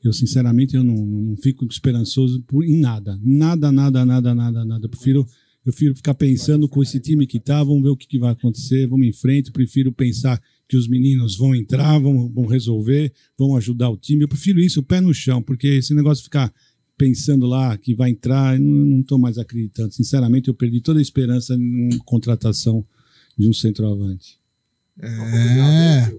eu 0.04 0.12
sinceramente 0.14 0.76
eu 0.76 0.84
não, 0.84 0.96
não 0.96 1.38
fico 1.38 1.66
esperançoso 1.66 2.42
por, 2.48 2.64
em 2.66 2.80
nada. 2.80 3.20
Nada, 3.22 3.72
nada, 3.72 4.06
nada, 4.06 4.34
nada, 4.34 4.66
nada. 4.66 4.86
Eu 4.86 4.90
prefiro, 4.90 5.28
eu 5.66 5.72
prefiro 5.74 5.96
ficar 5.96 6.14
pensando 6.16 6.68
com 6.70 6.82
esse 6.82 7.00
time 7.02 7.28
que 7.28 7.40
tá, 7.40 7.62
vamos 7.64 7.84
ver 7.84 7.90
o 7.90 7.98
que, 7.98 8.08
que 8.08 8.18
vai 8.18 8.32
acontecer, 8.32 8.88
vamos 8.88 9.06
em 9.06 9.12
frente. 9.14 9.48
Eu 9.48 9.54
prefiro 9.54 9.92
pensar 9.92 10.42
que 10.72 10.78
os 10.78 10.88
meninos 10.88 11.36
vão 11.36 11.54
entrar, 11.54 12.00
vão, 12.00 12.30
vão 12.30 12.46
resolver, 12.46 13.12
vão 13.38 13.58
ajudar 13.58 13.90
o 13.90 13.98
time. 13.98 14.22
Eu 14.22 14.28
prefiro 14.30 14.58
isso, 14.58 14.80
o 14.80 14.84
pé 14.84 15.02
no 15.02 15.14
chão, 15.14 15.42
porque 15.42 15.68
esse 15.68 15.94
negócio 15.94 16.20
de 16.20 16.30
ficar 16.30 16.50
pensando 16.98 17.46
lá 17.46 17.78
que 17.78 17.94
vai 17.94 18.12
entrar, 18.12 18.56
eu 18.56 18.62
não, 18.62 19.04
tô 19.04 19.18
mais 19.18 19.38
acreditando. 19.38 19.94
Sinceramente, 19.94 20.48
eu 20.48 20.54
perdi 20.54 20.80
toda 20.80 21.00
a 21.00 21.02
esperança 21.02 21.56
em 21.56 21.98
contratação 22.06 22.86
de 23.38 23.50
um 23.50 23.52
centroavante. 23.52 24.40
É. 25.02 26.14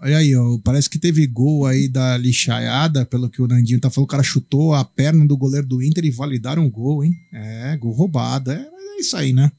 Olha 0.00 0.16
aí, 0.16 0.34
ó, 0.34 0.56
parece 0.64 0.88
que 0.88 0.98
teve 0.98 1.26
gol 1.26 1.66
aí 1.66 1.86
da 1.86 2.16
lixaiada, 2.16 3.04
pelo 3.04 3.28
que 3.28 3.42
o 3.42 3.46
Nandinho 3.46 3.78
tá 3.78 3.90
falando, 3.90 4.06
o 4.06 4.10
cara 4.10 4.22
chutou 4.22 4.72
a 4.72 4.86
perna 4.86 5.26
do 5.26 5.36
goleiro 5.36 5.66
do 5.66 5.82
Inter 5.82 6.06
e 6.06 6.10
validaram 6.10 6.64
o 6.64 6.70
gol, 6.70 7.04
hein? 7.04 7.14
É, 7.30 7.76
gol 7.76 7.92
roubado. 7.92 8.52
É, 8.52 8.56
é 8.56 9.00
isso 9.00 9.14
aí, 9.18 9.34
né? 9.34 9.52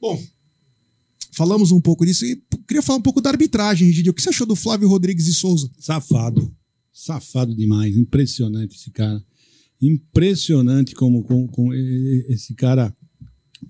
Bom, 0.00 0.22
falamos 1.34 1.70
um 1.72 1.80
pouco 1.80 2.04
disso 2.04 2.24
e 2.24 2.40
queria 2.66 2.82
falar 2.82 2.98
um 2.98 3.02
pouco 3.02 3.20
da 3.20 3.30
arbitragem, 3.30 3.90
Gidio. 3.92 4.12
O 4.12 4.14
que 4.14 4.22
você 4.22 4.28
achou 4.30 4.46
do 4.46 4.56
Flávio 4.56 4.88
Rodrigues 4.88 5.26
e 5.26 5.34
Souza? 5.34 5.70
Safado. 5.78 6.54
Safado 6.92 7.54
demais. 7.54 7.96
Impressionante 7.96 8.76
esse 8.76 8.90
cara. 8.90 9.22
Impressionante 9.80 10.94
como, 10.94 11.22
como, 11.24 11.48
como 11.48 11.74
esse 11.74 12.54
cara 12.54 12.94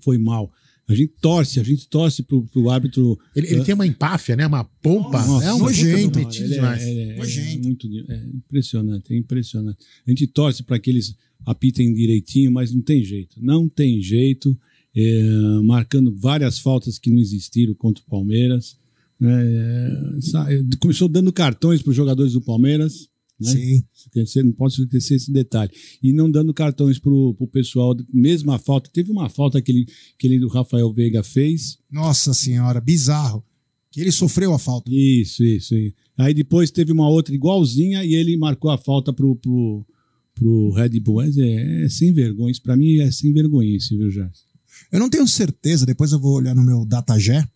foi 0.03 0.17
mal. 0.17 0.51
A 0.87 0.93
gente 0.93 1.13
torce, 1.19 1.59
a 1.59 1.63
gente 1.63 1.87
torce 1.89 2.21
pro, 2.21 2.45
pro 2.45 2.69
árbitro. 2.69 3.17
Ele, 3.35 3.47
ele 3.47 3.63
tem 3.63 3.73
uma 3.73 3.87
empáfia, 3.87 4.35
né? 4.35 4.45
Uma 4.45 4.63
pompa. 4.63 5.25
Nossa, 5.25 5.45
é 5.45 5.53
um 5.53 5.57
nojento. 5.59 6.19
é- 6.19 6.25
demais. 6.25 6.83
é- 6.83 7.17
é 7.17 7.57
muito, 7.57 7.87
é 8.07 8.25
impressionante, 8.27 9.11
é 9.13 9.17
impressionante. 9.17 9.79
A 10.05 10.11
gente 10.11 10.27
torce 10.27 10.61
para 10.61 10.77
que 10.79 10.91
eles 10.91 11.15
apitem 11.43 11.93
direitinho, 11.93 12.51
mas 12.51 12.71
não 12.71 12.81
tem 12.81 13.03
jeito. 13.03 13.35
Não 13.41 13.67
tem 13.67 13.99
jeito. 14.01 14.55
É, 14.95 15.59
marcando 15.63 16.15
várias 16.15 16.59
faltas 16.59 16.97
que 16.97 17.11
não 17.11 17.19
existiram 17.19 17.73
contra 17.75 18.03
o 18.03 18.09
Palmeiras. 18.09 18.77
É, 19.21 19.89
sa- 20.21 20.47
começou 20.79 21.07
dando 21.07 21.31
cartões 21.33 21.81
para 21.81 21.89
os 21.91 21.95
jogadores 21.95 22.33
do 22.33 22.41
Palmeiras. 22.41 23.07
Né? 23.39 23.51
Sim. 23.51 23.83
Esquecer, 23.93 24.43
não 24.45 24.53
posso 24.53 24.81
esquecer 24.83 25.15
esse 25.15 25.31
detalhe. 25.31 25.71
E 26.01 26.13
não 26.13 26.31
dando 26.31 26.53
cartões 26.53 26.97
para 26.99 27.11
o 27.11 27.47
pessoal, 27.51 27.95
mesmo 28.13 28.51
a 28.51 28.57
falta. 28.59 28.89
Teve 28.93 29.11
uma 29.11 29.27
falta 29.29 29.61
que 29.61 29.71
ele, 29.71 29.85
que 30.17 30.27
ele 30.27 30.39
do 30.39 30.47
Rafael 30.47 30.91
Veiga 30.93 31.21
fez, 31.23 31.77
Nossa 31.91 32.33
senhora, 32.33 32.79
bizarro. 32.79 33.43
Que 33.91 33.99
ele 34.01 34.11
sofreu 34.11 34.53
a 34.53 34.59
falta. 34.59 34.89
isso, 34.91 35.43
isso, 35.43 35.75
isso. 35.75 35.95
Aí 36.17 36.33
depois 36.33 36.71
teve 36.71 36.91
uma 36.93 37.09
outra 37.09 37.35
igualzinha 37.35 38.03
e 38.05 38.13
ele 38.13 38.37
marcou 38.37 38.71
a 38.71 38.77
falta 38.77 39.11
pro, 39.11 39.35
pro, 39.35 39.85
pro 40.33 40.71
Red 40.71 40.97
Bull. 41.01 41.21
É, 41.21 41.83
é 41.85 41.89
sem 41.89 42.13
vergonha. 42.13 42.51
Isso 42.51 42.61
pra 42.61 42.77
mim 42.77 42.99
é 42.99 43.11
sem 43.11 43.33
vergonha, 43.33 43.77
viu, 43.91 44.09
Gerson? 44.11 44.43
Eu 44.91 44.99
não 44.99 45.09
tenho 45.09 45.27
certeza, 45.27 45.85
depois 45.85 46.11
eu 46.11 46.19
vou 46.19 46.33
olhar 46.35 46.55
no 46.55 46.63
meu 46.63 46.85
datagé. 46.85 47.47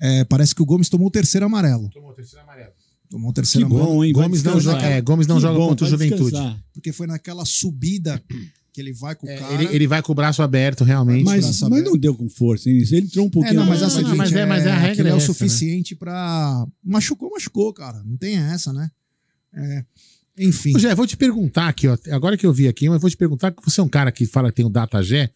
É, 0.00 0.24
parece 0.24 0.54
que 0.54 0.62
o 0.62 0.66
Gomes 0.66 0.88
tomou 0.88 1.08
o 1.08 1.10
terceiro 1.10 1.44
amarelo. 1.46 1.88
Tomou 1.90 2.10
o 2.10 2.14
terceiro 2.14 2.42
amarelo. 2.44 2.72
Tomou 3.10 3.30
o 3.30 3.32
terceiro 3.32 3.66
Que 3.66 3.72
bom, 3.72 3.78
amarelo. 3.80 4.04
hein? 4.04 4.12
Vai 4.12 4.22
Gomes 4.24 4.42
não 4.42 4.60
joga- 4.60 4.82
é, 4.82 5.00
Gomes 5.00 5.26
não 5.26 5.36
Que 5.36 5.42
joga 5.42 5.58
bom, 5.58 5.68
contra 5.68 5.86
o 5.86 5.90
Juventude. 5.90 6.30
descansar. 6.30 6.64
Porque 6.72 6.92
foi 6.92 7.06
naquela 7.06 7.44
subida 7.44 8.22
que 8.72 8.80
ele 8.80 8.92
vai 8.92 9.14
com 9.16 9.26
o 9.26 9.38
cara. 9.38 9.54
Ele, 9.54 9.74
ele 9.74 9.86
vai 9.88 10.02
com 10.02 10.12
o 10.12 10.14
braço 10.14 10.40
aberto, 10.42 10.84
realmente. 10.84 11.24
Mas, 11.24 11.60
mas 11.62 11.82
não 11.84 11.96
deu 11.96 12.14
com 12.14 12.28
força, 12.28 12.70
hein? 12.70 12.76
Ele 12.78 13.06
entrou 13.06 13.24
um 13.24 13.28
É, 13.28 13.30
pouquinho. 13.32 13.54
não, 13.54 13.66
mas 13.66 13.80
mais. 13.80 13.82
é 13.82 13.86
o 13.86 13.90
seguinte, 13.98 14.16
mas 14.16 14.32
é- 14.32 14.46
mas 14.46 14.66
é 14.66 14.70
a 14.70 14.78
regra 14.78 15.08
é, 15.08 15.10
é 15.10 15.14
o 15.14 15.16
essa, 15.16 15.26
suficiente 15.26 15.96
pra. 15.96 16.64
Machucou, 16.84 17.30
machucou, 17.30 17.72
cara. 17.72 18.02
Não 18.04 18.16
tem 18.16 18.36
essa, 18.36 18.72
né? 18.72 18.90
É, 19.54 19.84
enfim. 20.38 20.76
Ô, 20.76 20.78
Jé, 20.78 20.94
vou 20.94 21.06
te 21.06 21.16
perguntar 21.16 21.66
aqui, 21.68 21.88
ó. 21.88 21.96
Agora 22.12 22.36
que 22.36 22.46
eu 22.46 22.52
vi 22.52 22.68
aqui, 22.68 22.88
mas 22.88 23.00
vou 23.00 23.10
te 23.10 23.16
perguntar 23.16 23.50
que 23.50 23.64
você 23.64 23.80
é 23.80 23.82
um 23.82 23.88
cara 23.88 24.12
que 24.12 24.26
fala 24.26 24.50
que 24.50 24.56
tem 24.56 24.64
o 24.66 24.70
data 24.70 25.02
Gé. 25.02 25.30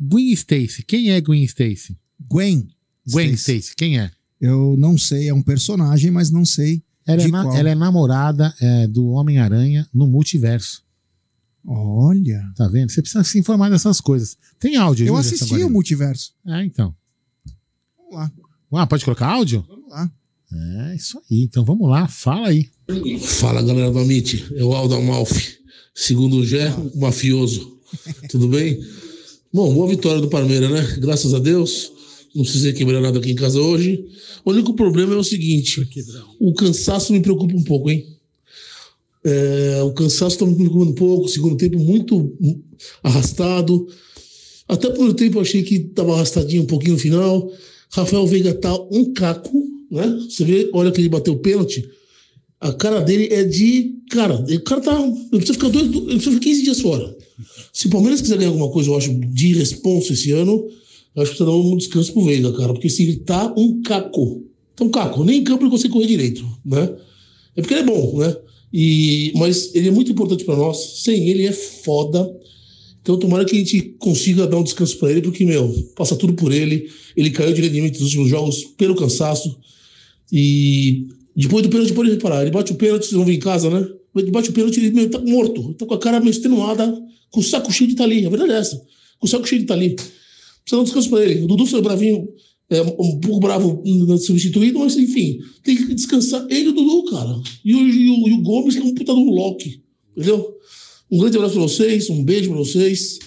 Gwen 0.00 0.32
Stacy, 0.32 0.82
quem 0.82 1.10
é 1.10 1.20
Gwen 1.20 1.44
Stacy? 1.44 1.96
Gwen. 2.28 2.68
Gwen 3.10 3.32
Stacy. 3.34 3.58
Stacy, 3.58 3.76
quem 3.76 3.98
é? 3.98 4.10
Eu 4.40 4.76
não 4.76 4.98
sei, 4.98 5.28
é 5.28 5.34
um 5.34 5.42
personagem, 5.42 6.10
mas 6.10 6.30
não 6.30 6.44
sei. 6.44 6.82
Ela, 7.06 7.22
é, 7.22 7.28
na- 7.28 7.42
qual. 7.44 7.56
ela 7.56 7.70
é 7.70 7.74
namorada 7.74 8.54
é, 8.60 8.86
do 8.86 9.06
Homem-Aranha 9.08 9.88
no 9.92 10.06
multiverso. 10.06 10.82
Olha. 11.64 12.42
Tá 12.56 12.66
vendo? 12.68 12.90
Você 12.90 13.00
precisa 13.00 13.22
se 13.22 13.38
informar 13.38 13.70
dessas 13.70 14.00
coisas. 14.00 14.36
Tem 14.58 14.76
áudio 14.76 15.06
Eu 15.06 15.16
assisti 15.16 15.62
o 15.62 15.70
multiverso. 15.70 16.32
Ah, 16.44 16.64
então. 16.64 16.94
Vamos 17.96 18.14
lá. 18.14 18.32
Ah, 18.72 18.86
pode 18.86 19.04
colocar 19.04 19.28
áudio? 19.28 19.64
Vamos 19.68 19.88
lá. 19.90 20.10
É, 20.52 20.96
isso 20.96 21.18
aí. 21.30 21.42
Então 21.44 21.64
vamos 21.64 21.88
lá, 21.88 22.08
fala 22.08 22.48
aí. 22.48 22.68
Fala 23.20 23.62
galera 23.62 23.90
do 23.90 23.98
Amit, 24.00 24.52
é 24.54 24.62
o 24.62 24.74
Aldo 24.74 24.94
Amalfi, 24.94 25.58
segundo 25.94 26.36
o 26.36 26.44
Gé, 26.44 26.68
o 26.94 27.00
mafioso. 27.00 27.78
Tudo 28.28 28.48
bem? 28.48 28.78
Bom, 29.54 29.70
boa 29.74 29.86
vitória 29.86 30.18
do 30.18 30.28
Palmeiras, 30.28 30.70
né? 30.70 30.96
Graças 30.98 31.34
a 31.34 31.38
Deus. 31.38 31.92
Não 32.34 32.42
precisei 32.42 32.72
quebrar 32.72 33.02
nada 33.02 33.18
aqui 33.18 33.32
em 33.32 33.34
casa 33.34 33.60
hoje. 33.60 34.02
O 34.46 34.50
único 34.50 34.72
problema 34.72 35.12
é 35.12 35.18
o 35.18 35.22
seguinte: 35.22 35.86
o 36.40 36.54
cansaço 36.54 37.12
me 37.12 37.20
preocupa 37.20 37.54
um 37.54 37.62
pouco, 37.62 37.90
hein? 37.90 38.06
É, 39.22 39.82
o 39.82 39.92
cansaço 39.92 40.36
está 40.36 40.46
me 40.46 40.54
preocupando 40.54 40.92
um 40.92 40.94
pouco. 40.94 41.28
Segundo 41.28 41.58
tempo 41.58 41.78
muito 41.78 42.34
arrastado. 43.02 43.86
Até 44.66 44.88
por 44.88 45.06
um 45.06 45.12
tempo 45.12 45.36
eu 45.36 45.42
achei 45.42 45.62
que 45.62 45.74
estava 45.74 46.14
arrastadinho 46.14 46.62
um 46.62 46.66
pouquinho 46.66 46.94
no 46.94 46.98
final. 46.98 47.52
Rafael 47.90 48.26
Veiga 48.26 48.54
tá 48.54 48.74
um 48.90 49.12
caco, 49.12 49.62
né? 49.90 50.18
Você 50.30 50.46
vê, 50.46 50.70
olha 50.72 50.90
que 50.90 50.98
ele 50.98 51.10
bateu 51.10 51.34
o 51.34 51.40
pênalti. 51.40 51.86
A 52.62 52.72
cara 52.72 53.00
dele 53.00 53.26
é 53.32 53.42
de. 53.42 53.96
Cara, 54.08 54.36
o 54.36 54.60
cara 54.60 54.80
tá. 54.80 55.02
Ele 55.02 55.28
precisa 55.30 55.54
ficar, 55.54 55.68
dois, 55.68 55.86
ele 55.86 56.04
precisa 56.04 56.30
ficar 56.30 56.44
15 56.44 56.62
dias 56.62 56.80
fora. 56.80 57.16
Se 57.72 57.88
o 57.88 57.90
Palmeiras 57.90 58.20
quiser 58.20 58.38
ganhar 58.38 58.50
alguma 58.50 58.70
coisa, 58.70 58.90
eu 58.90 58.96
acho, 58.96 59.12
de 59.12 59.52
responsa 59.54 60.12
esse 60.12 60.30
ano, 60.30 60.64
eu 61.16 61.22
acho 61.22 61.32
que 61.32 61.38
tá 61.38 61.44
dando 61.44 61.72
um 61.72 61.76
descanso 61.76 62.12
pro 62.12 62.24
Veiga, 62.24 62.52
cara. 62.52 62.72
Porque 62.72 62.88
se 62.88 63.02
ele 63.02 63.16
tá 63.16 63.52
um 63.56 63.82
caco. 63.82 64.44
Tá 64.76 64.84
um 64.84 64.90
caco. 64.90 65.24
Nem 65.24 65.40
em 65.40 65.44
campo 65.44 65.64
ele 65.64 65.72
consegue 65.72 65.92
correr 65.92 66.06
direito, 66.06 66.46
né? 66.64 66.88
É 67.56 67.62
porque 67.62 67.74
ele 67.74 67.82
é 67.82 67.86
bom, 67.86 68.18
né? 68.18 68.36
E, 68.72 69.32
mas 69.34 69.74
ele 69.74 69.88
é 69.88 69.90
muito 69.90 70.12
importante 70.12 70.44
para 70.44 70.56
nós. 70.56 71.02
Sem 71.02 71.28
ele 71.28 71.44
é 71.44 71.52
foda. 71.52 72.32
Então 73.02 73.18
tomara 73.18 73.44
que 73.44 73.56
a 73.56 73.58
gente 73.58 73.96
consiga 73.98 74.46
dar 74.46 74.58
um 74.58 74.62
descanso 74.62 74.96
para 74.98 75.10
ele, 75.10 75.22
porque, 75.22 75.44
meu, 75.44 75.68
passa 75.96 76.14
tudo 76.14 76.34
por 76.34 76.52
ele. 76.52 76.88
Ele 77.16 77.30
caiu 77.30 77.52
de 77.52 77.60
rendimento 77.60 77.94
nos 77.94 78.02
últimos 78.02 78.30
jogos 78.30 78.62
pelo 78.78 78.94
cansaço. 78.94 79.58
E 80.30 81.08
depois 81.34 81.62
do 81.62 81.70
pênalti, 81.70 81.92
pode 81.92 82.10
reparar, 82.10 82.42
ele 82.42 82.50
bate 82.50 82.72
o 82.72 82.74
pênalti, 82.74 83.04
vocês 83.04 83.16
vão 83.16 83.24
vir 83.24 83.36
em 83.36 83.40
casa, 83.40 83.70
né? 83.70 83.86
Ele 84.14 84.30
bate 84.30 84.50
o 84.50 84.52
pênalti, 84.52 84.78
ele 84.78 85.08
tá 85.08 85.18
morto. 85.20 85.74
Tá 85.74 85.86
com 85.86 85.94
a 85.94 85.98
cara 85.98 86.20
meio 86.20 86.30
extenuada, 86.30 86.94
com 87.30 87.40
o 87.40 87.42
saco 87.42 87.72
cheio 87.72 87.88
de 87.88 87.96
tá 87.96 88.04
ali. 88.04 88.26
A 88.26 88.30
verdade 88.30 88.52
é 88.52 88.56
essa. 88.56 88.76
Com 89.18 89.26
o 89.26 89.28
saco 89.28 89.46
cheio 89.46 89.62
de 89.62 89.66
tá 89.66 89.74
ali. 89.74 89.94
Precisa 89.94 90.12
dar 90.72 90.78
um 90.80 90.84
descanso 90.84 91.08
pra 91.08 91.24
ele. 91.24 91.42
O 91.42 91.46
Dudu 91.46 91.64
foi 91.64 91.80
bravinho, 91.80 92.28
é, 92.68 92.82
um 92.82 93.18
pouco 93.20 93.40
bravo 93.40 93.82
substituído, 94.18 94.78
mas 94.78 94.96
enfim, 94.96 95.38
tem 95.62 95.76
que 95.76 95.94
descansar 95.94 96.46
ele 96.50 96.66
e 96.66 96.68
o 96.68 96.72
Dudu, 96.72 97.10
cara. 97.10 97.40
E 97.64 97.74
o, 97.74 97.78
e 97.80 98.10
o, 98.10 98.28
e 98.28 98.32
o 98.34 98.42
Gomes, 98.42 98.74
que 98.74 98.80
é 98.80 98.84
um 98.84 98.94
puta 98.94 99.14
do 99.14 99.30
Loki. 99.30 99.82
Entendeu? 100.14 100.56
Um 101.10 101.18
grande 101.18 101.36
abraço 101.36 101.54
pra 101.54 101.62
vocês, 101.62 102.10
um 102.10 102.22
beijo 102.22 102.50
pra 102.50 102.58
vocês. 102.58 103.18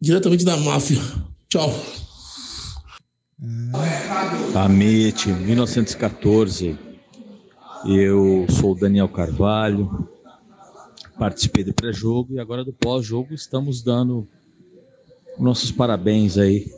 Diretamente 0.00 0.44
da 0.44 0.56
máfia. 0.56 0.98
Tchau. 1.48 1.72
Amit, 4.54 5.28
1914. 5.28 6.91
Eu 7.84 8.46
sou 8.48 8.72
o 8.72 8.74
Daniel 8.78 9.08
Carvalho, 9.08 10.08
participei 11.18 11.64
do 11.64 11.74
pré-jogo 11.74 12.34
e 12.34 12.38
agora 12.38 12.64
do 12.64 12.72
pós-jogo 12.72 13.34
estamos 13.34 13.82
dando 13.82 14.28
nossos 15.36 15.72
parabéns 15.72 16.38
aí 16.38 16.72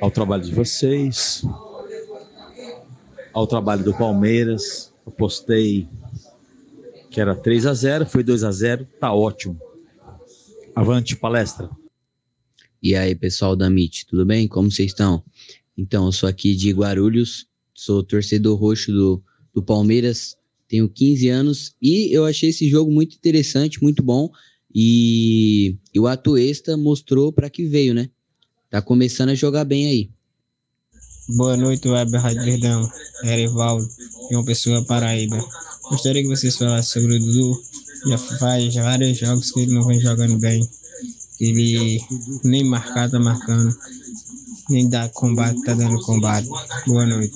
ao 0.00 0.10
trabalho 0.10 0.42
de 0.42 0.52
vocês, 0.52 1.44
ao 3.32 3.46
trabalho 3.46 3.84
do 3.84 3.94
Palmeiras. 3.94 4.92
Eu 5.06 5.12
postei 5.12 5.88
que 7.08 7.20
era 7.20 7.34
3 7.34 7.66
a 7.66 7.74
0 7.74 8.06
foi 8.06 8.24
2 8.24 8.42
a 8.42 8.50
0 8.50 8.88
tá 8.98 9.14
ótimo. 9.14 9.60
Avante, 10.74 11.16
palestra. 11.16 11.70
E 12.82 12.94
aí, 12.94 13.14
pessoal 13.14 13.56
da 13.56 13.66
MIT, 13.66 14.06
tudo 14.06 14.24
bem? 14.24 14.46
Como 14.46 14.70
vocês 14.70 14.90
estão? 14.90 15.22
Então, 15.76 16.06
eu 16.06 16.12
sou 16.12 16.28
aqui 16.28 16.54
de 16.54 16.72
Guarulhos, 16.72 17.47
sou 17.78 18.02
torcedor 18.02 18.58
roxo 18.58 18.90
do, 18.90 19.22
do 19.54 19.62
Palmeiras, 19.62 20.36
tenho 20.66 20.88
15 20.88 21.28
anos 21.28 21.74
e 21.80 22.12
eu 22.12 22.24
achei 22.24 22.50
esse 22.50 22.68
jogo 22.68 22.90
muito 22.90 23.14
interessante, 23.14 23.80
muito 23.80 24.02
bom. 24.02 24.28
E, 24.74 25.76
e 25.94 26.00
o 26.00 26.08
Atuesta 26.08 26.76
mostrou 26.76 27.32
para 27.32 27.48
que 27.48 27.64
veio, 27.64 27.94
né? 27.94 28.10
Tá 28.68 28.82
começando 28.82 29.28
a 29.30 29.34
jogar 29.34 29.64
bem 29.64 29.86
aí. 29.86 30.10
Boa 31.36 31.56
noite, 31.56 31.88
Web 31.88 32.16
Rádio 32.16 32.42
Verdão. 32.42 32.90
Erivaldo, 33.22 33.86
João 34.30 34.44
Pessoa, 34.44 34.84
Paraíba. 34.84 35.38
Gostaria 35.88 36.22
que 36.22 36.28
vocês 36.28 36.56
falassem 36.56 37.00
sobre 37.00 37.16
o 37.16 37.20
Dudu. 37.20 37.62
Já 38.08 38.18
faz 38.18 38.74
vários 38.74 39.18
jogos 39.18 39.52
que 39.52 39.60
ele 39.60 39.72
não 39.72 39.86
vem 39.86 40.00
jogando 40.00 40.38
bem. 40.38 40.68
Ele 41.40 42.00
nem 42.42 42.64
marcar 42.64 43.08
tá 43.08 43.20
marcando, 43.20 43.74
nem 44.68 44.88
dá 44.88 45.08
combate 45.08 45.60
tá 45.62 45.74
dando 45.74 45.98
combate. 46.02 46.48
Boa 46.86 47.06
noite. 47.06 47.32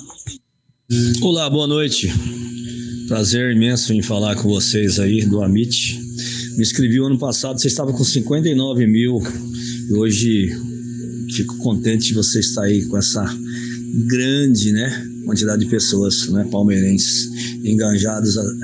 Olá, 1.22 1.49
boa 1.49 1.66
noite. 1.66 2.12
prazer 3.09 3.55
imenso 3.55 3.93
em 3.93 4.03
falar 4.03 4.37
com 4.37 4.49
vocês 4.49 4.99
aí 4.99 5.24
do 5.26 5.43
Amit. 5.43 5.99
Me 6.57 6.62
inscrevi 6.62 7.01
o 7.01 7.07
ano 7.07 7.18
passado, 7.18 7.61
você 7.61 7.68
estava 7.68 7.93
com 7.93 8.05
59 8.05 8.87
mil 8.87 9.18
e 9.89 9.93
hoje 9.95 10.51
fico 11.35 11.57
contente 11.59 12.09
de 12.09 12.14
você 12.14 12.41
estar 12.41 12.62
aí 12.64 12.85
com 12.87 12.97
essa 12.99 13.24
grande, 14.07 14.72
né, 14.72 15.07
quantidade 15.24 15.64
de 15.64 15.70
pessoas, 15.70 16.28
né, 16.28 16.47
palmeirenses 16.51 17.30
engajados, 17.64 18.37
a- 18.37 18.55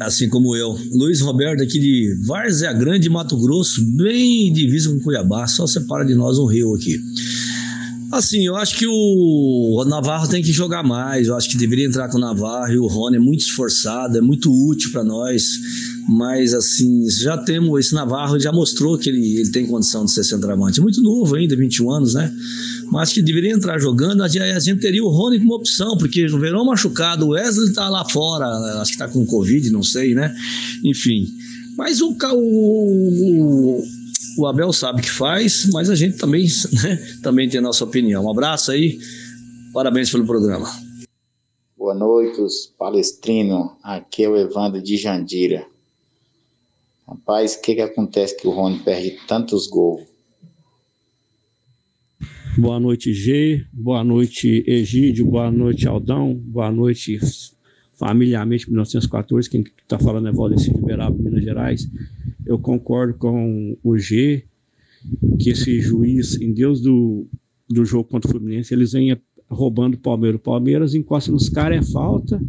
assim 0.00 0.28
como 0.28 0.54
eu. 0.56 0.76
Luiz 0.92 1.20
Roberto 1.20 1.62
aqui 1.62 1.78
de 1.78 2.16
Várzea 2.26 2.72
Grande, 2.72 3.08
Mato 3.08 3.36
Grosso, 3.36 3.84
bem 3.96 4.52
divisa 4.52 4.90
com 4.90 5.00
Cuiabá, 5.00 5.46
só 5.46 5.66
separa 5.66 6.04
de 6.04 6.14
nós 6.14 6.38
um 6.38 6.46
rio 6.46 6.74
aqui. 6.74 6.98
Assim, 8.12 8.44
eu 8.44 8.56
acho 8.56 8.76
que 8.76 8.86
o 8.86 9.84
Navarro 9.86 10.28
tem 10.28 10.42
que 10.42 10.52
jogar 10.52 10.82
mais. 10.82 11.28
Eu 11.28 11.34
acho 11.34 11.48
que 11.48 11.56
deveria 11.56 11.86
entrar 11.86 12.10
com 12.10 12.18
o 12.18 12.20
Navarro 12.20 12.70
e 12.70 12.78
o 12.78 12.86
Rony 12.86 13.16
é 13.16 13.18
muito 13.18 13.40
esforçado, 13.40 14.18
é 14.18 14.20
muito 14.20 14.52
útil 14.52 14.92
para 14.92 15.02
nós. 15.02 15.58
Mas, 16.06 16.52
assim, 16.52 17.08
já 17.08 17.38
temos 17.38 17.80
esse 17.80 17.94
Navarro, 17.94 18.38
já 18.38 18.52
mostrou 18.52 18.98
que 18.98 19.08
ele, 19.08 19.38
ele 19.38 19.50
tem 19.50 19.66
condição 19.66 20.04
de 20.04 20.12
ser 20.12 20.24
centroavante. 20.24 20.78
É 20.78 20.82
muito 20.82 21.00
novo 21.00 21.34
ainda, 21.34 21.56
21 21.56 21.90
anos, 21.90 22.12
né? 22.12 22.30
Mas 22.90 23.04
acho 23.04 23.14
que 23.14 23.22
deveria 23.22 23.50
entrar 23.50 23.78
jogando. 23.78 24.22
A 24.22 24.28
gente, 24.28 24.42
a 24.42 24.60
gente 24.60 24.80
teria 24.80 25.02
o 25.02 25.08
Rony 25.08 25.38
como 25.38 25.54
opção, 25.54 25.96
porque 25.96 26.26
no 26.26 26.38
verão 26.38 26.66
machucado, 26.66 27.24
o 27.24 27.30
Wesley 27.30 27.72
tá 27.72 27.88
lá 27.88 28.04
fora, 28.04 28.46
acho 28.82 28.92
que 28.92 28.98
tá 28.98 29.08
com 29.08 29.24
Covid, 29.24 29.70
não 29.70 29.82
sei, 29.82 30.14
né? 30.14 30.34
Enfim. 30.84 31.32
Mas 31.78 32.02
o, 32.02 32.10
o, 32.10 32.36
o, 32.36 33.84
o 34.38 34.46
Abel 34.46 34.72
sabe 34.72 35.00
o 35.00 35.02
que 35.02 35.10
faz, 35.10 35.68
mas 35.72 35.90
a 35.90 35.94
gente 35.94 36.16
também, 36.18 36.46
né, 36.82 36.96
também 37.22 37.48
tem 37.48 37.58
a 37.58 37.62
nossa 37.62 37.84
opinião. 37.84 38.24
Um 38.24 38.30
abraço 38.30 38.70
aí, 38.70 38.98
parabéns 39.72 40.10
pelo 40.10 40.26
programa. 40.26 40.68
Boa 41.76 41.94
noite, 41.94 42.40
os 42.40 42.72
palestrinos. 42.78 43.72
Aqui 43.82 44.24
é 44.24 44.28
o 44.28 44.36
Evandro 44.36 44.80
de 44.80 44.96
Jandira. 44.96 45.66
Rapaz, 47.06 47.56
o 47.56 47.60
que, 47.60 47.74
que 47.74 47.80
acontece 47.80 48.36
que 48.36 48.46
o 48.46 48.50
Rony 48.50 48.78
perde 48.78 49.18
tantos 49.26 49.66
gols? 49.66 50.02
Boa 52.56 52.78
noite, 52.78 53.12
G. 53.12 53.66
Boa 53.72 54.04
noite, 54.04 54.62
Egídio. 54.66 55.26
Boa 55.26 55.50
noite, 55.50 55.88
Aldão. 55.88 56.34
Boa 56.34 56.70
noite, 56.70 57.18
familiarmente 57.94 58.68
1914. 58.68 59.48
Quem 59.50 59.64
está 59.82 59.98
falando 59.98 60.28
é 60.28 60.32
Valdecir 60.32 60.72
de 60.72 60.78
Uberaba, 60.78 61.16
Minas 61.18 61.42
Gerais. 61.42 61.88
Eu 62.44 62.58
concordo 62.58 63.14
com 63.14 63.76
o 63.82 63.98
G 63.98 64.44
que 65.38 65.50
esse 65.50 65.80
juiz, 65.80 66.40
em 66.40 66.52
Deus 66.52 66.80
do, 66.80 67.26
do 67.68 67.84
jogo 67.84 68.08
contra 68.08 68.28
o 68.28 68.32
Fluminense, 68.32 68.72
eles 68.72 68.92
vêm 68.92 69.16
roubando 69.48 69.94
o 69.94 69.98
Palmeiras. 69.98 70.40
O 70.40 70.42
Palmeiras 70.42 70.94
encosta 70.94 71.30
nos 71.30 71.48
caras, 71.48 71.86
é 71.86 71.92
falta. 71.92 72.40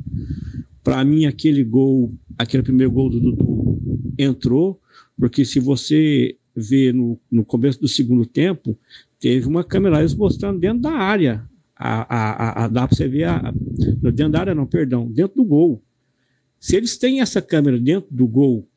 Para 0.84 1.04
mim, 1.04 1.26
aquele 1.26 1.64
gol, 1.64 2.14
aquele 2.38 2.64
primeiro 2.64 2.92
gol 2.92 3.10
do 3.10 3.20
Dudu 3.20 3.80
entrou, 4.18 4.80
porque 5.18 5.46
se 5.46 5.60
você 5.60 6.38
vê 6.56 6.92
no, 6.92 7.20
no 7.32 7.44
começo 7.44 7.80
do 7.80 7.88
segundo 7.88 8.26
tempo, 8.26 8.78
teve 9.20 9.48
uma 9.48 9.64
câmera 9.64 10.00
eles 10.00 10.14
mostrando 10.14 10.60
dentro 10.60 10.82
da 10.82 10.92
área. 10.92 11.44
A, 11.76 12.16
a, 12.16 12.66
a, 12.66 12.68
dá 12.68 12.88
para 12.88 12.96
você 12.96 13.08
ver 13.08 13.24
a, 13.24 13.54
dentro 14.14 14.30
da 14.30 14.40
área, 14.42 14.56
não, 14.56 14.66
perdão, 14.66 15.10
dentro 15.10 15.38
do 15.38 15.44
gol. 15.44 15.82
Se 16.60 16.76
eles 16.76 16.98
têm 16.98 17.22
essa 17.22 17.42
câmera 17.42 17.80
dentro 17.80 18.14
do 18.14 18.28
gol 18.28 18.68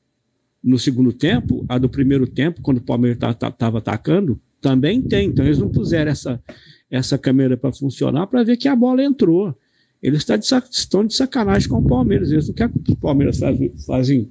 no 0.67 0.79
segundo 0.81 1.13
tempo, 1.13 1.65
a 1.69 1.79
do 1.79 1.89
primeiro 1.89 2.27
tempo, 2.27 2.61
quando 2.61 2.79
o 2.79 2.83
Palmeiras 2.83 3.17
estava 3.41 3.79
atacando, 3.79 4.41
também 4.61 5.01
tem. 5.01 5.29
Então 5.29 5.45
eles 5.45 5.59
não 5.59 5.69
puseram 5.69 6.11
essa, 6.11 6.43
essa 6.91 7.17
câmera 7.17 7.57
para 7.57 7.73
funcionar 7.73 8.27
para 8.27 8.43
ver 8.43 8.57
que 8.57 8.67
a 8.67 8.75
bola 8.75 9.01
entrou. 9.05 9.57
Eles 10.03 10.25
tá 10.25 10.37
de 10.37 10.45
estão 10.45 11.05
de 11.07 11.15
sacanagem 11.15 11.69
com 11.69 11.79
o 11.79 11.87
Palmeiras. 11.87 12.33
Eles 12.33 12.49
não 12.49 12.55
querem 12.55 12.75
que 12.83 12.93
o 12.93 12.97
Palmeiras 12.97 13.39
fazem, 13.39 13.73
fazem 13.87 14.29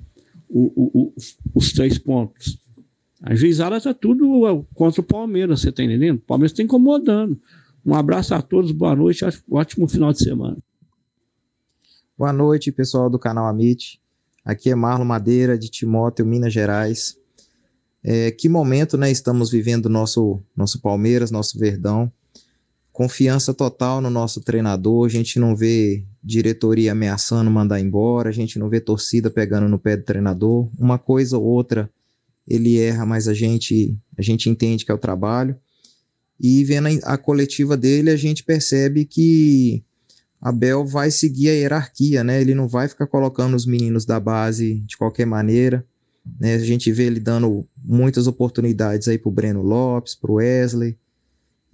o- 0.49 0.71
o- 0.75 1.01
o- 1.07 1.13
os 1.55 1.71
três 1.71 1.97
pontos. 1.97 2.59
A 3.21 3.33
juizada 3.33 3.77
está 3.77 3.93
tudo 3.93 4.43
uh, 4.45 4.63
contra 4.75 4.99
o 5.01 5.03
Palmeiras, 5.05 5.61
você 5.61 5.69
está 5.69 5.83
entendendo? 5.83 6.17
O 6.17 6.21
Palmeiras 6.21 6.51
está 6.51 6.61
incomodando. 6.61 7.39
Um 7.85 7.95
abraço 7.95 8.35
a 8.35 8.41
todos, 8.41 8.71
boa 8.73 8.93
noite, 8.95 9.23
ótimo 9.49 9.87
final 9.87 10.11
de 10.11 10.19
semana. 10.21 10.57
Boa 12.17 12.33
noite, 12.33 12.71
pessoal 12.71 13.09
do 13.09 13.17
canal 13.17 13.45
Amit. 13.47 14.01
Aqui 14.45 14.69
é 14.69 14.75
Marlon 14.75 15.05
Madeira, 15.05 15.57
de 15.57 15.69
Timóteo, 15.69 16.23
Minas 16.23 16.53
Gerais. 16.53 17.17
É, 18.03 18.29
que 18.29 18.47
momento 18.47 18.95
né, 18.95 19.09
estamos 19.09 19.49
vivendo 19.49 19.89
nosso, 19.89 20.39
nosso 20.55 20.79
Palmeiras, 20.79 21.31
nosso 21.31 21.57
Verdão. 21.57 22.11
Confiança 22.93 23.55
total 23.55 23.99
no 23.99 24.11
nosso 24.11 24.41
treinador. 24.41 25.07
A 25.07 25.09
gente 25.09 25.39
não 25.39 25.55
vê 25.55 26.05
diretoria 26.23 26.91
ameaçando 26.91 27.49
mandar 27.49 27.79
embora, 27.79 28.29
a 28.29 28.31
gente 28.31 28.59
não 28.59 28.69
vê 28.69 28.79
torcida 28.79 29.31
pegando 29.31 29.67
no 29.67 29.79
pé 29.79 29.97
do 29.97 30.03
treinador. 30.03 30.69
Uma 30.77 30.99
coisa 30.99 31.39
ou 31.39 31.43
outra 31.43 31.89
ele 32.47 32.77
erra, 32.77 33.03
mas 33.03 33.27
a 33.27 33.33
gente, 33.33 33.97
a 34.15 34.21
gente 34.21 34.47
entende 34.47 34.85
que 34.85 34.91
é 34.91 34.93
o 34.93 34.99
trabalho. 34.99 35.55
E 36.39 36.63
vendo 36.63 36.87
a 37.03 37.13
a 37.13 37.17
coletiva 37.17 37.75
dele, 37.75 38.11
a 38.11 38.15
gente 38.15 38.43
percebe 38.43 39.05
que 39.05 39.83
Abel 40.41 40.85
vai 40.85 41.09
seguir 41.09 41.49
a 41.49 41.53
hierarquia, 41.53 42.23
né? 42.23 42.39
Ele 42.39 42.53
não 42.53 42.67
vai 42.67 42.87
ficar 42.87 43.07
colocando 43.07 43.55
os 43.55 43.65
meninos 43.65 44.05
da 44.05 44.19
base 44.19 44.75
de 44.81 44.97
qualquer 44.97 45.25
maneira. 45.25 45.85
Né? 46.39 46.55
A 46.55 46.59
gente 46.59 46.91
vê 46.91 47.03
ele 47.05 47.19
dando 47.19 47.67
muitas 47.83 48.27
oportunidades 48.27 49.07
aí 49.07 49.17
pro 49.17 49.31
Breno 49.31 49.61
Lopes, 49.61 50.15
pro 50.15 50.35
Wesley, 50.35 50.97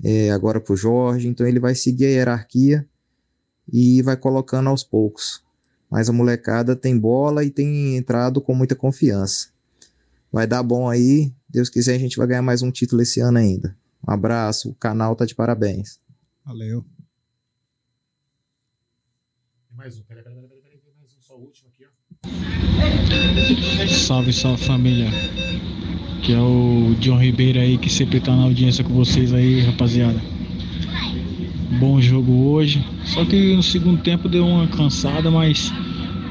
é, 0.03 0.31
agora 0.31 0.59
pro 0.59 0.75
Jorge. 0.75 1.27
Então 1.27 1.47
ele 1.47 1.59
vai 1.59 1.75
seguir 1.75 2.05
a 2.05 2.09
hierarquia 2.09 2.87
e 3.71 4.01
vai 4.01 4.17
colocando 4.17 4.69
aos 4.69 4.83
poucos. 4.83 5.43
Mas 5.89 6.09
a 6.09 6.13
molecada 6.13 6.75
tem 6.75 6.97
bola 6.97 7.43
e 7.43 7.49
tem 7.49 7.97
entrado 7.97 8.41
com 8.41 8.55
muita 8.55 8.75
confiança. 8.75 9.49
Vai 10.31 10.47
dar 10.47 10.63
bom 10.63 10.89
aí. 10.89 11.33
Deus 11.49 11.69
quiser, 11.69 11.95
a 11.95 11.99
gente 11.99 12.17
vai 12.17 12.27
ganhar 12.27 12.41
mais 12.41 12.61
um 12.61 12.71
título 12.71 13.01
esse 13.01 13.19
ano 13.19 13.37
ainda. 13.37 13.75
Um 14.07 14.11
abraço, 14.11 14.69
o 14.69 14.75
canal 14.75 15.15
tá 15.15 15.25
de 15.25 15.35
parabéns. 15.35 15.99
Valeu. 16.45 16.85
Mais 19.81 19.97
um, 19.97 20.03
peraí, 20.03 20.23
peraí, 20.23 20.37
peraí, 20.37 20.61
peraí, 20.61 20.77
peraí, 20.77 20.93
mais 20.99 21.11
um, 21.17 21.21
só 21.21 21.33
o 21.33 21.41
último 21.41 21.71
aqui, 21.73 21.87
ó. 21.87 21.89
Salve, 23.87 24.31
salve 24.31 24.63
família. 24.63 25.09
Que 26.21 26.33
é 26.33 26.39
o 26.39 26.93
John 26.99 27.17
Ribeiro 27.17 27.59
aí, 27.59 27.79
que 27.79 27.89
sempre 27.89 28.19
tá 28.19 28.35
na 28.35 28.43
audiência 28.43 28.83
com 28.83 28.93
vocês 28.93 29.33
aí, 29.33 29.61
rapaziada. 29.61 30.21
Bom 31.79 31.99
jogo 31.99 32.51
hoje. 32.51 32.85
Só 33.05 33.25
que 33.25 33.55
no 33.55 33.63
segundo 33.63 34.03
tempo 34.03 34.29
deu 34.29 34.45
uma 34.45 34.67
cansada, 34.67 35.31
mas 35.31 35.73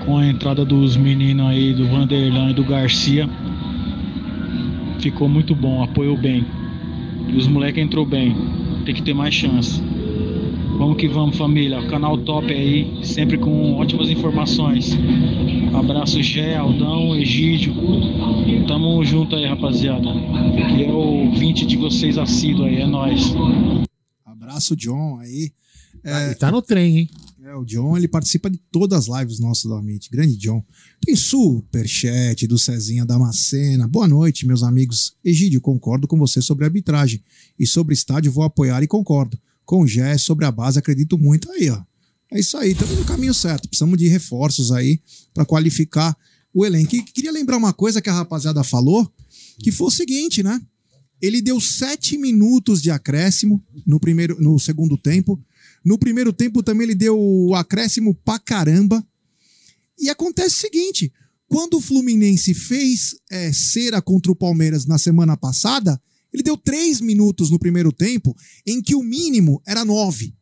com 0.05 0.17
a 0.17 0.29
entrada 0.29 0.65
dos 0.65 0.97
meninos 0.97 1.47
aí, 1.47 1.75
do 1.75 1.89
Vanderlan 1.89 2.53
e 2.53 2.55
do 2.55 2.63
Garcia, 2.63 3.29
ficou 5.01 5.29
muito 5.29 5.57
bom, 5.57 5.83
apoiou 5.83 6.17
bem. 6.17 6.47
E 7.29 7.37
os 7.37 7.49
moleques 7.49 7.83
entrou 7.83 8.07
bem. 8.07 8.33
Tem 8.85 8.95
que 8.95 9.03
ter 9.03 9.13
mais 9.13 9.35
chance. 9.35 9.83
Vamos 10.79 10.97
que 10.97 11.09
vamos, 11.09 11.37
família. 11.37 11.87
Canal 11.89 12.19
top 12.19 12.53
aí, 12.53 13.05
sempre 13.05 13.39
com 13.39 13.75
ótimas 13.75 14.09
informações. 14.09 14.91
Abraço, 15.75 16.23
Gé, 16.23 16.57
Aldão, 16.57 17.15
Egídio. 17.17 17.75
Tamo 18.67 19.05
junto 19.05 19.37
aí, 19.37 19.47
rapaziada. 19.47 20.09
Que 20.77 20.85
é 20.85 20.93
o 20.93 21.31
20 21.33 21.67
de 21.67 21.77
vocês 21.77 22.17
assíduo 22.19 22.65
aí, 22.65 22.77
é 22.77 22.87
nóis. 22.87 23.33
Abraço, 24.25 24.75
John 24.77 25.19
aí. 25.19 25.53
Ele 26.03 26.35
tá 26.35 26.51
no 26.51 26.63
trem, 26.63 26.99
hein? 26.99 27.11
É, 27.43 27.55
o 27.55 27.65
John, 27.65 27.97
ele 27.97 28.07
participa 28.07 28.49
de 28.49 28.59
todas 28.71 29.09
as 29.09 29.21
lives 29.21 29.41
nossas 29.41 29.65
do 29.65 29.75
Amit. 29.75 30.09
Grande 30.11 30.37
John. 30.37 30.65
Tem 31.05 31.17
superchat 31.17 32.47
do 32.47 32.57
Cezinha 32.57 33.05
Damascena. 33.05 33.89
Boa 33.89 34.07
noite, 34.07 34.47
meus 34.47 34.63
amigos. 34.63 35.17
Egídio, 35.25 35.61
concordo 35.61 36.07
com 36.07 36.17
você 36.17 36.41
sobre 36.41 36.65
a 36.65 36.69
arbitragem. 36.69 37.21
E 37.59 37.67
sobre 37.67 37.93
estádio, 37.93 38.31
vou 38.31 38.45
apoiar 38.45 38.83
e 38.83 38.87
concordo. 38.87 39.37
Com 39.71 39.87
Gé, 39.87 40.19
sobre 40.19 40.45
a 40.45 40.51
base, 40.51 40.81
acredito 40.81 41.17
muito 41.17 41.49
aí, 41.53 41.71
ó. 41.71 41.81
É 42.33 42.41
isso 42.41 42.57
aí, 42.57 42.73
estamos 42.73 42.99
no 42.99 43.05
caminho 43.05 43.33
certo. 43.33 43.69
Precisamos 43.69 43.97
de 43.97 44.09
reforços 44.09 44.73
aí 44.73 45.01
para 45.33 45.45
qualificar 45.45 46.17
o 46.53 46.67
elenco. 46.67 46.97
E 46.97 47.03
queria 47.03 47.31
lembrar 47.31 47.57
uma 47.57 47.73
coisa 47.73 48.03
que 48.03 48.11
a 48.11 48.13
rapaziada 48.13 48.65
falou, 48.65 49.09
que 49.61 49.71
foi 49.71 49.87
o 49.87 49.91
seguinte, 49.93 50.43
né? 50.43 50.61
Ele 51.23 51.41
deu 51.41 51.61
sete 51.61 52.19
minutos 52.19 52.83
de 52.83 52.91
acréscimo 52.91 53.65
no 53.87 54.01
primeiro, 54.01 54.43
no 54.43 54.59
segundo 54.59 54.99
tempo. 54.99 55.41
No 55.85 55.97
primeiro 55.97 56.33
tempo 56.33 56.65
também 56.65 56.89
ele 56.89 56.97
deu 56.97 57.17
o 57.17 57.55
acréscimo 57.55 58.13
pra 58.13 58.41
caramba. 58.41 59.07
E 59.97 60.11
acontece 60.11 60.57
o 60.57 60.61
seguinte: 60.63 61.13
quando 61.47 61.75
o 61.75 61.81
Fluminense 61.81 62.55
fez 62.55 63.15
é, 63.31 63.53
cera 63.53 64.03
contra 64.03 64.33
o 64.33 64.37
Palmeiras 64.37 64.85
na 64.85 64.99
semana 64.99 65.37
passada, 65.37 66.03
ele 66.33 66.43
deu 66.43 66.57
três 66.57 67.01
minutos 67.01 67.51
no 67.51 67.59
primeiro 67.59 67.93
tempo, 67.93 68.35
em 68.67 68.81
que 68.83 68.95
o 68.95 69.03
mínimo 69.03 69.61
era 69.67 69.85
nove. 69.85 70.35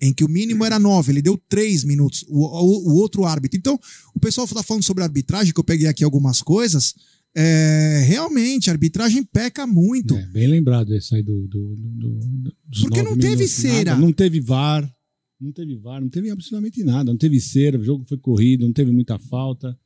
Em 0.00 0.12
que 0.12 0.24
o 0.24 0.28
mínimo 0.28 0.64
era 0.64 0.78
nove, 0.78 1.12
ele 1.12 1.22
deu 1.22 1.40
três 1.48 1.84
minutos, 1.84 2.24
o, 2.28 2.40
o- 2.44 2.90
o 2.90 2.94
outro 2.96 3.24
árbitro. 3.24 3.58
Então, 3.58 3.78
o 4.14 4.20
pessoal 4.20 4.44
está 4.46 4.62
falando 4.62 4.82
sobre 4.82 5.02
arbitragem, 5.04 5.52
que 5.54 5.58
eu 5.60 5.64
peguei 5.64 5.86
aqui 5.86 6.04
algumas 6.04 6.42
coisas. 6.42 6.94
É, 7.36 8.04
realmente, 8.06 8.68
a 8.68 8.72
arbitragem 8.72 9.24
peca 9.24 9.66
muito. 9.66 10.14
Bem 10.32 10.46
lembrado 10.46 10.94
esse 10.94 11.14
aí 11.14 11.22
do. 11.22 11.46
do, 11.48 11.74
do- 11.76 12.18
do- 12.18 12.56
Porque 12.82 13.02
não 13.02 13.16
teve 13.16 13.28
minutos, 13.36 13.50
cera. 13.52 13.90
nada, 13.92 14.00
não 14.00 14.12
teve 14.12 14.40
VAR. 14.40 14.92
Não 15.40 15.52
teve 15.52 15.76
VAR, 15.76 16.00
não 16.00 16.08
teve 16.08 16.30
absolutamente 16.30 16.84
nada. 16.84 17.10
Não 17.10 17.18
teve 17.18 17.40
cera, 17.40 17.78
o 17.78 17.84
jogo 17.84 18.04
foi 18.04 18.18
corrido, 18.18 18.64
não 18.66 18.72
teve 18.72 18.90
muita 18.92 19.18
falta. 19.18 19.76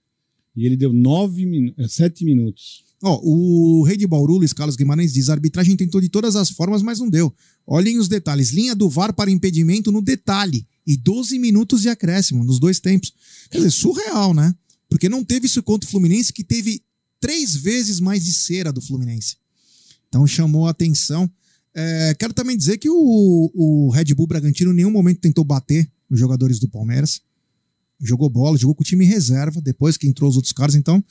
E 0.58 0.66
ele 0.66 0.76
deu 0.76 0.92
nove 0.92 1.72
eh, 1.78 1.88
sete 1.88 2.24
minutos. 2.24 2.82
Ó, 3.00 3.20
o 3.22 3.84
rei 3.84 3.96
de 3.96 4.08
Bauru, 4.08 4.38
Luiz 4.38 4.52
Carlos 4.52 4.74
Guimarães, 4.74 5.12
diz: 5.12 5.28
a 5.28 5.34
arbitragem 5.34 5.76
tentou 5.76 6.00
de 6.00 6.08
todas 6.08 6.34
as 6.34 6.50
formas, 6.50 6.82
mas 6.82 6.98
não 6.98 7.08
deu. 7.08 7.32
Olhem 7.64 7.98
os 7.98 8.08
detalhes. 8.08 8.50
Linha 8.50 8.74
do 8.74 8.88
VAR 8.88 9.12
para 9.12 9.30
impedimento 9.30 9.92
no 9.92 10.02
detalhe. 10.02 10.66
E 10.84 10.96
12 10.96 11.38
minutos 11.38 11.82
de 11.82 11.88
acréscimo 11.88 12.42
nos 12.42 12.58
dois 12.58 12.80
tempos. 12.80 13.12
Quer 13.50 13.58
dizer, 13.58 13.70
surreal, 13.70 14.34
né? 14.34 14.52
Porque 14.88 15.08
não 15.08 15.22
teve 15.22 15.46
isso 15.46 15.62
contra 15.62 15.86
o 15.86 15.90
Fluminense, 15.90 16.32
que 16.32 16.42
teve 16.42 16.82
três 17.20 17.54
vezes 17.54 18.00
mais 18.00 18.24
de 18.24 18.32
cera 18.32 18.72
do 18.72 18.80
Fluminense. 18.80 19.36
Então 20.08 20.26
chamou 20.26 20.66
a 20.66 20.70
atenção. 20.70 21.30
É, 21.74 22.16
quero 22.18 22.32
também 22.32 22.56
dizer 22.56 22.78
que 22.78 22.88
o, 22.90 23.52
o 23.54 23.90
Red 23.90 24.14
Bull 24.14 24.26
Bragantino 24.26 24.72
em 24.72 24.76
nenhum 24.76 24.90
momento 24.90 25.20
tentou 25.20 25.44
bater 25.44 25.88
nos 26.10 26.18
jogadores 26.18 26.58
do 26.58 26.68
Palmeiras. 26.68 27.20
Jogou 28.00 28.30
bola, 28.30 28.56
jogou 28.56 28.74
com 28.74 28.82
o 28.82 28.86
time 28.86 29.04
em 29.04 29.08
reserva, 29.08 29.60
depois 29.60 29.96
que 29.96 30.06
entrou 30.06 30.30
os 30.30 30.36
outros 30.36 30.52
caras. 30.52 30.74
Então, 30.74 31.02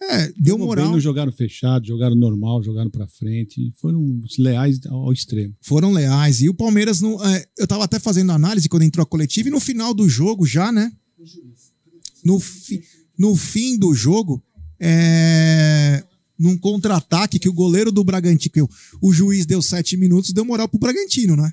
é, 0.00 0.28
deu 0.32 0.54
Jogou 0.54 0.66
moral. 0.66 0.84
Bem, 0.84 0.92
não 0.92 1.00
jogaram 1.00 1.32
fechado, 1.32 1.86
jogaram 1.86 2.14
normal, 2.14 2.62
jogaram 2.62 2.90
pra 2.90 3.06
frente. 3.06 3.72
Foram 3.80 4.20
leais 4.38 4.78
ao 4.86 5.12
extremo. 5.12 5.54
Foram 5.60 5.92
leais. 5.92 6.40
E 6.40 6.48
o 6.48 6.54
Palmeiras, 6.54 7.00
não, 7.00 7.24
é, 7.24 7.44
eu 7.58 7.66
tava 7.66 7.84
até 7.84 7.98
fazendo 7.98 8.30
análise 8.30 8.68
quando 8.68 8.82
entrou 8.82 9.02
a 9.02 9.06
coletiva, 9.06 9.48
e 9.48 9.52
no 9.52 9.60
final 9.60 9.92
do 9.92 10.08
jogo 10.08 10.46
já, 10.46 10.70
né? 10.70 10.92
No, 12.24 12.38
fi, 12.38 12.82
no 13.18 13.34
fim 13.34 13.78
do 13.78 13.94
jogo, 13.94 14.42
é, 14.78 16.04
num 16.38 16.56
contra-ataque 16.56 17.38
que 17.38 17.48
o 17.48 17.52
goleiro 17.52 17.90
do 17.90 18.04
Bragantino, 18.04 18.68
o 19.00 19.12
juiz 19.12 19.46
deu 19.46 19.62
sete 19.62 19.96
minutos, 19.96 20.32
deu 20.32 20.44
moral 20.44 20.68
pro 20.68 20.78
Bragantino, 20.78 21.34
né? 21.34 21.50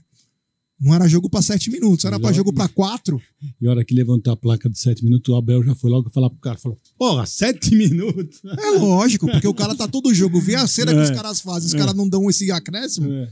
Não 0.84 0.94
era 0.94 1.08
jogo 1.08 1.30
pra 1.30 1.42
sete 1.42 1.72
minutos, 1.72 2.04
era 2.04 2.20
pra 2.20 2.34
jogo 2.34 2.52
pra 2.52 2.68
quatro. 2.68 3.22
E 3.62 3.66
a 3.66 3.70
hora 3.72 3.86
que 3.86 3.94
levantou 3.96 4.34
a 4.34 4.36
placa 4.36 4.70
de 4.70 4.78
sete 4.78 5.02
minutos, 5.06 5.34
o 5.34 5.38
Abel 5.38 5.64
já 5.64 5.74
foi 5.74 5.90
logo 5.90 6.10
falar 6.10 6.30
pro 6.30 6.40
cara, 6.40 6.58
falou, 6.58 6.78
porra, 7.00 7.26
sete 7.26 7.72
minutos? 7.76 8.42
É 8.44 8.72
lógico, 8.80 9.26
porque 9.26 9.48
o 9.48 9.54
cara 9.54 9.74
tá 9.76 9.88
todo 9.88 10.14
jogo, 10.14 10.42
vê 10.42 10.56
a 10.56 10.68
cera 10.68 10.92
que 10.94 11.00
É. 11.00 11.04
os 11.04 11.12
caras 11.12 11.40
fazem, 11.40 11.68
os 11.68 11.74
É. 11.74 11.78
caras 11.78 11.96
não 11.96 12.10
dão 12.10 12.30
esse 12.30 12.52
acréscimo, 12.52 13.10
É. 13.10 13.32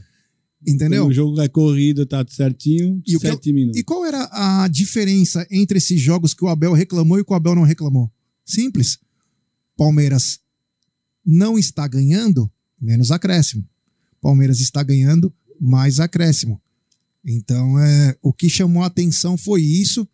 entendeu? 0.66 1.06
O 1.08 1.12
jogo 1.12 1.38
é 1.42 1.48
corrido, 1.48 2.06
tá 2.06 2.24
certinho, 2.26 3.02
E 3.06 3.12
que 3.12 3.18
sete 3.18 3.52
minutos. 3.52 3.78
E 3.78 3.84
qual 3.84 4.02
era 4.06 4.30
a 4.32 4.66
diferença 4.68 5.46
entre 5.50 5.76
esses 5.76 6.00
jogos 6.00 6.32
que 6.32 6.42
o 6.44 6.48
Abel 6.48 6.72
reclamou 6.72 7.18
e 7.18 7.24
que 7.24 7.32
o 7.32 7.36
Abel 7.36 7.54
não 7.54 7.64
reclamou? 7.64 8.10
Simples. 8.46 8.98
Palmeiras 9.76 10.40
não 11.24 11.58
está 11.58 11.86
ganhando, 11.86 12.50
menos 12.80 13.10
acréscimo. 13.10 13.68
Palmeiras 14.22 14.58
está 14.60 14.82
ganhando, 14.82 15.32
mais 15.60 16.00
acréscimo. 16.00 16.60
Então, 17.24 17.78
é, 17.78 18.16
o 18.20 18.32
que 18.32 18.48
chamou 18.48 18.82
a 18.82 18.86
atenção 18.86 19.36
foi 19.36 19.62
isso. 19.62 20.06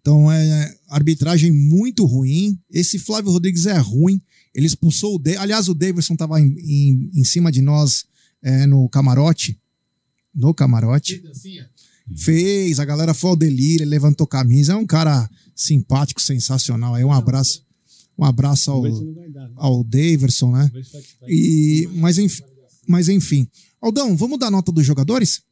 Então, 0.00 0.30
é 0.30 0.74
arbitragem 0.88 1.52
muito 1.52 2.04
ruim. 2.04 2.58
Esse 2.70 2.98
Flávio 2.98 3.30
Rodrigues 3.30 3.66
é 3.66 3.76
ruim. 3.78 4.20
Ele 4.54 4.66
expulsou 4.66 5.16
o. 5.16 5.18
De... 5.18 5.36
Aliás, 5.36 5.68
o 5.68 5.74
Davidson 5.74 6.14
estava 6.14 6.40
em, 6.40 6.54
em, 6.58 7.10
em 7.14 7.24
cima 7.24 7.52
de 7.52 7.62
nós 7.62 8.04
é, 8.42 8.66
no 8.66 8.88
camarote. 8.88 9.58
No 10.34 10.54
camarote. 10.54 11.22
Fez, 12.16 12.80
a 12.80 12.84
galera 12.84 13.14
foi 13.14 13.30
ao 13.30 13.36
delírio, 13.36 13.84
ele 13.84 13.90
levantou 13.90 14.26
camisa. 14.26 14.72
É 14.72 14.76
um 14.76 14.86
cara 14.86 15.28
simpático, 15.54 16.20
sensacional. 16.20 16.94
Aí 16.94 17.04
um 17.04 17.12
abraço. 17.12 17.64
Um 18.18 18.24
abraço 18.24 18.70
ao, 18.70 18.82
ao 19.56 19.84
Daverson, 19.84 20.52
né? 20.52 20.70
E, 21.26 21.88
mas, 21.94 22.18
enfim, 22.18 22.42
mas 22.86 23.08
enfim. 23.08 23.48
Aldão, 23.80 24.14
vamos 24.16 24.38
dar 24.38 24.50
nota 24.50 24.70
dos 24.70 24.84
jogadores? 24.84 25.42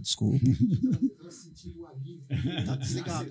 Desculpa. 0.00 0.38
Tá. 3.04 3.26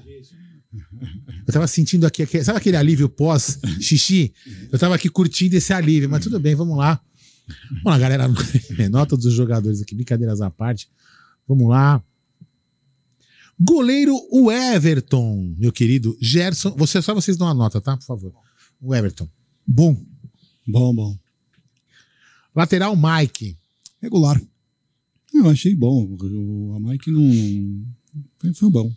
Eu 1.47 1.53
tava 1.53 1.67
sentindo 1.67 2.05
aqui, 2.05 2.23
aqui- 2.23 2.43
sabe 2.43 2.57
aquele 2.57 2.75
alívio 2.77 3.07
pós-xixi? 3.09 4.33
Eu 4.71 4.77
tava 4.79 4.95
aqui 4.95 5.09
curtindo 5.09 5.55
esse 5.55 5.71
alívio, 5.73 6.09
mas 6.09 6.23
tudo 6.23 6.39
bem, 6.39 6.55
vamos 6.55 6.77
lá. 6.77 6.99
Vamos 7.69 7.83
lá, 7.85 7.97
galera. 7.99 8.27
Nota 8.89 9.15
dos 9.15 9.33
jogadores 9.33 9.81
aqui, 9.81 9.95
brincadeiras 9.95 10.41
à 10.41 10.49
parte. 10.49 10.89
Vamos 11.47 11.69
lá. 11.69 12.03
Goleiro, 13.59 14.13
o 14.31 14.51
Everton, 14.51 15.55
meu 15.57 15.71
querido. 15.71 16.17
Gerson, 16.19 16.71
você, 16.75 17.01
só 17.01 17.13
vocês 17.13 17.37
dão 17.37 17.47
a 17.47 17.53
nota, 17.53 17.79
tá? 17.79 17.95
Por 17.95 18.03
favor. 18.05 18.33
O 18.81 18.93
Everton. 18.93 19.29
Bom. 19.65 19.95
Bom, 20.67 20.93
bom. 20.93 21.17
Lateral, 22.53 22.95
Mike. 22.97 23.57
Regular. 24.01 24.41
Eu 25.35 25.49
achei 25.49 25.75
bom. 25.75 26.15
O, 26.21 26.73
a 26.75 26.79
Mike 26.79 27.11
não. 27.11 28.53
Foi, 28.53 28.69
bom. 28.69 28.91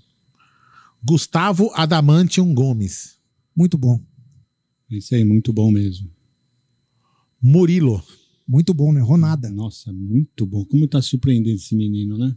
Gustavo 1.03 1.71
Adamantium 1.75 2.55
Gomes. 2.55 3.17
Muito 3.55 3.77
bom. 3.77 4.01
Isso 4.89 5.15
aí, 5.15 5.25
muito 5.25 5.53
bom 5.53 5.71
mesmo. 5.73 6.09
Murilo. 7.43 8.03
Muito 8.47 8.73
bom, 8.73 8.93
não 8.93 9.01
errou 9.01 9.19
nada. 9.19 9.51
Nossa, 9.51 9.93
muito 9.93 10.47
bom. 10.47 10.65
Como 10.65 10.87
tá 10.87 11.03
surpreendendo 11.03 11.57
esse 11.57 11.75
menino, 11.75 12.17
né? 12.17 12.35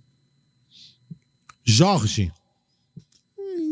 Jorge. 1.64 2.32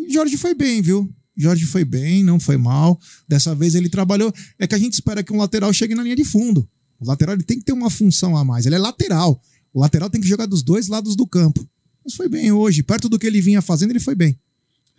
Jorge 0.09 0.37
foi 0.37 0.53
bem, 0.53 0.81
viu? 0.81 1.13
Jorge 1.35 1.65
foi 1.65 1.83
bem, 1.83 2.23
não 2.23 2.39
foi 2.39 2.55
mal. 2.55 2.99
Dessa 3.27 3.55
vez 3.55 3.73
ele 3.73 3.89
trabalhou. 3.89 4.31
É 4.59 4.67
que 4.67 4.75
a 4.75 4.79
gente 4.79 4.93
espera 4.93 5.23
que 5.23 5.33
um 5.33 5.37
lateral 5.37 5.73
chegue 5.73 5.95
na 5.95 6.03
linha 6.03 6.15
de 6.15 6.23
fundo. 6.23 6.69
O 6.99 7.07
lateral 7.07 7.35
ele 7.35 7.43
tem 7.43 7.57
que 7.57 7.65
ter 7.65 7.73
uma 7.73 7.89
função 7.89 8.37
a 8.37 8.45
mais. 8.45 8.65
Ele 8.65 8.75
é 8.75 8.79
lateral. 8.79 9.41
O 9.73 9.79
lateral 9.81 10.09
tem 10.09 10.19
que 10.21 10.27
jogar 10.27 10.45
dos 10.45 10.63
dois 10.63 10.87
lados 10.87 11.15
do 11.15 11.27
campo. 11.27 11.67
Mas 12.03 12.13
foi 12.15 12.27
bem 12.29 12.51
hoje. 12.51 12.81
Perto 12.83 13.07
do 13.09 13.19
que 13.19 13.27
ele 13.27 13.41
vinha 13.41 13.61
fazendo, 13.61 13.91
ele 13.91 13.99
foi 13.99 14.15
bem. 14.15 14.37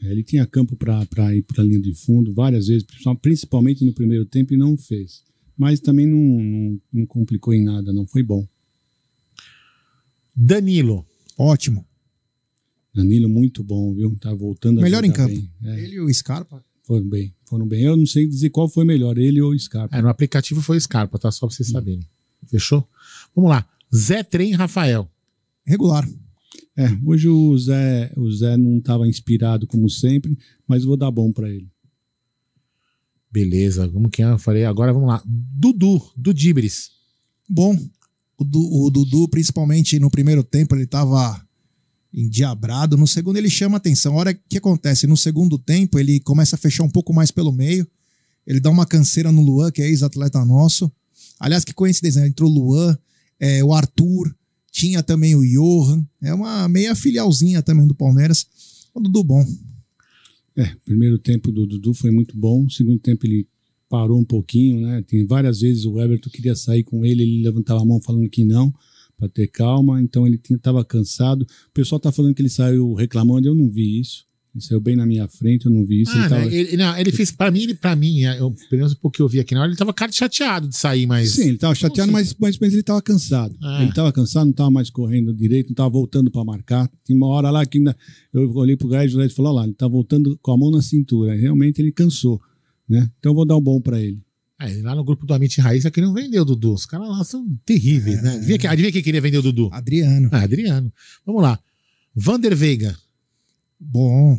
É, 0.03 0.11
Ele 0.11 0.23
tinha 0.23 0.47
campo 0.47 0.77
para 0.77 1.35
ir 1.37 1.43
para 1.43 1.63
a 1.63 1.67
linha 1.67 1.81
de 1.81 1.95
fundo 1.95 2.33
várias 2.33 2.69
vezes, 2.69 2.87
principalmente 3.21 3.85
no 3.85 3.93
primeiro 3.93 4.25
tempo, 4.25 4.55
e 4.55 4.57
não 4.57 4.77
fez. 4.77 5.23
Mas 5.59 5.79
também 5.81 6.07
não, 6.07 6.19
não, 6.19 6.81
não 6.93 7.07
complicou 7.07 7.53
em 7.53 7.63
nada, 7.63 7.93
não. 7.93 8.07
Foi 8.07 8.23
bom. 8.23 8.47
Danilo. 10.35 11.05
Ótimo. 11.37 11.85
Danilo, 12.95 13.29
muito 13.29 13.63
bom, 13.63 13.93
viu? 13.95 14.17
Tá 14.21 14.33
voltando 14.33 14.79
a 14.81 14.83
Melhor 14.83 15.05
em 15.05 15.13
campo. 15.13 15.35
bem. 15.35 15.51
É, 15.65 15.81
Ele 15.81 15.97
e 15.97 16.01
o 16.01 16.13
Scarpa. 16.13 16.65
foram 16.83 17.09
bem, 17.09 17.35
foram 17.45 17.67
bem. 17.67 17.83
Eu 17.83 17.97
não 17.97 18.07
sei 18.07 18.27
dizer 18.27 18.51
qual 18.51 18.69
foi 18.69 18.85
melhor, 18.85 19.17
ele 19.19 19.41
ou 19.41 19.53
o 19.53 19.59
Scarpa. 19.59 19.97
É, 19.97 20.03
no 20.03 20.09
aplicativo 20.09 20.61
foi 20.63 20.77
o 20.77 20.81
Scarpa, 20.81 21.19
tá? 21.19 21.31
Só 21.31 21.47
pra 21.47 21.55
vocês 21.55 21.69
saberem. 21.69 22.05
Fechou? 22.47 22.89
Vamos 23.35 23.51
lá. 23.51 23.69
Zé 23.95 24.23
Trem 24.23 24.53
Rafael. 24.53 25.09
Regular. 25.65 26.09
É, 26.77 26.89
hoje 27.05 27.29
o 27.29 27.57
Zé, 27.59 28.13
o 28.17 28.31
Zé 28.33 28.57
não 28.57 28.79
estava 28.79 29.07
inspirado 29.09 29.67
como 29.67 29.89
sempre, 29.91 30.37
mas 30.67 30.85
vou 30.85 30.97
dar 30.97 31.11
bom 31.11 31.33
para 31.33 31.49
ele. 31.51 31.69
Beleza, 33.31 33.89
como 33.89 34.09
que 34.11 34.23
é? 34.23 34.27
Eu 34.31 34.39
falei, 34.39 34.65
agora 34.65 34.93
vamos 34.93 35.09
lá. 35.09 35.23
Dudu, 35.27 36.03
do 36.17 36.35
Dibris. 36.35 36.91
Bom. 37.49 37.77
O, 38.37 38.45
Du- 38.45 38.85
o 38.87 38.91
Dudu, 38.91 39.29
principalmente 39.29 39.99
no 39.99 40.11
primeiro 40.11 40.43
tempo, 40.43 40.75
ele 40.75 40.87
tava 40.87 41.41
endiabrado. 42.13 42.97
No 42.97 43.07
segundo, 43.07 43.37
ele 43.37 43.51
chama 43.51 43.77
atenção. 43.77 44.15
A 44.15 44.17
hora 44.17 44.35
que 44.35 44.59
acontece? 44.59 45.07
No 45.07 45.17
segundo 45.17 45.59
tempo, 45.59 45.99
ele 45.99 46.19
começa 46.21 46.57
a 46.57 46.59
fechar 46.59 46.83
um 46.83 46.89
pouco 46.89 47.13
mais 47.13 47.31
pelo 47.31 47.53
meio. 47.53 47.87
Ele 48.47 48.59
dá 48.59 48.71
uma 48.71 48.87
canseira 48.87 49.31
no 49.31 49.43
Luan, 49.43 49.71
que 49.71 49.83
é 49.83 49.87
ex-atleta 49.89 50.45
nosso. 50.45 50.91
Aliás, 51.39 51.65
que 51.65 51.73
coincidência, 51.75 52.23
né? 52.23 52.29
entrou 52.29 52.51
o 52.51 52.53
Luan, 52.55 52.99
é, 53.41 53.65
o 53.65 53.73
Arthur, 53.73 54.35
tinha 54.71 55.03
também 55.03 55.35
o 55.35 55.43
Johan. 55.43 56.07
É 56.23 56.33
uma 56.33 56.69
meia 56.69 56.95
filialzinha 56.95 57.63
também 57.63 57.87
do 57.87 57.95
Palmeiras. 57.95 58.47
O 58.95 59.01
Dudu 59.01 59.25
bom. 59.25 59.45
É, 60.57 60.75
primeiro 60.85 61.19
tempo 61.19 61.51
do 61.51 61.67
Dudu 61.67 61.95
foi 61.95 62.11
muito 62.11 62.37
bom. 62.37 62.69
Segundo 62.69 62.99
tempo 62.99 63.27
ele 63.27 63.49
parou 63.89 64.21
um 64.21 64.25
pouquinho, 64.25 64.81
né? 64.83 65.03
Tem 65.03 65.27
várias 65.27 65.61
vezes 65.61 65.85
o 65.85 65.99
Everton 65.99 66.31
queria 66.31 66.55
sair 66.55 66.85
com 66.85 67.05
ele, 67.05 67.23
ele 67.23 67.43
levantava 67.43 67.83
a 67.83 67.85
mão 67.85 68.01
falando 68.01 68.29
que 68.29 68.45
não, 68.45 68.73
para 69.17 69.29
ter 69.29 69.49
calma. 69.49 70.01
Então 70.01 70.27
ele 70.27 70.41
estava 70.49 70.85
cansado. 70.85 71.43
O 71.43 71.73
pessoal 71.73 71.99
tá 71.99 72.13
falando 72.13 72.35
que 72.35 72.43
ele 72.43 72.49
saiu 72.49 72.95
reclamando, 72.95 73.49
eu 73.49 73.55
não 73.55 73.69
vi 73.69 74.01
isso. 74.01 74.30
Ele 74.53 74.65
saiu 74.65 74.81
bem 74.81 74.97
na 74.97 75.07
minha 75.07 75.29
frente, 75.29 75.67
eu 75.67 75.71
não 75.73 75.87
vi 75.87 76.03
isso. 76.03 76.11
Ah, 76.13 76.19
ele 76.21 76.29
tava- 76.29 76.45
né? 76.47 76.55
ele, 76.55 76.77
não, 76.77 76.99
ele 76.99 77.13
fez, 77.13 77.31
pra 77.31 77.51
mim, 77.53 77.63
ele, 77.63 77.75
pra 77.75 77.95
mim, 77.95 78.25
é, 78.25 78.41
eu, 78.41 78.51
pelo 78.69 78.81
menos 78.83 78.95
porque 78.95 79.23
eu 79.23 79.29
vi 79.29 79.39
aqui 79.39 79.55
na 79.55 79.61
hora, 79.61 79.71
ele 79.71 79.77
tava 79.79 79.95
cara 79.95 80.11
chateado 80.11 80.67
de 80.69 80.77
sair, 80.77 81.07
mas. 81.07 81.31
Sim, 81.31 81.43
ele 81.43 81.55
estava 81.55 81.75
chateado, 81.75 82.11
mas, 82.11 82.35
mas, 82.39 82.59
mas 82.59 82.73
ele 82.73 82.81
estava 82.81 83.01
cansado. 83.01 83.57
Ah. 83.63 83.81
Ele 83.83 83.91
estava 83.91 84.13
cansado, 84.13 84.45
não 84.47 84.51
estava 84.51 84.71
mais 84.71 84.91
correndo 84.91 85.33
direito, 85.33 85.69
não 85.69 85.73
estava 85.75 85.89
voltando 85.91 86.31
para 86.33 86.45
marcar. 86.45 86.91
Tinha 87.05 87.17
uma 87.17 87.29
hora 87.29 87.49
lá 87.51 87.65
que 87.65 87.79
ainda, 87.79 87.97
eu 88.33 88.53
olhei 88.57 88.77
pro 88.77 88.89
Gás 88.89 89.13
e 89.13 89.15
o 89.15 89.19
Gás 89.19 89.33
falou: 89.33 89.53
"Olha 89.53 89.59
lá, 89.61 89.65
ele 89.67 89.73
está 89.73 89.87
voltando 89.87 90.37
com 90.43 90.53
a 90.53 90.57
mão 90.59 90.71
na 90.73 90.83
cintura. 90.83 91.35
Realmente 91.37 91.81
ele 91.81 91.93
cansou. 91.93 92.41
Né? 92.89 93.09
Então 93.21 93.31
eu 93.31 93.37
vou 93.37 93.47
dar 93.47 93.57
um 93.57 93.61
bom 93.61 93.81
para 93.81 94.01
ele. 94.01 94.19
É, 94.61 94.83
lá 94.83 94.95
no 94.97 95.05
grupo 95.05 95.25
do 95.25 95.33
Amit 95.33 95.59
Raiz 95.61 95.85
é 95.85 95.91
que 95.93 96.01
não 96.01 96.13
vendeu 96.13 96.43
o 96.43 96.45
Dudu. 96.45 96.75
Os 96.75 96.85
caras 96.85 97.09
lá 97.09 97.23
são 97.25 97.47
terríveis, 97.65 98.21
né? 98.23 98.35
Adivinha, 98.35 98.59
que- 98.59 98.67
adivinha 98.67 98.93
quem 98.93 99.03
queria 99.03 99.21
vender 99.21 99.39
o 99.39 99.43
Dudu? 99.43 99.71
Adriano. 99.73 100.29
Ah, 100.33 100.43
Adriano. 100.43 100.93
Vamos 101.25 101.41
lá. 101.41 101.59
Vander 102.15 102.55
Veiga. 102.57 102.95
Bom. 103.81 104.39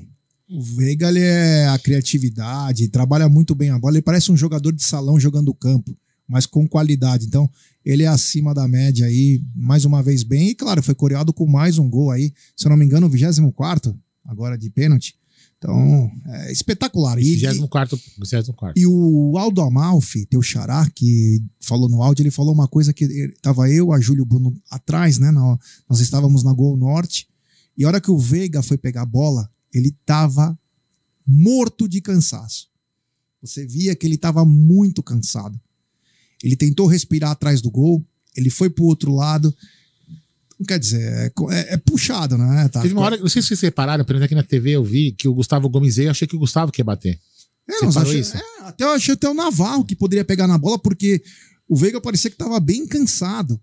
O 0.50 0.62
Veiga 0.62 1.08
ele 1.08 1.20
é 1.22 1.68
a 1.70 1.80
criatividade, 1.80 2.90
trabalha 2.90 3.28
muito 3.30 3.56
bem 3.56 3.70
a 3.70 3.80
bola. 3.80 3.96
Ele 3.96 4.02
parece 4.02 4.32
um 4.32 4.38
jogador 4.38 4.72
de 4.74 4.84
salão 4.84 5.20
jogando 5.20 5.54
campo. 5.54 5.98
mas 6.28 6.46
com 6.46 6.66
qualidade. 6.66 7.26
Então, 7.26 7.50
ele 7.84 8.04
é 8.04 8.08
acima 8.08 8.54
da 8.54 8.66
média 8.66 9.06
aí, 9.06 9.44
mais 9.54 9.84
uma 9.84 10.02
vez 10.02 10.24
bem. 10.24 10.48
E 10.50 10.56
claro, 10.56 10.82
foi 10.82 10.96
coreado 10.96 11.34
com 11.34 11.46
mais 11.46 11.78
um 11.78 11.90
gol 11.90 12.10
aí, 12.10 12.32
se 12.56 12.66
eu 12.66 12.70
não 12.70 12.78
me 12.78 12.86
engano, 12.86 13.08
o 13.08 13.10
24 13.10 13.94
agora 14.26 14.58
de 14.58 14.70
pênalti. 14.70 15.16
Então, 15.58 16.10
é 16.28 16.52
espetacular. 16.52 17.20
E, 17.20 17.36
24, 17.52 17.98
24. 18.18 18.82
e 18.82 18.88
o 18.88 19.38
Aldo 19.38 19.62
Amalfi, 19.62 20.26
teu 20.26 20.42
xará, 20.42 20.90
que 20.96 21.44
falou 21.60 21.90
no 21.90 22.02
áudio, 22.02 22.24
ele 22.24 22.32
falou 22.32 22.54
uma 22.54 22.68
coisa 22.68 22.94
que 22.94 23.04
ele- 23.04 23.34
tava 23.42 23.70
eu, 23.70 23.92
a 23.92 24.00
Júlio 24.00 24.26
Bruno 24.26 24.56
atrás, 24.72 25.20
né? 25.20 25.32
nós 25.32 26.00
estávamos 26.00 26.44
na 26.44 26.54
Gol 26.54 26.78
Norte. 26.78 27.28
E 27.78 27.84
a 27.84 27.88
hora 27.88 28.02
que 28.02 28.12
o 28.12 28.18
Veiga 28.18 28.62
foi 28.62 28.78
pegar 28.78 29.04
a 29.04 29.06
bola, 29.06 29.50
ele 29.74 29.96
tava 30.06 30.58
morto 31.26 31.88
de 31.88 32.02
cansaço. 32.02 32.70
Você 33.42 33.66
via 33.66 33.96
que 33.96 34.06
ele 34.06 34.18
tava 34.18 34.44
muito 34.46 35.02
cansado. 35.02 35.60
Ele 36.44 36.56
tentou 36.56 36.88
respirar 36.88 37.32
atrás 37.32 37.62
do 37.62 37.72
gol, 37.72 38.06
ele 38.36 38.50
foi 38.50 38.70
pro 38.70 38.86
outro 38.86 39.14
lado. 39.14 39.56
Não 40.60 40.66
quer 40.66 40.78
dizer, 40.80 41.02
é, 41.02 41.26
é- 41.52 41.74
é 41.74 41.78
puxado, 41.78 42.38
né? 42.38 42.68
Tá, 42.70 42.82
Teve 42.82 42.94
uma 42.94 43.02
hora, 43.04 43.18
não 43.18 43.30
sei 43.30 43.42
se 43.42 43.48
vocês 43.50 43.62
repararam, 43.62 44.04
pelo 44.06 44.18
menos 44.18 44.26
aqui 44.26 44.36
na 44.36 44.44
TV 44.44 44.72
eu 44.72 44.84
vi 44.84 45.12
que 45.14 45.28
o 45.28 45.34
Gustavo 45.34 45.68
Gomes 45.70 45.96
veio, 45.96 46.08
eu 46.08 46.12
achei 46.12 46.28
que 46.28 46.36
o 46.36 46.40
Gustavo 46.40 46.72
que 46.72 46.82
ia 46.82 46.86
bater. 46.86 47.20
É, 47.68 47.80
Você 47.86 48.00
achei- 48.00 48.20
isso? 48.20 48.38
é, 48.38 48.42
até 48.62 48.84
eu 48.84 48.90
achei 48.92 49.14
até 49.14 49.28
o 49.30 49.34
Navarro 49.34 49.86
que 49.86 49.96
poderia 49.96 50.26
pegar 50.26 50.48
na 50.48 50.58
bola, 50.58 50.78
porque 50.78 51.24
o 51.68 51.76
Veiga 51.76 52.00
parecia 52.02 52.30
que 52.30 52.36
estava 52.36 52.60
bem 52.60 52.86
cansado. 52.86 53.60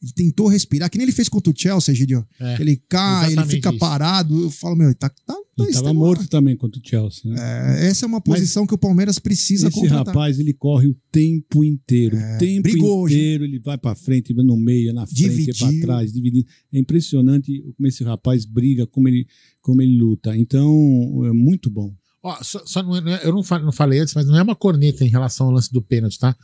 Ele 0.00 0.12
tentou 0.12 0.46
respirar, 0.46 0.88
que 0.88 0.96
nem 0.96 1.04
ele 1.04 1.12
fez 1.12 1.28
contra 1.28 1.52
o 1.52 1.54
Chelsea, 1.56 1.92
Gideon. 1.94 2.22
É, 2.40 2.60
ele 2.60 2.76
cai, 2.88 3.32
ele 3.32 3.44
fica 3.46 3.70
isso. 3.70 3.78
parado. 3.80 4.42
Eu 4.44 4.48
falo, 4.50 4.76
meu, 4.76 4.94
tá, 4.94 5.08
tá, 5.08 5.34
E 5.58 5.64
tá 5.64 5.68
estava 5.70 5.92
morto 5.92 6.28
também 6.28 6.56
contra 6.56 6.80
o 6.80 6.82
Chelsea. 6.88 7.22
Né? 7.32 7.36
É, 7.82 7.88
essa 7.88 8.04
é 8.04 8.06
uma 8.06 8.20
posição 8.20 8.64
que 8.64 8.72
o 8.74 8.78
Palmeiras 8.78 9.18
precisa 9.18 9.66
Esse 9.66 9.74
contratar. 9.80 10.06
rapaz, 10.06 10.38
ele 10.38 10.52
corre 10.52 10.86
o 10.86 10.96
tempo 11.10 11.64
inteiro. 11.64 12.16
o 12.16 12.38
tempo 12.38 12.62
brigou 12.62 13.00
hoje. 13.02 13.16
inteiro, 13.16 13.44
ele 13.44 13.58
vai 13.58 13.76
pra 13.76 13.96
frente, 13.96 14.32
no 14.32 14.56
meio, 14.56 14.94
na 14.94 15.04
frente, 15.04 15.52
para 15.58 15.80
trás, 15.80 16.12
dividindo. 16.12 16.46
É 16.72 16.78
impressionante 16.78 17.60
como 17.76 17.88
esse 17.88 18.04
rapaz 18.04 18.44
briga, 18.44 18.86
como 18.86 19.08
ele, 19.08 19.26
como 19.60 19.82
ele 19.82 19.98
luta. 19.98 20.36
Então, 20.36 21.24
é 21.26 21.32
muito 21.32 21.68
bom. 21.70 21.92
Ó, 22.22 22.36
só, 22.42 22.64
só 22.64 22.82
não 22.84 22.96
é- 22.96 23.14
é- 23.14 23.26
eu 23.26 23.32
não 23.32 23.72
falei 23.72 23.98
antes, 23.98 24.14
mas 24.14 24.26
não 24.26 24.36
é 24.36 24.42
uma 24.42 24.54
corneta 24.54 25.04
em 25.04 25.08
relação 25.08 25.46
ao 25.48 25.52
lance 25.52 25.72
do 25.72 25.82
pênalti, 25.82 26.18
tá? 26.20 26.36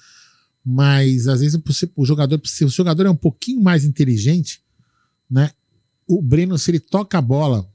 Mas 0.64 1.28
às 1.28 1.40
vezes 1.40 1.60
o 1.94 2.04
jogador, 2.06 2.40
se 2.44 2.64
o 2.64 2.68
jogador 2.68 3.06
é 3.06 3.10
um 3.10 3.16
pouquinho 3.16 3.62
mais 3.62 3.84
inteligente, 3.84 4.62
né? 5.30 5.50
O 6.06 6.22
Breno, 6.22 6.58
se 6.58 6.70
ele 6.70 6.80
toca 6.80 7.18
a 7.18 7.22
bola 7.22 7.68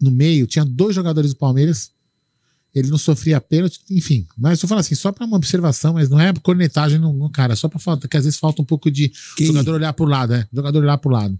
no 0.00 0.10
meio, 0.10 0.46
tinha 0.46 0.64
dois 0.64 0.94
jogadores 0.94 1.32
do 1.32 1.38
Palmeiras, 1.38 1.90
ele 2.74 2.88
não 2.88 2.98
sofria 2.98 3.40
pênalti, 3.40 3.80
enfim. 3.90 4.26
Mas 4.36 4.62
eu 4.62 4.68
falando 4.68 4.80
assim, 4.80 4.94
só 4.94 5.10
pra 5.10 5.26
uma 5.26 5.36
observação, 5.36 5.94
mas 5.94 6.08
não 6.08 6.20
é 6.20 6.32
cornetagem 6.34 6.98
no, 6.98 7.12
no 7.12 7.30
cara, 7.30 7.56
só 7.56 7.68
pra 7.68 7.78
falar 7.78 7.98
que 7.98 8.16
às 8.16 8.24
vezes 8.24 8.38
falta 8.38 8.62
um 8.62 8.64
pouco 8.64 8.90
de 8.90 9.12
o 9.40 9.44
jogador 9.44 9.74
olhar 9.74 9.92
pro 9.92 10.04
lado, 10.04 10.34
né? 10.34 10.46
O 10.52 10.56
jogador 10.56 10.82
olhar 10.82 10.98
pro 10.98 11.10
lado. 11.10 11.38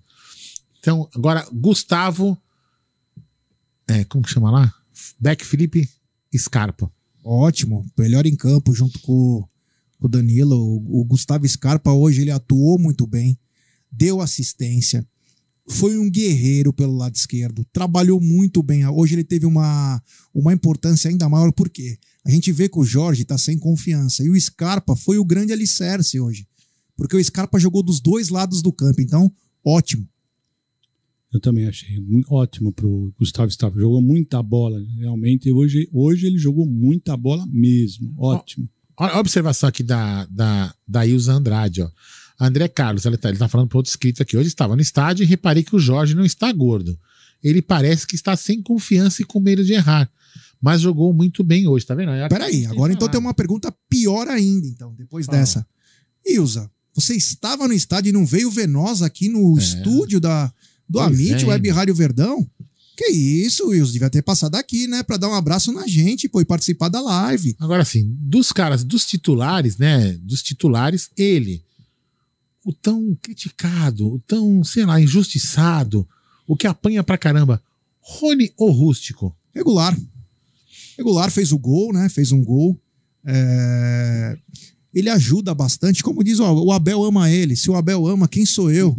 Então, 0.80 1.08
agora, 1.14 1.46
Gustavo. 1.52 2.36
É, 3.86 4.04
como 4.04 4.24
que 4.24 4.30
chama 4.30 4.50
lá? 4.50 4.74
Beck 5.18 5.44
Felipe 5.44 5.88
Scarpa. 6.36 6.90
Ótimo, 7.24 7.86
melhor 7.96 8.26
em 8.26 8.36
campo 8.36 8.74
junto 8.74 8.98
com 9.00 9.46
o 10.00 10.08
Danilo. 10.08 10.56
O, 10.56 11.00
o 11.00 11.04
Gustavo 11.04 11.48
Scarpa 11.48 11.92
hoje 11.92 12.22
ele 12.22 12.30
atuou 12.30 12.78
muito 12.78 13.06
bem, 13.06 13.38
deu 13.90 14.20
assistência, 14.20 15.06
foi 15.68 15.98
um 15.98 16.10
guerreiro 16.10 16.72
pelo 16.72 16.96
lado 16.96 17.14
esquerdo, 17.14 17.64
trabalhou 17.72 18.20
muito 18.20 18.62
bem. 18.62 18.86
Hoje 18.86 19.14
ele 19.14 19.24
teve 19.24 19.44
uma, 19.44 20.02
uma 20.32 20.52
importância 20.52 21.10
ainda 21.10 21.28
maior, 21.28 21.52
porque 21.52 21.98
a 22.24 22.30
gente 22.30 22.50
vê 22.50 22.68
que 22.68 22.78
o 22.78 22.84
Jorge 22.84 23.22
está 23.22 23.36
sem 23.36 23.58
confiança 23.58 24.24
e 24.24 24.30
o 24.30 24.40
Scarpa 24.40 24.96
foi 24.96 25.18
o 25.18 25.24
grande 25.24 25.52
alicerce 25.52 26.18
hoje, 26.18 26.46
porque 26.96 27.16
o 27.16 27.22
Scarpa 27.22 27.58
jogou 27.58 27.82
dos 27.82 28.00
dois 28.00 28.30
lados 28.30 28.62
do 28.62 28.72
campo, 28.72 29.02
então 29.02 29.30
ótimo. 29.64 30.08
Eu 31.30 31.40
também 31.40 31.66
achei 31.66 32.02
ótimo 32.30 32.72
pro 32.72 33.12
Gustavo 33.18 33.50
Stavo. 33.50 33.78
Jogou 33.78 34.00
muita 34.00 34.42
bola, 34.42 34.82
realmente. 34.96 35.52
Hoje, 35.52 35.86
hoje 35.92 36.26
ele 36.26 36.38
jogou 36.38 36.64
muita 36.64 37.14
bola 37.18 37.46
mesmo. 37.46 38.14
Ótimo. 38.16 38.66
Olha 38.98 39.12
a 39.12 39.20
observação 39.20 39.68
aqui 39.68 39.82
da, 39.82 40.24
da, 40.26 40.74
da 40.86 41.06
Ilza 41.06 41.32
Andrade, 41.32 41.82
ó. 41.82 41.90
André 42.40 42.68
Carlos, 42.68 43.04
ele 43.04 43.16
tá, 43.16 43.28
ele 43.28 43.38
tá 43.38 43.48
falando 43.48 43.68
para 43.68 43.78
outro 43.78 43.90
escrito 43.90 44.22
aqui. 44.22 44.36
Hoje 44.36 44.48
estava 44.48 44.76
no 44.76 44.82
estádio 44.82 45.24
e 45.24 45.26
reparei 45.26 45.62
que 45.64 45.74
o 45.74 45.78
Jorge 45.78 46.14
não 46.14 46.24
está 46.24 46.52
gordo. 46.52 46.98
Ele 47.42 47.60
parece 47.60 48.06
que 48.06 48.14
está 48.14 48.36
sem 48.36 48.62
confiança 48.62 49.22
e 49.22 49.24
com 49.24 49.40
medo 49.40 49.64
de 49.64 49.72
errar. 49.72 50.08
Mas 50.60 50.80
jogou 50.80 51.12
muito 51.12 51.42
bem 51.44 51.66
hoje, 51.68 51.86
tá 51.86 51.94
vendo? 51.94 52.10
É 52.12 52.28
Peraí, 52.28 52.66
agora 52.66 52.92
então 52.92 53.08
tem 53.08 53.20
uma 53.20 53.34
pergunta 53.34 53.72
pior 53.88 54.26
ainda, 54.28 54.66
então, 54.66 54.92
depois 54.94 55.26
Fala. 55.26 55.38
dessa. 55.38 55.66
Ilza, 56.26 56.70
você 56.94 57.14
estava 57.14 57.66
no 57.68 57.74
estádio 57.74 58.10
e 58.10 58.12
não 58.12 58.26
veio 58.26 58.50
Venosa 58.50 59.06
aqui 59.06 59.28
no 59.28 59.56
É. 59.56 59.62
estúdio 59.62 60.20
da, 60.20 60.46
do 60.88 60.98
Pois 60.98 61.06
Amit, 61.06 61.44
é, 61.44 61.46
Web? 61.46 61.70
Rádio 61.70 61.94
Verdão? 61.94 62.48
Que 62.98 63.12
isso, 63.12 63.68
Wilson, 63.68 63.92
devia 63.92 64.10
ter 64.10 64.22
passado 64.22 64.56
aqui, 64.56 64.88
né, 64.88 65.04
Pra 65.04 65.16
dar 65.16 65.28
um 65.28 65.34
abraço 65.34 65.70
na 65.70 65.86
gente, 65.86 66.28
pô, 66.28 66.40
e 66.40 66.44
participar 66.44 66.88
da 66.88 67.00
live. 67.00 67.54
Agora 67.60 67.84
sim, 67.84 68.12
dos 68.18 68.50
caras, 68.50 68.82
dos 68.82 69.06
titulares, 69.06 69.76
né? 69.78 70.18
Dos 70.20 70.42
titulares, 70.42 71.08
ele, 71.16 71.62
o 72.64 72.72
tão 72.72 73.16
criticado, 73.22 74.14
o 74.14 74.18
tão, 74.26 74.64
sei 74.64 74.84
lá, 74.84 75.00
injustiçado, 75.00 76.08
o 76.44 76.56
que 76.56 76.66
apanha 76.66 77.04
pra 77.04 77.16
caramba, 77.16 77.62
Rony 78.00 78.52
ou 78.56 78.72
Rústico? 78.72 79.32
Regular. 79.54 79.96
Regular 80.96 81.30
fez 81.30 81.52
o 81.52 81.58
gol, 81.58 81.92
né? 81.92 82.08
Fez 82.08 82.32
um 82.32 82.42
gol. 82.42 82.76
É, 83.24 84.36
Ele 84.92 85.08
ajuda 85.08 85.54
bastante. 85.54 86.02
Como 86.02 86.24
diz, 86.24 86.40
ó, 86.40 86.52
o 86.52 86.72
Abel 86.72 87.04
ama 87.04 87.30
ele. 87.30 87.54
Se 87.54 87.70
o 87.70 87.76
Abel 87.76 88.04
ama, 88.08 88.26
quem 88.26 88.44
sou 88.44 88.72
eu 88.72 88.96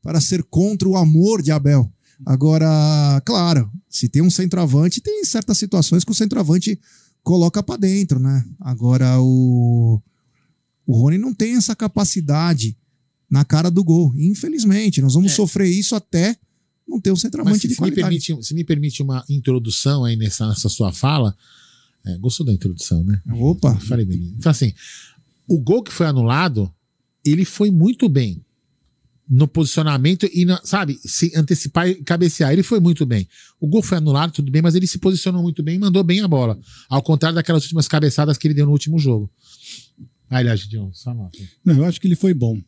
para 0.00 0.18
ser 0.18 0.42
contra 0.44 0.88
o 0.88 0.96
amor 0.96 1.42
de 1.42 1.52
Abel? 1.52 1.92
Agora, 2.26 3.20
claro, 3.24 3.70
se 3.88 4.08
tem 4.08 4.22
um 4.22 4.30
centroavante, 4.30 5.00
tem 5.00 5.24
certas 5.24 5.58
situações 5.58 6.04
que 6.04 6.10
o 6.10 6.14
centroavante 6.14 6.78
coloca 7.22 7.62
pra 7.62 7.76
dentro, 7.76 8.18
né? 8.18 8.44
Agora, 8.60 9.20
o, 9.20 10.00
o 10.86 10.96
Rony 10.96 11.18
não 11.18 11.34
tem 11.34 11.56
essa 11.56 11.74
capacidade 11.74 12.76
na 13.30 13.44
cara 13.44 13.70
do 13.70 13.82
gol. 13.82 14.14
Infelizmente, 14.16 15.00
nós 15.00 15.14
vamos 15.14 15.32
sofrer 15.32 15.68
isso 15.68 15.94
até 15.94 16.36
não 16.86 17.00
ter 17.00 17.10
um 17.10 17.14
Mas 17.14 17.22
centroavante 17.22 17.60
se, 17.60 17.68
de 17.68 17.74
se 17.74 17.80
me 17.80 17.90
qualidade. 17.90 18.26
permite, 18.26 18.46
se 18.46 18.54
me 18.54 18.64
permite 18.64 19.02
uma 19.02 19.24
introdução 19.28 20.04
aí 20.04 20.16
nessa, 20.16 20.46
nessa 20.48 20.68
sua 20.68 20.92
fala, 20.92 21.34
é, 22.06 22.18
gostou 22.18 22.44
da 22.44 22.52
introdução, 22.52 23.02
né? 23.02 23.20
Opa! 23.32 23.74
Falei 23.80 24.04
bem. 24.04 24.34
Então, 24.38 24.50
assim, 24.50 24.72
o 25.48 25.58
gol 25.58 25.82
que 25.82 25.92
foi 25.92 26.06
anulado, 26.06 26.72
ele 27.24 27.44
foi 27.44 27.70
muito 27.70 28.08
bem 28.08 28.44
no 29.28 29.48
posicionamento 29.48 30.28
e, 30.32 30.44
na- 30.44 30.60
sabe, 30.64 30.98
se 31.02 31.32
antecipar 31.34 31.88
e 31.88 31.96
cabecear. 31.96 32.52
Ele 32.52 32.62
foi 32.62 32.78
muito 32.80 33.06
bem. 33.06 33.26
O 33.60 33.66
gol 33.66 33.82
foi 33.82 33.98
anulado, 33.98 34.32
tudo 34.32 34.50
bem, 34.50 34.62
mas 34.62 34.74
ele 34.74 34.86
se 34.86 34.98
posicionou 34.98 35.42
muito 35.42 35.62
bem 35.62 35.76
e 35.76 35.78
mandou 35.78 36.04
bem 36.04 36.20
a 36.20 36.28
bola. 36.28 36.58
Ao 36.88 37.02
contrário 37.02 37.34
daquelas 37.34 37.62
últimas 37.62 37.88
cabeçadas 37.88 38.36
que 38.36 38.46
ele 38.46 38.54
deu 38.54 38.66
no 38.66 38.72
último 38.72 38.98
jogo. 38.98 39.30
Aliás, 40.28 40.66
nota. 41.14 41.38
Não, 41.64 41.76
eu 41.76 41.84
acho 41.84 42.00
que 42.00 42.06
ele 42.06 42.16
foi 42.16 42.34
bom. 42.34 42.60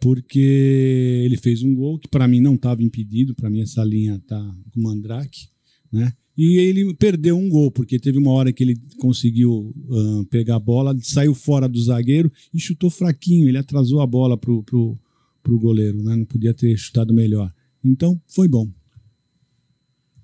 Porque 0.00 1.20
ele 1.26 1.36
fez 1.36 1.62
um 1.62 1.74
gol 1.74 1.98
que 1.98 2.08
para 2.08 2.26
mim 2.26 2.40
não 2.40 2.54
estava 2.54 2.82
impedido. 2.82 3.34
Para 3.34 3.50
mim, 3.50 3.60
essa 3.60 3.84
linha 3.84 4.18
tá 4.26 4.40
com 4.72 4.80
o 4.80 4.82
Mandrake. 4.82 5.48
Né? 5.92 6.12
E 6.36 6.58
ele 6.58 6.94
perdeu 6.94 7.36
um 7.36 7.50
gol, 7.50 7.70
porque 7.70 7.98
teve 7.98 8.16
uma 8.16 8.30
hora 8.30 8.50
que 8.50 8.64
ele 8.64 8.80
conseguiu 8.98 9.74
ah, 9.90 10.24
pegar 10.30 10.56
a 10.56 10.60
bola, 10.60 10.96
saiu 11.02 11.34
fora 11.34 11.68
do 11.68 11.80
zagueiro 11.82 12.32
e 12.54 12.58
chutou 12.58 12.88
fraquinho. 12.88 13.46
Ele 13.46 13.58
atrasou 13.58 14.00
a 14.00 14.06
bola 14.06 14.38
pro, 14.38 14.62
pro, 14.62 14.98
pro 15.42 15.58
goleiro, 15.58 16.02
né? 16.02 16.16
Não 16.16 16.24
podia 16.24 16.54
ter 16.54 16.76
chutado 16.76 17.12
melhor. 17.12 17.52
Então, 17.84 18.20
foi 18.26 18.48
bom. 18.48 18.70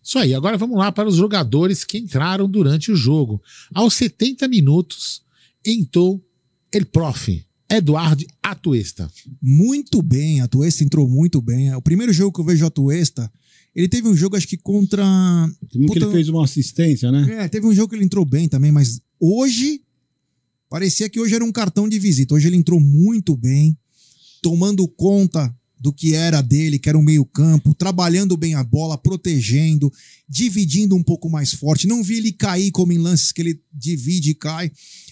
Isso 0.02 0.18
aí, 0.18 0.34
agora 0.34 0.56
vamos 0.56 0.78
lá 0.78 0.93
para 0.93 1.09
os 1.09 1.16
jogadores 1.16 1.84
que 1.84 1.98
entraram 1.98 2.48
durante 2.48 2.93
o 2.93 2.97
jogo. 2.97 3.43
Aos 3.74 3.94
70 3.94 4.47
minutos, 4.47 5.22
entrou 5.64 6.24
El 6.72 6.86
Prof, 6.86 7.44
Eduardo 7.68 8.24
Atuesta. 8.43 9.10
Muito 9.43 10.01
bem, 10.02 10.40
a 10.40 10.47
Tuesta 10.47 10.84
entrou 10.84 11.09
muito 11.09 11.40
bem. 11.43 11.74
O 11.74 11.82
primeiro 11.82 12.12
jogo 12.12 12.32
que 12.32 12.40
eu 12.40 12.44
vejo 12.44 12.64
a 12.64 12.70
Tuesta, 12.70 13.30
ele 13.74 13.88
teve 13.88 14.09
um 14.09 14.16
jogo, 14.16 14.36
acho 14.36 14.47
que 14.47 14.56
contra. 14.56 15.05
Teve 15.72 15.86
que 15.86 15.98
ele 15.98 16.12
fez 16.12 16.28
uma 16.28 16.44
assistência, 16.44 17.10
né? 17.10 17.44
É, 17.44 17.48
teve 17.48 17.66
um 17.66 17.74
jogo 17.74 17.88
que 17.88 17.97
ele 17.97 18.05
entrou 18.05 18.24
bem 18.24 18.48
também, 18.48 18.70
mas 18.70 19.01
hoje 19.18 19.82
parecia 20.70 21.09
que 21.09 21.18
hoje 21.18 21.34
era 21.34 21.44
um 21.44 21.52
cartão 21.52 21.88
de 21.88 21.98
visita. 21.98 22.34
Hoje 22.34 22.47
ele 22.47 22.56
entrou 22.56 22.78
muito 22.78 23.36
bem, 23.36 23.76
tomando 24.47 24.86
conta 24.86 25.52
do 25.77 25.93
que 25.93 26.14
era 26.14 26.40
dele, 26.40 26.78
que 26.78 26.89
era 26.89 26.97
o 26.97 27.02
meio-campo, 27.02 27.74
trabalhando 27.74 28.36
bem 28.36 28.55
a 28.55 28.62
bola, 28.62 28.97
protegendo, 28.97 29.93
dividindo 30.28 30.94
um 30.94 31.02
pouco 31.02 31.28
mais 31.28 31.52
forte. 31.52 31.89
Não 31.89 32.01
vi 32.01 32.18
ele 32.18 32.31
cair 32.31 32.70
como 32.70 32.93
em 32.93 32.98
lances 32.98 33.32
que 33.32 33.43
ele 33.43 33.60
divide 33.73 34.31
e 34.31 34.35
cai. 34.36 34.70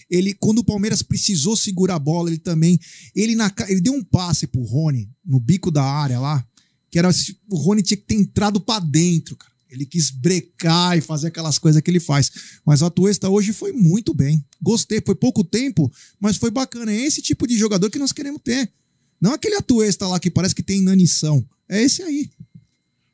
Ele, 0.09 0.33
quando 0.35 0.59
o 0.59 0.63
Palmeiras 0.63 1.01
precisou 1.01 1.57
segurar 1.57 1.95
a 1.95 1.99
bola, 1.99 2.29
ele 2.29 2.37
também. 2.37 2.79
Ele, 3.13 3.35
na, 3.35 3.53
ele 3.67 3.81
deu 3.81 3.91
um 3.91 4.01
passe 4.01 4.47
pro 4.47 4.63
Rony 4.63 5.09
no 5.25 5.37
bico 5.37 5.69
da 5.69 5.83
área 5.83 6.17
lá, 6.17 6.41
que 6.89 6.97
era. 6.97 7.09
O 7.49 7.57
Rony 7.57 7.83
tinha 7.83 7.97
que 7.97 8.05
ter 8.05 8.15
entrado 8.15 8.61
pra 8.61 8.79
dentro, 8.79 9.35
cara. 9.35 9.51
Ele 9.69 9.85
quis 9.85 10.11
brecar 10.11 10.97
e 10.97 11.01
fazer 11.01 11.27
aquelas 11.27 11.59
coisas 11.59 11.81
que 11.81 11.91
ele 11.91 11.99
faz. 11.99 12.31
Mas 12.65 12.81
o 12.81 12.85
Atuesta 12.85 13.29
hoje 13.29 13.51
foi 13.51 13.73
muito 13.73 14.13
bem. 14.13 14.41
Gostei. 14.61 15.01
Foi 15.05 15.13
pouco 15.13 15.43
tempo, 15.43 15.91
mas 16.21 16.37
foi 16.37 16.49
bacana. 16.49 16.93
É 16.93 17.01
esse 17.01 17.21
tipo 17.21 17.45
de 17.45 17.57
jogador 17.57 17.89
que 17.89 17.99
nós 17.99 18.13
queremos 18.13 18.39
ter. 18.41 18.71
Não 19.19 19.33
aquele 19.33 19.55
Atuesta 19.55 20.07
lá 20.07 20.19
que 20.19 20.29
parece 20.29 20.53
que 20.53 20.63
tem 20.63 20.79
inanição. 20.79 21.45
É 21.69 21.81
esse 21.81 22.01
aí. 22.03 22.29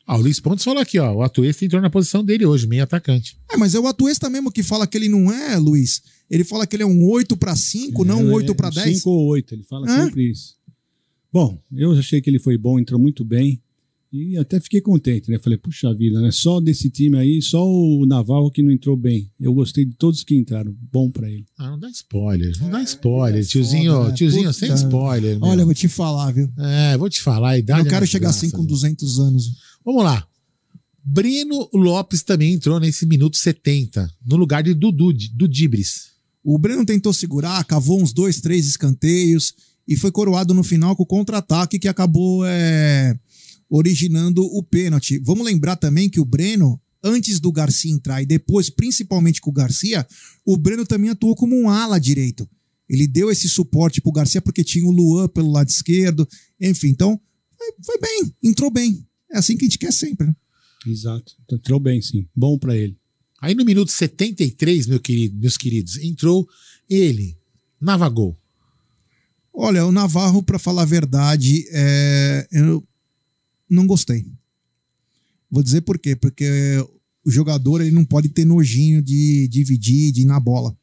Ah, 0.06 0.18
o 0.18 0.22
Luiz 0.22 0.40
Pontes 0.40 0.64
falou 0.66 0.82
aqui, 0.82 1.00
ó. 1.00 1.14
O 1.14 1.22
Atuesta 1.22 1.64
entrou 1.64 1.82
na 1.82 1.90
posição 1.90 2.24
dele 2.24 2.46
hoje, 2.46 2.68
meio 2.68 2.84
atacante. 2.84 3.38
É, 3.50 3.56
mas 3.56 3.76
é 3.76 3.80
o 3.80 3.88
Atuesta 3.88 4.30
mesmo 4.30 4.52
que 4.52 4.64
fala 4.64 4.86
que 4.86 4.98
ele 4.98 5.08
não 5.08 5.32
é, 5.32 5.58
Luiz. 5.58 6.02
Ele 6.30 6.44
fala 6.44 6.66
que 6.66 6.76
ele 6.76 6.84
é 6.84 6.86
um 6.86 7.06
8 7.10 7.38
para 7.38 7.56
5, 7.56 8.04
não 8.04 8.24
um 8.24 8.34
8 8.34 8.56
para 8.56 8.70
10. 8.70 8.98
5 8.98 9.10
ou 9.10 9.28
8, 9.28 9.54
ele 9.54 9.64
fala 9.64 9.90
Hã? 9.90 10.06
sempre 10.06 10.32
isso. 10.32 10.56
Bom, 11.32 11.62
eu 11.74 11.92
achei 11.94 12.20
que 12.22 12.30
ele 12.30 12.40
foi 12.40 12.58
bom, 12.58 12.80
entrou 12.80 13.00
muito 13.00 13.24
bem. 13.24 13.62
E 14.14 14.38
até 14.38 14.60
fiquei 14.60 14.82
contente, 14.82 15.32
né? 15.32 15.40
Falei, 15.40 15.58
puxa 15.58 15.94
vida, 15.94 16.20
né? 16.20 16.32
Só 16.32 16.60
desse 16.60 16.90
time 16.90 17.18
aí, 17.18 17.42
só 17.42 17.66
o 17.66 18.06
Naval 18.06 18.52
que 18.52 18.62
não 18.62 18.70
entrou 18.70 18.98
bem. 18.98 19.32
Eu 19.40 19.54
gostei 19.54 19.86
de 19.86 19.94
todos 19.94 20.22
que 20.22 20.36
entraram. 20.36 20.76
Bom 20.92 21.10
pra 21.10 21.30
ele. 21.30 21.46
Ah, 21.58 21.70
não 21.72 21.80
dá 21.80 21.90
spoiler. 21.90 22.52
Não 22.60 22.70
dá 22.70 22.82
spoiler. 22.84 23.46
tiozinho, 23.46 23.94
foda, 23.94 24.10
né? 24.10 24.14
tiozinho, 24.16 24.44
Puta. 24.48 24.54
sem 24.54 24.74
spoiler. 24.74 25.40
meu. 25.40 25.48
Olha, 25.48 25.62
eu 25.62 25.66
vou 25.66 25.74
te 25.74 25.88
falar, 25.88 26.32
viu? 26.32 26.50
É, 26.58 26.98
vou 26.98 27.10
te 27.10 27.22
falar. 27.22 27.52
A 27.52 27.56
Eu 27.56 27.60
idade 27.60 27.84
não 27.84 27.90
quero 27.90 28.04
é 28.04 28.08
chegar 28.08 28.28
desgraça, 28.32 28.46
assim 28.48 28.52
com 28.56 28.64
viu? 28.64 28.68
200 28.68 29.20
anos. 29.20 29.46
Vamos 29.86 30.04
lá. 30.04 30.28
Breno 31.04 31.70
Lopes 31.74 32.22
também 32.22 32.54
entrou 32.54 32.80
nesse 32.80 33.06
minuto 33.06 33.38
70, 33.38 34.12
no 34.26 34.36
lugar 34.36 34.62
de 34.62 34.74
Dudu, 34.74 35.14
do 35.34 35.48
Dibris. 35.48 36.12
O 36.44 36.58
Breno 36.58 36.86
tentou 36.86 37.14
segurar, 37.14 37.64
cavou 37.64 38.02
uns 38.02 38.12
dois, 38.14 38.42
três 38.42 38.68
escanteios 38.68 39.54
e 39.88 39.96
foi 39.96 40.12
coroado 40.12 40.54
no 40.54 40.64
final 40.64 40.96
com 40.96 41.04
o 41.04 41.08
contra-ataque 41.08 41.80
que 41.80 41.88
acabou 41.88 42.46
é, 42.46 43.18
originando 43.72 44.44
o 44.44 44.62
pênalti. 44.62 45.18
Vamos 45.20 45.46
lembrar 45.46 45.78
também 45.78 46.10
que 46.10 46.20
o 46.20 46.26
Breno, 46.26 46.80
antes 47.02 47.40
do 47.40 47.52
Garcia 47.52 47.92
entrar 47.92 48.22
e 48.22 48.26
depois, 48.26 48.70
principalmente 48.70 49.40
com 49.40 49.50
o 49.50 49.54
Garcia, 49.54 50.06
o 50.46 50.58
Breno 50.58 50.86
também 50.86 51.10
atuou 51.10 51.34
como 51.34 51.56
um 51.56 51.70
ala 51.70 51.98
direito. 51.98 52.48
Ele 52.90 53.08
deu 53.08 53.32
esse 53.32 53.48
suporte 53.48 54.02
pro 54.02 54.12
Garcia 54.12 54.42
porque 54.42 54.66
tinha 54.66 54.86
o 54.86 54.92
Luan 54.92 55.30
pelo 55.30 55.50
lado 55.50 55.70
esquerdo. 55.70 56.28
Enfim, 56.60 56.90
então 56.90 57.20
foi, 57.82 57.98
bem, 57.98 58.36
entrou 58.44 58.70
bem. 58.70 59.08
É 59.32 59.38
assim 59.38 59.56
que 59.56 59.64
a 59.64 59.68
gente 59.68 59.80
quer 59.80 59.94
sempre. 59.94 60.28
né? 60.28 60.36
Exato. 60.86 61.32
Entrou 61.50 61.80
bem, 61.80 62.02
sim. 62.02 62.28
Bom 62.36 62.58
pra 62.58 62.76
ele. 62.76 62.98
Aí 63.42 63.56
no 63.56 63.64
minuto 63.64 63.92
73, 63.92 64.88
meu 64.88 65.00
querido, 65.00 65.40
meus 65.40 65.58
queridos, 65.58 65.98
entrou 65.98 66.48
ele, 66.90 67.38
Navagol. 67.80 68.38
Olha, 69.54 69.86
o 69.86 69.92
Navarro, 69.92 70.44
para 70.44 70.60
falar 70.60 70.84
a 70.84 70.86
verdade, 70.86 71.66
é, 71.72 72.48
eu 72.52 72.84
não 73.72 73.88
gostei. 73.88 74.26
Vou 75.50 75.64
dizer 75.64 75.82
por 75.82 75.98
quê. 75.98 76.16
Porque 76.16 76.48
o 77.26 77.32
jogador 77.32 77.82
ele 77.82 77.92
não 77.92 78.06
pode 78.06 78.30
ter 78.30 78.46
nojinho 78.46 79.02
de 79.02 79.48
dividir, 79.48 80.12
de 80.12 80.22
ir 80.22 80.26
na 80.26 80.40
bola. 80.40 80.76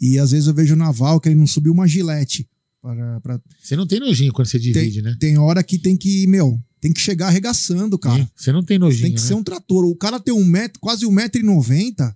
E 0.00 0.18
às 0.18 0.32
vezes 0.32 0.46
eu 0.46 0.54
vejo 0.54 0.74
o 0.74 0.76
Naval 0.76 1.20
que 1.20 1.28
ele 1.28 1.36
não 1.36 1.46
subiu 1.46 1.72
uma 1.72 1.86
gilete. 1.86 2.48
Para, 2.82 3.20
para... 3.20 3.40
Você 3.62 3.76
não 3.76 3.86
tem 3.86 3.98
nojinho 3.98 4.32
quando 4.32 4.48
você 4.48 4.58
divide, 4.58 5.00
tem, 5.00 5.02
né? 5.02 5.16
Tem 5.18 5.38
hora 5.38 5.62
que 5.62 5.78
tem 5.78 5.96
que, 5.96 6.26
meu, 6.26 6.60
tem 6.80 6.92
que 6.92 7.00
chegar 7.00 7.28
arregaçando, 7.28 7.98
cara. 7.98 8.30
Você 8.36 8.52
não 8.52 8.62
tem 8.62 8.78
nojinho, 8.78 9.04
Tem 9.04 9.14
que 9.14 9.20
né? 9.20 9.26
ser 9.26 9.34
um 9.34 9.42
trator. 9.42 9.86
O 9.86 9.96
cara 9.96 10.20
tem 10.20 10.34
um 10.34 10.44
metro, 10.44 10.78
quase 10.80 11.06
um 11.06 11.10
metro 11.10 11.40
e 11.40 11.44
noventa. 11.44 12.14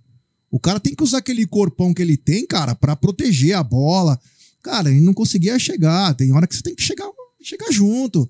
O 0.51 0.59
cara 0.59 0.79
tem 0.79 0.93
que 0.93 1.03
usar 1.03 1.19
aquele 1.19 1.47
corpão 1.47 1.93
que 1.93 2.01
ele 2.01 2.15
tem, 2.17 2.45
cara, 2.45 2.75
pra 2.75 2.95
proteger 2.95 3.55
a 3.55 3.63
bola. 3.63 4.19
Cara, 4.61 4.91
ele 4.91 5.01
não 5.01 5.13
conseguia 5.13 5.57
chegar. 5.57 6.13
Tem 6.13 6.31
hora 6.31 6.45
que 6.45 6.55
você 6.55 6.61
tem 6.61 6.75
que 6.75 6.83
chegar, 6.83 7.07
chegar 7.41 7.71
junto. 7.71 8.29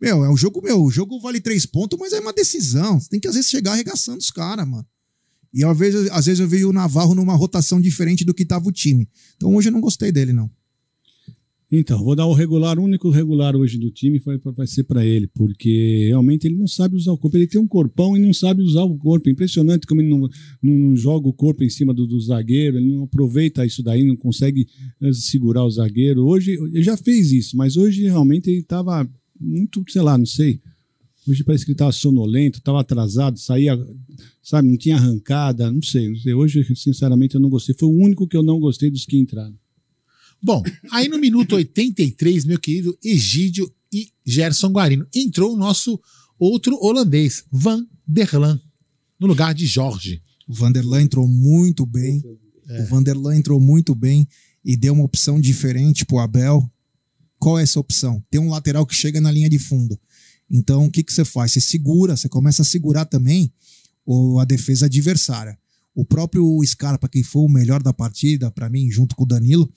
Meu, 0.00 0.24
é 0.24 0.30
o 0.30 0.36
jogo, 0.36 0.60
meu. 0.62 0.82
O 0.82 0.90
jogo 0.90 1.20
vale 1.20 1.40
três 1.40 1.64
pontos, 1.64 1.98
mas 1.98 2.12
é 2.12 2.20
uma 2.20 2.32
decisão. 2.32 3.00
Você 3.00 3.08
tem 3.08 3.20
que, 3.20 3.28
às 3.28 3.34
vezes, 3.34 3.50
chegar 3.50 3.72
arregaçando 3.72 4.18
os 4.18 4.30
caras, 4.30 4.66
mano. 4.66 4.86
E 5.54 5.64
às 5.64 5.78
vezes, 5.78 6.10
às 6.10 6.26
vezes 6.26 6.40
eu 6.40 6.48
vi 6.48 6.64
o 6.64 6.72
Navarro 6.72 7.14
numa 7.14 7.36
rotação 7.36 7.80
diferente 7.80 8.24
do 8.24 8.34
que 8.34 8.44
tava 8.44 8.68
o 8.68 8.72
time. 8.72 9.08
Então 9.36 9.54
hoje 9.54 9.68
eu 9.68 9.72
não 9.72 9.80
gostei 9.80 10.10
dele, 10.10 10.32
não. 10.32 10.50
Então, 11.70 12.04
vou 12.04 12.14
dar 12.14 12.26
o 12.26 12.32
regular, 12.32 12.78
o 12.78 12.82
único 12.82 13.08
regular 13.10 13.56
hoje 13.56 13.78
do 13.78 13.90
time 13.90 14.18
vai, 14.18 14.38
vai 14.38 14.66
ser 14.66 14.84
para 14.84 15.04
ele, 15.04 15.26
porque 15.28 16.06
realmente 16.08 16.46
ele 16.46 16.56
não 16.56 16.68
sabe 16.68 16.96
usar 16.96 17.12
o 17.12 17.18
corpo. 17.18 17.36
Ele 17.36 17.46
tem 17.46 17.60
um 17.60 17.66
corpão 17.66 18.16
e 18.16 18.20
não 18.20 18.32
sabe 18.32 18.62
usar 18.62 18.82
o 18.82 18.96
corpo. 18.96 19.28
Impressionante 19.28 19.86
como 19.86 20.00
ele 20.00 20.10
não, 20.10 20.28
não, 20.62 20.74
não 20.74 20.96
joga 20.96 21.28
o 21.28 21.32
corpo 21.32 21.64
em 21.64 21.70
cima 21.70 21.94
do, 21.94 22.06
do 22.06 22.20
zagueiro, 22.20 22.76
ele 22.76 22.92
não 22.92 23.04
aproveita 23.04 23.64
isso 23.64 23.82
daí, 23.82 24.04
não 24.04 24.16
consegue 24.16 24.68
eh, 25.02 25.12
segurar 25.12 25.64
o 25.64 25.70
zagueiro. 25.70 26.24
Hoje, 26.24 26.52
ele 26.52 26.82
já 26.82 26.96
fez 26.96 27.32
isso, 27.32 27.56
mas 27.56 27.76
hoje 27.76 28.02
realmente 28.02 28.50
ele 28.50 28.60
estava 28.60 29.08
muito, 29.44 29.84
sei 29.88 30.02
lá, 30.02 30.16
não 30.16 30.26
sei. 30.26 30.60
Hoje 31.26 31.42
parece 31.42 31.64
que 31.64 31.70
ele 31.70 31.74
estava 31.74 31.92
sonolento, 31.92 32.58
estava 32.58 32.80
atrasado, 32.80 33.38
saía, 33.38 33.78
sabe, 34.42 34.68
não 34.68 34.76
tinha 34.76 34.96
arrancada, 34.96 35.70
não 35.70 35.82
sei, 35.82 36.08
não 36.08 36.16
sei. 36.16 36.34
Hoje, 36.34 36.64
sinceramente, 36.76 37.34
eu 37.34 37.40
não 37.40 37.48
gostei. 37.48 37.74
Foi 37.78 37.88
o 37.88 37.92
único 37.92 38.28
que 38.28 38.36
eu 38.36 38.42
não 38.42 38.60
gostei 38.60 38.90
dos 38.90 39.06
que 39.06 39.16
entraram. 39.16 39.54
Bom, 40.42 40.62
aí 40.92 41.08
no 41.08 41.18
minuto 41.18 41.54
83, 41.54 42.44
meu 42.44 42.58
querido 42.58 42.96
Egídio 43.02 43.72
e 43.90 44.10
Gerson 44.26 44.68
Guarino, 44.68 45.06
entrou 45.14 45.54
o 45.54 45.56
nosso 45.56 45.98
outro 46.38 46.76
holandês, 46.82 47.44
Van 47.50 47.86
der 48.06 48.34
Laan, 48.34 48.60
no 49.18 49.26
lugar 49.26 49.54
de 49.54 49.64
Jorge. 49.66 50.20
O 50.46 50.52
Vanderlan 50.52 51.02
entrou 51.02 51.26
muito 51.26 51.86
bem. 51.86 52.22
O 52.80 52.84
Vanderlan 52.84 53.36
entrou 53.36 53.60
muito 53.60 53.94
bem 53.94 54.28
e 54.64 54.76
deu 54.76 54.94
uma 54.94 55.04
opção 55.04 55.40
diferente 55.40 56.04
pro 56.04 56.18
Abel. 56.18 56.70
Qual 57.44 57.58
é 57.58 57.62
essa 57.62 57.78
opção? 57.78 58.24
Tem 58.30 58.40
um 58.40 58.48
lateral 58.48 58.86
que 58.86 58.94
chega 58.94 59.20
na 59.20 59.30
linha 59.30 59.50
de 59.50 59.58
fundo. 59.58 60.00
Então, 60.50 60.86
o 60.86 60.90
que, 60.90 61.02
que 61.02 61.12
você 61.12 61.26
faz? 61.26 61.52
Você 61.52 61.60
segura, 61.60 62.16
você 62.16 62.26
começa 62.26 62.62
a 62.62 62.64
segurar 62.64 63.04
também 63.04 63.52
o, 64.06 64.38
a 64.38 64.46
defesa 64.46 64.86
adversária. 64.86 65.58
O 65.94 66.06
próprio 66.06 66.58
Scarpa, 66.64 67.06
que 67.06 67.22
foi 67.22 67.42
o 67.42 67.48
melhor 67.50 67.82
da 67.82 67.92
partida, 67.92 68.50
para 68.50 68.70
mim, 68.70 68.90
junto 68.90 69.14
com 69.14 69.24
o 69.24 69.26
Danilo, 69.26 69.70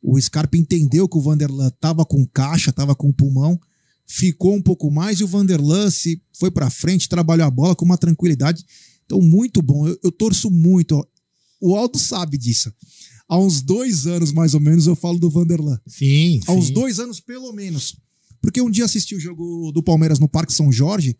o 0.00 0.16
Scarpa 0.20 0.56
entendeu 0.56 1.08
que 1.08 1.18
o 1.18 1.20
Vanderlan 1.20 1.70
tava 1.80 2.04
com 2.04 2.24
caixa, 2.24 2.72
tava 2.72 2.94
com 2.94 3.12
pulmão, 3.12 3.58
ficou 4.06 4.54
um 4.54 4.62
pouco 4.62 4.88
mais 4.88 5.18
e 5.18 5.24
o 5.24 5.26
Vanderlan 5.26 5.90
se 5.90 6.22
foi 6.32 6.52
para 6.52 6.70
frente, 6.70 7.08
trabalhou 7.08 7.48
a 7.48 7.50
bola 7.50 7.74
com 7.74 7.84
uma 7.84 7.98
tranquilidade. 7.98 8.64
Então, 9.04 9.20
muito 9.20 9.60
bom. 9.60 9.88
Eu, 9.88 9.98
eu 10.04 10.12
torço 10.12 10.52
muito. 10.52 11.04
O 11.60 11.74
Aldo 11.74 11.98
sabe 11.98 12.38
disso. 12.38 12.72
Há 13.28 13.38
uns 13.38 13.60
dois 13.60 14.06
anos, 14.06 14.32
mais 14.32 14.54
ou 14.54 14.60
menos, 14.60 14.86
eu 14.86 14.96
falo 14.96 15.18
do 15.18 15.28
Vanderlan. 15.28 15.78
Sim. 15.86 16.40
Há 16.46 16.52
uns 16.52 16.68
sim. 16.68 16.72
dois 16.72 16.98
anos, 16.98 17.20
pelo 17.20 17.52
menos. 17.52 17.94
Porque 18.40 18.60
um 18.60 18.70
dia 18.70 18.86
assisti 18.86 19.14
o 19.14 19.20
jogo 19.20 19.70
do 19.70 19.82
Palmeiras 19.82 20.18
no 20.18 20.28
Parque 20.28 20.52
São 20.52 20.72
Jorge, 20.72 21.16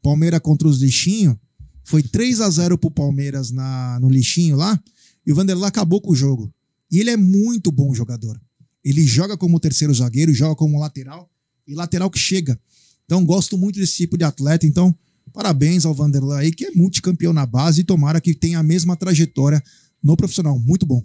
Palmeiras 0.00 0.40
contra 0.40 0.68
os 0.68 0.80
Lixinho. 0.80 1.38
Foi 1.82 2.02
3 2.02 2.42
a 2.42 2.50
0 2.50 2.78
pro 2.78 2.90
Palmeiras 2.90 3.50
na, 3.50 3.98
no 4.00 4.08
Lixinho 4.08 4.56
lá, 4.56 4.80
e 5.26 5.32
o 5.32 5.34
Vanderlan 5.34 5.66
acabou 5.66 6.00
com 6.00 6.12
o 6.12 6.16
jogo. 6.16 6.52
E 6.90 7.00
ele 7.00 7.10
é 7.10 7.16
muito 7.16 7.72
bom 7.72 7.92
jogador. 7.92 8.40
Ele 8.84 9.04
joga 9.06 9.36
como 9.36 9.58
terceiro 9.58 9.92
zagueiro, 9.92 10.32
joga 10.32 10.54
como 10.54 10.78
lateral, 10.78 11.28
e 11.66 11.74
lateral 11.74 12.10
que 12.10 12.18
chega. 12.18 12.58
Então, 13.04 13.24
gosto 13.24 13.58
muito 13.58 13.80
desse 13.80 13.96
tipo 13.96 14.16
de 14.16 14.24
atleta. 14.24 14.66
Então, 14.66 14.94
parabéns 15.32 15.84
ao 15.84 15.94
Vanderlan 15.94 16.38
aí, 16.38 16.52
que 16.52 16.66
é 16.66 16.70
multicampeão 16.70 17.32
na 17.32 17.44
base, 17.44 17.80
e 17.80 17.84
tomara 17.84 18.20
que 18.20 18.34
tenha 18.34 18.58
a 18.58 18.62
mesma 18.62 18.96
trajetória 18.96 19.62
no 20.02 20.16
profissional. 20.16 20.58
Muito 20.58 20.86
bom. 20.86 21.02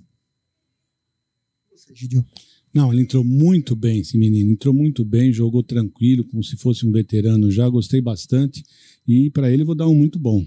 Gidio. 1.95 2.25
Não, 2.73 2.91
ele 2.91 3.03
entrou 3.03 3.23
muito 3.23 3.75
bem, 3.75 3.99
esse 3.99 4.17
menino. 4.17 4.51
Entrou 4.51 4.73
muito 4.73 5.05
bem, 5.05 5.31
jogou 5.31 5.61
tranquilo, 5.61 6.23
como 6.23 6.43
se 6.43 6.57
fosse 6.57 6.85
um 6.87 6.91
veterano 6.91 7.51
já. 7.51 7.69
Gostei 7.69 8.01
bastante. 8.01 8.63
E 9.07 9.29
para 9.29 9.51
ele 9.51 9.63
vou 9.63 9.75
dar 9.75 9.87
um 9.87 9.93
muito 9.95 10.17
bom. 10.17 10.43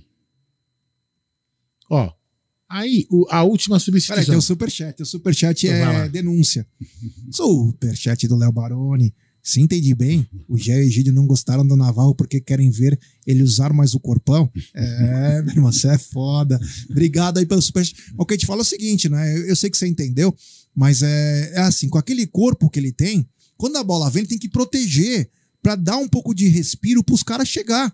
Ó, 1.89 2.12
aí 2.68 3.06
o- 3.10 3.27
a 3.31 3.44
última 3.44 3.77
Peraí, 3.78 3.93
tem 3.93 4.01
substituição. 4.01 4.39
o 4.39 4.43
superchat. 4.43 5.02
O 5.02 5.06
superchat 5.06 5.66
Então 5.66 5.77
é 5.93 6.09
denúncia. 6.09 6.66
Superchat 7.31 8.27
do 8.27 8.36
Léo 8.36 8.52
Baroni. 8.52 9.14
Se 9.43 9.60
entendi 9.60 9.94
bem, 9.94 10.28
o 10.48 10.59
Gé 10.59 10.73
e 10.82 10.86
o 10.86 10.89
Egídio 10.89 11.12
não 11.12 11.24
gostaram 11.24 11.64
do 11.64 11.77
Navarro 11.77 12.16
porque 12.16 12.40
querem 12.40 12.68
ver 12.68 12.98
ele 13.24 13.44
usar 13.44 13.73
mais 13.73 13.94
o 13.94 14.01
corpão. 14.01 14.51
É, 14.74 15.40
meu 15.47 15.55
irmão, 15.55 15.70
você 15.70 15.86
é 15.86 15.97
foda. 15.98 16.59
Obrigado 16.90 17.39
aí 17.39 17.47
pelo 17.47 17.62
superchat. 17.62 18.12
O 18.18 18.27
que 18.27 18.35
eu 18.35 18.39
te 18.39 18.44
falo 18.47 18.60
é 18.60 18.62
o 18.62 18.64
seguinte, 18.64 19.09
né? 19.09 19.39
Eu, 19.39 19.47
eu 19.47 19.55
sei 19.55 19.70
que 19.70 19.77
você 19.78 19.86
entendeu, 19.86 20.35
mas 20.76 21.00
é, 21.02 21.52
é 21.54 21.60
assim, 21.60 21.88
com 21.88 21.96
aquele 21.96 22.26
corpo 22.26 22.68
que 22.68 22.78
ele 22.78 22.92
tem, 22.92 23.26
quando 23.56 23.76
a 23.76 23.82
bola 23.82 24.10
vem, 24.10 24.20
ele 24.20 24.28
tem 24.28 24.38
que 24.38 24.48
proteger 24.48 25.30
pra 25.62 25.74
dar 25.74 25.96
um 25.96 26.06
pouco 26.06 26.34
de 26.34 26.46
respiro 26.48 27.02
pros 27.02 27.22
caras 27.22 27.48
chegar. 27.48 27.90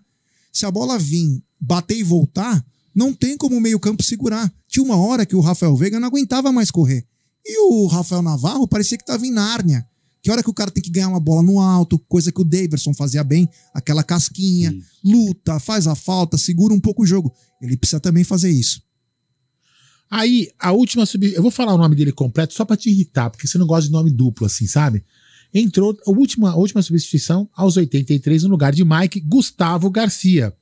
Se 0.51 0.65
a 0.65 0.71
bola 0.71 0.99
vir, 0.99 1.41
bater 1.59 1.97
e 1.97 2.03
voltar, 2.03 2.63
não 2.93 3.13
tem 3.13 3.37
como 3.37 3.55
o 3.55 3.61
meio-campo 3.61 4.03
segurar. 4.03 4.53
Tinha 4.67 4.83
uma 4.83 4.97
hora 4.97 5.25
que 5.25 5.35
o 5.35 5.39
Rafael 5.39 5.75
Veiga 5.75 5.99
não 5.99 6.09
aguentava 6.09 6.51
mais 6.51 6.69
correr. 6.69 7.07
E 7.45 7.57
o 7.59 7.87
Rafael 7.87 8.21
Navarro 8.21 8.67
parecia 8.67 8.97
que 8.97 9.03
estava 9.03 9.25
em 9.25 9.31
Nárnia. 9.31 9.87
Que 10.21 10.29
hora 10.29 10.43
que 10.43 10.49
o 10.49 10.53
cara 10.53 10.71
tem 10.71 10.83
que 10.83 10.91
ganhar 10.91 11.09
uma 11.09 11.19
bola 11.19 11.41
no 11.41 11.59
alto, 11.59 11.97
coisa 11.97 12.31
que 12.31 12.41
o 12.41 12.45
Daverson 12.45 12.93
fazia 12.93 13.23
bem, 13.23 13.49
aquela 13.73 14.03
casquinha, 14.03 14.73
luta, 15.03 15.59
faz 15.59 15.87
a 15.87 15.95
falta, 15.95 16.37
segura 16.37 16.73
um 16.73 16.79
pouco 16.79 17.03
o 17.03 17.05
jogo. 17.05 17.33
Ele 17.61 17.75
precisa 17.75 17.99
também 17.99 18.23
fazer 18.23 18.49
isso. 18.49 18.81
Aí, 20.15 20.51
a 20.59 20.71
última 20.71 21.07
substituição. 21.07 21.39
Eu 21.39 21.41
vou 21.41 21.49
falar 21.49 21.73
o 21.73 21.77
nome 21.77 21.95
dele 21.95 22.11
completo 22.11 22.53
só 22.53 22.63
pra 22.63 22.77
te 22.77 22.87
irritar, 22.87 23.31
porque 23.31 23.47
você 23.47 23.57
não 23.57 23.65
gosta 23.65 23.87
de 23.87 23.91
nome 23.91 24.11
duplo, 24.11 24.45
assim, 24.45 24.67
sabe? 24.67 25.03
Entrou 25.51 25.97
a 26.05 26.11
última, 26.11 26.51
a 26.51 26.55
última 26.55 26.83
substituição 26.83 27.49
aos 27.51 27.77
83 27.77 28.43
no 28.43 28.49
lugar 28.49 28.73
de 28.73 28.85
Mike 28.85 29.21
Gustavo 29.21 29.89
Garcia. 29.89 30.53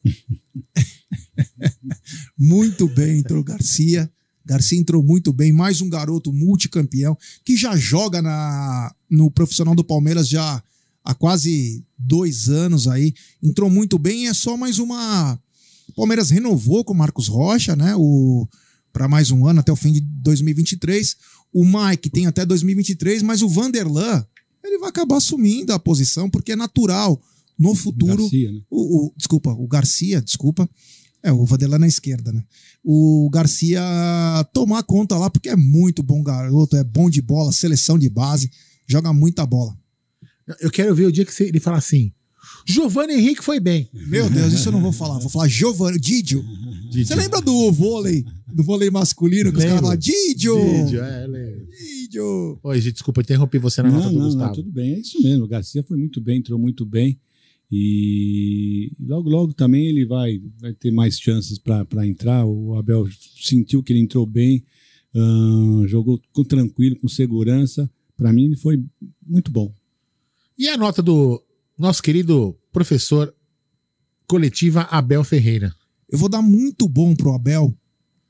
muito 2.39 2.87
bem 2.87 3.19
entrou 3.19 3.43
Garcia. 3.43 4.09
Garcia 4.45 4.79
entrou 4.79 5.03
muito 5.03 5.33
bem, 5.33 5.51
mais 5.51 5.81
um 5.81 5.89
garoto 5.89 6.31
multicampeão 6.31 7.17
que 7.43 7.57
já 7.57 7.75
joga 7.75 8.21
na, 8.21 8.95
no 9.09 9.29
profissional 9.29 9.75
do 9.75 9.83
Palmeiras 9.83 10.29
já 10.29 10.63
há 11.03 11.13
quase 11.13 11.83
dois 11.97 12.47
anos 12.47 12.87
aí. 12.87 13.13
Entrou 13.43 13.69
muito 13.69 13.99
bem, 13.99 14.29
é 14.29 14.33
só 14.33 14.55
mais 14.55 14.79
uma. 14.79 15.37
O 15.89 15.93
Palmeiras 15.93 16.29
renovou 16.29 16.85
com 16.85 16.93
o 16.93 16.97
Marcos 16.97 17.27
Rocha, 17.27 17.75
né? 17.75 17.93
O 17.97 18.47
para 18.91 19.07
mais 19.07 19.31
um 19.31 19.45
ano 19.47 19.59
até 19.59 19.71
o 19.71 19.75
fim 19.75 19.91
de 19.91 20.01
2023. 20.01 21.15
O 21.53 21.65
Mike 21.65 22.09
tem 22.09 22.27
até 22.27 22.45
2023, 22.45 23.21
mas 23.23 23.41
o 23.41 23.49
Vanderlan 23.49 24.25
ele 24.63 24.77
vai 24.77 24.89
acabar 24.89 25.17
assumindo 25.17 25.73
a 25.73 25.79
posição 25.79 26.29
porque 26.29 26.51
é 26.51 26.55
natural 26.55 27.21
no 27.57 27.75
futuro. 27.75 28.17
Garcia, 28.23 28.51
né? 28.51 28.61
o, 28.69 29.07
o- 29.07 29.13
desculpa, 29.17 29.51
o 29.51 29.67
Garcia, 29.67 30.21
desculpa. 30.21 30.69
É, 31.23 31.31
o 31.31 31.45
Vanderlan 31.45 31.77
na 31.79 31.87
esquerda, 31.87 32.31
né? 32.31 32.43
O 32.83 33.29
Garcia 33.31 33.81
tomar 34.53 34.81
conta 34.83 35.15
lá, 35.17 35.29
porque 35.29 35.49
é 35.49 35.55
muito 35.55 36.01
bom 36.01 36.23
garoto, 36.23 36.75
é 36.75 36.83
bom 36.83 37.09
de 37.09 37.21
bola, 37.21 37.51
seleção 37.51 37.97
de 37.99 38.09
base, 38.09 38.49
joga 38.87 39.13
muita 39.13 39.45
bola. 39.45 39.77
Eu 40.59 40.71
quero 40.71 40.95
ver 40.95 41.05
o 41.05 41.11
dia 41.11 41.23
que 41.25 41.43
ele 41.43 41.59
fala 41.59 41.77
assim: 41.77 42.11
Giovanni 42.65 43.13
Henrique 43.13 43.43
foi 43.43 43.59
bem. 43.59 43.89
Meu 43.93 44.29
Deus, 44.29 44.53
isso 44.53 44.69
eu 44.69 44.73
não 44.73 44.81
vou 44.81 44.91
falar. 44.91 45.19
Vou 45.19 45.29
falar 45.29 45.47
Giovanni, 45.47 45.99
Didio. 45.99 46.43
Você 46.91 47.15
lembra 47.15 47.41
do 47.41 47.71
vôlei, 47.71 48.25
do 48.53 48.63
vôlei 48.63 48.89
masculino, 48.89 49.51
que 49.51 49.57
os 49.57 49.63
caras 49.63 49.81
Lembro. 49.81 49.85
falam 49.85 49.97
Didio? 49.97 50.55
Didio, 50.83 51.03
é, 51.03 51.27
lembro. 51.27 51.67
Didio. 51.67 52.59
Oi, 52.61 52.81
gente, 52.81 52.93
desculpa, 52.93 53.21
interrompi 53.21 53.57
você 53.57 53.81
na 53.81 53.89
não, 53.89 53.97
nota 53.97 54.09
do 54.09 54.17
não, 54.17 54.25
Gustavo. 54.25 54.45
não, 54.45 54.53
tudo 54.53 54.71
bem, 54.71 54.93
é 54.95 54.99
isso 54.99 55.21
mesmo. 55.21 55.45
O 55.45 55.47
Garcia 55.47 55.83
foi 55.83 55.97
muito 55.97 56.19
bem, 56.19 56.39
entrou 56.39 56.59
muito 56.59 56.85
bem. 56.85 57.19
E 57.71 58.91
logo, 58.99 59.29
logo 59.29 59.53
também 59.53 59.85
ele 59.87 60.05
vai, 60.05 60.41
vai 60.59 60.73
ter 60.73 60.91
mais 60.91 61.17
chances 61.17 61.57
para 61.57 62.05
entrar. 62.05 62.45
O 62.45 62.75
Abel 62.75 63.07
sentiu 63.39 63.81
que 63.81 63.93
ele 63.93 64.01
entrou 64.01 64.25
bem, 64.25 64.63
jogou 65.87 66.19
com 66.33 66.43
tranquilo, 66.43 66.97
com 66.97 67.07
segurança. 67.07 67.89
Para 68.17 68.33
mim, 68.33 68.45
ele 68.45 68.57
foi 68.57 68.83
muito 69.25 69.49
bom. 69.49 69.73
E 70.57 70.67
a 70.67 70.77
nota 70.77 71.01
do 71.01 71.41
nosso 71.81 72.01
querido 72.01 72.57
professor 72.71 73.33
coletiva 74.27 74.83
Abel 74.83 75.23
Ferreira. 75.23 75.75
Eu 76.07 76.17
vou 76.17 76.29
dar 76.29 76.41
muito 76.41 76.87
bom 76.87 77.15
pro 77.15 77.33
Abel 77.33 77.77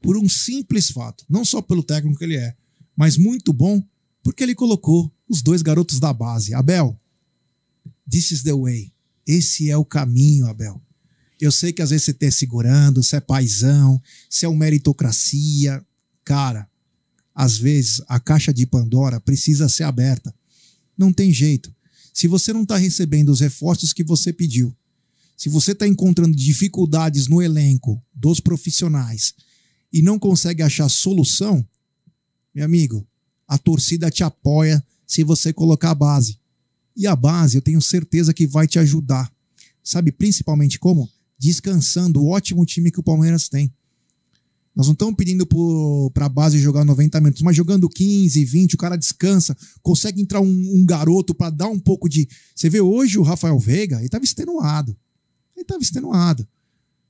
por 0.02 0.18
um 0.18 0.28
simples 0.28 0.90
fato. 0.90 1.26
Não 1.30 1.44
só 1.44 1.62
pelo 1.62 1.84
técnico 1.84 2.18
que 2.18 2.24
ele 2.24 2.38
é, 2.38 2.56
mas 2.96 3.18
muito 3.18 3.52
bom 3.52 3.84
porque 4.24 4.44
ele 4.44 4.56
colocou 4.56 5.14
os 5.28 5.42
dois 5.42 5.62
garotos 5.62 6.00
da 6.00 6.14
base. 6.14 6.54
Abel, 6.54 7.00
this 8.10 8.32
is 8.32 8.42
the 8.44 8.54
way. 8.54 8.94
Esse 9.28 9.70
é 9.70 9.78
o 9.78 9.86
caminho, 9.86 10.48
Abel. 10.48 10.82
Eu 11.40 11.52
sei 11.52 11.74
que 11.74 11.82
às 11.82 11.90
vezes 11.90 12.06
você 12.06 12.14
tá 12.14 12.32
segurando, 12.32 13.04
você 13.04 13.18
é 13.18 13.20
paizão, 13.20 14.02
você 14.30 14.46
é 14.46 14.50
uma 14.50 14.60
meritocracia. 14.60 15.84
Cara, 16.24 16.70
às 17.34 17.58
vezes 17.58 18.02
a 18.08 18.20
caixa 18.20 18.54
de 18.54 18.66
Pandora 18.66 19.20
precisa 19.20 19.68
ser 19.68 19.84
aberta. 19.84 20.34
Não 20.98 21.12
tem 21.12 21.34
jeito. 21.34 21.74
Se 22.14 22.28
você 22.28 22.52
não 22.54 22.64
está 22.64 22.78
recebendo 22.78 23.30
os 23.30 23.40
reforços 23.40 23.94
que 23.94 24.04
você 24.04 24.34
pediu, 24.34 24.76
se 25.38 25.50
você 25.50 25.72
está 25.72 25.88
encontrando 25.88 26.36
dificuldades 26.36 27.28
no 27.28 27.42
elenco 27.42 28.02
dos 28.14 28.40
profissionais 28.40 29.34
e 29.92 30.02
não 30.02 30.20
consegue 30.20 30.62
achar 30.62 30.88
solução, 30.88 31.66
meu 32.54 32.66
amigo, 32.66 33.08
a 33.48 33.58
torcida 33.58 34.12
te 34.12 34.24
apoia 34.24 34.84
se 35.08 35.24
você 35.24 35.52
colocar 35.52 35.92
a 35.92 35.96
base. 35.96 36.38
E 36.96 37.08
a 37.08 37.16
base, 37.16 37.58
eu 37.58 37.62
tenho 37.62 37.82
certeza 37.82 38.34
que 38.34 38.46
vai 38.46 38.68
te 38.68 38.78
ajudar. 38.78 39.32
Sabe 39.84 40.12
principalmente 40.12 40.78
como? 40.78 41.10
Descansando 41.40 42.22
o 42.22 42.30
ótimo 42.30 42.66
time 42.66 42.92
que 42.92 43.00
o 43.00 43.04
Palmeiras 43.04 43.50
tem. 43.50 43.74
Nós 44.76 44.88
não 44.88 44.94
estamos 44.94 45.16
pedindo 45.16 45.46
para 46.14 46.26
a 46.26 46.30
base 46.30 46.58
jogar 46.58 46.86
90 46.86 47.20
minutos, 47.20 47.42
mas 47.42 47.56
jogando 47.56 47.90
15, 47.90 48.46
20, 48.46 48.74
o 48.76 48.78
cara 48.78 48.96
descansa, 48.96 49.56
consegue 49.82 50.22
entrar 50.22 50.40
um, 50.40 50.48
um 50.48 50.86
garoto 50.86 51.34
para 51.36 51.50
dar 51.50 51.68
um 51.68 51.80
pouco 51.80 52.08
de. 52.08 52.28
Você 52.56 52.70
vê 52.70 52.80
hoje 52.80 53.18
o 53.18 53.22
Rafael 53.22 53.60
Veiga, 53.60 53.98
ele 53.98 54.06
estava 54.06 54.24
extenuado. 54.24 54.96
Ele 55.56 55.64
estava 55.64 55.82
extenuado. 55.82 56.48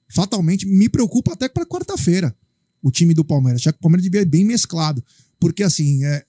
Fatalmente, 0.09 0.65
me 0.65 0.89
preocupa 0.89 1.33
até 1.33 1.47
para 1.47 1.65
quarta-feira 1.65 2.35
o 2.81 2.91
time 2.91 3.13
do 3.13 3.23
Palmeiras. 3.23 3.61
Já 3.61 3.71
que 3.71 3.77
o 3.77 3.81
Palmeiras 3.81 4.03
devia 4.03 4.21
ir 4.21 4.25
bem 4.25 4.43
mesclado. 4.43 5.03
Porque, 5.39 5.63
assim, 5.63 6.03
é, 6.03 6.25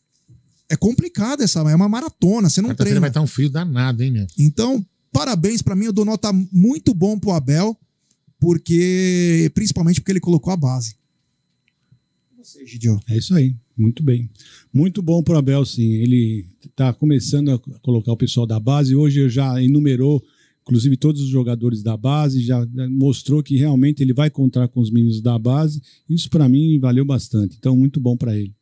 é 0.69 0.77
complicado 0.77 1.43
essa. 1.43 1.61
É 1.61 1.75
uma 1.75 1.89
maratona, 1.89 2.49
você 2.49 2.61
não 2.61 2.75
treina. 2.75 3.01
vai 3.01 3.11
estar 3.11 3.23
um 3.23 3.27
frio 3.27 3.49
danado, 3.49 4.03
hein, 4.03 4.11
meu? 4.11 4.27
Então, 4.39 4.85
parabéns 5.11 5.63
para 5.63 5.75
mim, 5.75 5.87
eu 5.87 5.93
dou 5.93 6.05
nota 6.05 6.33
muito 6.53 6.95
bom 6.95 7.19
pro 7.19 7.33
Abel, 7.33 7.77
porque 8.39 9.51
principalmente 9.55 10.01
porque 10.01 10.13
ele 10.13 10.21
colocou 10.21 10.53
a 10.53 10.57
base. 10.57 10.95
Você, 12.53 12.67
Gidio. 12.67 13.01
É 13.09 13.17
isso 13.17 13.35
aí, 13.35 13.55
muito 13.77 14.03
bem. 14.03 14.29
Muito 14.73 15.01
bom 15.01 15.23
para 15.23 15.35
o 15.35 15.39
Abel, 15.39 15.65
sim. 15.65 15.91
Ele 15.95 16.47
está 16.65 16.93
começando 16.93 17.51
a 17.51 17.59
colocar 17.81 18.13
o 18.13 18.17
pessoal 18.17 18.47
da 18.47 18.61
base. 18.61 18.95
Hoje 18.95 19.29
já 19.29 19.63
enumerou, 19.63 20.23
inclusive, 20.63 20.97
todos 20.97 21.23
os 21.23 21.29
jogadores 21.29 21.83
da 21.83 21.97
base, 21.97 22.43
já 22.43 22.67
mostrou 22.91 23.43
que 23.43 23.57
realmente 23.57 24.03
ele 24.03 24.13
vai 24.13 24.29
contar 24.29 24.69
com 24.69 24.81
os 24.81 24.91
meninos 24.91 25.21
da 25.23 25.39
base. 25.39 25.81
Isso, 26.09 26.29
para 26.29 26.49
mim, 26.49 26.79
valeu 26.79 27.05
bastante. 27.05 27.57
Então, 27.59 27.75
muito 27.77 27.99
bom 27.99 28.17
para 28.17 28.37
ele. 28.37 28.55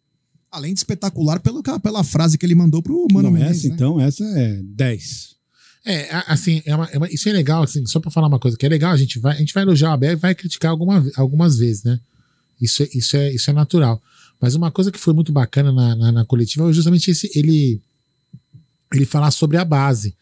Além 0.52 0.72
de 0.72 0.80
espetacular 0.80 1.40
pelo, 1.40 1.62
pela 1.80 2.04
frase 2.04 2.36
que 2.38 2.44
ele 2.46 2.54
mandou 2.54 2.82
pro 2.82 3.06
Mano 3.12 3.28
Não, 3.28 3.32
Menezes, 3.38 3.58
essa, 3.64 3.68
né? 3.68 3.74
então, 3.74 4.00
essa 4.00 4.24
é 4.24 4.60
10. 4.62 5.36
É, 5.86 6.08
assim, 6.26 6.60
é 6.66 6.74
uma- 6.76 6.86
é 6.92 6.98
uma- 6.98 7.08
isso 7.10 7.28
é 7.28 7.32
legal, 7.32 7.62
assim, 7.62 7.86
só 7.86 7.98
pra 8.00 8.10
falar 8.10 8.26
uma 8.28 8.38
coisa 8.38 8.56
que 8.56 8.66
é 8.66 8.68
legal, 8.68 8.92
a 8.92 8.96
gente 8.96 9.18
vai, 9.18 9.34
a 9.36 9.38
gente 9.38 9.54
vai 9.54 9.62
elogiar 9.62 9.90
o 9.90 9.92
Abel 9.94 10.12
e 10.12 10.16
vai 10.16 10.34
criticar 10.34 10.70
alguma, 10.72 11.04
algumas 11.16 11.56
vezes, 11.58 11.84
né? 11.84 11.98
Isso, 12.60 12.82
é- 12.82 12.88
isso, 12.94 13.16
é, 13.16 13.32
isso 13.32 13.50
é 13.50 13.52
natural. 13.52 14.00
Mas 14.40 14.54
uma 14.54 14.70
coisa 14.70 14.90
que 14.90 14.98
foi 14.98 15.12
muito 15.14 15.32
bacana 15.32 15.70
na, 15.72 15.94
na, 15.96 16.12
na 16.12 16.24
coletiva 16.24 16.64
foi 16.64 16.72
justamente 16.72 17.10
esse, 17.10 17.30
ele, 17.34 17.80
ele 18.92 19.04
falar 19.04 19.30
sobre 19.30 19.56
a 19.56 19.64
base. 19.64 20.14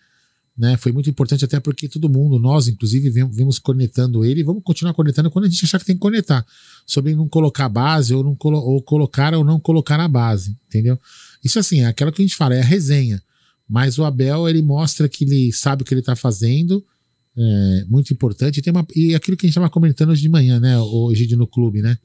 Né? 0.56 0.76
Foi 0.76 0.90
muito 0.90 1.08
importante, 1.08 1.44
até 1.44 1.60
porque 1.60 1.88
todo 1.88 2.08
mundo, 2.08 2.36
nós, 2.36 2.66
inclusive, 2.66 3.10
vemos 3.10 3.60
cornetando 3.60 4.24
ele 4.24 4.40
e 4.40 4.42
vamos 4.42 4.62
continuar 4.64 4.92
cornetando 4.92 5.30
quando 5.30 5.44
a 5.44 5.48
gente 5.48 5.64
achar 5.64 5.78
que 5.78 5.84
tem 5.86 5.94
que 5.94 6.00
cornetar. 6.00 6.44
Sobre 6.84 7.14
não 7.14 7.28
colocar 7.28 7.66
a 7.66 7.68
base 7.68 8.12
ou, 8.12 8.24
não 8.24 8.34
colo- 8.34 8.58
ou 8.58 8.82
colocar 8.82 9.34
ou 9.34 9.44
não 9.44 9.60
colocar 9.60 10.00
a 10.00 10.08
base, 10.08 10.56
entendeu? 10.66 10.98
Isso 11.44 11.60
assim, 11.60 11.80
é 11.82 11.86
aquela 11.86 12.10
que 12.10 12.20
a 12.20 12.24
gente 12.24 12.34
fala, 12.34 12.56
é 12.56 12.60
a 12.60 12.64
resenha. 12.64 13.22
Mas 13.68 13.98
o 13.98 14.04
Abel, 14.04 14.48
ele 14.48 14.62
mostra 14.62 15.08
que 15.08 15.24
ele 15.24 15.52
sabe 15.52 15.82
o 15.82 15.84
que 15.84 15.94
ele 15.94 16.02
tá 16.02 16.16
fazendo, 16.16 16.84
é 17.36 17.84
muito 17.88 18.12
importante. 18.12 18.58
E, 18.58 18.62
tem 18.62 18.72
uma, 18.72 18.84
e 18.96 19.14
aquilo 19.14 19.36
que 19.36 19.46
a 19.46 19.48
gente 19.48 19.52
estava 19.52 19.70
comentando 19.70 20.08
hoje 20.10 20.22
de 20.22 20.28
manhã, 20.28 20.58
né? 20.58 20.76
Hoje 20.80 21.36
no 21.36 21.46
clube, 21.46 21.82
né? 21.82 21.96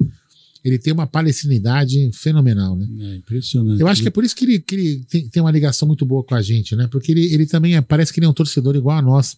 Ele 0.64 0.80
tem 0.80 0.94
uma 0.94 1.06
palestinidade 1.06 2.10
fenomenal, 2.14 2.78
né? 2.78 2.88
É 3.14 3.16
impressionante. 3.18 3.82
Eu 3.82 3.88
acho 3.88 4.02
que 4.02 4.08
é 4.08 4.12
por 4.12 4.24
isso 4.24 4.34
que 4.36 4.46
ele, 4.46 4.60
que 4.60 4.76
ele 4.76 5.04
tem, 5.06 5.28
tem 5.28 5.42
uma 5.44 5.52
ligação 5.52 5.86
muito 5.88 6.06
boa 6.06 6.24
com 6.24 6.36
a 6.36 6.42
gente, 6.42 6.74
né? 6.76 6.88
Porque 6.88 7.12
ele, 7.12 7.34
ele 7.34 7.46
também 7.46 7.76
é- 7.76 7.82
parece 7.82 8.14
que 8.14 8.20
ele 8.20 8.26
é 8.26 8.30
um 8.30 8.34
torcedor 8.34 8.74
igual 8.76 8.98
a 8.98 9.02
nós 9.02 9.38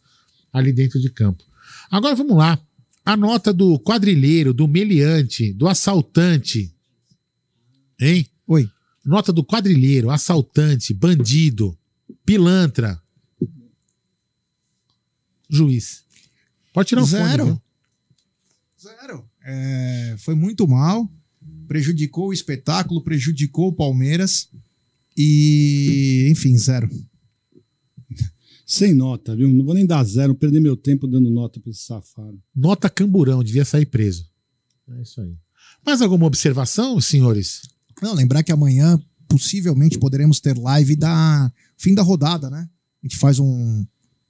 ali 0.54 0.72
dentro 0.72 1.00
de 1.02 1.10
campo. 1.10 1.44
Agora 1.90 2.14
vamos 2.16 2.38
lá. 2.38 2.60
A 3.04 3.18
nota 3.18 3.52
do 3.52 3.80
quadrilheiro, 3.80 4.54
do 4.54 4.68
meliante, 4.68 5.52
do 5.54 5.68
assaltante. 5.68 6.72
Hein? 8.00 8.28
Oi. 8.48 8.70
Nota 9.04 9.32
do 9.34 9.44
quadrilheiro, 9.44 10.10
assaltante, 10.12 10.94
bandido, 10.94 11.78
pilantra. 12.26 13.00
Juiz. 15.50 16.04
Pode 16.74 16.90
tirar 16.90 17.02
o 17.04 17.06
Zero. 17.06 17.46
fone. 17.46 17.62
É, 19.46 20.16
foi 20.18 20.34
muito 20.34 20.68
mal, 20.68 21.08
prejudicou 21.68 22.30
o 22.30 22.34
espetáculo, 22.34 23.04
prejudicou 23.04 23.68
o 23.68 23.74
Palmeiras 23.74 24.50
e, 25.16 26.28
enfim, 26.32 26.58
zero. 26.58 26.90
Sem 28.66 28.96
nota, 28.96 29.36
viu? 29.36 29.48
Não 29.48 29.64
vou 29.64 29.76
nem 29.76 29.86
dar 29.86 30.04
zero, 30.04 30.30
não 30.30 30.36
perder 30.36 30.60
meu 30.60 30.76
tempo 30.76 31.06
dando 31.06 31.30
nota 31.30 31.60
para 31.60 31.70
esse 31.70 31.82
safado. 31.82 32.42
Nota 32.56 32.90
camburão, 32.90 33.44
devia 33.44 33.64
sair 33.64 33.86
preso. 33.86 34.28
É 34.90 35.02
isso 35.04 35.22
aí. 35.22 35.36
Mais 35.86 36.02
alguma 36.02 36.26
observação, 36.26 37.00
senhores? 37.00 37.62
Não, 38.02 38.16
lembrar 38.16 38.42
que 38.42 38.52
amanhã 38.52 39.00
possivelmente 39.28 40.00
poderemos 40.00 40.40
ter 40.40 40.58
live 40.58 40.96
da 40.96 41.52
fim 41.78 41.94
da 41.94 42.02
rodada, 42.02 42.50
né? 42.50 42.68
A 43.04 43.08
gente 43.08 43.18
faz 43.18 43.38
um 43.38 43.86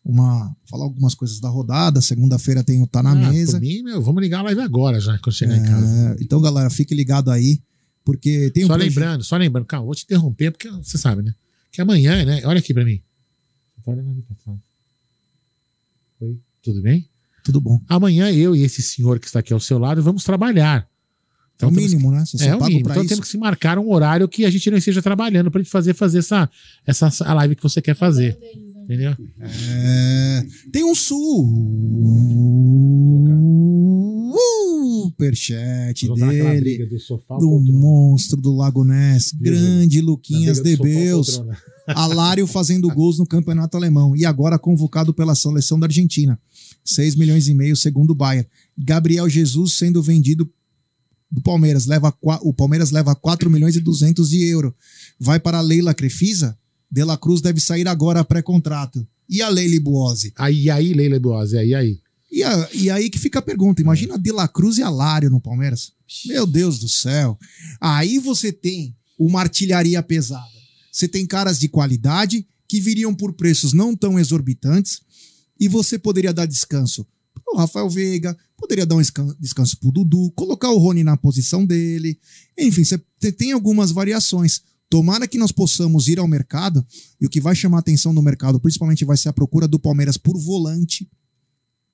uma 0.06 0.56
falar 0.70 0.84
algumas 0.84 1.16
coisas 1.16 1.40
da 1.40 1.50
rodada, 1.50 2.00
segunda-feira 2.00 2.64
tem 2.64 2.80
o 2.82 2.86
Tá 2.88 3.02
na 3.02 3.12
Ah, 3.12 3.16
mesa. 3.32 3.60
Mim, 3.60 3.82
meu, 3.82 4.02
vamos 4.04 4.22
ligar 4.22 4.40
a 4.42 4.44
live 4.44 4.62
agora 4.62 5.00
já, 5.02 5.18
quando 5.18 5.36
chegar 5.36 5.58
em 5.58 5.64
casa. 5.64 6.12
É, 6.20 6.24
então, 6.24 6.40
galera, 6.40 6.70
fique 6.70 6.94
ligado 6.94 7.32
aí, 7.32 7.60
porque 8.04 8.52
tem 8.52 8.66
um 8.66 8.68
só 8.68 8.76
lembrando, 8.76 9.24
só 9.24 9.36
lembrando, 9.36 9.66
calma, 9.66 9.86
vou 9.86 9.96
te 9.96 10.04
interromper, 10.04 10.52
porque 10.52 10.70
você 10.70 10.98
sabe, 10.98 11.24
né? 11.24 11.34
Que 11.72 11.82
amanhã, 11.82 12.24
né? 12.24 12.42
Olha 12.46 12.60
aqui 12.60 12.72
pra 12.74 12.86
mim. 12.86 13.02
Tá. 13.84 13.92
Oi, 16.22 16.38
tudo 16.62 16.82
bem? 16.82 17.08
Tudo 17.44 17.60
bom. 17.62 17.80
Amanhã 17.88 18.32
eu 18.32 18.56
e 18.56 18.64
esse 18.64 18.82
senhor 18.82 19.20
que 19.20 19.28
está 19.28 19.40
aqui 19.40 19.54
ao 19.54 19.60
seu 19.60 19.78
lado 19.78 20.02
vamos 20.02 20.24
trabalhar. 20.24 20.88
É 21.60 21.66
o 21.66 21.70
temos 21.70 21.84
mínimo, 21.92 22.10
que- 22.12 22.18
né? 22.18 22.26
Você 22.26 22.38
só 22.38 22.44
é 22.46 22.56
o 22.56 22.64
mínimo. 22.64 22.90
Então 22.90 23.02
isso. 23.04 23.10
temos 23.10 23.26
que 23.26 23.32
se 23.32 23.38
marcar 23.38 23.78
um 23.80 23.90
horário 23.92 24.28
que 24.28 24.46
a 24.46 24.50
gente 24.50 24.70
não 24.72 24.78
esteja 24.78 25.02
trabalhando 25.02 25.50
pra 25.52 25.62
gente 25.62 25.70
fazer, 25.72 25.94
fazer 25.94 26.20
essa, 26.20 26.50
essa 26.86 27.08
a 27.24 27.34
live 27.34 27.56
que 27.56 27.64
você 27.64 27.82
quer 27.82 27.96
fazer. 27.96 28.38
Entendeu? 28.86 29.16
É, 29.42 30.46
tem 30.72 30.84
um 30.84 30.96
sul. 30.96 31.86
superchat 35.16 36.08
dele, 36.14 36.60
briga 36.60 36.86
do 36.88 37.00
sofá 37.00 37.38
do 37.38 37.60
monstro 37.60 38.40
do 38.42 38.56
Lago 38.56 38.84
Ness, 38.84 39.32
grande 39.32 40.02
Luquinhas 40.02 40.60
de 40.62 40.76
Beus, 40.78 41.38
poltrona. 41.38 41.58
Alário 41.88 42.48
fazendo 42.48 42.90
gols 42.94 43.20
no 43.20 43.26
campeonato 43.26 43.78
alemão 43.78 44.16
e 44.16 44.26
agora 44.26 44.60
convocado 44.60 45.14
pela 45.14 45.36
seleção 45.36 45.80
da 45.80 45.86
Argentina. 45.86 46.40
6 46.84 47.16
milhões 47.16 47.48
e 47.48 47.54
meio 47.54 47.76
segundo 47.76 48.12
o 48.12 48.16
Bayern. 48.16 48.48
Gabriel 48.78 49.30
Jesus 49.30 49.74
sendo 49.74 50.02
vendido 50.02 50.50
do 51.32 51.42
Palmeiras, 51.42 51.86
leva 51.86 52.14
o 52.42 52.54
Palmeiras 52.54 52.92
leva 52.92 53.16
4 53.16 53.50
milhões 53.50 53.76
e 53.76 53.82
200 53.82 54.30
de 54.30 54.44
euro. 54.46 54.76
Vai 55.20 55.40
para 55.40 55.58
a 55.58 55.62
Leila 55.62 55.94
Crefisa? 55.94 56.58
De 56.92 57.04
La 57.04 57.18
Cruz 57.18 57.42
deve 57.42 57.60
sair 57.60 57.88
agora 57.88 58.24
pré-contrato. 58.24 59.06
E 59.30 59.42
a 59.42 59.50
Leila 59.50 59.80
Buozzi? 59.82 60.32
Aí, 60.38 60.70
aí, 60.70 60.94
Leila 60.94 61.20
Boazzi, 61.20 61.58
aí, 61.58 61.74
aí. 61.74 62.00
E, 62.32 62.44
a- 62.44 62.70
e 62.74 62.90
aí 62.90 63.10
que 63.10 63.18
fica 63.20 63.40
a 63.40 63.42
pergunta: 63.42 63.82
imagina 63.82 64.18
De 64.20 64.32
La 64.32 64.48
Cruz 64.48 64.78
e 64.78 64.84
Alário 64.84 65.30
no 65.30 65.42
Palmeiras. 65.42 65.92
Meu 66.28 66.46
Deus 66.46 66.80
do 66.80 66.88
céu. 66.88 67.38
Aí 67.82 68.20
você 68.20 68.52
tem 68.52 68.96
uma 69.18 69.40
artilharia 69.42 70.02
pesada. 70.04 70.46
Você 70.92 71.08
tem 71.08 71.26
caras 71.26 71.60
de 71.60 71.68
qualidade 71.68 72.46
que 72.68 72.80
viriam 72.80 73.14
por 73.14 73.34
preços 73.34 73.74
não 73.74 73.96
tão 73.96 74.20
exorbitantes 74.20 75.02
e 75.60 75.68
você 75.68 75.98
poderia 75.98 76.34
dar 76.34 76.46
descanso 76.46 77.06
pro 77.34 77.58
Rafael 77.58 77.90
Veiga, 77.90 78.36
poderia 78.58 78.86
dar 78.86 78.96
um 78.96 79.02
escan- 79.02 79.36
descanso 79.40 79.78
pro 79.80 79.92
Dudu, 79.92 80.32
colocar 80.36 80.70
o 80.72 80.78
Rony 80.78 81.04
na 81.04 81.16
posição 81.18 81.66
dele. 81.66 82.20
Enfim, 82.58 82.84
você 82.84 82.98
te- 83.20 83.32
tem 83.32 83.52
algumas 83.52 83.92
variações. 83.92 84.62
Tomara 84.90 85.28
que 85.28 85.38
nós 85.38 85.52
possamos 85.52 86.08
ir 86.08 86.20
ao 86.20 86.28
mercado 86.28 86.86
e 87.20 87.26
o 87.26 87.30
que 87.30 87.42
vai 87.42 87.56
chamar 87.56 87.78
a 87.78 87.80
atenção 87.80 88.14
no 88.14 88.22
mercado, 88.22 88.60
principalmente, 88.60 89.04
vai 89.04 89.18
ser 89.18 89.30
a 89.30 89.34
procura 89.34 89.68
do 89.68 89.80
Palmeiras 89.80 90.18
por 90.18 90.38
volante 90.38 91.10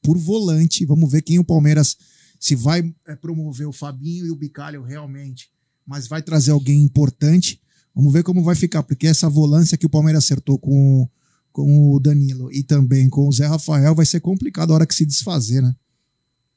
por 0.01 0.17
volante. 0.17 0.85
Vamos 0.85 1.11
ver 1.11 1.21
quem 1.21 1.39
o 1.39 1.43
Palmeiras 1.43 1.95
se 2.39 2.55
vai 2.55 2.93
é, 3.07 3.15
promover 3.15 3.67
o 3.67 3.71
Fabinho 3.71 4.25
e 4.25 4.31
o 4.31 4.35
Bicalho 4.35 4.81
realmente, 4.81 5.49
mas 5.85 6.07
vai 6.07 6.21
trazer 6.21 6.51
alguém 6.51 6.81
importante. 6.81 7.61
Vamos 7.93 8.11
ver 8.11 8.23
como 8.23 8.43
vai 8.43 8.55
ficar, 8.55 8.83
porque 8.83 9.05
essa 9.07 9.29
volância 9.29 9.77
que 9.77 9.85
o 9.85 9.89
Palmeiras 9.89 10.23
acertou 10.23 10.57
com, 10.57 11.07
com 11.51 11.91
o 11.93 11.99
Danilo 11.99 12.51
e 12.51 12.63
também 12.63 13.09
com 13.09 13.27
o 13.27 13.31
Zé 13.31 13.45
Rafael 13.45 13.93
vai 13.93 14.05
ser 14.05 14.21
complicado 14.21 14.71
a 14.71 14.75
hora 14.75 14.87
que 14.87 14.95
se 14.95 15.05
desfazer, 15.05 15.61
né? 15.61 15.75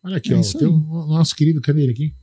Olha 0.02 0.16
aqui, 0.16 0.32
É 0.32 0.36
ó. 0.36 0.40
o 0.40 0.70
o 0.70 1.06
nosso 1.08 1.34
querido, 1.34 1.60
cadê 1.60 1.82
ele 1.82 1.92
aqui? 1.92 2.14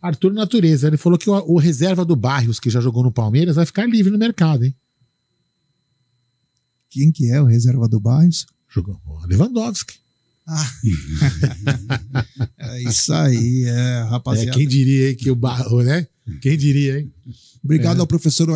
Arthur 0.00 0.32
Natureza. 0.32 0.86
Ele 0.86 0.96
falou 0.96 1.18
que 1.18 1.28
o, 1.28 1.34
o 1.34 1.58
reserva 1.58 2.04
do 2.04 2.14
Barrios, 2.16 2.60
que 2.60 2.70
já 2.70 2.80
jogou 2.80 3.02
no 3.02 3.12
Palmeiras, 3.12 3.56
vai 3.56 3.66
ficar 3.66 3.86
livre 3.86 4.10
no 4.12 4.18
mercado, 4.18 4.64
hein? 4.64 4.74
Quem 6.90 7.10
que 7.12 7.30
é 7.30 7.40
o 7.40 7.44
reserva 7.46 7.88
do 7.88 8.00
Barrios? 8.00 8.46
Jogou 8.68 9.00
Lewandowski. 9.26 9.94
Ah. 10.46 10.70
é 12.58 12.82
isso 12.82 13.12
aí, 13.12 13.64
é, 13.64 14.02
rapaziada. 14.08 14.50
É, 14.50 14.54
quem 14.54 14.66
diria 14.68 15.10
hein, 15.10 15.16
que 15.16 15.30
o 15.30 15.34
Barro, 15.36 15.82
né? 15.82 16.06
Quem 16.40 16.56
diria, 16.56 17.00
hein? 17.00 17.12
Obrigado 17.64 17.98
É. 17.98 18.00
ao 18.00 18.06
professor 18.06 18.48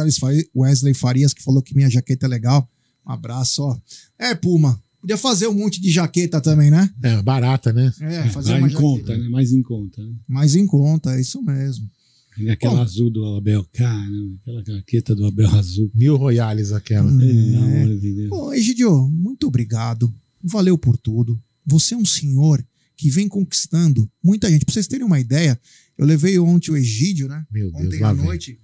Wesley 0.55 0.95
Farias, 0.95 1.35
que 1.35 1.43
falou 1.43 1.63
que 1.63 1.75
minha 1.75 1.91
jaqueta 1.91 2.27
é 2.27 2.29
legal. 2.29 2.69
Um 3.05 3.11
abraço, 3.11 3.63
ó. 3.63 3.77
É, 4.19 4.35
Puma. 4.35 4.81
Podia 5.01 5.17
fazer 5.17 5.47
um 5.47 5.55
monte 5.55 5.81
de 5.81 5.91
jaqueta 5.91 6.41
também, 6.41 6.71
né? 6.71 6.91
É, 7.03 7.23
barata, 7.23 7.73
né? 7.73 7.93
É, 8.01 8.29
fazer 8.29 8.51
Mais 8.59 8.63
uma 8.63 8.69
em 8.71 8.75
conta, 8.75 9.17
né? 9.17 9.29
Mais 9.29 9.53
em 9.53 9.63
conta. 9.63 10.03
Né? 10.03 10.15
Mais 10.29 10.55
em 10.55 10.67
conta, 10.67 11.15
é 11.17 11.21
isso 11.21 11.43
mesmo. 11.43 11.91
E 12.39 12.49
aquela 12.51 12.77
Bom. 12.77 12.83
azul 12.83 13.11
do 13.11 13.25
Abel, 13.37 13.65
caramba, 13.73 14.37
aquela 14.41 14.65
jaqueta 14.65 15.15
do 15.15 15.27
Abel 15.27 15.49
azul. 15.51 15.91
Mil 15.95 16.17
royales 16.17 16.73
aquela. 16.73 17.11
Pelo 17.11 17.59
amor 17.59 17.99
de. 17.99 18.29
Bom, 18.29 18.53
Egidio, 18.53 19.09
muito 19.09 19.47
obrigado. 19.47 20.13
Valeu 20.43 20.77
por 20.79 20.97
tudo. 20.97 21.41
Você 21.67 21.95
é 21.95 21.97
um 21.97 22.05
senhor 22.05 22.65
que 22.97 23.11
vem 23.11 23.29
conquistando 23.29 24.11
muita 24.23 24.51
gente. 24.51 24.65
Pra 24.65 24.73
vocês 24.75 24.87
terem 24.87 25.07
uma 25.07 25.19
ideia, 25.19 25.59
eu 25.97 26.07
levei 26.07 26.39
ontem 26.39 26.71
o 26.71 26.77
Egídio, 26.77 27.29
né? 27.29 27.45
Meu 27.51 27.71
Deus, 27.73 27.87
Ontem 27.87 28.03
à 28.03 28.13
vem. 28.13 28.25
noite. 28.25 28.59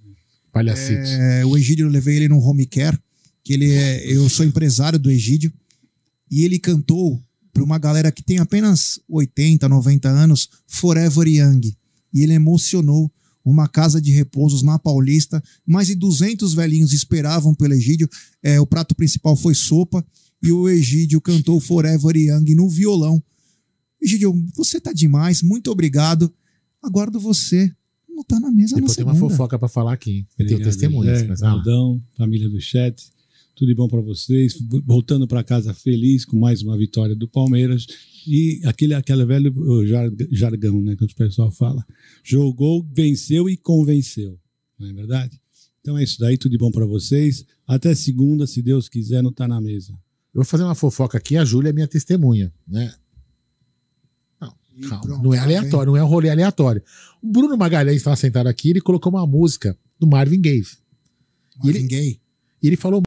Palhacitos. 0.51 1.09
É, 1.11 1.45
o 1.45 1.57
Egídio, 1.57 1.85
eu 1.87 1.91
levei 1.91 2.15
ele 2.15 2.27
no 2.29 2.39
home 2.39 2.65
care, 2.65 2.97
que 3.43 3.53
ele 3.53 3.71
é, 3.71 4.11
eu 4.11 4.27
sou 4.29 4.45
empresário 4.45 4.97
do 4.97 5.11
Egídio, 5.11 5.51
e 6.29 6.43
ele 6.43 6.59
cantou 6.59 7.21
para 7.53 7.63
uma 7.63 7.77
galera 7.77 8.11
que 8.11 8.23
tem 8.23 8.37
apenas 8.37 8.99
80, 9.09 9.67
90 9.67 10.09
anos, 10.09 10.49
Forever 10.67 11.27
Young. 11.27 11.75
E 12.13 12.21
ele 12.21 12.33
emocionou 12.33 13.11
uma 13.43 13.67
casa 13.67 14.01
de 14.01 14.11
repousos 14.11 14.61
na 14.61 14.77
Paulista. 14.77 15.41
Mais 15.65 15.87
de 15.87 15.95
200 15.95 16.53
velhinhos 16.53 16.93
esperavam 16.93 17.55
pelo 17.55 17.73
Egídio. 17.73 18.07
É, 18.43 18.59
o 18.59 18.67
prato 18.67 18.93
principal 18.93 19.35
foi 19.35 19.55
sopa 19.55 20.05
e 20.43 20.51
o 20.51 20.69
Egídio 20.69 21.19
cantou 21.21 21.59
Forever 21.59 22.15
Young 22.15 22.53
no 22.55 22.69
violão. 22.69 23.23
Egídio, 24.01 24.33
você 24.55 24.79
tá 24.79 24.93
demais, 24.93 25.41
muito 25.41 25.71
obrigado. 25.71 26.31
Aguardo 26.83 27.19
você. 27.19 27.71
Não 28.09 28.23
tá 28.23 28.39
na 28.39 28.51
mesa 28.51 28.75
Depois 28.75 28.91
na 28.91 28.95
tem 28.95 29.05
uma 29.05 29.13
segunda. 29.13 29.31
fofoca 29.31 29.59
pra 29.59 29.67
falar 29.67 29.93
aqui. 29.93 30.25
tenho 30.35 30.49
Obrigado, 30.49 30.63
testemunhas. 30.67 31.19
Zé, 31.19 31.27
mas, 31.27 31.43
ah, 31.43 31.51
Aldão, 31.51 32.01
família 32.17 32.49
do 32.49 32.59
chat, 32.59 33.03
tudo 33.57 33.69
de 33.69 33.75
bom 33.75 33.87
para 33.87 34.01
vocês. 34.01 34.55
Voltando 34.85 35.27
para 35.27 35.43
casa 35.43 35.73
feliz 35.73 36.23
com 36.23 36.37
mais 36.37 36.61
uma 36.61 36.77
vitória 36.77 37.15
do 37.15 37.27
Palmeiras. 37.27 37.87
E 38.25 38.61
aquele, 38.63 38.93
aquele 38.93 39.25
velho 39.25 39.51
jargão, 40.31 40.79
né, 40.79 40.95
que 40.95 41.03
o 41.03 41.15
pessoal 41.15 41.51
fala. 41.51 41.83
Jogou, 42.23 42.87
venceu 42.93 43.49
e 43.49 43.57
convenceu. 43.57 44.39
Não 44.79 44.87
é 44.87 44.93
verdade? 44.93 45.41
Então 45.81 45.97
é 45.97 46.03
isso 46.03 46.19
daí, 46.19 46.37
tudo 46.37 46.51
de 46.51 46.57
bom 46.57 46.69
para 46.69 46.85
vocês. 46.85 47.43
Até 47.67 47.95
segunda, 47.95 48.45
se 48.45 48.61
Deus 48.61 48.87
quiser, 48.87 49.23
não 49.23 49.31
tá 49.31 49.47
na 49.47 49.59
mesa. 49.59 49.91
Eu 49.91 50.41
vou 50.41 50.45
fazer 50.45 50.63
uma 50.63 50.75
fofoca 50.75 51.17
aqui, 51.17 51.35
a 51.35 51.43
Júlia 51.43 51.69
é 51.69 51.73
minha 51.73 51.87
testemunha, 51.87 52.53
né? 52.67 52.93
Não, 54.39 54.53
calma, 54.87 55.17
não 55.23 55.33
é 55.33 55.39
aleatório, 55.39 55.93
não 55.93 55.97
é 55.97 56.03
um 56.03 56.07
rolê 56.07 56.29
aleatório. 56.29 56.83
O 57.23 57.27
Bruno 57.27 57.57
Magalhães 57.57 57.97
estava 57.97 58.15
sentado 58.15 58.45
aqui, 58.45 58.69
ele 58.69 58.81
colocou 58.81 59.11
uma 59.11 59.25
música 59.25 59.75
do 59.99 60.05
Marvin 60.05 60.39
Gaye. 60.39 60.63
Ele, 61.63 61.81
Gaye? 61.87 62.21
E 62.61 62.67
ele 62.67 62.75
falou 62.75 63.01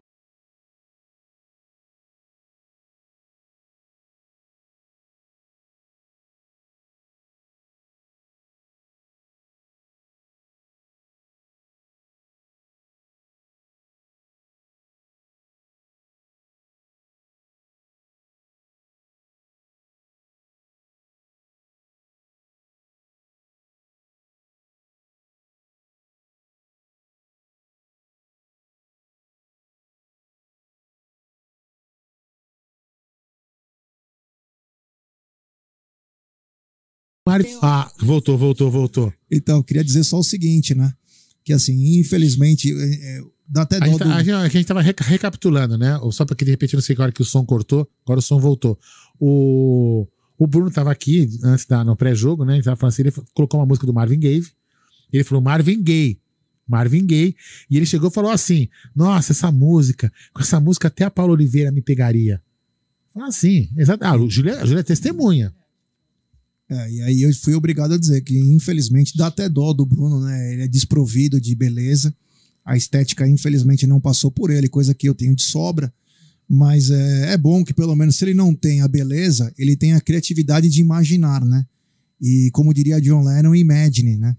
Marvin. 37.33 37.59
Ah, 37.63 37.91
voltou, 38.01 38.37
voltou, 38.39 38.71
voltou. 38.71 39.13
Então, 39.31 39.59
eu 39.59 39.65
queria 39.65 39.85
dizer 39.85 40.05
só 40.05 40.19
o 40.19 40.25
seguinte, 40.25 40.75
né? 40.75 40.93
Que 41.45 41.53
assim, 41.53 41.99
infelizmente, 41.99 42.73
é, 42.73 43.19
é, 43.19 43.23
dá 43.49 43.63
até 43.63 43.77
A 43.77 43.81
dó 43.81 43.87
gente, 43.87 43.99
do... 43.99 44.05
tá- 44.05 44.15
a 44.17 44.23
gente- 44.23 44.31
a 44.35 44.49
gente 44.49 44.67
tava 44.67 44.83
reca- 44.83 45.05
recapitulando, 45.05 45.79
né? 45.79 45.99
Só 46.13 46.25
porque 46.25 46.45
de 46.45 46.51
repente 46.51 46.75
não 46.75 46.81
sei 46.83 46.95
que 46.95 47.03
hora 47.03 47.13
que 47.13 47.23
o 47.23 47.25
som 47.25 47.45
cortou, 47.45 47.89
agora 48.05 48.19
o 48.19 48.23
som 48.23 48.39
voltou. 48.39 48.79
O, 49.19 50.07
o 50.39 50.47
Bruno 50.47 50.71
tava 50.71 50.91
aqui 50.91 51.29
antes 51.45 51.67
da, 51.67 51.85
no 51.85 51.97
pré-jogo, 51.97 52.45
né? 52.45 52.55
Ele 52.55 52.63
tava 52.63 52.77
falando 52.77 52.93
assim, 52.93 53.03
ele 53.03 53.13
colocou 53.35 53.61
uma 53.61 53.67
música 53.67 53.87
do 53.87 53.93
Marvin 53.95 54.19
Gaye. 54.19 54.43
Ele 55.13 55.25
falou 55.25 55.43
Marvin 55.43 55.83
Gaye. 55.83 56.19
Marvin 56.69 57.05
Gaye. 57.07 57.35
E 57.71 57.77
ele 57.77 57.87
chegou 57.87 58.11
e 58.11 58.13
falou 58.13 58.31
assim: 58.31 58.69
Nossa, 58.95 59.33
essa 59.33 59.51
música, 59.51 60.13
com 60.33 60.41
essa 60.41 60.61
música 60.61 60.89
até 60.89 61.05
a 61.05 61.11
Paula 61.11 61.33
Oliveira 61.33 61.73
me 61.73 61.83
pegaria. 61.83 62.41
Assim, 63.23 63.69
exato. 63.77 64.05
Ah, 64.05 64.17
o 64.17 64.31
Júlia, 64.31 64.61
a 64.61 64.65
Júlia 64.67 64.81
é 64.81 64.85
testemunha. 64.85 65.53
É, 66.71 66.91
e 66.91 67.03
aí 67.03 67.23
eu 67.23 67.35
fui 67.35 67.55
obrigado 67.55 67.95
a 67.95 67.99
dizer 67.99 68.21
que, 68.21 68.39
infelizmente, 68.39 69.17
dá 69.17 69.27
até 69.27 69.49
dó 69.49 69.73
do 69.73 69.85
Bruno, 69.85 70.21
né? 70.21 70.53
Ele 70.53 70.63
é 70.63 70.69
desprovido 70.69 71.41
de 71.41 71.53
beleza. 71.57 72.15
A 72.65 72.77
estética, 72.77 73.27
infelizmente, 73.27 73.89
não 73.89 74.01
passou 74.01 74.31
por 74.31 74.51
ele, 74.51 74.69
coisa 74.69 74.95
que 74.95 75.09
eu 75.09 75.15
tenho 75.15 75.35
de 75.35 75.43
sobra. 75.43 75.93
Mas 76.49 76.91
é, 76.91 77.33
é 77.33 77.37
bom 77.37 77.65
que, 77.65 77.75
pelo 77.75 77.97
menos, 77.97 78.15
se 78.15 78.25
ele 78.25 78.35
não 78.35 78.55
tem 78.55 78.83
a 78.83 78.89
beleza, 78.89 79.53
ele 79.59 79.77
tem 79.77 79.95
a 79.95 80.01
criatividade 80.01 80.69
de 80.69 80.81
imaginar, 80.81 81.45
né? 81.45 81.67
E, 82.21 82.51
como 82.53 82.73
diria 82.73 83.01
John 83.01 83.25
Lennon, 83.25 83.55
imagine, 83.55 84.17
né? 84.17 84.37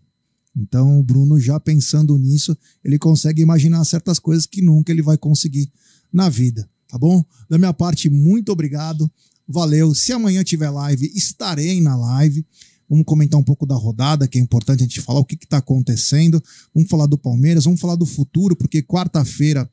Então, 0.55 0.99
o 0.99 1.03
Bruno, 1.03 1.39
já 1.39 1.59
pensando 1.59 2.17
nisso, 2.17 2.57
ele 2.83 2.97
consegue 2.97 3.41
imaginar 3.41 3.83
certas 3.83 4.19
coisas 4.19 4.45
que 4.45 4.61
nunca 4.61 4.91
ele 4.91 5.01
vai 5.01 5.17
conseguir 5.17 5.69
na 6.11 6.29
vida, 6.29 6.69
tá 6.87 6.97
bom? 6.97 7.23
Da 7.49 7.57
minha 7.57 7.73
parte, 7.73 8.09
muito 8.09 8.51
obrigado. 8.51 9.09
Valeu. 9.47 9.93
Se 9.93 10.11
amanhã 10.11 10.43
tiver 10.43 10.69
live, 10.69 11.11
estarei 11.15 11.81
na 11.81 11.95
live. 11.95 12.45
Vamos 12.89 13.05
comentar 13.05 13.39
um 13.39 13.43
pouco 13.43 13.65
da 13.65 13.75
rodada, 13.75 14.27
que 14.27 14.37
é 14.37 14.41
importante 14.41 14.81
a 14.81 14.83
gente 14.83 14.99
falar 14.99 15.19
o 15.19 15.25
que 15.25 15.35
está 15.35 15.57
acontecendo. 15.57 16.43
Vamos 16.75 16.89
falar 16.89 17.05
do 17.05 17.17
Palmeiras, 17.17 17.63
vamos 17.63 17.79
falar 17.79 17.95
do 17.95 18.05
futuro, 18.05 18.55
porque 18.55 18.81
quarta-feira 18.81 19.69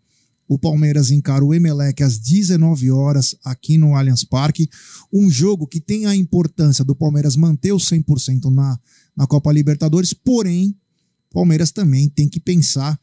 o 0.48 0.58
Palmeiras 0.58 1.10
encara 1.10 1.44
o 1.44 1.52
Emelec 1.52 2.02
às 2.02 2.18
19 2.18 2.90
horas 2.90 3.36
aqui 3.44 3.76
no 3.76 3.94
Allianz 3.94 4.24
Parque. 4.24 4.68
Um 5.12 5.30
jogo 5.30 5.66
que 5.66 5.78
tem 5.78 6.06
a 6.06 6.16
importância 6.16 6.82
do 6.82 6.94
Palmeiras 6.94 7.36
manter 7.36 7.72
o 7.72 7.76
100% 7.76 8.50
na, 8.50 8.80
na 9.14 9.26
Copa 9.26 9.52
Libertadores, 9.52 10.14
porém, 10.14 10.74
o 11.30 11.34
Palmeiras 11.34 11.70
também 11.70 12.08
tem 12.08 12.28
que 12.28 12.40
pensar 12.40 12.98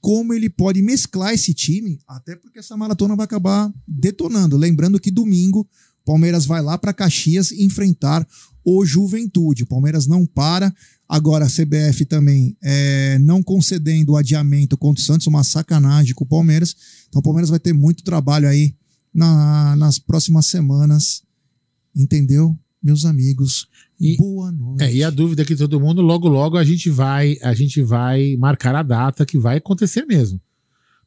como 0.00 0.32
ele 0.32 0.48
pode 0.48 0.80
mesclar 0.80 1.34
esse 1.34 1.52
time, 1.52 1.98
até 2.06 2.36
porque 2.36 2.60
essa 2.60 2.76
maratona 2.76 3.16
vai 3.16 3.24
acabar 3.24 3.70
detonando. 3.86 4.56
Lembrando 4.56 5.00
que 5.00 5.10
domingo 5.10 5.68
Palmeiras 6.06 6.46
vai 6.46 6.62
lá 6.62 6.78
para 6.78 6.94
Caxias 6.94 7.50
enfrentar 7.52 8.26
o 8.64 8.84
Juventude. 8.86 9.66
Palmeiras 9.66 10.06
não 10.06 10.24
para. 10.24 10.72
Agora 11.08 11.44
a 11.44 11.48
CBF 11.48 12.04
também 12.06 12.56
é, 12.62 13.18
não 13.18 13.42
concedendo 13.42 14.12
o 14.12 14.16
adiamento 14.16 14.76
contra 14.78 15.02
o 15.02 15.04
Santos, 15.04 15.26
uma 15.26 15.44
sacanagem 15.44 16.14
com 16.14 16.24
o 16.24 16.28
Palmeiras. 16.28 16.74
Então 17.08 17.20
o 17.20 17.22
Palmeiras 17.22 17.50
vai 17.50 17.58
ter 17.58 17.72
muito 17.72 18.02
trabalho 18.04 18.48
aí 18.48 18.74
na, 19.12 19.76
nas 19.76 19.98
próximas 19.98 20.46
semanas. 20.46 21.22
Entendeu? 21.94 22.56
Meus 22.82 23.04
amigos, 23.04 23.66
E- 24.00 24.16
boa 24.16 24.52
noite. 24.52 24.84
É, 24.84 24.94
e 24.94 25.02
a 25.02 25.10
dúvida 25.10 25.44
que 25.44 25.56
todo 25.56 25.80
mundo, 25.80 26.02
logo 26.02 26.28
logo 26.28 26.56
a 26.56 26.64
gente 26.64 26.88
vai, 26.88 27.36
a 27.42 27.52
gente 27.52 27.82
vai 27.82 28.36
marcar 28.36 28.76
a 28.76 28.82
data 28.82 29.26
que 29.26 29.36
vai 29.38 29.56
acontecer 29.56 30.04
mesmo. 30.06 30.40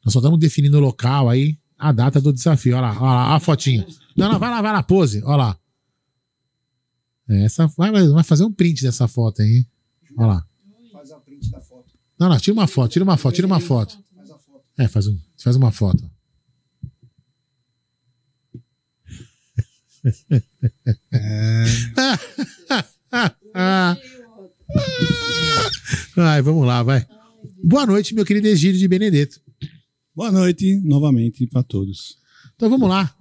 Nós 0.04 0.12
só 0.12 0.18
estamos 0.18 0.38
definindo 0.38 0.76
o 0.76 0.80
local 0.80 1.28
aí, 1.28 1.56
a 1.78 1.92
data 1.92 2.20
do 2.20 2.32
desafio. 2.32 2.74
Olha 2.76 2.82
lá, 2.82 2.92
olha 2.92 3.00
lá, 3.00 3.36
a 3.36 3.40
fotinha. 3.40 3.86
Não, 4.20 4.32
não, 4.32 4.38
vai 4.38 4.50
lá, 4.50 4.60
vai 4.60 4.72
lá, 4.72 4.82
pose, 4.82 5.22
olha 5.24 5.36
lá. 5.36 5.58
É, 7.26 7.44
Essa, 7.44 7.66
vai, 7.68 7.90
vai 7.90 8.22
fazer 8.22 8.44
um 8.44 8.52
print 8.52 8.82
dessa 8.82 9.08
foto 9.08 9.40
aí. 9.40 9.64
Olha 10.16 10.26
lá. 10.26 10.46
Faz 10.92 11.10
a 11.10 11.18
print 11.20 11.50
da 11.50 11.60
foto. 11.60 11.90
Não, 12.18 12.28
não, 12.28 12.38
tira 12.38 12.52
uma 12.52 12.66
foto, 12.66 12.92
tira 12.92 13.02
uma 13.02 13.16
foto, 13.16 13.34
tira 13.34 13.46
uma 13.46 13.60
foto. 13.60 13.98
É, 14.76 14.86
faz, 14.88 15.06
um, 15.06 15.18
faz 15.42 15.56
uma 15.56 15.72
foto. 15.72 16.10
Vai, 26.14 26.42
vamos 26.42 26.66
lá, 26.66 26.82
vai. 26.82 27.06
Boa 27.62 27.86
noite, 27.86 28.14
meu 28.14 28.24
querido 28.24 28.48
Egídio 28.48 28.78
de 28.78 28.88
Benedetto. 28.88 29.40
Boa 30.14 30.30
noite 30.30 30.80
novamente 30.84 31.46
para 31.46 31.62
todos. 31.62 32.18
Então 32.54 32.70
vamos 32.70 32.88
lá. 32.88 33.14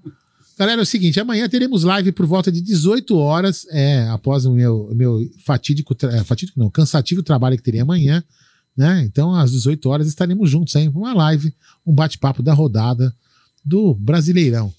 Galera, 0.60 0.82
é 0.82 0.84
o 0.84 0.86
seguinte, 0.86 1.18
amanhã 1.18 1.48
teremos 1.48 1.86
live 1.86 2.12
por 2.12 2.26
volta 2.26 2.52
de 2.52 2.60
18 2.60 3.16
horas, 3.16 3.66
é, 3.70 4.10
após 4.10 4.44
o 4.44 4.52
meu, 4.52 4.92
meu 4.94 5.22
fatídico, 5.46 5.96
é, 6.04 6.22
fatídico 6.26 6.60
não, 6.60 6.70
cansativo 6.70 7.24
trabalho 7.24 7.56
que 7.56 7.64
teria 7.64 7.84
amanhã, 7.84 8.22
né? 8.76 9.02
Então 9.06 9.34
às 9.34 9.52
18 9.52 9.88
horas 9.88 10.08
estaremos 10.10 10.50
juntos 10.50 10.76
aí, 10.76 10.90
uma 10.90 11.14
live, 11.14 11.56
um 11.88 11.94
bate-papo 11.94 12.44
da 12.44 12.54
rodada 12.54 13.16
do 13.64 13.94
Brasileirão. 13.94 14.74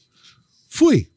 Fui! 0.68 1.08